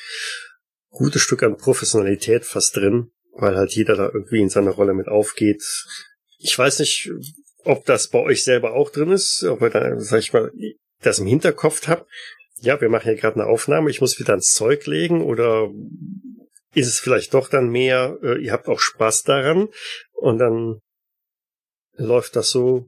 gutes 0.89 1.21
Stück 1.21 1.43
an 1.43 1.57
Professionalität 1.57 2.45
fast 2.45 2.75
drin, 2.75 3.11
weil 3.33 3.55
halt 3.55 3.73
jeder 3.73 3.95
da 3.95 4.05
irgendwie 4.05 4.41
in 4.41 4.49
seiner 4.49 4.71
Rolle 4.71 4.93
mit 4.93 5.07
aufgeht. 5.07 5.63
Ich 6.39 6.57
weiß 6.57 6.79
nicht, 6.79 7.11
ob 7.63 7.85
das 7.85 8.09
bei 8.09 8.19
euch 8.19 8.43
selber 8.43 8.73
auch 8.73 8.89
drin 8.89 9.11
ist, 9.11 9.43
ob 9.43 9.61
ihr 9.61 9.69
da, 9.69 9.99
sag 9.99 10.19
ich 10.19 10.33
mal, 10.33 10.51
das 11.01 11.19
im 11.19 11.27
Hinterkopf 11.27 11.87
habt. 11.87 12.09
Ja, 12.59 12.81
wir 12.81 12.89
machen 12.89 13.03
hier 13.03 13.15
gerade 13.15 13.35
eine 13.39 13.49
Aufnahme, 13.49 13.91
ich 13.91 14.01
muss 14.01 14.19
wieder 14.19 14.33
ins 14.33 14.53
Zeug 14.53 14.85
legen 14.87 15.21
oder 15.21 15.69
ist 16.73 16.87
es 16.87 16.99
vielleicht 16.99 17.33
doch 17.33 17.49
dann 17.49 17.69
mehr, 17.69 18.17
äh, 18.23 18.43
ihr 18.43 18.51
habt 18.51 18.67
auch 18.67 18.79
Spaß 18.79 19.23
daran 19.23 19.69
und 20.13 20.37
dann 20.39 20.79
läuft 21.95 22.35
das 22.35 22.49
so. 22.49 22.87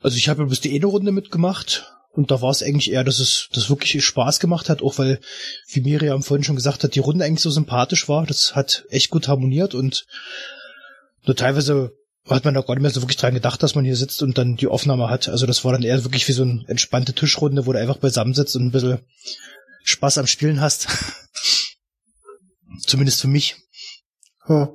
Also 0.00 0.16
ich 0.16 0.28
habe 0.28 0.46
bis 0.46 0.60
die 0.60 0.74
eine 0.74 0.86
Runde 0.86 1.12
mitgemacht 1.12 1.92
und 2.10 2.30
da 2.30 2.40
war 2.40 2.50
es 2.50 2.62
eigentlich 2.62 2.90
eher, 2.90 3.04
dass 3.04 3.18
es 3.18 3.48
das 3.52 3.68
wirklich 3.70 4.04
Spaß 4.04 4.40
gemacht 4.40 4.68
hat, 4.68 4.82
auch 4.82 4.98
weil, 4.98 5.20
wie 5.68 5.80
Miriam 5.80 6.22
vorhin 6.22 6.44
schon 6.44 6.56
gesagt 6.56 6.84
hat, 6.84 6.94
die 6.94 7.00
Runde 7.00 7.24
eigentlich 7.24 7.42
so 7.42 7.50
sympathisch 7.50 8.08
war. 8.08 8.26
Das 8.26 8.54
hat 8.54 8.84
echt 8.90 9.10
gut 9.10 9.28
harmoniert 9.28 9.74
und 9.74 10.06
nur 11.26 11.36
teilweise 11.36 11.92
hat 12.28 12.44
man 12.44 12.54
da 12.54 12.60
gar 12.60 12.74
nicht 12.74 12.82
mehr 12.82 12.90
so 12.90 13.02
wirklich 13.02 13.16
dran 13.16 13.34
gedacht, 13.34 13.62
dass 13.62 13.74
man 13.74 13.84
hier 13.84 13.96
sitzt 13.96 14.22
und 14.22 14.38
dann 14.38 14.56
die 14.56 14.66
Aufnahme 14.66 15.08
hat. 15.08 15.28
Also 15.28 15.46
das 15.46 15.64
war 15.64 15.72
dann 15.72 15.82
eher 15.82 16.04
wirklich 16.04 16.28
wie 16.28 16.32
so 16.32 16.42
eine 16.42 16.64
entspannte 16.66 17.14
Tischrunde, 17.14 17.66
wo 17.66 17.72
du 17.72 17.78
einfach 17.78 17.98
beisammen 17.98 18.34
sitzt 18.34 18.56
und 18.56 18.66
ein 18.66 18.70
bisschen 18.70 18.98
Spaß 19.84 20.18
am 20.18 20.26
Spielen 20.26 20.60
hast. 20.60 20.88
Zumindest 22.78 23.20
für 23.20 23.28
mich. 23.28 23.56
Ja. 24.48 24.70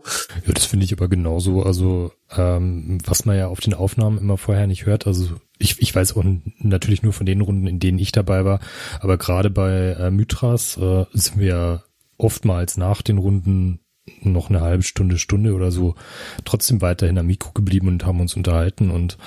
Ja, 0.46 0.54
das 0.54 0.66
finde 0.66 0.86
ich 0.86 0.94
aber 0.94 1.08
genauso. 1.08 1.64
Also, 1.64 2.12
ähm, 2.36 3.00
was 3.06 3.26
man 3.26 3.38
ja 3.38 3.48
auf 3.48 3.60
den 3.60 3.74
Aufnahmen 3.74 4.20
immer 4.20 4.38
vorher 4.38 4.68
nicht 4.68 4.86
hört. 4.86 5.08
Also, 5.08 5.36
ich, 5.58 5.82
ich 5.82 5.96
weiß 5.96 6.16
auch 6.16 6.24
natürlich 6.60 7.02
nur 7.02 7.14
von 7.14 7.26
den 7.26 7.42
Runden, 7.42 7.68
in 7.68 7.80
denen 7.80 8.00
ich 8.00 8.12
dabei 8.12 8.46
war. 8.46 8.60
Aber 9.00 9.18
gerade 9.18 9.50
bei 9.50 9.94
äh, 9.94 10.12
Mythras 10.12 10.78
äh, 10.78 11.06
sind 11.14 11.40
wir 11.40 11.48
ja 11.48 11.84
oftmals 12.18 12.78
nach 12.78 13.02
den 13.02 13.18
Runden 13.18 13.80
noch 14.22 14.50
eine 14.50 14.62
halbe 14.62 14.84
Stunde, 14.84 15.18
Stunde 15.18 15.54
oder 15.54 15.72
so 15.72 15.96
trotzdem 16.44 16.82
weiterhin 16.82 17.18
am 17.18 17.28
Mikro 17.28 17.52
geblieben 17.54 17.88
und 17.88 18.06
haben 18.06 18.20
uns 18.20 18.36
unterhalten. 18.36 18.92
Und 18.92 19.18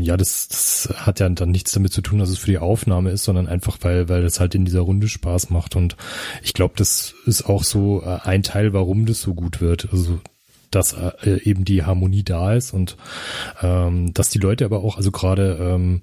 ja, 0.00 0.16
das, 0.16 0.48
das 0.48 0.94
hat 0.96 1.20
ja 1.20 1.28
dann 1.28 1.50
nichts 1.50 1.72
damit 1.72 1.92
zu 1.92 2.02
tun, 2.02 2.18
dass 2.18 2.28
es 2.28 2.38
für 2.38 2.50
die 2.50 2.58
Aufnahme 2.58 3.10
ist, 3.10 3.24
sondern 3.24 3.48
einfach, 3.48 3.78
weil, 3.82 4.08
weil 4.08 4.22
das 4.22 4.40
halt 4.40 4.54
in 4.54 4.64
dieser 4.64 4.80
Runde 4.80 5.08
Spaß 5.08 5.50
macht. 5.50 5.76
Und 5.76 5.96
ich 6.42 6.54
glaube, 6.54 6.74
das 6.76 7.14
ist 7.26 7.44
auch 7.44 7.64
so 7.64 8.02
äh, 8.02 8.18
ein 8.24 8.42
Teil, 8.42 8.72
warum 8.72 9.06
das 9.06 9.20
so 9.20 9.34
gut 9.34 9.60
wird. 9.60 9.88
Also 9.92 10.20
dass 10.70 10.92
äh, 10.92 11.40
eben 11.44 11.64
die 11.64 11.84
Harmonie 11.84 12.22
da 12.22 12.54
ist 12.54 12.72
und 12.74 12.98
ähm, 13.62 14.12
dass 14.12 14.28
die 14.28 14.38
Leute 14.38 14.66
aber 14.66 14.84
auch, 14.84 14.98
also 14.98 15.10
gerade 15.10 15.56
ähm, 15.58 16.02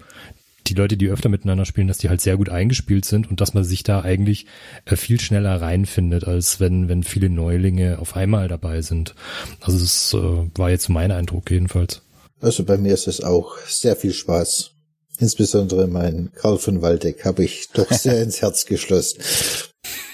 die 0.67 0.73
Leute, 0.73 0.97
die 0.97 1.09
öfter 1.09 1.29
miteinander 1.29 1.65
spielen, 1.65 1.87
dass 1.87 1.99
die 1.99 2.09
halt 2.09 2.21
sehr 2.21 2.37
gut 2.37 2.49
eingespielt 2.49 3.05
sind 3.05 3.29
und 3.29 3.41
dass 3.41 3.53
man 3.53 3.63
sich 3.63 3.83
da 3.83 4.01
eigentlich 4.01 4.47
äh, 4.85 4.95
viel 4.95 5.19
schneller 5.19 5.61
reinfindet, 5.61 6.25
als 6.25 6.59
wenn, 6.59 6.89
wenn 6.89 7.03
viele 7.03 7.29
Neulinge 7.29 7.99
auf 7.99 8.15
einmal 8.15 8.47
dabei 8.47 8.81
sind. 8.81 9.15
Also 9.61 9.79
das 9.79 10.13
äh, 10.13 10.59
war 10.59 10.69
jetzt 10.69 10.89
mein 10.89 11.11
Eindruck 11.11 11.51
jedenfalls. 11.51 12.01
Also 12.41 12.63
bei 12.63 12.77
mir 12.77 12.93
ist 12.93 13.07
es 13.07 13.21
auch 13.21 13.57
sehr 13.59 13.95
viel 13.95 14.13
Spaß. 14.13 14.71
Insbesondere 15.19 15.87
mein 15.87 16.31
Karl 16.33 16.57
von 16.57 16.81
Waldeck 16.81 17.25
habe 17.25 17.43
ich 17.43 17.69
doch 17.69 17.89
sehr 17.91 18.21
ins 18.21 18.41
Herz 18.41 18.65
geschlossen. 18.65 19.21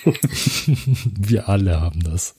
Wir 0.05 1.47
alle 1.47 1.79
haben 1.79 2.03
das. 2.03 2.35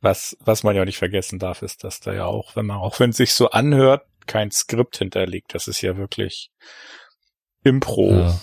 Was, 0.00 0.36
was 0.40 0.62
man 0.62 0.74
ja 0.74 0.82
auch 0.82 0.86
nicht 0.86 0.98
vergessen 0.98 1.38
darf, 1.38 1.62
ist, 1.62 1.84
dass 1.84 2.00
da 2.00 2.12
ja 2.12 2.24
auch, 2.24 2.56
wenn 2.56 2.66
man, 2.66 2.78
auch 2.78 3.00
wenn 3.00 3.10
es 3.10 3.18
sich 3.18 3.34
so 3.34 3.50
anhört, 3.50 4.06
kein 4.26 4.50
Skript 4.50 4.96
hinterliegt. 4.96 5.54
Das 5.54 5.68
ist 5.68 5.80
ja 5.82 5.96
wirklich 5.96 6.50
Impro. 7.64 8.12
Ja. 8.12 8.40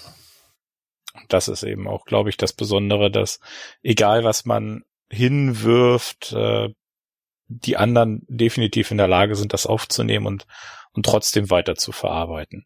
Und 1.15 1.33
das 1.33 1.47
ist 1.47 1.63
eben 1.63 1.87
auch, 1.87 2.05
glaube 2.05 2.29
ich, 2.29 2.37
das 2.37 2.53
Besondere, 2.53 3.09
dass 3.09 3.39
egal 3.81 4.23
was 4.23 4.45
man 4.45 4.83
hinwirft, 5.09 6.33
äh, 6.33 6.69
die 7.47 7.77
anderen 7.77 8.25
definitiv 8.27 8.91
in 8.91 8.97
der 8.97 9.07
Lage 9.07 9.35
sind, 9.35 9.53
das 9.53 9.65
aufzunehmen 9.65 10.25
und, 10.25 10.45
und 10.91 11.05
trotzdem 11.05 11.49
weiter 11.49 11.75
zu 11.75 11.91
verarbeiten. 11.91 12.65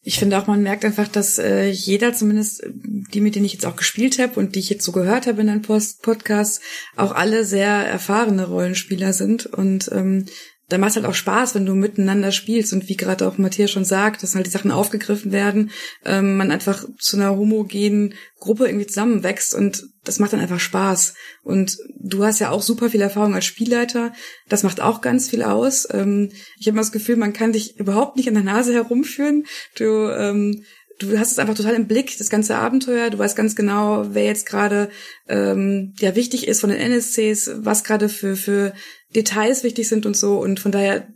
Ich 0.00 0.18
finde 0.18 0.38
auch, 0.38 0.46
man 0.46 0.62
merkt 0.62 0.84
einfach, 0.84 1.08
dass 1.08 1.38
äh, 1.38 1.68
jeder, 1.68 2.12
zumindest 2.12 2.62
äh, 2.62 2.70
die, 2.72 3.20
mit 3.20 3.34
denen 3.34 3.44
ich 3.44 3.52
jetzt 3.52 3.66
auch 3.66 3.76
gespielt 3.76 4.18
habe 4.18 4.38
und 4.38 4.54
die 4.54 4.60
ich 4.60 4.70
jetzt 4.70 4.84
so 4.84 4.92
gehört 4.92 5.26
habe 5.26 5.40
in 5.40 5.48
den 5.48 5.62
Post 5.62 6.02
Podcasts, 6.02 6.60
auch 6.96 7.12
alle 7.12 7.44
sehr 7.44 7.68
erfahrene 7.68 8.46
Rollenspieler 8.46 9.12
sind. 9.12 9.46
Und 9.46 9.90
ähm, 9.92 10.26
da 10.68 10.76
macht 10.76 10.96
halt 10.96 11.06
auch 11.06 11.14
Spaß, 11.14 11.54
wenn 11.54 11.64
du 11.64 11.74
miteinander 11.74 12.30
spielst 12.30 12.74
und 12.74 12.88
wie 12.88 12.96
gerade 12.96 13.26
auch 13.26 13.38
Matthias 13.38 13.70
schon 13.70 13.86
sagt, 13.86 14.22
dass 14.22 14.34
halt 14.34 14.46
die 14.46 14.50
Sachen 14.50 14.70
aufgegriffen 14.70 15.32
werden, 15.32 15.70
ähm, 16.04 16.36
man 16.36 16.50
einfach 16.50 16.84
zu 16.98 17.16
einer 17.16 17.36
homogenen 17.36 18.14
Gruppe 18.38 18.66
irgendwie 18.66 18.86
zusammenwächst 18.86 19.54
und 19.54 19.84
das 20.04 20.18
macht 20.18 20.34
dann 20.34 20.40
einfach 20.40 20.60
Spaß. 20.60 21.14
Und 21.42 21.78
du 21.98 22.24
hast 22.24 22.38
ja 22.38 22.50
auch 22.50 22.62
super 22.62 22.90
viel 22.90 23.00
Erfahrung 23.00 23.34
als 23.34 23.46
Spielleiter, 23.46 24.12
das 24.48 24.62
macht 24.62 24.80
auch 24.80 25.00
ganz 25.00 25.30
viel 25.30 25.42
aus. 25.42 25.88
Ähm, 25.90 26.30
ich 26.58 26.66
habe 26.66 26.74
immer 26.74 26.82
das 26.82 26.92
Gefühl, 26.92 27.16
man 27.16 27.32
kann 27.32 27.52
dich 27.52 27.78
überhaupt 27.78 28.16
nicht 28.16 28.28
an 28.28 28.34
der 28.34 28.44
Nase 28.44 28.74
herumführen. 28.74 29.46
Du 29.74 30.10
ähm, 30.10 30.64
du 30.98 31.18
hast 31.18 31.32
es 31.32 31.38
einfach 31.38 31.54
total 31.54 31.74
im 31.74 31.86
Blick, 31.86 32.16
das 32.18 32.28
ganze 32.28 32.56
Abenteuer. 32.56 33.10
Du 33.10 33.18
weißt 33.18 33.36
ganz 33.36 33.54
genau, 33.56 34.06
wer 34.10 34.24
jetzt 34.24 34.46
gerade 34.46 34.90
ähm, 35.28 35.94
ja 35.98 36.14
wichtig 36.14 36.48
ist 36.48 36.60
von 36.60 36.70
den 36.70 36.80
NSCs, 36.80 37.50
was 37.56 37.84
gerade 37.84 38.08
für 38.08 38.36
für 38.36 38.72
Details 39.14 39.64
wichtig 39.64 39.88
sind 39.88 40.06
und 40.06 40.16
so. 40.16 40.38
Und 40.38 40.60
von 40.60 40.72
daher 40.72 41.08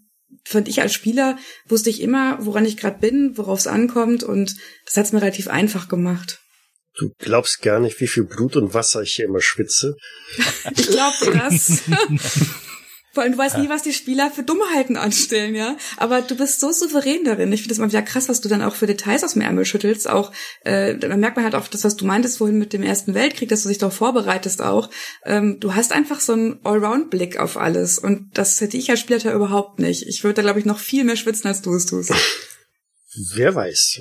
fand 0.44 0.68
ich 0.68 0.80
als 0.80 0.92
Spieler 0.92 1.38
wusste 1.66 1.90
ich 1.90 2.00
immer, 2.00 2.38
woran 2.40 2.64
ich 2.64 2.76
gerade 2.76 2.98
bin, 2.98 3.36
worauf 3.36 3.60
es 3.60 3.66
ankommt 3.66 4.24
und 4.24 4.56
das 4.86 4.96
hat 4.96 5.06
es 5.06 5.12
mir 5.12 5.22
relativ 5.22 5.48
einfach 5.48 5.88
gemacht. 5.88 6.40
Du 6.98 7.10
glaubst 7.18 7.62
gar 7.62 7.80
nicht, 7.80 8.00
wie 8.00 8.06
viel 8.06 8.24
Blut 8.24 8.56
und 8.56 8.74
Wasser 8.74 9.02
ich 9.02 9.14
hier 9.14 9.24
immer 9.24 9.40
schwitze. 9.40 9.96
Ich 10.76 10.88
glaube 10.88 11.38
das. 11.38 11.82
Vor 13.12 13.22
allem, 13.22 13.32
du 13.32 13.38
weißt 13.38 13.58
nie, 13.58 13.68
was 13.68 13.82
die 13.82 13.92
Spieler 13.92 14.30
für 14.30 14.42
Dummheiten 14.42 14.96
anstellen, 14.96 15.54
ja. 15.54 15.76
Aber 15.98 16.22
du 16.22 16.34
bist 16.34 16.60
so 16.60 16.72
souverän 16.72 17.24
darin. 17.24 17.52
Ich 17.52 17.60
finde 17.60 17.74
das 17.74 17.78
mal 17.78 17.88
wieder 17.88 18.00
krass, 18.00 18.30
was 18.30 18.40
du 18.40 18.48
dann 18.48 18.62
auch 18.62 18.74
für 18.74 18.86
Details 18.86 19.22
aus 19.22 19.34
dem 19.34 19.42
Ärmel 19.42 19.66
schüttelst. 19.66 20.08
Auch, 20.08 20.32
äh, 20.62 20.96
da 20.96 21.14
merkt 21.16 21.36
man 21.36 21.44
halt 21.44 21.54
auch 21.54 21.68
das, 21.68 21.84
was 21.84 21.96
du 21.96 22.06
meintest 22.06 22.38
vorhin 22.38 22.58
mit 22.58 22.72
dem 22.72 22.82
Ersten 22.82 23.14
Weltkrieg, 23.14 23.50
dass 23.50 23.64
du 23.64 23.68
dich 23.68 23.78
darauf 23.78 23.94
vorbereitest 23.94 24.62
auch. 24.62 24.88
Ähm, 25.24 25.60
du 25.60 25.74
hast 25.74 25.92
einfach 25.92 26.20
so 26.20 26.32
einen 26.32 26.64
Allround-Blick 26.64 27.38
auf 27.38 27.58
alles. 27.58 27.98
Und 27.98 28.30
das 28.32 28.60
hätte 28.62 28.78
ich 28.78 28.90
als 28.90 29.00
Spieler 29.00 29.34
überhaupt 29.34 29.78
nicht. 29.78 30.06
Ich 30.06 30.24
würde 30.24 30.36
da, 30.36 30.42
glaube 30.42 30.60
ich, 30.60 30.64
noch 30.64 30.78
viel 30.78 31.04
mehr 31.04 31.16
schwitzen, 31.16 31.48
als 31.48 31.60
du 31.60 31.74
es 31.74 31.84
tust. 31.84 32.14
Wer 33.34 33.54
weiß. 33.54 34.00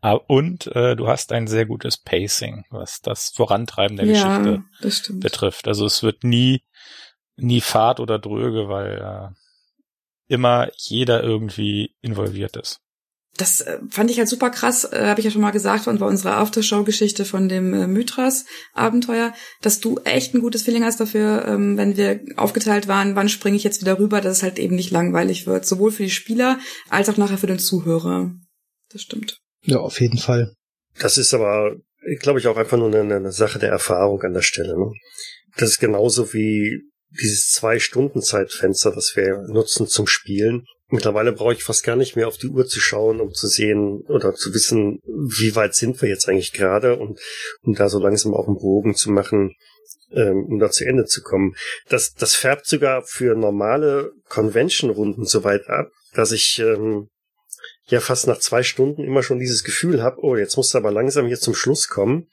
Ah, 0.00 0.12
Und 0.12 0.68
äh, 0.68 0.96
du 0.96 1.08
hast 1.08 1.32
ein 1.32 1.46
sehr 1.46 1.66
gutes 1.66 1.96
Pacing, 1.96 2.64
was 2.70 3.00
das 3.00 3.30
Vorantreiben 3.30 3.96
der 3.96 4.06
ja, 4.06 4.62
Geschichte 4.80 5.14
betrifft. 5.14 5.68
Also 5.68 5.86
es 5.86 6.02
wird 6.02 6.24
nie, 6.24 6.62
nie 7.36 7.60
fad 7.60 8.00
oder 8.00 8.18
dröge, 8.18 8.68
weil 8.68 8.98
äh, 9.00 10.32
immer 10.32 10.68
jeder 10.76 11.22
irgendwie 11.22 11.94
involviert 12.00 12.56
ist. 12.56 12.80
das 13.36 13.62
äh, 13.62 13.78
fand 13.90 14.10
ich 14.10 14.18
halt 14.18 14.28
super 14.28 14.50
krass, 14.50 14.84
äh, 14.84 15.06
habe 15.06 15.20
ich 15.20 15.24
ja 15.24 15.30
schon 15.30 15.40
mal 15.40 15.50
gesagt, 15.50 15.88
und 15.88 16.00
war 16.00 16.08
unsere 16.08 16.34
Aftershow-Geschichte 16.34 17.24
von 17.24 17.48
dem 17.48 17.74
äh, 17.74 17.86
Mythras-Abenteuer, 17.86 19.34
dass 19.60 19.80
du 19.80 19.98
echt 20.04 20.34
ein 20.34 20.40
gutes 20.40 20.62
Feeling 20.62 20.84
hast 20.84 21.00
dafür, 21.00 21.44
ähm, 21.46 21.76
wenn 21.76 21.96
wir 21.96 22.20
aufgeteilt 22.36 22.86
waren, 22.86 23.16
wann 23.16 23.28
springe 23.28 23.56
ich 23.56 23.64
jetzt 23.64 23.80
wieder 23.80 23.98
rüber, 23.98 24.20
dass 24.20 24.38
es 24.38 24.42
halt 24.42 24.58
eben 24.58 24.76
nicht 24.76 24.90
langweilig 24.90 25.46
wird, 25.46 25.66
sowohl 25.66 25.90
für 25.90 26.04
die 26.04 26.10
Spieler 26.10 26.58
als 26.88 27.08
auch 27.08 27.16
nachher 27.16 27.38
für 27.38 27.48
den 27.48 27.58
Zuhörer. 27.58 28.32
Das 28.92 29.02
stimmt. 29.02 29.40
Ja, 29.62 29.78
auf 29.78 30.00
jeden 30.00 30.18
Fall. 30.18 30.54
Das 31.00 31.18
ist 31.18 31.34
aber, 31.34 31.76
glaube 32.20 32.38
ich, 32.38 32.46
auch 32.46 32.56
einfach 32.56 32.78
nur 32.78 32.94
eine, 32.94 33.16
eine 33.16 33.32
Sache 33.32 33.58
der 33.58 33.70
Erfahrung 33.70 34.22
an 34.22 34.34
der 34.34 34.42
Stelle. 34.42 34.78
Ne? 34.78 34.92
Das 35.56 35.70
ist 35.70 35.80
genauso 35.80 36.32
wie 36.32 36.82
dieses 37.22 37.50
Zwei-Stunden-Zeitfenster, 37.50 38.92
das 38.92 39.14
wir 39.16 39.44
nutzen 39.48 39.86
zum 39.86 40.06
Spielen. 40.06 40.66
Mittlerweile 40.88 41.32
brauche 41.32 41.54
ich 41.54 41.64
fast 41.64 41.82
gar 41.82 41.96
nicht 41.96 42.14
mehr 42.14 42.28
auf 42.28 42.36
die 42.36 42.48
Uhr 42.48 42.66
zu 42.66 42.78
schauen, 42.78 43.20
um 43.20 43.32
zu 43.32 43.48
sehen 43.48 44.02
oder 44.08 44.34
zu 44.34 44.52
wissen, 44.54 45.00
wie 45.04 45.56
weit 45.56 45.74
sind 45.74 46.00
wir 46.02 46.08
jetzt 46.08 46.28
eigentlich 46.28 46.52
gerade 46.52 46.96
und 46.96 47.18
um 47.62 47.74
da 47.74 47.88
so 47.88 47.98
langsam 47.98 48.34
auch 48.34 48.46
einen 48.46 48.58
Bogen 48.58 48.94
zu 48.94 49.10
machen, 49.10 49.54
ähm, 50.12 50.44
um 50.44 50.58
da 50.58 50.70
zu 50.70 50.84
Ende 50.84 51.06
zu 51.06 51.22
kommen. 51.22 51.56
Das, 51.88 52.12
das 52.14 52.34
färbt 52.34 52.66
sogar 52.66 53.02
für 53.02 53.34
normale 53.34 54.12
Convention-Runden 54.28 55.24
so 55.24 55.42
weit 55.42 55.68
ab, 55.68 55.90
dass 56.14 56.32
ich 56.32 56.58
ähm, 56.58 57.08
ja 57.86 58.00
fast 58.00 58.26
nach 58.26 58.38
zwei 58.38 58.62
Stunden 58.62 59.02
immer 59.02 59.22
schon 59.22 59.38
dieses 59.38 59.64
Gefühl 59.64 60.02
habe, 60.02 60.18
oh, 60.22 60.36
jetzt 60.36 60.56
musst 60.56 60.74
du 60.74 60.78
aber 60.78 60.92
langsam 60.92 61.26
hier 61.26 61.40
zum 61.40 61.54
Schluss 61.54 61.88
kommen. 61.88 62.28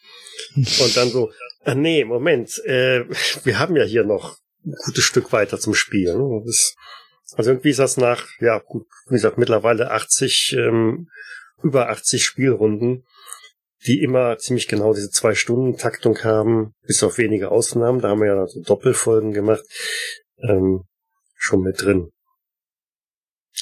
Und 0.56 0.98
dann 0.98 1.10
so, 1.10 1.32
ah, 1.64 1.76
nee, 1.76 2.06
Moment, 2.06 2.64
äh, 2.66 3.06
wir 3.44 3.60
haben 3.60 3.76
ja 3.76 3.84
hier 3.84 4.03
noch 4.03 4.38
gutes 4.64 5.04
Stück 5.04 5.32
weiter 5.32 5.60
zum 5.60 5.74
Spielen. 5.74 6.44
Das, 6.46 6.76
also 7.34 7.52
irgendwie 7.52 7.70
ist 7.70 7.80
das 7.80 7.98
nach, 7.98 8.28
ja, 8.40 8.60
gut, 8.60 8.88
wie 9.08 9.16
gesagt, 9.16 9.38
mittlerweile 9.38 9.92
80, 9.92 10.56
ähm, 10.58 11.10
über 11.64 11.90
80 11.90 12.24
Spielrunden, 12.24 13.06
die 13.86 14.02
immer 14.02 14.38
ziemlich 14.38 14.68
genau 14.68 14.94
diese 14.94 15.10
zwei 15.10 15.34
Stunden 15.34 15.78
Taktung 15.78 16.18
haben, 16.24 16.74
bis 16.86 17.04
auf 17.04 17.18
wenige 17.18 17.50
Ausnahmen. 17.50 18.00
Da 18.00 18.10
haben 18.10 18.22
wir 18.22 18.28
ja 18.28 18.48
so 18.48 18.62
Doppelfolgen 18.62 19.32
gemacht, 19.32 19.64
ähm, 20.44 20.84
schon 21.36 21.62
mit 21.62 21.82
drin. 21.82 22.12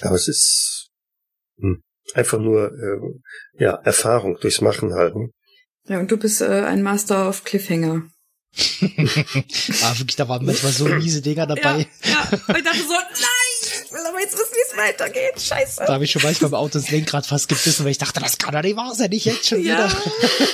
Aber 0.02 0.16
es 0.16 0.28
ist 0.28 0.90
hm, 1.58 1.84
einfach 2.14 2.40
nur 2.40 2.72
ähm, 2.72 3.24
ja 3.54 3.76
Erfahrung 3.76 4.38
durchs 4.40 4.62
Machen 4.62 4.94
halten. 4.94 5.32
Ja, 5.86 6.00
und 6.00 6.12
du 6.12 6.18
bist 6.18 6.42
äh, 6.42 6.46
ein 6.46 6.84
Master 6.84 7.30
of 7.30 7.44
Cliffhanger. 7.44 8.10
ah, 9.84 9.98
wirklich, 9.98 10.16
da 10.16 10.28
waren 10.28 10.46
manchmal 10.46 10.72
so 10.72 10.86
miese 10.86 11.22
Dinger 11.22 11.46
dabei. 11.48 11.88
Ja, 12.04 12.12
ja. 12.12 12.40
Und 12.48 12.58
ich 12.58 12.64
dachte 12.64 12.80
so, 12.80 12.94
nein, 12.94 13.84
ich 13.86 13.92
will 13.92 14.06
aber 14.08 14.20
jetzt 14.20 14.34
wissen, 14.34 14.52
wie 14.54 14.72
es 14.72 14.78
weitergeht. 14.78 15.42
Scheiße. 15.42 15.84
Da 15.86 15.94
habe 15.94 16.04
ich 16.04 16.12
schon 16.12 16.24
manchmal 16.24 16.50
im 16.50 16.56
Auto 16.56 16.80
das 16.80 16.90
Lenkrad 16.90 17.26
fast 17.26 17.48
gebissen, 17.48 17.86
weil 17.86 17.92
ich 17.92 17.98
dachte, 18.00 18.20
das 18.20 18.38
kann 18.38 18.54
doch 18.54 18.62
nicht 18.62 18.76
wahr 18.76 18.94
sein, 18.96 19.10
nicht 19.12 19.26
jetzt 19.26 19.48
schon 19.48 19.64
Ja. 19.64 19.90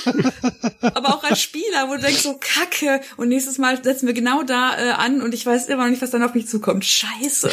wieder. 0.04 0.32
aber 0.94 1.16
auch 1.16 1.24
als 1.24 1.40
Spieler, 1.40 1.88
wo 1.88 1.94
du 1.94 2.02
denkst 2.02 2.22
so, 2.22 2.38
kacke. 2.38 3.00
Und 3.16 3.28
nächstes 3.28 3.58
Mal 3.58 3.82
setzen 3.82 4.06
wir 4.06 4.14
genau 4.14 4.42
da 4.42 4.76
äh, 4.78 4.90
an 4.92 5.22
und 5.22 5.34
ich 5.34 5.44
weiß 5.44 5.66
immer 5.66 5.84
noch 5.84 5.90
nicht, 5.90 6.02
was 6.02 6.10
dann 6.10 6.22
auf 6.22 6.34
mich 6.34 6.48
zukommt. 6.48 6.84
Scheiße. 6.84 7.50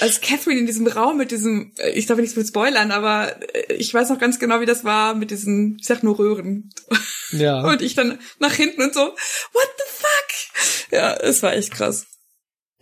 Als 0.00 0.20
Catherine 0.20 0.60
in 0.60 0.66
diesem 0.66 0.86
Raum 0.86 1.16
mit 1.16 1.30
diesem, 1.30 1.72
äh, 1.78 1.90
ich 1.90 2.06
darf 2.06 2.18
nichts 2.18 2.36
mit 2.36 2.46
spoilern, 2.46 2.90
aber 2.90 3.36
äh, 3.54 3.74
ich 3.74 3.92
weiß 3.92 4.10
noch 4.10 4.18
ganz 4.18 4.38
genau, 4.38 4.60
wie 4.60 4.66
das 4.66 4.84
war 4.84 5.14
mit 5.14 5.30
diesen, 5.30 5.76
ich 5.80 5.86
sag 5.86 6.02
nur 6.02 6.18
Röhren. 6.18 6.70
Ja. 7.32 7.60
Und 7.68 7.82
ich 7.82 7.96
dann 7.96 8.20
nach 8.38 8.52
hinten 8.52 8.82
und 8.82 8.94
so, 8.94 9.00
what 9.00 9.68
the 9.78 9.84
fuck? 9.88 10.92
Ja, 10.92 11.12
es 11.14 11.42
war 11.42 11.54
echt 11.54 11.72
krass. 11.72 12.06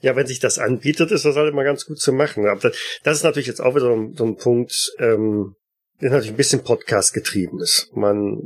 Ja, 0.02 0.16
wenn 0.16 0.26
sich 0.26 0.38
das 0.38 0.58
anbietet, 0.58 1.10
ist 1.12 1.24
das 1.24 1.34
halt 1.36 1.50
immer 1.50 1.64
ganz 1.64 1.86
gut 1.86 1.98
zu 1.98 2.12
machen. 2.12 2.46
Aber 2.46 2.60
das, 2.60 2.76
das 3.04 3.16
ist 3.16 3.22
natürlich 3.22 3.46
jetzt 3.46 3.62
auch 3.62 3.74
wieder 3.74 3.86
so 3.86 3.94
ein, 3.94 4.14
so 4.14 4.26
ein 4.26 4.36
Punkt, 4.36 4.92
ähm, 4.98 5.54
der 6.02 6.10
natürlich 6.10 6.32
ein 6.32 6.36
bisschen 6.36 6.62
Podcast 6.62 7.14
getrieben 7.14 7.58
ist. 7.58 7.88
Man, 7.94 8.38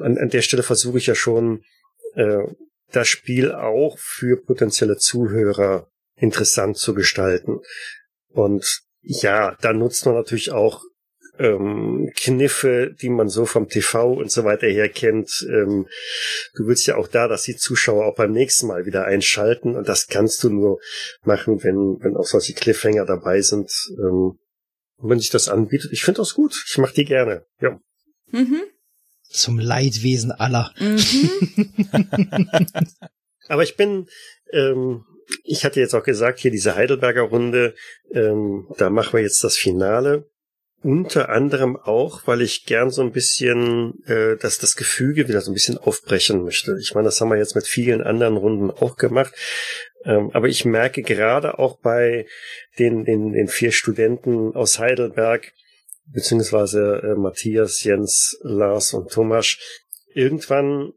an, 0.00 0.18
an 0.18 0.28
der 0.28 0.42
Stelle 0.42 0.62
versuche 0.62 0.98
ich 0.98 1.06
ja 1.06 1.14
schon, 1.14 1.62
äh, 2.14 2.44
das 2.90 3.08
Spiel 3.08 3.52
auch 3.52 3.98
für 3.98 4.36
potenzielle 4.36 4.98
Zuhörer 4.98 5.88
interessant 6.22 6.78
zu 6.78 6.94
gestalten. 6.94 7.60
Und 8.28 8.82
ja, 9.00 9.56
da 9.60 9.72
nutzt 9.72 10.06
man 10.06 10.14
natürlich 10.14 10.52
auch 10.52 10.82
ähm, 11.38 12.12
Kniffe, 12.16 12.94
die 13.00 13.08
man 13.08 13.28
so 13.28 13.44
vom 13.44 13.68
TV 13.68 14.12
und 14.12 14.30
so 14.30 14.44
weiter 14.44 14.68
her 14.68 14.88
kennt. 14.88 15.44
Ähm, 15.48 15.88
du 16.54 16.66
willst 16.66 16.86
ja 16.86 16.96
auch 16.96 17.08
da, 17.08 17.26
dass 17.26 17.42
die 17.42 17.56
Zuschauer 17.56 18.06
auch 18.06 18.14
beim 18.14 18.30
nächsten 18.30 18.68
Mal 18.68 18.86
wieder 18.86 19.04
einschalten 19.04 19.74
und 19.74 19.88
das 19.88 20.06
kannst 20.06 20.44
du 20.44 20.50
nur 20.50 20.78
machen, 21.24 21.64
wenn, 21.64 21.98
wenn 22.00 22.16
auch 22.16 22.26
solche 22.26 22.54
Cliffhanger 22.54 23.04
dabei 23.04 23.40
sind. 23.42 23.72
Ähm, 23.98 24.38
und 24.98 25.10
wenn 25.10 25.18
sich 25.18 25.30
das 25.30 25.48
anbietet, 25.48 25.90
ich 25.92 26.04
finde 26.04 26.18
das 26.20 26.34
gut. 26.34 26.64
Ich 26.68 26.78
mache 26.78 26.94
die 26.94 27.04
gerne. 27.04 27.44
Ja. 27.60 27.80
Mhm. 28.30 28.62
Zum 29.28 29.58
Leidwesen 29.58 30.30
aller. 30.30 30.72
Mhm. 30.78 31.00
Aber 33.48 33.64
ich 33.64 33.76
bin, 33.76 34.06
ähm, 34.52 35.04
ich 35.44 35.64
hatte 35.64 35.80
jetzt 35.80 35.94
auch 35.94 36.02
gesagt, 36.02 36.38
hier 36.38 36.50
diese 36.50 36.74
Heidelberger 36.74 37.22
Runde, 37.22 37.74
ähm, 38.12 38.66
da 38.78 38.90
machen 38.90 39.14
wir 39.14 39.22
jetzt 39.22 39.42
das 39.44 39.56
Finale. 39.56 40.28
Unter 40.84 41.28
anderem 41.28 41.76
auch, 41.76 42.26
weil 42.26 42.42
ich 42.42 42.66
gern 42.66 42.90
so 42.90 43.02
ein 43.02 43.12
bisschen, 43.12 44.02
äh, 44.06 44.36
dass 44.36 44.58
das 44.58 44.74
Gefüge 44.74 45.28
wieder 45.28 45.40
so 45.40 45.52
ein 45.52 45.54
bisschen 45.54 45.78
aufbrechen 45.78 46.42
möchte. 46.42 46.76
Ich 46.80 46.94
meine, 46.94 47.04
das 47.04 47.20
haben 47.20 47.30
wir 47.30 47.36
jetzt 47.38 47.54
mit 47.54 47.68
vielen 47.68 48.02
anderen 48.02 48.36
Runden 48.36 48.70
auch 48.70 48.96
gemacht. 48.96 49.32
Ähm, 50.04 50.30
aber 50.32 50.48
ich 50.48 50.64
merke 50.64 51.02
gerade 51.02 51.60
auch 51.60 51.78
bei 51.78 52.26
den, 52.80 53.04
den, 53.04 53.32
den 53.32 53.46
vier 53.46 53.70
Studenten 53.70 54.56
aus 54.56 54.80
Heidelberg, 54.80 55.52
beziehungsweise 56.06 57.00
äh, 57.04 57.14
Matthias, 57.14 57.84
Jens, 57.84 58.36
Lars 58.42 58.92
und 58.92 59.12
Thomas, 59.12 59.56
irgendwann 60.14 60.92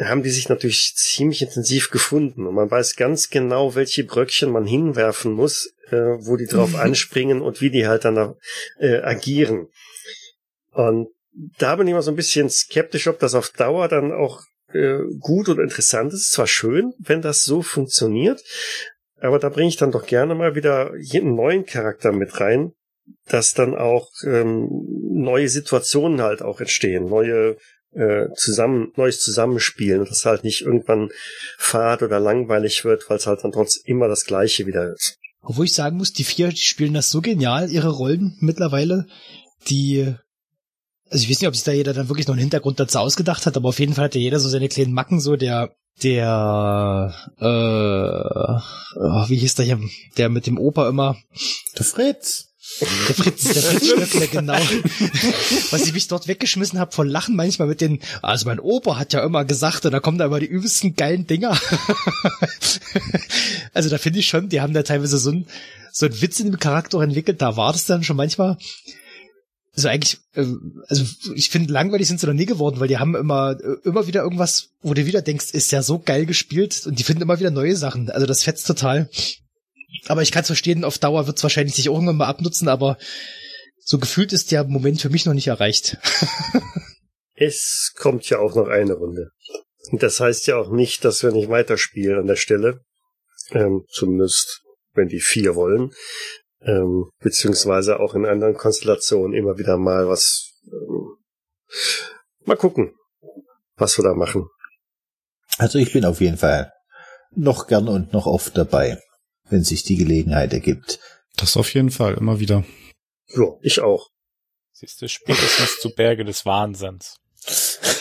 haben 0.00 0.22
die 0.22 0.30
sich 0.30 0.48
natürlich 0.48 0.94
ziemlich 0.96 1.42
intensiv 1.42 1.90
gefunden 1.90 2.46
und 2.46 2.54
man 2.54 2.70
weiß 2.70 2.96
ganz 2.96 3.30
genau, 3.30 3.74
welche 3.74 4.04
Bröckchen 4.04 4.50
man 4.50 4.66
hinwerfen 4.66 5.32
muss, 5.32 5.72
äh, 5.90 5.96
wo 5.96 6.36
die 6.36 6.46
drauf 6.46 6.74
anspringen 6.76 7.40
und 7.40 7.60
wie 7.60 7.70
die 7.70 7.86
halt 7.86 8.04
dann 8.04 8.34
äh, 8.78 8.98
agieren. 8.98 9.68
Und 10.72 11.08
da 11.58 11.76
bin 11.76 11.86
ich 11.86 11.92
immer 11.92 12.02
so 12.02 12.10
ein 12.10 12.16
bisschen 12.16 12.50
skeptisch, 12.50 13.08
ob 13.08 13.18
das 13.18 13.34
auf 13.34 13.50
Dauer 13.50 13.88
dann 13.88 14.12
auch 14.12 14.42
äh, 14.72 14.98
gut 15.20 15.48
und 15.48 15.58
interessant 15.58 16.12
ist. 16.12 16.30
Zwar 16.30 16.46
schön, 16.46 16.94
wenn 16.98 17.22
das 17.22 17.42
so 17.42 17.62
funktioniert, 17.62 18.42
aber 19.20 19.38
da 19.38 19.48
bringe 19.48 19.68
ich 19.68 19.76
dann 19.76 19.92
doch 19.92 20.06
gerne 20.06 20.34
mal 20.34 20.54
wieder 20.54 20.94
jeden 20.96 21.34
neuen 21.34 21.66
Charakter 21.66 22.12
mit 22.12 22.40
rein, 22.40 22.72
dass 23.26 23.52
dann 23.52 23.74
auch 23.74 24.10
ähm, 24.24 24.68
neue 25.10 25.48
Situationen 25.48 26.20
halt 26.20 26.42
auch 26.42 26.60
entstehen, 26.60 27.06
neue 27.06 27.56
äh, 27.92 28.26
zusammen 28.36 28.92
neues 28.96 29.20
Zusammenspielen, 29.20 30.04
dass 30.04 30.24
halt 30.24 30.44
nicht 30.44 30.62
irgendwann 30.62 31.10
fad 31.56 32.02
oder 32.02 32.20
langweilig 32.20 32.84
wird, 32.84 33.08
weil 33.08 33.16
es 33.16 33.26
halt 33.26 33.42
dann 33.42 33.52
trotz 33.52 33.76
immer 33.76 34.08
das 34.08 34.24
Gleiche 34.24 34.66
wieder 34.66 34.92
ist. 34.92 35.18
Obwohl 35.40 35.64
ich 35.64 35.74
sagen 35.74 35.96
muss, 35.96 36.12
die 36.12 36.24
vier 36.24 36.48
die 36.48 36.56
spielen 36.56 36.94
das 36.94 37.10
so 37.10 37.20
genial, 37.20 37.70
ihre 37.70 37.90
Rollen 37.90 38.36
mittlerweile, 38.40 39.06
die 39.68 40.14
also 41.10 41.24
ich 41.24 41.30
weiß 41.30 41.40
nicht, 41.40 41.48
ob 41.48 41.54
sich 41.54 41.64
da 41.64 41.72
jeder 41.72 41.94
dann 41.94 42.08
wirklich 42.08 42.26
noch 42.26 42.34
einen 42.34 42.40
Hintergrund 42.40 42.78
dazu 42.80 42.98
ausgedacht 42.98 43.46
hat, 43.46 43.56
aber 43.56 43.70
auf 43.70 43.78
jeden 43.78 43.94
Fall 43.94 44.04
hat 44.04 44.14
ja 44.14 44.20
jeder 44.20 44.40
so 44.40 44.48
seine 44.48 44.68
kleinen 44.68 44.92
Macken, 44.92 45.20
so 45.20 45.36
der, 45.36 45.70
der, 46.02 47.14
äh, 47.38 47.44
oh, 49.00 49.28
wie 49.28 49.36
hieß 49.38 49.54
der 49.54 49.64
hier, 49.64 49.80
der 50.16 50.28
mit 50.28 50.46
dem 50.46 50.58
Opa 50.58 50.88
immer, 50.88 51.16
Der 51.78 51.84
Fritz. 51.84 52.47
Der 52.80 53.14
Fritz, 53.14 53.44
der 53.44 53.62
Fritz 53.62 54.30
genau. 54.30 54.54
Was 55.70 55.86
ich 55.86 55.92
mich 55.92 56.08
dort 56.08 56.28
weggeschmissen 56.28 56.78
habe 56.78 56.92
von 56.92 57.08
Lachen 57.08 57.34
manchmal 57.36 57.68
mit 57.68 57.80
den, 57.80 58.00
also 58.22 58.46
mein 58.46 58.60
Opa 58.60 58.96
hat 58.96 59.12
ja 59.12 59.24
immer 59.24 59.44
gesagt, 59.44 59.84
und 59.86 59.92
da 59.92 60.00
kommen 60.00 60.18
da 60.18 60.26
immer 60.26 60.40
die 60.40 60.46
übelsten 60.46 60.94
geilen 60.94 61.26
Dinger. 61.26 61.58
also 63.74 63.88
da 63.88 63.98
finde 63.98 64.20
ich 64.20 64.26
schon, 64.26 64.48
die 64.48 64.60
haben 64.60 64.74
da 64.74 64.82
teilweise 64.82 65.18
so 65.18 65.30
ein, 65.30 65.46
so 65.92 66.06
Witz 66.20 66.40
in 66.40 66.50
dem 66.50 66.58
Charakter 66.58 67.00
entwickelt, 67.00 67.42
da 67.42 67.56
war 67.56 67.72
das 67.72 67.86
dann 67.86 68.04
schon 68.04 68.16
manchmal 68.16 68.58
also 69.78 69.88
eigentlich, 69.88 70.18
äh, 70.34 70.44
also 70.88 71.04
ich 71.36 71.50
finde, 71.50 71.72
langweilig 71.72 72.08
sind 72.08 72.18
sie 72.18 72.26
noch 72.26 72.34
nie 72.34 72.46
geworden, 72.46 72.80
weil 72.80 72.88
die 72.88 72.98
haben 72.98 73.14
immer, 73.14 73.52
äh, 73.52 73.76
immer 73.84 74.08
wieder 74.08 74.22
irgendwas, 74.22 74.70
wo 74.82 74.92
du 74.92 75.06
wieder 75.06 75.22
denkst, 75.22 75.52
ist 75.52 75.70
ja 75.70 75.82
so 75.82 76.00
geil 76.00 76.26
gespielt 76.26 76.82
und 76.84 76.98
die 76.98 77.04
finden 77.04 77.22
immer 77.22 77.38
wieder 77.38 77.52
neue 77.52 77.76
Sachen. 77.76 78.10
Also 78.10 78.26
das 78.26 78.42
fetzt 78.42 78.66
total. 78.66 79.08
Aber 80.06 80.22
ich 80.22 80.32
kann 80.32 80.42
es 80.42 80.48
verstehen, 80.48 80.84
auf 80.84 80.98
Dauer 80.98 81.26
wird 81.26 81.38
es 81.38 81.42
wahrscheinlich 81.42 81.74
sich 81.74 81.88
auch 81.88 81.94
irgendwann 81.94 82.16
mal 82.16 82.26
abnutzen, 82.26 82.68
aber 82.68 82.98
so 83.78 83.98
gefühlt 83.98 84.32
ist 84.32 84.52
der 84.52 84.64
Moment 84.64 85.00
für 85.00 85.10
mich 85.10 85.24
noch 85.24 85.34
nicht 85.34 85.48
erreicht. 85.48 85.96
es 87.34 87.92
kommt 87.96 88.28
ja 88.28 88.38
auch 88.38 88.54
noch 88.54 88.68
eine 88.68 88.94
Runde. 88.94 89.30
Und 89.90 90.02
das 90.02 90.20
heißt 90.20 90.46
ja 90.46 90.56
auch 90.56 90.70
nicht, 90.70 91.04
dass 91.04 91.22
wir 91.22 91.32
nicht 91.32 91.48
weiterspielen 91.48 92.18
an 92.18 92.26
der 92.26 92.36
Stelle. 92.36 92.80
Ähm, 93.50 93.84
zumindest, 93.90 94.62
wenn 94.92 95.08
die 95.08 95.20
vier 95.20 95.54
wollen. 95.54 95.92
Ähm, 96.60 97.10
beziehungsweise 97.20 98.00
auch 98.00 98.14
in 98.14 98.26
anderen 98.26 98.54
Konstellationen 98.54 99.34
immer 99.34 99.56
wieder 99.56 99.78
mal 99.78 100.08
was. 100.08 100.50
Ähm, 100.66 101.16
mal 102.44 102.56
gucken, 102.56 102.94
was 103.76 103.96
wir 103.98 104.02
da 104.02 104.14
machen. 104.14 104.48
Also 105.56 105.78
ich 105.78 105.92
bin 105.92 106.04
auf 106.04 106.20
jeden 106.20 106.36
Fall 106.36 106.72
noch 107.34 107.66
gern 107.66 107.88
und 107.88 108.12
noch 108.12 108.26
oft 108.26 108.56
dabei, 108.56 109.00
wenn 109.50 109.64
sich 109.64 109.82
die 109.82 109.96
Gelegenheit 109.96 110.52
ergibt. 110.52 111.00
Das 111.36 111.56
auf 111.56 111.72
jeden 111.74 111.90
Fall, 111.90 112.14
immer 112.14 112.40
wieder. 112.40 112.64
Ja, 113.28 113.44
ich 113.62 113.80
auch. 113.80 114.08
Siehst 114.72 115.02
du, 115.02 115.08
spätestens 115.08 115.80
zu 115.80 115.90
Berge 115.90 116.24
des 116.24 116.46
Wahnsinns. 116.46 117.16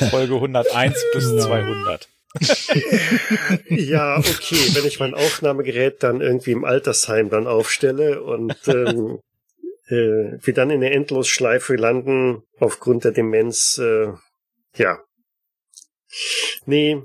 Folge 0.10 0.36
101 0.36 0.96
bis 1.14 1.26
200. 1.26 2.08
ja, 3.70 4.18
okay, 4.18 4.76
wenn 4.76 4.86
ich 4.86 5.00
mein 5.00 5.14
Aufnahmegerät 5.16 6.04
dann 6.04 6.22
irgendwie 6.22 6.52
im 6.52 6.66
Altersheim 6.66 7.30
dann 7.30 7.48
aufstelle 7.48 8.22
und 8.22 8.56
ähm, 8.68 9.20
äh, 9.88 10.38
wir 10.42 10.54
dann 10.54 10.70
in 10.70 10.82
der 10.82 10.92
Endlosschleife 10.92 11.76
landen 11.76 12.44
aufgrund 12.60 13.06
der 13.06 13.12
Demenz, 13.12 13.80
äh, 13.80 14.14
ja. 14.76 15.00
Nee, 16.66 17.02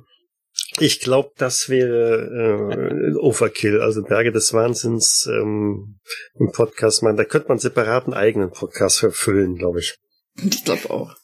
ich 0.79 1.01
glaube, 1.01 1.33
das 1.37 1.69
wäre 1.69 3.13
äh, 3.13 3.17
Overkill, 3.19 3.81
also 3.81 4.03
Berge 4.03 4.33
des 4.33 4.53
Wahnsinns 4.53 5.27
ähm, 5.27 5.99
im 6.35 6.53
Podcast. 6.53 7.03
Man, 7.03 7.17
da 7.17 7.25
könnte 7.25 7.49
man 7.49 7.59
separaten 7.59 8.15
eigenen 8.15 8.51
Podcast 8.51 9.01
verfüllen, 9.01 9.57
glaube 9.57 9.81
ich. 9.81 9.97
Ich 10.43 10.65
glaube 10.65 10.91
auch. 10.91 11.15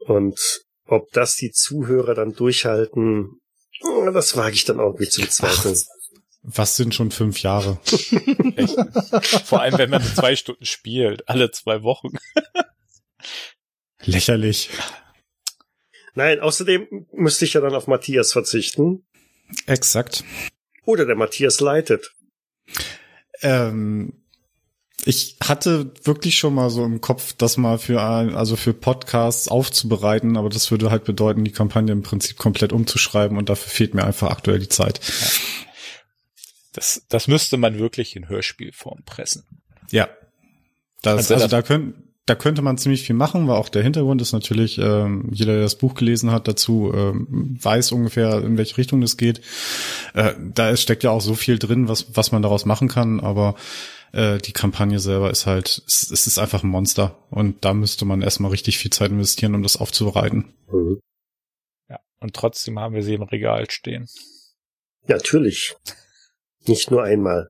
Und 0.00 0.64
ob 0.86 1.10
das 1.12 1.36
die 1.36 1.52
Zuhörer 1.52 2.14
dann 2.14 2.32
durchhalten, 2.32 3.40
das 4.12 4.36
wage 4.36 4.54
ich 4.54 4.64
dann 4.64 4.80
auch 4.80 4.94
irgendwie 4.94 5.08
zu 5.08 5.20
bezweifeln. 5.20 5.78
Was 6.42 6.76
sind 6.76 6.94
schon 6.94 7.12
fünf 7.12 7.40
Jahre? 7.40 7.78
Vor 9.44 9.60
allem, 9.60 9.78
wenn 9.78 9.90
man 9.90 10.02
zwei 10.02 10.34
Stunden 10.34 10.64
spielt, 10.64 11.28
alle 11.28 11.52
zwei 11.52 11.84
Wochen. 11.84 12.08
Lächerlich. 14.00 14.70
Nein, 16.14 16.40
außerdem 16.40 17.06
müsste 17.12 17.44
ich 17.44 17.54
ja 17.54 17.60
dann 17.60 17.74
auf 17.74 17.86
Matthias 17.86 18.32
verzichten. 18.32 19.04
Exakt. 19.66 20.24
Oder 20.84 21.06
der 21.06 21.16
Matthias 21.16 21.60
leitet. 21.60 22.12
Ähm, 23.42 24.22
ich 25.04 25.36
hatte 25.42 25.92
wirklich 26.04 26.38
schon 26.38 26.54
mal 26.54 26.70
so 26.70 26.84
im 26.84 27.00
Kopf, 27.00 27.32
das 27.32 27.56
mal 27.56 27.78
für 27.78 28.02
ein, 28.02 28.34
also 28.34 28.56
für 28.56 28.72
Podcasts 28.72 29.48
aufzubereiten, 29.48 30.36
aber 30.36 30.48
das 30.48 30.70
würde 30.70 30.90
halt 30.90 31.04
bedeuten, 31.04 31.44
die 31.44 31.50
Kampagne 31.50 31.92
im 31.92 32.02
Prinzip 32.02 32.36
komplett 32.36 32.72
umzuschreiben 32.72 33.36
und 33.36 33.48
dafür 33.48 33.70
fehlt 33.70 33.94
mir 33.94 34.04
einfach 34.04 34.30
aktuell 34.30 34.58
die 34.58 34.68
Zeit. 34.68 35.00
Das, 36.72 37.04
das 37.08 37.26
müsste 37.28 37.56
man 37.56 37.78
wirklich 37.78 38.16
in 38.16 38.28
Hörspielform 38.28 39.02
pressen. 39.04 39.44
Ja. 39.90 40.08
Das, 41.02 41.30
also, 41.30 41.34
also 41.34 41.48
da 41.48 41.62
können, 41.62 42.11
da 42.26 42.36
könnte 42.36 42.62
man 42.62 42.78
ziemlich 42.78 43.02
viel 43.02 43.16
machen, 43.16 43.48
weil 43.48 43.56
auch 43.56 43.68
der 43.68 43.82
Hintergrund 43.82 44.22
ist 44.22 44.32
natürlich, 44.32 44.78
ähm, 44.78 45.28
jeder, 45.32 45.54
der 45.54 45.62
das 45.62 45.76
Buch 45.76 45.94
gelesen 45.94 46.30
hat, 46.30 46.46
dazu 46.46 46.92
ähm, 46.94 47.58
weiß 47.60 47.92
ungefähr, 47.92 48.44
in 48.44 48.56
welche 48.58 48.78
Richtung 48.78 49.00
das 49.00 49.16
geht. 49.16 49.40
Äh, 50.14 50.34
da 50.38 50.76
steckt 50.76 51.02
ja 51.02 51.10
auch 51.10 51.20
so 51.20 51.34
viel 51.34 51.58
drin, 51.58 51.88
was, 51.88 52.16
was 52.16 52.30
man 52.30 52.42
daraus 52.42 52.64
machen 52.64 52.86
kann, 52.88 53.18
aber 53.18 53.56
äh, 54.12 54.38
die 54.38 54.52
Kampagne 54.52 55.00
selber 55.00 55.30
ist 55.30 55.46
halt, 55.46 55.82
es, 55.86 56.10
es 56.10 56.26
ist 56.28 56.38
einfach 56.38 56.62
ein 56.62 56.68
Monster 56.68 57.18
und 57.30 57.64
da 57.64 57.74
müsste 57.74 58.04
man 58.04 58.22
erstmal 58.22 58.52
richtig 58.52 58.78
viel 58.78 58.92
Zeit 58.92 59.10
investieren, 59.10 59.56
um 59.56 59.64
das 59.64 59.76
aufzubereiten. 59.76 60.54
Mhm. 60.70 61.00
Ja, 61.88 61.98
und 62.20 62.34
trotzdem 62.34 62.78
haben 62.78 62.94
wir 62.94 63.02
sie 63.02 63.14
im 63.14 63.22
Regal 63.22 63.68
stehen. 63.68 64.06
Natürlich. 65.08 65.74
Nicht 66.66 66.92
nur 66.92 67.02
einmal. 67.02 67.48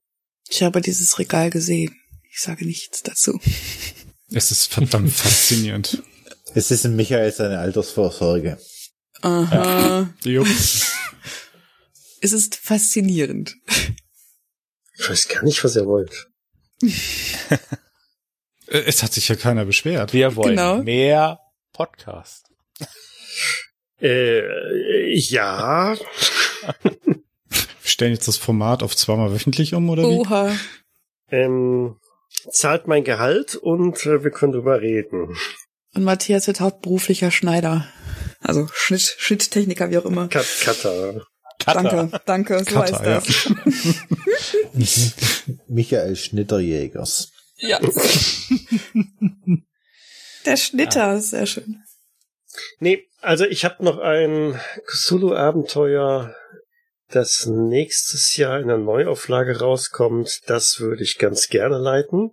Ich 0.49 0.63
habe 0.63 0.81
dieses 0.81 1.19
Regal 1.19 1.51
gesehen. 1.51 1.95
Ich 2.31 2.41
sage 2.41 2.65
nichts 2.65 3.03
dazu. 3.03 3.39
Es 4.35 4.51
ist 4.51 4.73
verdammt 4.73 5.13
faszinierend. 5.15 6.03
Es 6.55 6.71
ist 6.71 6.85
in 6.85 6.97
Michael 6.97 7.33
seine 7.33 7.59
Altersvorsorge. 7.59 8.59
Aha. 9.23 10.09
Ja. 10.25 10.43
es 12.21 12.33
ist 12.33 12.57
faszinierend. 12.57 13.55
Ich 14.99 15.09
weiß 15.09 15.29
gar 15.29 15.43
nicht, 15.45 15.63
was 15.65 15.77
er 15.77 15.87
wollt. 15.87 16.29
es 18.67 19.03
hat 19.03 19.13
sich 19.13 19.29
ja 19.29 19.37
keiner 19.37 19.65
beschwert. 19.65 20.13
Wir 20.13 20.37
wollen 20.37 20.57
genau. 20.57 20.83
mehr 20.83 21.41
Podcast. 21.73 22.47
Äh, 24.01 25.15
ja. 25.15 25.97
Wir 26.83 26.97
stellen 27.85 28.13
jetzt 28.13 28.27
das 28.29 28.37
Format 28.37 28.83
auf 28.83 28.97
zweimal 28.97 29.33
wöchentlich 29.33 29.75
um, 29.75 29.89
oder 29.89 30.03
wie? 30.03 30.19
Oha. 30.19 30.57
Ähm, 31.31 31.97
zahlt 32.51 32.87
mein 32.87 33.05
Gehalt 33.05 33.57
und 33.57 34.05
äh, 34.07 34.23
wir 34.25 34.31
können 34.31 34.53
drüber 34.53 34.81
reden. 34.81 35.37
Und 35.95 36.05
Matthias 36.05 36.47
wird 36.47 36.61
hauptberuflicher 36.61 37.31
Schneider. 37.31 37.87
Also 38.41 38.69
Schnitt, 38.73 39.15
Schnitttechniker, 39.19 39.91
wie 39.91 39.99
auch 39.99 40.05
immer. 40.05 40.29
Cut, 40.29 40.47
Cutter. 40.61 41.27
Cutter. 41.59 41.83
Danke, 41.83 42.21
danke, 42.25 42.59
so 42.61 42.65
Cutter, 42.65 42.99
heißt 42.99 43.07
das. 43.07 43.45
Ja. 44.75 45.55
Michael 45.69 46.17
Schnitterjägers. 46.17 47.31
Ja. 47.59 47.79
Der 50.45 50.57
Schnitter, 50.57 51.13
ja. 51.13 51.21
sehr 51.21 51.47
schön. 51.47 51.83
Nee, 52.81 53.05
also 53.21 53.45
ich 53.45 53.65
habe 53.65 53.85
noch 53.85 53.99
ein 53.99 54.61
Cthulhu-Abenteuer 54.87 56.35
das 57.15 57.47
nächstes 57.47 58.37
Jahr 58.37 58.61
in 58.61 58.69
der 58.69 58.79
Neuauflage 58.79 59.59
rauskommt, 59.59 60.41
das 60.47 60.81
würde 60.81 61.03
ich 61.03 61.19
ganz 61.19 61.49
gerne 61.49 61.79
leiten. 61.79 62.31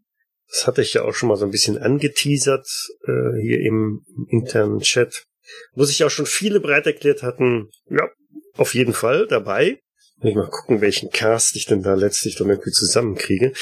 Das 0.49 0.65
hatte 0.65 0.81
ich 0.81 0.93
ja 0.93 1.03
auch 1.03 1.13
schon 1.13 1.29
mal 1.29 1.35
so 1.35 1.45
ein 1.45 1.51
bisschen 1.51 1.77
angeteasert 1.77 2.67
äh, 3.05 3.41
hier 3.41 3.59
im 3.61 4.03
internen 4.29 4.79
Chat, 4.79 5.25
wo 5.73 5.83
sich 5.83 6.03
auch 6.03 6.09
schon 6.09 6.25
viele 6.25 6.59
bereit 6.59 6.87
erklärt 6.87 7.21
hatten, 7.21 7.69
ja, 7.89 8.09
auf 8.57 8.73
jeden 8.73 8.93
Fall 8.93 9.27
dabei. 9.27 9.79
Ich 10.21 10.35
mal 10.35 10.49
gucken, 10.49 10.81
welchen 10.81 11.11
Cast 11.11 11.55
ich 11.55 11.65
denn 11.65 11.83
da 11.83 11.93
letztlich 11.93 12.35
dann 12.35 12.49
irgendwie 12.49 12.71
zusammenkriege. 12.71 13.53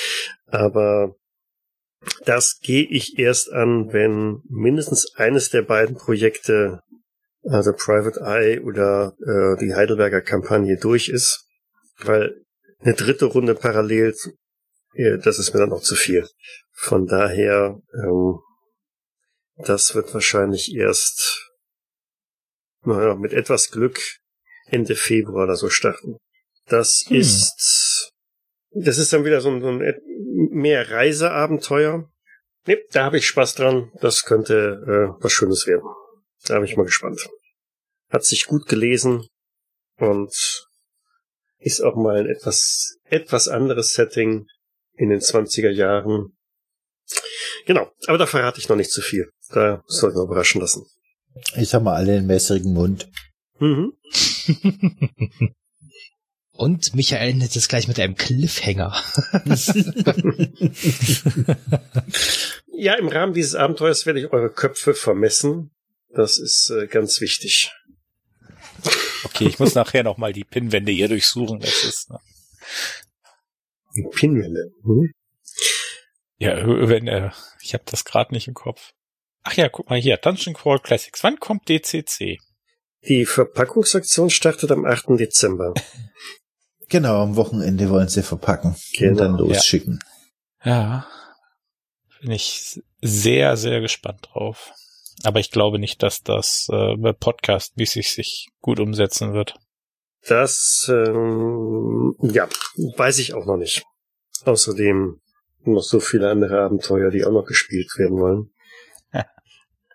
Aber 0.47 1.15
das 2.25 2.59
gehe 2.61 2.85
ich 2.85 3.19
erst 3.19 3.51
an, 3.51 3.91
wenn 3.93 4.41
mindestens 4.49 5.15
eines 5.15 5.49
der 5.49 5.61
beiden 5.61 5.97
Projekte 5.97 6.81
also 7.43 7.73
Private 7.73 8.19
Eye 8.21 8.59
oder 8.61 9.15
äh, 9.21 9.57
die 9.59 9.73
Heidelberger 9.73 10.21
Kampagne 10.21 10.77
durch 10.77 11.09
ist, 11.09 11.47
weil 11.99 12.43
eine 12.79 12.93
dritte 12.93 13.25
Runde 13.25 13.55
parallel, 13.55 14.13
äh, 14.93 15.17
das 15.17 15.39
ist 15.39 15.53
mir 15.53 15.59
dann 15.59 15.69
noch 15.69 15.81
zu 15.81 15.95
viel. 15.95 16.27
Von 16.73 17.05
daher, 17.07 17.79
ähm, 17.93 18.39
das 19.57 19.95
wird 19.95 20.13
wahrscheinlich 20.13 20.73
erst 20.75 21.47
naja, 22.83 23.15
mit 23.15 23.33
etwas 23.33 23.71
Glück 23.71 23.99
Ende 24.67 24.95
Februar 24.95 25.45
oder 25.45 25.55
so 25.55 25.69
starten. 25.69 26.17
Das 26.67 27.05
hm. 27.07 27.17
ist, 27.17 28.11
das 28.71 28.97
ist 28.97 29.13
dann 29.13 29.25
wieder 29.25 29.41
so 29.41 29.49
ein, 29.49 29.61
so 29.61 29.69
ein 29.69 29.81
mehr 30.51 30.89
Reiseabenteuer. 30.91 32.09
Nee, 32.65 32.77
da 32.91 33.05
habe 33.05 33.17
ich 33.17 33.27
Spaß 33.27 33.55
dran. 33.55 33.91
Das 34.01 34.23
könnte 34.23 34.83
äh, 35.17 35.23
was 35.23 35.31
Schönes 35.31 35.67
werden. 35.67 35.87
Da 36.45 36.55
bin 36.55 36.65
ich 36.65 36.77
mal 36.77 36.85
gespannt. 36.85 37.27
Hat 38.09 38.23
sich 38.23 38.45
gut 38.45 38.67
gelesen 38.67 39.27
und 39.97 40.67
ist 41.59 41.81
auch 41.81 41.95
mal 41.95 42.17
ein 42.17 42.27
etwas, 42.27 42.97
etwas 43.05 43.47
anderes 43.47 43.89
Setting 43.89 44.47
in 44.93 45.09
den 45.09 45.19
20er 45.19 45.69
Jahren. 45.69 46.37
Genau, 47.65 47.91
aber 48.07 48.17
da 48.17 48.25
verrate 48.25 48.59
ich 48.59 48.69
noch 48.69 48.75
nicht 48.75 48.91
zu 48.91 49.01
viel. 49.01 49.29
Da 49.49 49.83
sollten 49.87 50.17
wir 50.17 50.23
überraschen 50.23 50.61
lassen. 50.61 50.85
Ich 51.55 51.69
sag 51.69 51.83
mal 51.83 51.95
alle 51.95 52.17
einen 52.17 52.27
messerigen 52.27 52.73
Mund. 52.73 53.09
Mhm. 53.59 53.93
Und 56.51 56.95
Michael 56.95 57.35
nennt 57.35 57.55
es 57.55 57.67
gleich 57.67 57.87
mit 57.87 57.99
einem 57.99 58.15
Cliffhanger. 58.15 58.95
ja, 62.73 62.95
im 62.95 63.09
Rahmen 63.09 63.33
dieses 63.33 63.53
Abenteuers 63.53 64.07
werde 64.07 64.21
ich 64.21 64.33
eure 64.33 64.49
Köpfe 64.49 64.95
vermessen 64.95 65.69
das 66.13 66.37
ist 66.37 66.69
äh, 66.69 66.87
ganz 66.87 67.21
wichtig. 67.21 67.71
Okay, 69.23 69.47
ich 69.47 69.59
muss 69.59 69.75
nachher 69.75 70.03
noch 70.03 70.17
mal 70.17 70.33
die 70.33 70.43
Pinwände 70.43 70.91
hier 70.91 71.07
durchsuchen. 71.07 71.59
Das 71.59 71.83
ist 71.83 72.09
ne? 72.09 72.19
Pinwände. 74.11 74.71
Mhm. 74.83 75.11
Ja, 76.37 76.55
wenn 76.65 77.07
er, 77.07 77.33
ich 77.61 77.73
habe 77.73 77.83
das 77.87 78.05
gerade 78.05 78.33
nicht 78.33 78.47
im 78.47 78.53
Kopf. 78.53 78.93
Ach 79.43 79.53
ja, 79.53 79.69
guck 79.69 79.89
mal 79.89 79.99
hier, 79.99 80.17
Dungeon 80.17 80.53
Crawl 80.53 80.79
Classics. 80.79 81.23
Wann 81.23 81.39
kommt 81.39 81.67
DCC? 81.67 82.37
Die 83.07 83.25
Verpackungsaktion 83.25 84.29
startet 84.29 84.71
am 84.71 84.85
8. 84.85 85.19
Dezember. 85.19 85.73
Genau, 86.89 87.21
am 87.21 87.35
Wochenende 87.35 87.89
wollen 87.89 88.07
sie 88.07 88.23
verpacken 88.23 88.75
Genau, 88.93 89.11
und 89.11 89.17
dann 89.17 89.37
losschicken. 89.37 89.99
Ja, 90.63 91.07
bin 92.21 92.31
ich 92.31 92.81
sehr, 93.01 93.57
sehr 93.57 93.81
gespannt 93.81 94.29
drauf. 94.31 94.71
Aber 95.23 95.39
ich 95.39 95.51
glaube 95.51 95.79
nicht, 95.79 96.03
dass 96.03 96.21
das 96.21 96.67
äh, 96.71 96.95
bei 96.97 97.13
Podcast-mäßig 97.13 98.13
sich 98.13 98.47
gut 98.61 98.79
umsetzen 98.79 99.33
wird. 99.33 99.55
Das, 100.27 100.91
ähm, 100.93 102.15
ja, 102.21 102.47
weiß 102.97 103.19
ich 103.19 103.33
auch 103.33 103.45
noch 103.45 103.57
nicht. 103.57 103.83
Außerdem 104.45 105.19
noch 105.63 105.83
so 105.83 105.99
viele 105.99 106.29
andere 106.29 106.61
Abenteuer, 106.61 107.09
die 107.09 107.25
auch 107.25 107.31
noch 107.31 107.45
gespielt 107.45 107.91
werden 107.97 108.19
wollen. 108.19 108.51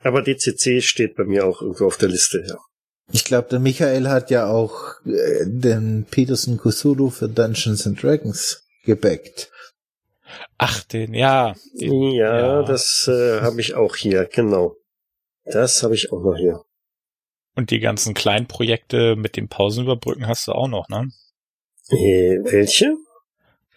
Aber 0.00 0.22
DCC 0.22 0.82
steht 0.82 1.16
bei 1.16 1.24
mir 1.24 1.46
auch 1.46 1.62
irgendwo 1.62 1.86
auf 1.86 1.96
der 1.96 2.08
Liste, 2.08 2.44
ja. 2.46 2.56
Ich 3.10 3.24
glaube, 3.24 3.48
der 3.50 3.58
Michael 3.58 4.08
hat 4.08 4.30
ja 4.30 4.50
auch 4.50 4.94
äh, 5.04 5.44
den 5.44 6.06
Peterson 6.10 6.58
Cthulhu 6.58 7.10
für 7.10 7.28
Dungeons 7.28 7.86
and 7.86 8.02
Dragons 8.02 8.64
gebackt. 8.84 9.50
Ach, 10.56 10.82
den, 10.84 11.12
ja. 11.12 11.54
Den, 11.78 12.12
Ja, 12.12 12.62
das 12.62 13.08
äh, 13.08 13.40
habe 13.40 13.60
ich 13.60 13.74
auch 13.74 13.96
hier, 13.96 14.24
genau. 14.24 14.76
Das 15.44 15.82
habe 15.82 15.94
ich 15.94 16.12
auch 16.12 16.22
noch 16.22 16.36
hier. 16.36 16.62
Und 17.54 17.70
die 17.70 17.80
ganzen 17.80 18.14
kleinen 18.14 18.46
Projekte 18.46 19.16
mit 19.16 19.36
dem 19.36 19.48
Pausenüberbrücken 19.48 20.26
hast 20.26 20.48
du 20.48 20.52
auch 20.52 20.68
noch, 20.68 20.88
ne? 20.88 21.10
Äh, 21.88 22.38
welche? 22.44 22.96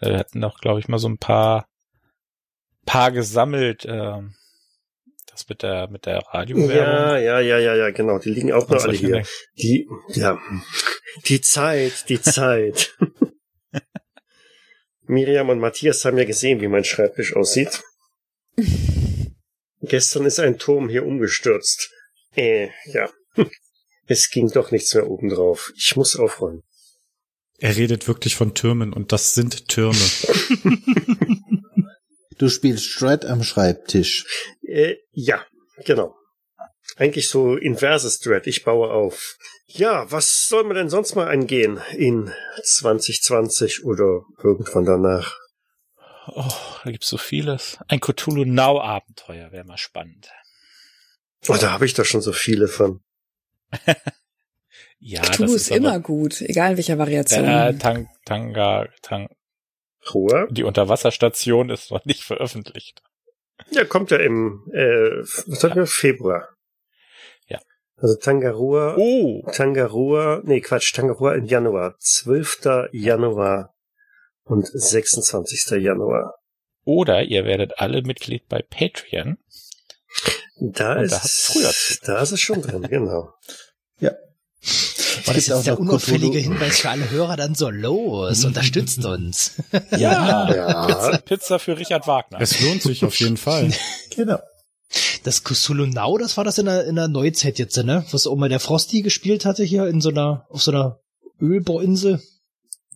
Wir 0.00 0.18
hatten 0.18 0.40
doch, 0.40 0.60
glaube 0.60 0.80
ich, 0.80 0.88
mal 0.88 0.98
so 0.98 1.08
ein 1.08 1.18
paar, 1.18 1.68
paar 2.86 3.12
gesammelt, 3.12 3.84
ähm, 3.88 4.34
das 5.26 5.48
mit 5.48 5.62
der, 5.62 5.88
mit 5.88 6.06
der 6.06 6.18
Radiowerbung. 6.18 6.74
Ja, 6.74 7.18
ja, 7.18 7.40
ja, 7.40 7.58
ja, 7.58 7.74
ja, 7.74 7.90
genau. 7.90 8.18
Die 8.18 8.30
liegen 8.30 8.52
auch 8.52 8.68
noch 8.68 8.82
alle 8.82 8.94
hier. 8.94 9.22
Die, 9.58 9.86
ja, 10.08 10.38
die 11.26 11.40
Zeit, 11.42 12.08
die 12.08 12.20
Zeit. 12.22 12.96
Miriam 15.06 15.50
und 15.50 15.58
Matthias 15.58 16.04
haben 16.04 16.18
ja 16.18 16.24
gesehen, 16.24 16.60
wie 16.60 16.68
mein 16.68 16.84
Schreibtisch 16.84 17.36
aussieht. 17.36 17.82
Gestern 19.88 20.26
ist 20.26 20.40
ein 20.40 20.58
Turm 20.58 20.88
hier 20.88 21.06
umgestürzt. 21.06 21.90
Äh, 22.34 22.68
ja. 22.86 23.10
Es 24.08 24.30
ging 24.30 24.48
doch 24.52 24.70
nichts 24.70 24.94
mehr 24.94 25.10
oben 25.10 25.30
drauf. 25.30 25.72
Ich 25.76 25.96
muss 25.96 26.14
aufräumen. 26.14 26.62
Er 27.58 27.76
redet 27.76 28.06
wirklich 28.06 28.36
von 28.36 28.54
Türmen 28.54 28.92
und 28.92 29.10
das 29.10 29.34
sind 29.34 29.66
Türme. 29.66 29.98
Du 32.38 32.50
spielst 32.50 32.84
Strat 32.84 33.24
am 33.24 33.42
Schreibtisch. 33.42 34.26
Äh, 34.62 34.96
ja, 35.12 35.44
genau. 35.84 36.14
Eigentlich 36.96 37.28
so 37.28 37.56
inverses 37.56 38.18
Thread. 38.18 38.46
Ich 38.46 38.64
baue 38.64 38.90
auf. 38.90 39.36
Ja, 39.66 40.10
was 40.10 40.46
soll 40.46 40.64
man 40.64 40.76
denn 40.76 40.90
sonst 40.90 41.14
mal 41.14 41.28
angehen 41.28 41.80
in 41.96 42.30
2020 42.62 43.84
oder 43.84 44.22
irgendwann 44.42 44.84
danach? 44.84 45.38
Oh, 46.28 46.50
da 46.84 46.90
gibt's 46.90 47.08
so 47.08 47.18
vieles. 47.18 47.78
Ein 47.88 48.00
Cthulhu 48.00 48.44
Now 48.44 48.80
Abenteuer 48.80 49.52
wäre 49.52 49.64
mal 49.64 49.76
spannend. 49.78 50.28
Oh, 51.48 51.56
da 51.60 51.70
habe 51.72 51.86
ich 51.86 51.94
doch 51.94 52.04
schon 52.04 52.20
so 52.22 52.32
viele 52.32 52.68
von. 52.68 53.00
Ja, 54.98 55.20
Cthulhu 55.22 55.52
das 55.52 55.62
ist 55.62 55.70
aber- 55.70 55.76
immer 55.76 56.00
gut, 56.00 56.40
egal 56.40 56.70
in 56.72 56.76
welcher 56.78 56.98
Variation. 56.98 57.44
Äh, 57.44 57.76
Tang, 57.76 58.08
Tanga, 58.24 58.88
Tang, 59.02 59.28
Ruhe. 60.12 60.48
die 60.50 60.64
Unterwasserstation 60.64 61.68
ist 61.70 61.90
noch 61.90 62.04
nicht 62.06 62.24
veröffentlicht. 62.24 63.02
Ja, 63.70 63.84
kommt 63.84 64.10
ja 64.10 64.16
im 64.18 64.64
äh, 64.72 65.20
was 65.46 65.62
hatten 65.62 65.76
wir? 65.76 65.86
Februar. 65.86 66.48
Ja. 67.46 67.60
Also 67.98 68.16
Tangarua, 68.16 68.94
Oh, 68.96 69.42
Tangarua, 69.52 70.40
nee, 70.44 70.60
Quatsch, 70.62 70.94
Tangarua 70.94 71.34
im 71.34 71.44
Januar. 71.44 71.96
12. 71.98 72.88
Januar 72.92 73.74
und 74.46 74.66
26. 74.66 75.82
Januar. 75.82 76.34
oder 76.84 77.22
ihr 77.24 77.44
werdet 77.44 77.78
alle 77.78 78.02
Mitglied 78.02 78.48
bei 78.48 78.62
Patreon. 78.62 79.36
Da 80.58 80.94
Und 80.94 81.04
ist 81.04 81.12
da 81.12 81.16
hat's 81.22 81.52
früher 81.52 81.72
da 82.06 82.22
ist 82.22 82.32
es 82.32 82.40
schon 82.40 82.62
drin, 82.62 82.82
genau. 82.82 83.34
War 85.26 85.34
das 85.34 85.44
gibt 85.44 85.52
auch 85.52 85.56
jetzt 85.58 85.66
der 85.66 85.78
unauffällige. 85.80 86.38
Hinweis 86.38 86.80
für 86.80 86.90
alle 86.90 87.10
Hörer 87.10 87.36
dann 87.36 87.54
so 87.54 87.70
los, 87.70 88.44
unterstützt 88.44 89.04
uns. 89.04 89.52
Ja, 89.96 90.52
Ja. 90.54 90.86
Pizza, 90.86 91.18
Pizza 91.18 91.58
für 91.58 91.78
Richard 91.78 92.06
Wagner. 92.06 92.40
Es 92.40 92.60
lohnt 92.60 92.82
sich 92.82 93.04
auf 93.04 93.14
jeden 93.20 93.36
Fall. 93.36 93.70
Genau. 94.16 94.38
Das 95.24 95.44
Cthulhu 95.44 95.84
Now, 95.86 96.16
das 96.16 96.36
war 96.38 96.44
das 96.44 96.56
in 96.58 96.64
der, 96.66 96.86
in 96.86 96.96
der 96.96 97.08
Neuzeit 97.08 97.58
jetzt, 97.58 97.76
ne? 97.76 98.06
Was 98.12 98.26
auch 98.26 98.36
mal 98.36 98.48
der 98.48 98.60
Frosty 98.60 99.02
gespielt 99.02 99.44
hatte 99.44 99.62
hier 99.62 99.86
in 99.88 100.00
so 100.00 100.08
einer, 100.08 100.46
auf 100.48 100.62
so 100.62 100.70
einer 100.70 101.00
Ölbohrinsel. 101.40 102.22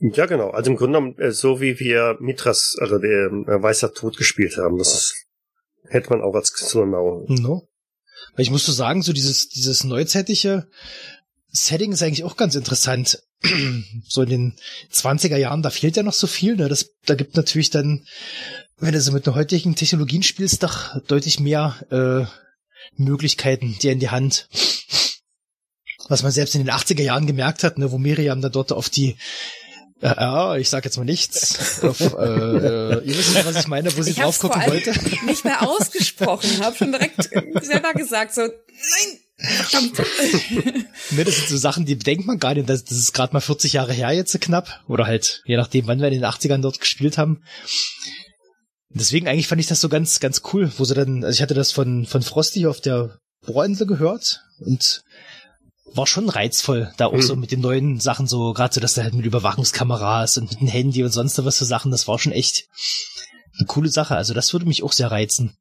Ja, 0.01 0.27
genau. 0.27 0.51
Also 0.51 0.71
im 0.71 0.77
Grunde 0.77 0.99
genommen, 0.99 1.19
äh, 1.19 1.31
so 1.31 1.61
wie 1.61 1.79
wir 1.79 2.17
Mitras, 2.21 2.75
also 2.81 2.99
der 2.99 3.27
äh, 3.27 3.63
Weißer 3.63 3.93
Tod 3.93 4.17
gespielt 4.17 4.57
haben, 4.57 4.79
das 4.79 4.95
ist, 4.95 5.27
hätte 5.89 6.11
man 6.11 6.23
auch 6.23 6.35
als 6.35 6.53
Xolonau. 6.53 7.27
No. 7.29 7.69
Weil 8.35 8.43
ich 8.43 8.51
muss 8.51 8.65
so 8.65 8.73
sagen, 8.73 9.03
so 9.03 9.13
dieses, 9.13 9.49
dieses 9.49 9.85
neuzeitige 9.85 10.67
Setting 11.53 11.93
ist 11.93 12.03
eigentlich 12.03 12.25
auch 12.25 12.37
ganz 12.37 12.55
interessant. 12.55 13.23
so 14.09 14.23
in 14.23 14.29
den 14.29 14.57
20er 14.93 15.37
Jahren, 15.37 15.63
da 15.63 15.71
fehlt 15.71 15.97
ja 15.97 16.03
noch 16.03 16.15
so 16.15 16.27
viel, 16.27 16.57
ne? 16.57 16.69
Das, 16.69 16.91
da 17.05 17.15
gibt 17.15 17.37
natürlich 17.37 17.71
dann, 17.71 18.07
wenn 18.79 18.93
du 18.93 19.01
so 19.01 19.13
mit 19.13 19.27
den 19.27 19.35
heutigen 19.35 19.75
Technologien 19.75 20.23
spielst, 20.23 20.63
doch 20.63 20.99
deutlich 21.03 21.41
mehr 21.41 21.77
äh, 21.91 23.03
Möglichkeiten 23.03 23.77
dir 23.83 23.93
in 23.93 24.01
die 24.01 24.11
Hand. 24.11 24.49
Was 26.09 26.23
man 26.23 26.33
selbst 26.33 26.55
in 26.55 26.65
den 26.65 26.75
80er 26.75 27.03
Jahren 27.03 27.27
gemerkt 27.27 27.65
hat, 27.65 27.79
ne, 27.79 27.93
wo 27.93 27.99
Miriam 27.99 28.41
da 28.41 28.49
dort 28.49 28.73
auf 28.73 28.89
die 28.89 29.17
ja, 30.03 30.57
ich 30.57 30.69
sag 30.69 30.85
jetzt 30.85 30.97
mal 30.97 31.05
nichts. 31.05 31.83
Auf, 31.83 32.01
äh, 32.01 32.05
äh, 32.05 33.05
ihr 33.05 33.17
wisst, 33.17 33.45
was 33.45 33.57
ich 33.57 33.67
meine, 33.69 33.95
wo 33.97 34.03
sie 34.03 34.11
ich 34.11 34.17
drauf 34.17 34.39
gucken 34.39 34.63
vor 34.63 34.73
allem 34.73 34.85
wollte. 34.87 35.27
nicht 35.27 35.45
mehr 35.45 35.63
ausgesprochen, 35.69 36.63
habe 36.63 36.77
schon 36.77 36.93
direkt 36.93 37.23
selber 37.63 37.93
gesagt, 37.93 38.35
so, 38.35 38.43
nein, 38.43 39.19
verdammt. 39.37 39.99
Ne, 41.13 41.25
das 41.25 41.37
sind 41.37 41.49
so 41.49 41.57
Sachen, 41.57 41.87
die 41.87 41.97
bedenkt 41.97 42.27
man 42.27 42.39
gar 42.39 42.55
nicht. 42.55 42.69
Das, 42.69 42.85
das 42.85 42.97
ist 42.97 43.13
gerade 43.13 43.33
mal 43.33 43.41
40 43.41 43.73
Jahre 43.73 43.93
her 43.93 44.13
jetzt 44.13 44.31
so 44.31 44.39
knapp. 44.39 44.81
Oder 44.87 45.07
halt, 45.07 45.43
je 45.45 45.57
nachdem, 45.57 45.87
wann 45.89 45.99
wir 45.99 46.07
in 46.07 46.15
den 46.15 46.25
80ern 46.25 46.61
dort 46.61 46.79
gespielt 46.79 47.19
haben. 47.19 47.43
Deswegen 48.91 49.27
eigentlich 49.27 49.49
fand 49.49 49.61
ich 49.61 49.67
das 49.67 49.81
so 49.81 49.89
ganz, 49.89 50.21
ganz 50.21 50.43
cool, 50.53 50.71
wo 50.77 50.85
sie 50.85 50.95
dann, 50.95 51.25
also 51.25 51.37
ich 51.37 51.43
hatte 51.43 51.55
das 51.55 51.73
von, 51.73 52.07
von 52.07 52.23
Frosty 52.23 52.67
auf 52.67 52.81
der 52.81 53.19
Bohrinsel 53.45 53.87
gehört 53.87 54.43
und 54.59 55.03
war 55.95 56.07
schon 56.07 56.29
reizvoll, 56.29 56.93
da 56.97 57.07
auch 57.07 57.13
Mhm. 57.15 57.23
so 57.23 57.37
mit 57.37 57.51
den 57.51 57.61
neuen 57.61 58.01
Sachen 58.01 58.27
so, 58.27 58.53
gerade 58.53 58.75
so, 58.75 58.81
dass 58.81 58.95
da 58.95 59.03
halt 59.03 59.15
mit 59.15 59.27
Überwachungskameras 59.27 60.37
und 60.39 60.51
mit 60.51 60.61
dem 60.61 60.69
Handy 60.69 61.03
und 61.03 61.11
sonst 61.11 61.43
was 61.45 61.59
für 61.59 61.65
Sachen, 61.65 61.91
das 61.91 62.07
war 62.09 62.19
schon 62.19 62.33
echt 62.33 62.69
eine 63.59 63.67
coole 63.67 63.89
Sache. 63.89 64.17
Also 64.17 64.35
das 64.35 64.53
würde 64.53 64.67
mich 64.67 64.83
auch 64.83 64.93
sehr 64.93 65.11
reizen. 65.11 65.57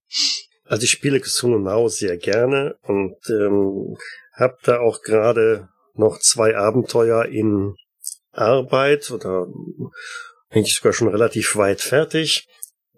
Also 0.65 0.83
ich 0.83 0.91
spiele 0.91 1.19
Cthulhu 1.19 1.57
Now 1.57 1.87
sehr 1.89 2.17
gerne 2.17 2.77
und 2.83 3.15
ähm, 3.29 3.97
habe 4.33 4.57
da 4.63 4.79
auch 4.79 5.01
gerade 5.01 5.67
noch 5.95 6.19
zwei 6.19 6.55
Abenteuer 6.55 7.25
in 7.25 7.75
Arbeit 8.31 9.09
oder 9.11 9.47
eigentlich 10.49 10.75
sogar 10.75 10.93
schon 10.93 11.07
relativ 11.07 11.55
weit 11.55 11.81
fertig. 11.81 12.47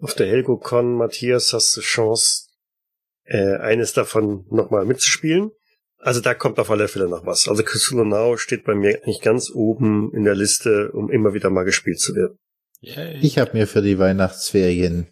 Auf 0.00 0.14
der 0.14 0.26
HelgoCon, 0.26 0.96
Matthias, 0.96 1.52
hast 1.52 1.76
du 1.76 1.80
Chance, 1.80 2.48
äh, 3.24 3.56
eines 3.56 3.92
davon 3.92 4.44
nochmal 4.50 4.84
mitzuspielen. 4.84 5.50
Also 6.04 6.20
da 6.20 6.34
kommt 6.34 6.58
auf 6.58 6.68
alle 6.68 6.88
Fälle 6.88 7.08
noch 7.08 7.24
was. 7.26 7.46
Also 7.46 7.62
Cthulhu 7.62 8.04
Now 8.04 8.36
steht 8.36 8.64
bei 8.64 8.74
mir 8.74 8.96
eigentlich 8.96 9.20
ganz 9.20 9.50
oben 9.54 10.12
in 10.12 10.24
der 10.24 10.34
Liste, 10.34 10.90
um 10.90 11.08
immer 11.08 11.32
wieder 11.32 11.48
mal 11.48 11.62
gespielt 11.62 12.00
zu 12.00 12.12
werden. 12.16 12.38
Yay. 12.80 13.20
Ich 13.22 13.38
habe 13.38 13.52
mir 13.52 13.68
für 13.68 13.82
die 13.82 14.00
Weihnachtsferien 14.00 15.06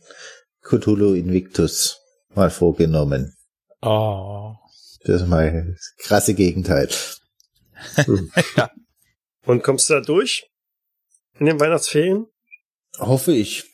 Cthulhu 0.63 1.15
Invictus 1.15 2.01
mal 2.35 2.51
vorgenommen. 2.51 3.37
Oh. 3.83 4.55
Das 5.05 5.23
ist 5.23 5.29
mal 5.29 5.75
das 5.77 5.95
krasse 5.99 6.35
Gegenteil. 6.35 6.89
Und 9.47 9.63
kommst 9.63 9.89
du 9.91 9.95
da 9.95 10.01
durch? 10.01 10.51
In 11.39 11.47
den 11.47 11.61
Weihnachtsferien? 11.61 12.27
Hoffe 12.99 13.33
ich. 13.33 13.65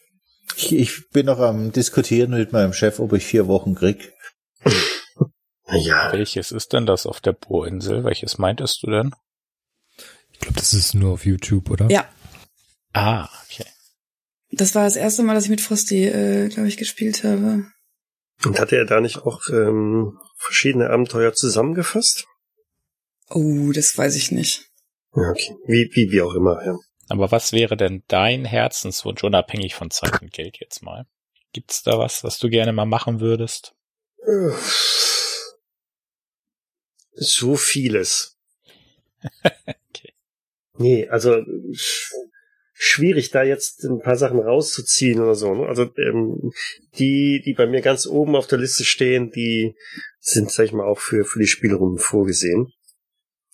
Ich, 0.54 0.74
ich 0.74 1.08
bin 1.08 1.24
noch 1.24 1.40
am 1.40 1.72
diskutieren 1.72 2.32
mit 2.32 2.52
meinem 2.52 2.74
Chef, 2.74 3.00
ob 3.00 3.14
ich 3.14 3.24
vier 3.24 3.46
Wochen 3.46 3.74
krieg. 3.74 4.12
Ja, 5.68 6.12
Welches 6.12 6.52
ist 6.52 6.72
denn 6.72 6.86
das 6.86 7.06
auf 7.06 7.20
der 7.20 7.32
Bohrinsel? 7.32 8.04
Welches 8.04 8.38
meintest 8.38 8.82
du 8.82 8.90
denn? 8.90 9.10
Ich 10.32 10.38
glaube, 10.40 10.54
das 10.58 10.74
ist 10.74 10.94
nur 10.94 11.14
auf 11.14 11.24
YouTube, 11.26 11.70
oder? 11.70 11.90
Ja, 11.90 12.08
Ah, 12.92 13.28
okay. 13.44 13.66
das 14.52 14.74
war 14.74 14.84
das 14.84 14.96
erste 14.96 15.22
Mal, 15.22 15.34
dass 15.34 15.44
ich 15.44 15.50
mit 15.50 15.60
Frosty, 15.60 16.04
äh, 16.06 16.48
glaube 16.48 16.68
ich, 16.68 16.76
gespielt 16.76 17.24
habe. 17.24 17.66
Und 18.44 18.58
hatte 18.60 18.76
er 18.76 18.84
da 18.86 19.00
nicht 19.00 19.18
auch 19.18 19.40
ähm, 19.50 20.18
verschiedene 20.36 20.88
Abenteuer 20.90 21.34
zusammengefasst? 21.34 22.26
Oh, 23.28 23.72
das 23.72 23.96
weiß 23.98 24.14
ich 24.16 24.30
nicht. 24.30 24.66
Ja, 25.14 25.30
okay. 25.30 25.56
Wie, 25.66 25.90
wie, 25.94 26.10
wie 26.12 26.22
auch 26.22 26.34
immer, 26.34 26.64
ja. 26.64 26.76
Aber 27.08 27.30
was 27.32 27.52
wäre 27.52 27.76
denn 27.76 28.02
dein 28.08 28.44
Herzenswunsch, 28.44 29.22
unabhängig 29.24 29.74
von 29.74 29.90
Zeit 29.90 30.20
und 30.22 30.32
Geld 30.32 30.58
jetzt 30.60 30.82
mal? 30.82 31.06
Gibt's 31.52 31.82
da 31.82 31.98
was, 31.98 32.24
was 32.24 32.38
du 32.38 32.48
gerne 32.48 32.72
mal 32.72 32.86
machen 32.86 33.20
würdest? 33.20 33.74
So 37.16 37.56
vieles. 37.56 38.36
okay. 39.42 40.12
Nee, 40.78 41.08
also 41.08 41.42
schwierig, 42.78 43.30
da 43.30 43.42
jetzt 43.42 43.84
ein 43.84 44.00
paar 44.00 44.16
Sachen 44.16 44.38
rauszuziehen 44.38 45.20
oder 45.20 45.34
so. 45.34 45.54
Ne? 45.54 45.66
Also 45.66 45.90
ähm, 45.96 46.52
die, 46.98 47.42
die 47.44 47.54
bei 47.54 47.66
mir 47.66 47.80
ganz 47.80 48.06
oben 48.06 48.36
auf 48.36 48.46
der 48.46 48.58
Liste 48.58 48.84
stehen, 48.84 49.30
die 49.30 49.74
sind, 50.20 50.50
sag 50.50 50.66
ich 50.66 50.72
mal, 50.72 50.86
auch 50.86 50.98
für, 50.98 51.24
für 51.24 51.38
die 51.38 51.46
Spielrunden 51.46 51.98
vorgesehen. 51.98 52.72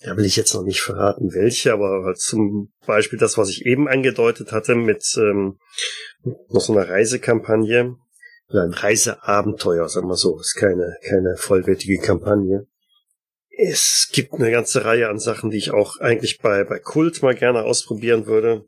Da 0.00 0.16
will 0.16 0.24
ich 0.24 0.34
jetzt 0.34 0.54
noch 0.54 0.64
nicht 0.64 0.80
verraten, 0.80 1.32
welche, 1.32 1.72
aber 1.72 2.02
halt 2.04 2.18
zum 2.18 2.72
Beispiel 2.84 3.20
das, 3.20 3.38
was 3.38 3.48
ich 3.50 3.64
eben 3.64 3.86
angedeutet 3.86 4.50
hatte 4.50 4.74
mit 4.74 5.04
ähm, 5.16 5.58
noch 6.48 6.60
so 6.60 6.72
einer 6.72 6.88
Reisekampagne. 6.88 7.96
Oder 8.48 8.62
ein 8.64 8.74
Reiseabenteuer, 8.74 9.88
sagen 9.88 10.08
wir 10.08 10.16
so. 10.16 10.38
Ist 10.40 10.56
keine, 10.56 10.96
keine 11.08 11.36
vollwertige 11.36 11.98
Kampagne. 11.98 12.66
Es 13.56 14.08
gibt 14.12 14.34
eine 14.34 14.50
ganze 14.50 14.84
Reihe 14.84 15.08
an 15.08 15.18
Sachen, 15.18 15.50
die 15.50 15.58
ich 15.58 15.72
auch 15.72 15.98
eigentlich 15.98 16.38
bei, 16.38 16.64
bei 16.64 16.78
Kult 16.78 17.22
mal 17.22 17.34
gerne 17.34 17.64
ausprobieren 17.64 18.26
würde 18.26 18.64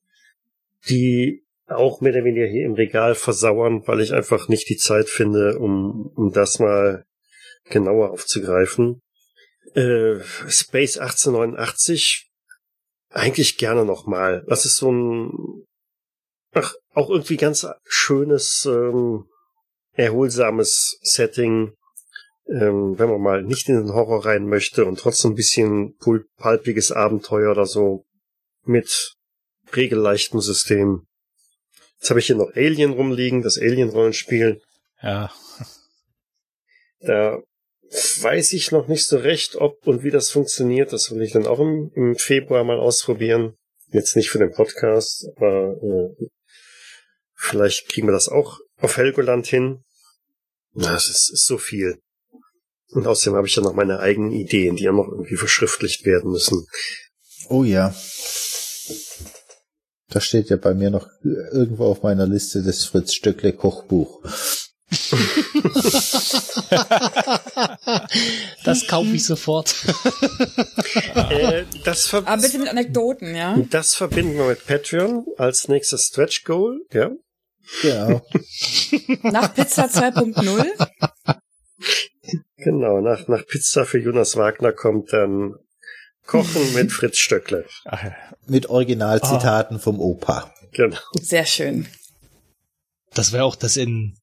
die 0.89 1.44
auch 1.66 2.01
mehr 2.01 2.12
oder 2.12 2.24
weniger 2.24 2.47
hier 2.47 2.65
im 2.65 2.74
Regal 2.74 3.15
versauern, 3.15 3.82
weil 3.86 4.01
ich 4.01 4.12
einfach 4.12 4.48
nicht 4.48 4.69
die 4.69 4.77
Zeit 4.77 5.09
finde, 5.09 5.59
um, 5.59 6.12
um 6.15 6.32
das 6.32 6.59
mal 6.59 7.06
genauer 7.70 8.11
aufzugreifen. 8.11 9.01
Äh, 9.74 10.20
Space 10.48 10.98
1889 10.98 12.31
eigentlich 13.11 13.56
gerne 13.56 13.85
nochmal. 13.85 14.44
Das 14.48 14.66
ist 14.66 14.77
so 14.77 14.93
ein 14.93 15.66
ach, 16.52 16.74
auch 16.93 17.11
irgendwie 17.11 17.36
ganz 17.36 17.66
schönes, 17.85 18.66
ähm, 18.66 19.24
erholsames 19.93 20.98
Setting, 21.02 21.73
ähm, 22.47 22.99
wenn 22.99 23.09
man 23.09 23.21
mal 23.21 23.43
nicht 23.43 23.69
in 23.69 23.77
den 23.77 23.95
Horror 23.95 24.25
rein 24.27 24.47
möchte 24.47 24.85
und 24.85 24.99
trotzdem 24.99 25.33
ein 25.33 25.37
bisschen 25.37 25.97
pulpiges 25.97 26.93
Abenteuer 26.93 27.51
oder 27.51 27.66
so 27.66 28.05
mit 28.65 29.15
regelleichten 29.75 30.41
System. 30.41 31.07
Jetzt 31.99 32.11
habe 32.11 32.21
ich 32.21 32.27
hier 32.27 32.37
noch 32.37 32.55
Alien 32.55 32.93
rumliegen, 32.93 33.43
das 33.43 33.59
Alien-Rollenspiel. 33.59 34.61
Ja. 35.03 35.33
Da 37.01 37.43
weiß 38.21 38.53
ich 38.53 38.73
noch 38.73 38.89
nicht 38.89 39.07
so 39.07 39.19
recht, 39.19 39.57
ob 39.57 39.87
und 39.87 40.03
wie 40.03 40.11
das 40.11 40.31
funktioniert. 40.31 40.93
Das 40.93 41.11
will 41.11 41.23
ich 41.23 41.33
dann 41.33 41.47
auch 41.47 41.61
im, 41.61 41.91
im 41.95 42.16
Februar 42.16 42.65
mal 42.65 42.79
ausprobieren. 42.79 43.57
Jetzt 43.89 44.16
nicht 44.16 44.31
für 44.31 44.39
den 44.39 44.53
Podcast, 44.53 45.27
aber 45.37 45.77
äh, 45.83 46.27
vielleicht 47.35 47.89
kriegen 47.89 48.09
wir 48.09 48.12
das 48.12 48.29
auch 48.29 48.59
auf 48.79 48.97
Helgoland 48.97 49.47
hin. 49.47 49.85
Das 50.75 51.09
ist, 51.09 51.31
ist 51.33 51.47
so 51.47 51.57
viel. 51.57 52.01
Und 52.95 53.07
außerdem 53.07 53.37
habe 53.37 53.47
ich 53.47 53.57
ja 53.57 53.62
noch 53.62 53.75
meine 53.75 53.99
eigenen 53.99 54.33
Ideen, 54.33 54.77
die 54.77 54.85
ja 54.85 54.93
noch 54.93 55.09
irgendwie 55.09 55.37
verschriftlicht 55.37 56.05
werden 56.05 56.31
müssen. 56.31 56.66
Oh 57.49 57.65
ja. 57.65 57.95
Da 60.09 60.21
steht 60.21 60.49
ja 60.49 60.57
bei 60.57 60.75
mir 60.75 60.91
noch 60.91 61.09
irgendwo 61.25 61.87
auf 61.87 62.03
meiner 62.03 62.27
Liste 62.27 62.62
das 62.62 62.85
Fritz 62.85 63.15
Stöckle 63.15 63.53
Kochbuch. 63.53 64.23
das 68.65 68.87
kaufe 68.87 69.11
ich 69.12 69.25
sofort. 69.25 69.75
äh, 71.15 71.65
das 71.85 72.15
Aber 72.15 72.37
bitte 72.37 72.59
mit 72.59 72.69
Anekdoten, 72.69 73.35
ja? 73.35 73.59
Das 73.71 73.97
verbinden 73.97 74.37
wir 74.37 74.47
mit 74.47 74.65
Patreon 74.66 75.27
als 75.37 75.66
nächstes 75.66 76.05
Stretch 76.07 76.45
Goal, 76.45 76.79
ja? 76.93 77.11
Genau. 77.83 78.23
nach 79.23 79.53
Pizza 79.53 79.87
2.0? 79.87 80.65
Genau, 82.56 83.01
nach, 83.01 83.28
nach 83.28 83.46
Pizza 83.46 83.84
für 83.84 83.98
Jonas 83.98 84.36
Wagner 84.36 84.72
kommt 84.72 85.12
dann 85.12 85.55
Kochen 86.26 86.74
mit 86.74 86.92
Fritz 86.92 87.18
Stöckle. 87.18 87.66
Mit 88.46 88.68
Originalzitaten 88.70 89.76
oh. 89.76 89.80
vom 89.80 90.01
Opa. 90.01 90.52
Genau. 90.72 90.98
Sehr 91.20 91.46
schön. 91.46 91.86
Das 93.12 93.32
wäre 93.32 93.44
auch 93.44 93.56
das 93.56 93.76
in, 93.76 94.16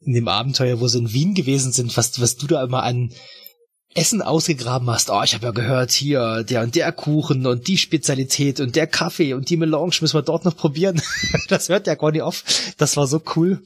in 0.00 0.14
dem 0.14 0.28
Abenteuer, 0.28 0.80
wo 0.80 0.88
sie 0.88 0.98
in 0.98 1.12
Wien 1.12 1.34
gewesen 1.34 1.72
sind, 1.72 1.96
was, 1.96 2.20
was 2.20 2.36
du 2.36 2.46
da 2.46 2.62
immer 2.62 2.82
an 2.82 3.12
Essen 3.96 4.20
ausgegraben 4.20 4.88
hast. 4.90 5.10
Oh, 5.10 5.22
ich 5.24 5.34
habe 5.34 5.46
ja 5.46 5.52
gehört, 5.52 5.90
hier, 5.90 6.44
der 6.44 6.62
und 6.62 6.74
der 6.74 6.92
Kuchen 6.92 7.46
und 7.46 7.66
die 7.66 7.78
Spezialität 7.78 8.60
und 8.60 8.76
der 8.76 8.86
Kaffee 8.86 9.32
und 9.32 9.48
die 9.48 9.56
Melange 9.56 9.92
müssen 10.00 10.14
wir 10.14 10.22
dort 10.22 10.44
noch 10.44 10.56
probieren. 10.56 11.00
das 11.48 11.68
hört 11.68 11.86
der 11.86 11.96
Conny 11.96 12.20
auf. 12.20 12.44
Das 12.76 12.96
war 12.96 13.06
so 13.06 13.22
cool. 13.34 13.62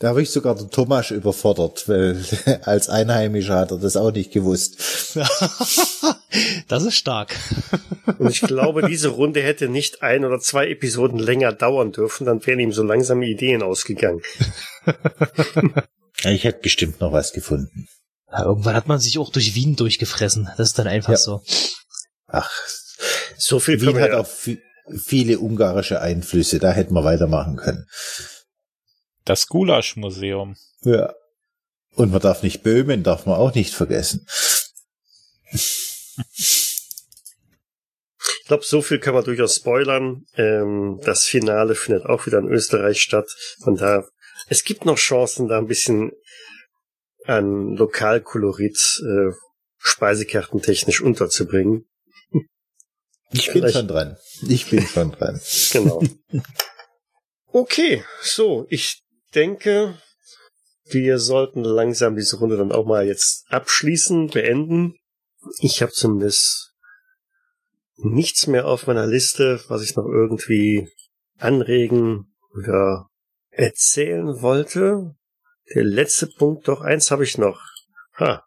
Da 0.00 0.08
habe 0.08 0.22
ich 0.22 0.30
sogar 0.30 0.54
den 0.54 0.70
Thomas 0.70 1.10
überfordert, 1.10 1.88
weil 1.88 2.24
als 2.62 2.88
Einheimischer 2.88 3.56
hat 3.56 3.70
er 3.70 3.78
das 3.78 3.96
auch 3.96 4.12
nicht 4.12 4.32
gewusst. 4.32 5.14
das 6.68 6.84
ist 6.84 6.96
stark. 6.96 7.36
Und 8.18 8.30
ich 8.30 8.40
glaube, 8.40 8.88
diese 8.88 9.08
Runde 9.08 9.42
hätte 9.42 9.68
nicht 9.68 10.02
ein 10.02 10.24
oder 10.24 10.40
zwei 10.40 10.68
Episoden 10.68 11.18
länger 11.18 11.52
dauern 11.52 11.92
dürfen, 11.92 12.24
dann 12.24 12.44
wären 12.46 12.60
ihm 12.60 12.72
so 12.72 12.82
langsame 12.82 13.26
Ideen 13.26 13.62
ausgegangen. 13.62 14.22
Ja, 16.22 16.30
ich 16.30 16.44
hätte 16.44 16.60
bestimmt 16.62 17.00
noch 17.00 17.12
was 17.12 17.32
gefunden. 17.32 17.88
Ja, 18.30 18.44
irgendwann 18.44 18.74
hat 18.74 18.88
man 18.88 18.98
sich 18.98 19.18
auch 19.18 19.30
durch 19.30 19.54
Wien 19.54 19.76
durchgefressen. 19.76 20.50
Das 20.56 20.68
ist 20.68 20.78
dann 20.78 20.86
einfach 20.86 21.12
ja. 21.12 21.16
so. 21.16 21.42
Ach, 22.26 22.50
so 23.38 23.58
viel 23.58 23.80
Wien 23.80 23.98
hat 23.98 24.10
ja. 24.10 24.18
auch 24.18 24.28
viele 24.96 25.38
ungarische 25.38 26.00
Einflüsse. 26.00 26.58
Da 26.58 26.72
hätten 26.72 26.94
wir 26.94 27.04
weitermachen 27.04 27.56
können. 27.56 27.86
Das 29.24 29.46
Gulasch-Museum. 29.46 30.56
Ja. 30.82 31.14
Und 31.94 32.12
man 32.12 32.20
darf 32.20 32.42
nicht 32.42 32.62
Böhmen, 32.62 33.02
darf 33.02 33.26
man 33.26 33.36
auch 33.36 33.54
nicht 33.54 33.74
vergessen. 33.74 34.26
Ich 35.52 36.76
glaube, 38.46 38.64
so 38.64 38.82
viel 38.82 38.98
kann 38.98 39.14
man 39.14 39.24
durchaus 39.24 39.56
spoilern. 39.56 40.24
Ähm, 40.34 41.00
das 41.02 41.24
Finale 41.24 41.74
findet 41.74 42.06
auch 42.06 42.26
wieder 42.26 42.38
in 42.38 42.48
Österreich 42.48 43.00
statt. 43.02 43.28
Von 43.62 43.76
da, 43.76 44.04
es 44.48 44.64
gibt 44.64 44.84
noch 44.84 44.96
Chancen, 44.96 45.48
da 45.48 45.58
ein 45.58 45.66
bisschen 45.66 46.12
an 47.28 47.76
Lokalkolorit 47.76 49.02
äh, 49.04 49.32
speisekartentechnisch 49.78 51.02
unterzubringen. 51.02 51.86
Ich 53.30 53.52
bin 53.52 53.68
schon 53.68 53.86
dran. 53.86 54.16
Ich 54.48 54.70
bin 54.70 54.86
schon 54.86 55.12
dran. 55.12 55.40
Genau. 55.72 56.02
Okay, 57.50 58.04
so, 58.22 58.66
ich 58.70 59.02
denke, 59.34 59.98
wir 60.86 61.18
sollten 61.18 61.64
langsam 61.64 62.16
diese 62.16 62.38
Runde 62.38 62.56
dann 62.56 62.72
auch 62.72 62.86
mal 62.86 63.06
jetzt 63.06 63.44
abschließen, 63.48 64.28
beenden. 64.28 64.94
Ich 65.60 65.82
habe 65.82 65.92
zumindest 65.92 66.72
nichts 67.96 68.46
mehr 68.46 68.66
auf 68.66 68.86
meiner 68.86 69.06
Liste, 69.06 69.60
was 69.68 69.82
ich 69.82 69.96
noch 69.96 70.06
irgendwie 70.06 70.88
anregen 71.38 72.34
oder 72.54 73.10
erzählen 73.50 74.40
wollte. 74.40 75.14
Der 75.74 75.84
letzte 75.84 76.26
Punkt, 76.26 76.68
doch 76.68 76.80
eins 76.80 77.10
habe 77.10 77.24
ich 77.24 77.38
noch. 77.38 77.60
Ha, 78.18 78.44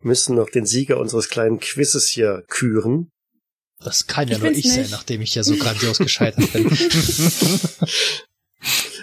müssen 0.00 0.36
noch 0.36 0.50
den 0.50 0.66
Sieger 0.66 0.98
unseres 0.98 1.28
kleinen 1.28 1.60
Quizzes 1.60 2.08
hier 2.08 2.44
küren. 2.48 3.10
Das 3.82 4.06
kann 4.06 4.28
ja 4.28 4.36
ich 4.36 4.42
nur 4.42 4.50
ich 4.50 4.64
nicht. 4.64 4.74
sein, 4.74 4.88
nachdem 4.90 5.22
ich 5.22 5.34
ja 5.34 5.42
so 5.42 5.56
grandios 5.56 5.98
gescheitert 5.98 6.52
bin. 6.52 6.70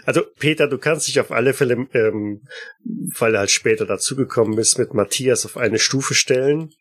Also 0.05 0.21
Peter, 0.39 0.69
du 0.69 0.77
kannst 0.77 1.09
dich 1.09 1.19
auf 1.19 1.31
alle 1.31 1.53
Fälle, 1.53 1.85
ähm, 1.93 2.47
weil 2.85 3.33
er 3.33 3.41
halt 3.41 3.51
später 3.51 3.85
dazugekommen 3.85 4.57
ist, 4.57 4.77
mit 4.77 4.93
Matthias 4.93 5.45
auf 5.45 5.57
eine 5.57 5.79
Stufe 5.79 6.15
stellen. 6.15 6.73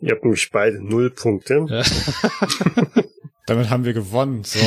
Ihr 0.00 0.12
habt 0.12 0.22
nämlich 0.22 0.50
beide 0.52 0.80
null 0.80 1.10
Punkte. 1.10 1.66
Ja. 1.68 1.82
Damit 3.46 3.70
haben 3.70 3.84
wir 3.84 3.92
gewonnen. 3.92 4.44
So. 4.44 4.60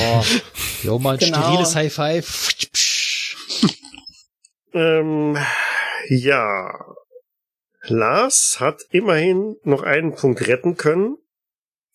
Jo, 0.83 0.99
mal 0.99 1.13
ein 1.13 1.19
genau. 1.19 1.41
steriles 1.41 1.75
High 1.75 1.93
Five. 1.93 2.49
Ähm, 4.73 5.37
ja. 6.09 6.85
Lars 7.83 8.57
hat 8.59 8.81
immerhin 8.91 9.55
noch 9.63 9.83
einen 9.83 10.13
Punkt 10.15 10.47
retten 10.47 10.75
können. 10.75 11.17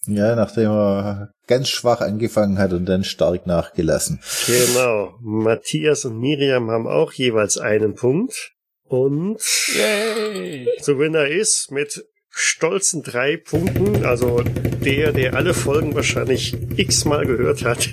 Ja, 0.06 0.34
nachdem 0.34 0.70
er 0.70 1.32
ganz 1.46 1.68
schwach 1.68 2.00
angefangen 2.00 2.58
hat 2.58 2.72
und 2.72 2.86
dann 2.86 3.04
stark 3.04 3.46
nachgelassen. 3.46 4.20
Genau. 4.46 5.16
Matthias 5.20 6.04
und 6.04 6.18
Miriam 6.18 6.70
haben 6.70 6.88
auch 6.88 7.12
jeweils 7.12 7.58
einen 7.58 7.94
Punkt. 7.94 8.52
Und 8.84 9.40
Yay. 9.74 10.68
der 10.86 10.98
Winner 10.98 11.26
ist 11.26 11.70
mit 11.70 12.04
stolzen 12.28 13.02
drei 13.02 13.36
Punkten, 13.36 14.04
also 14.04 14.42
der, 14.84 15.12
der 15.12 15.34
alle 15.34 15.54
Folgen 15.54 15.94
wahrscheinlich 15.94 16.56
x-mal 16.76 17.26
gehört 17.26 17.64
hat. 17.64 17.90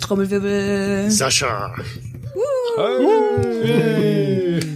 Trommelwirbel. 0.00 1.10
Sascha. 1.10 1.74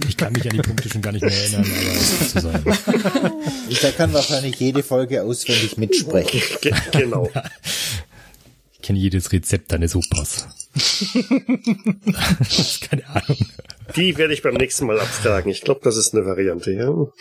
Ich 0.07 0.17
kann 0.17 0.33
mich 0.33 0.49
an 0.49 0.55
die 0.55 0.61
Punkte 0.61 0.89
schon 0.89 1.01
gar 1.01 1.11
nicht 1.11 1.23
mehr 1.23 1.33
erinnern, 1.33 1.65
aber 1.65 2.27
zu 2.27 2.39
sein. 2.39 2.63
Ich 3.69 3.81
kann 3.97 4.13
wahrscheinlich 4.13 4.55
jede 4.59 4.81
Folge 4.81 5.23
auswendig 5.23 5.77
mitsprechen. 5.77 6.41
genau. 6.91 7.29
kenne 8.81 8.97
jedes 8.97 9.31
Rezept 9.31 9.71
deines 9.71 9.95
Opas. 9.95 10.47
Keine 12.89 13.07
Ahnung. 13.09 13.37
Die 13.95 14.17
werde 14.17 14.33
ich 14.33 14.41
beim 14.41 14.55
nächsten 14.55 14.85
Mal 14.85 14.99
abfragen. 14.99 15.51
Ich 15.51 15.61
glaube, 15.61 15.81
das 15.83 15.97
ist 15.97 16.13
eine 16.13 16.25
Variante, 16.25 16.71
ja. 16.71 16.89
Oh, 16.89 17.11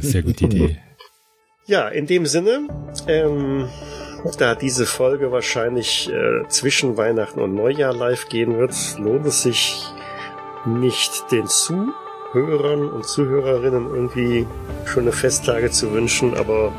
sehr 0.00 0.22
gute 0.22 0.44
Idee. 0.44 0.78
Ja, 1.66 1.88
in 1.88 2.06
dem 2.06 2.26
Sinne, 2.26 2.68
ähm, 3.06 3.68
da 4.38 4.54
diese 4.54 4.86
Folge 4.86 5.32
wahrscheinlich 5.32 6.10
äh, 6.10 6.46
zwischen 6.48 6.96
Weihnachten 6.96 7.40
und 7.40 7.54
Neujahr 7.54 7.94
live 7.94 8.28
gehen 8.28 8.58
wird, 8.58 8.74
lohnt 8.98 9.26
es 9.26 9.42
sich 9.42 9.84
nicht 10.66 11.30
den 11.30 11.46
Zuhörern 11.46 12.88
und 12.88 13.06
Zuhörerinnen 13.06 13.88
irgendwie 13.88 14.46
schöne 14.84 15.12
Festtage 15.12 15.70
zu 15.70 15.92
wünschen, 15.92 16.36
aber 16.36 16.72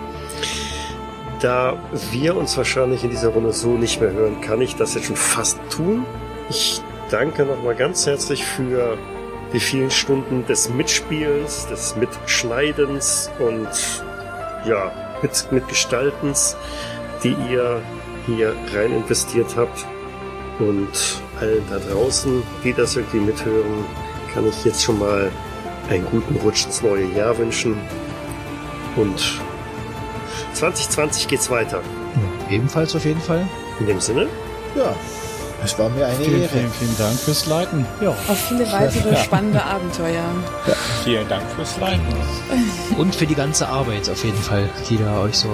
da 1.41 1.77
wir 2.11 2.35
uns 2.35 2.55
wahrscheinlich 2.57 3.03
in 3.03 3.09
dieser 3.09 3.30
Runde 3.30 3.51
so 3.51 3.69
nicht 3.69 3.99
mehr 3.99 4.11
hören, 4.11 4.41
kann 4.41 4.61
ich 4.61 4.76
das 4.76 4.93
jetzt 4.93 5.07
schon 5.07 5.15
fast 5.15 5.59
tun. 5.72 6.05
Ich 6.49 6.81
danke 7.09 7.45
nochmal 7.45 7.76
ganz 7.76 8.05
herzlich 8.05 8.45
für 8.45 8.97
die 9.51 9.59
vielen 9.59 9.91
Stunden 9.91 10.45
des 10.45 10.69
Mitspielens, 10.69 11.68
des 11.68 11.95
Mitschneidens 11.95 13.31
und 13.39 13.68
ja, 14.65 14.91
mit, 15.22 15.51
Mitgestaltens, 15.51 16.55
die 17.23 17.35
ihr 17.49 17.81
hier 18.26 18.53
rein 18.73 18.91
investiert 18.93 19.56
habt. 19.56 19.85
Und 20.60 20.89
allen 21.39 21.64
da 21.69 21.80
draußen, 21.80 22.43
die 22.64 22.73
das 22.73 22.95
irgendwie 22.95 23.19
mithören, 23.19 23.85
kann 24.34 24.48
ich 24.48 24.64
jetzt 24.64 24.84
schon 24.84 24.99
mal 24.99 25.31
einen 25.89 26.06
guten 26.06 26.35
Rutsch 26.38 26.65
ins 26.65 26.81
neue 26.84 27.06
Jahr 27.15 27.38
wünschen. 27.38 27.76
Und 28.95 29.39
2020 30.53 31.27
geht's 31.27 31.49
weiter. 31.49 31.81
Ebenfalls 32.49 32.95
auf 32.95 33.06
jeden 33.06 33.22
Fall. 33.22 33.48
In 33.80 33.88
dem 33.88 33.99
Sinne, 33.99 34.27
Ja, 34.76 34.93
es 35.64 35.77
war 35.80 35.89
mir 35.89 36.06
eine 36.06 36.15
Vielen, 36.15 36.41
Ehre. 36.41 36.49
vielen, 36.49 36.72
vielen 36.72 36.98
Dank 36.98 37.18
fürs 37.19 37.45
Leiten. 37.45 37.85
Ja. 38.02 38.10
Auf 38.10 38.48
viele 38.48 38.72
weitere 38.72 39.15
spannende 39.18 39.64
Abenteuer. 39.64 40.23
Vielen 41.03 41.27
Dank 41.27 41.43
fürs 41.56 41.77
Leiten. 41.80 42.02
Und 42.98 43.15
für 43.15 43.26
die 43.26 43.35
ganze 43.35 43.68
Arbeit 43.68 44.10
auf 44.10 44.23
jeden 44.23 44.38
Fall, 44.41 44.69
die 44.89 44.98
da 44.98 45.19
euch 45.22 45.35
so 45.38 45.49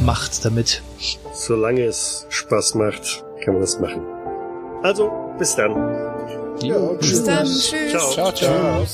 macht 0.00 0.44
damit. 0.44 0.82
solange 1.32 1.82
es 1.84 2.26
Spaß 2.28 2.74
macht, 2.74 3.24
kann 3.44 3.54
man 3.54 3.62
das 3.62 3.78
machen. 3.78 4.02
Also, 4.82 5.10
bis 5.38 5.54
dann. 5.56 5.74
Ja, 6.62 6.78
Bis 7.00 7.22
dann. 7.24 7.46
Tschüss. 7.46 7.90
Ciao. 7.90 8.12
Ciao, 8.12 8.32
ciao. 8.32 8.86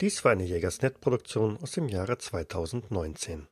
Dies 0.00 0.24
war 0.24 0.32
eine 0.32 0.44
Jägersnet-Produktion 0.44 1.58
aus 1.58 1.72
dem 1.72 1.86
Jahre 1.86 2.16
2019. 2.16 3.46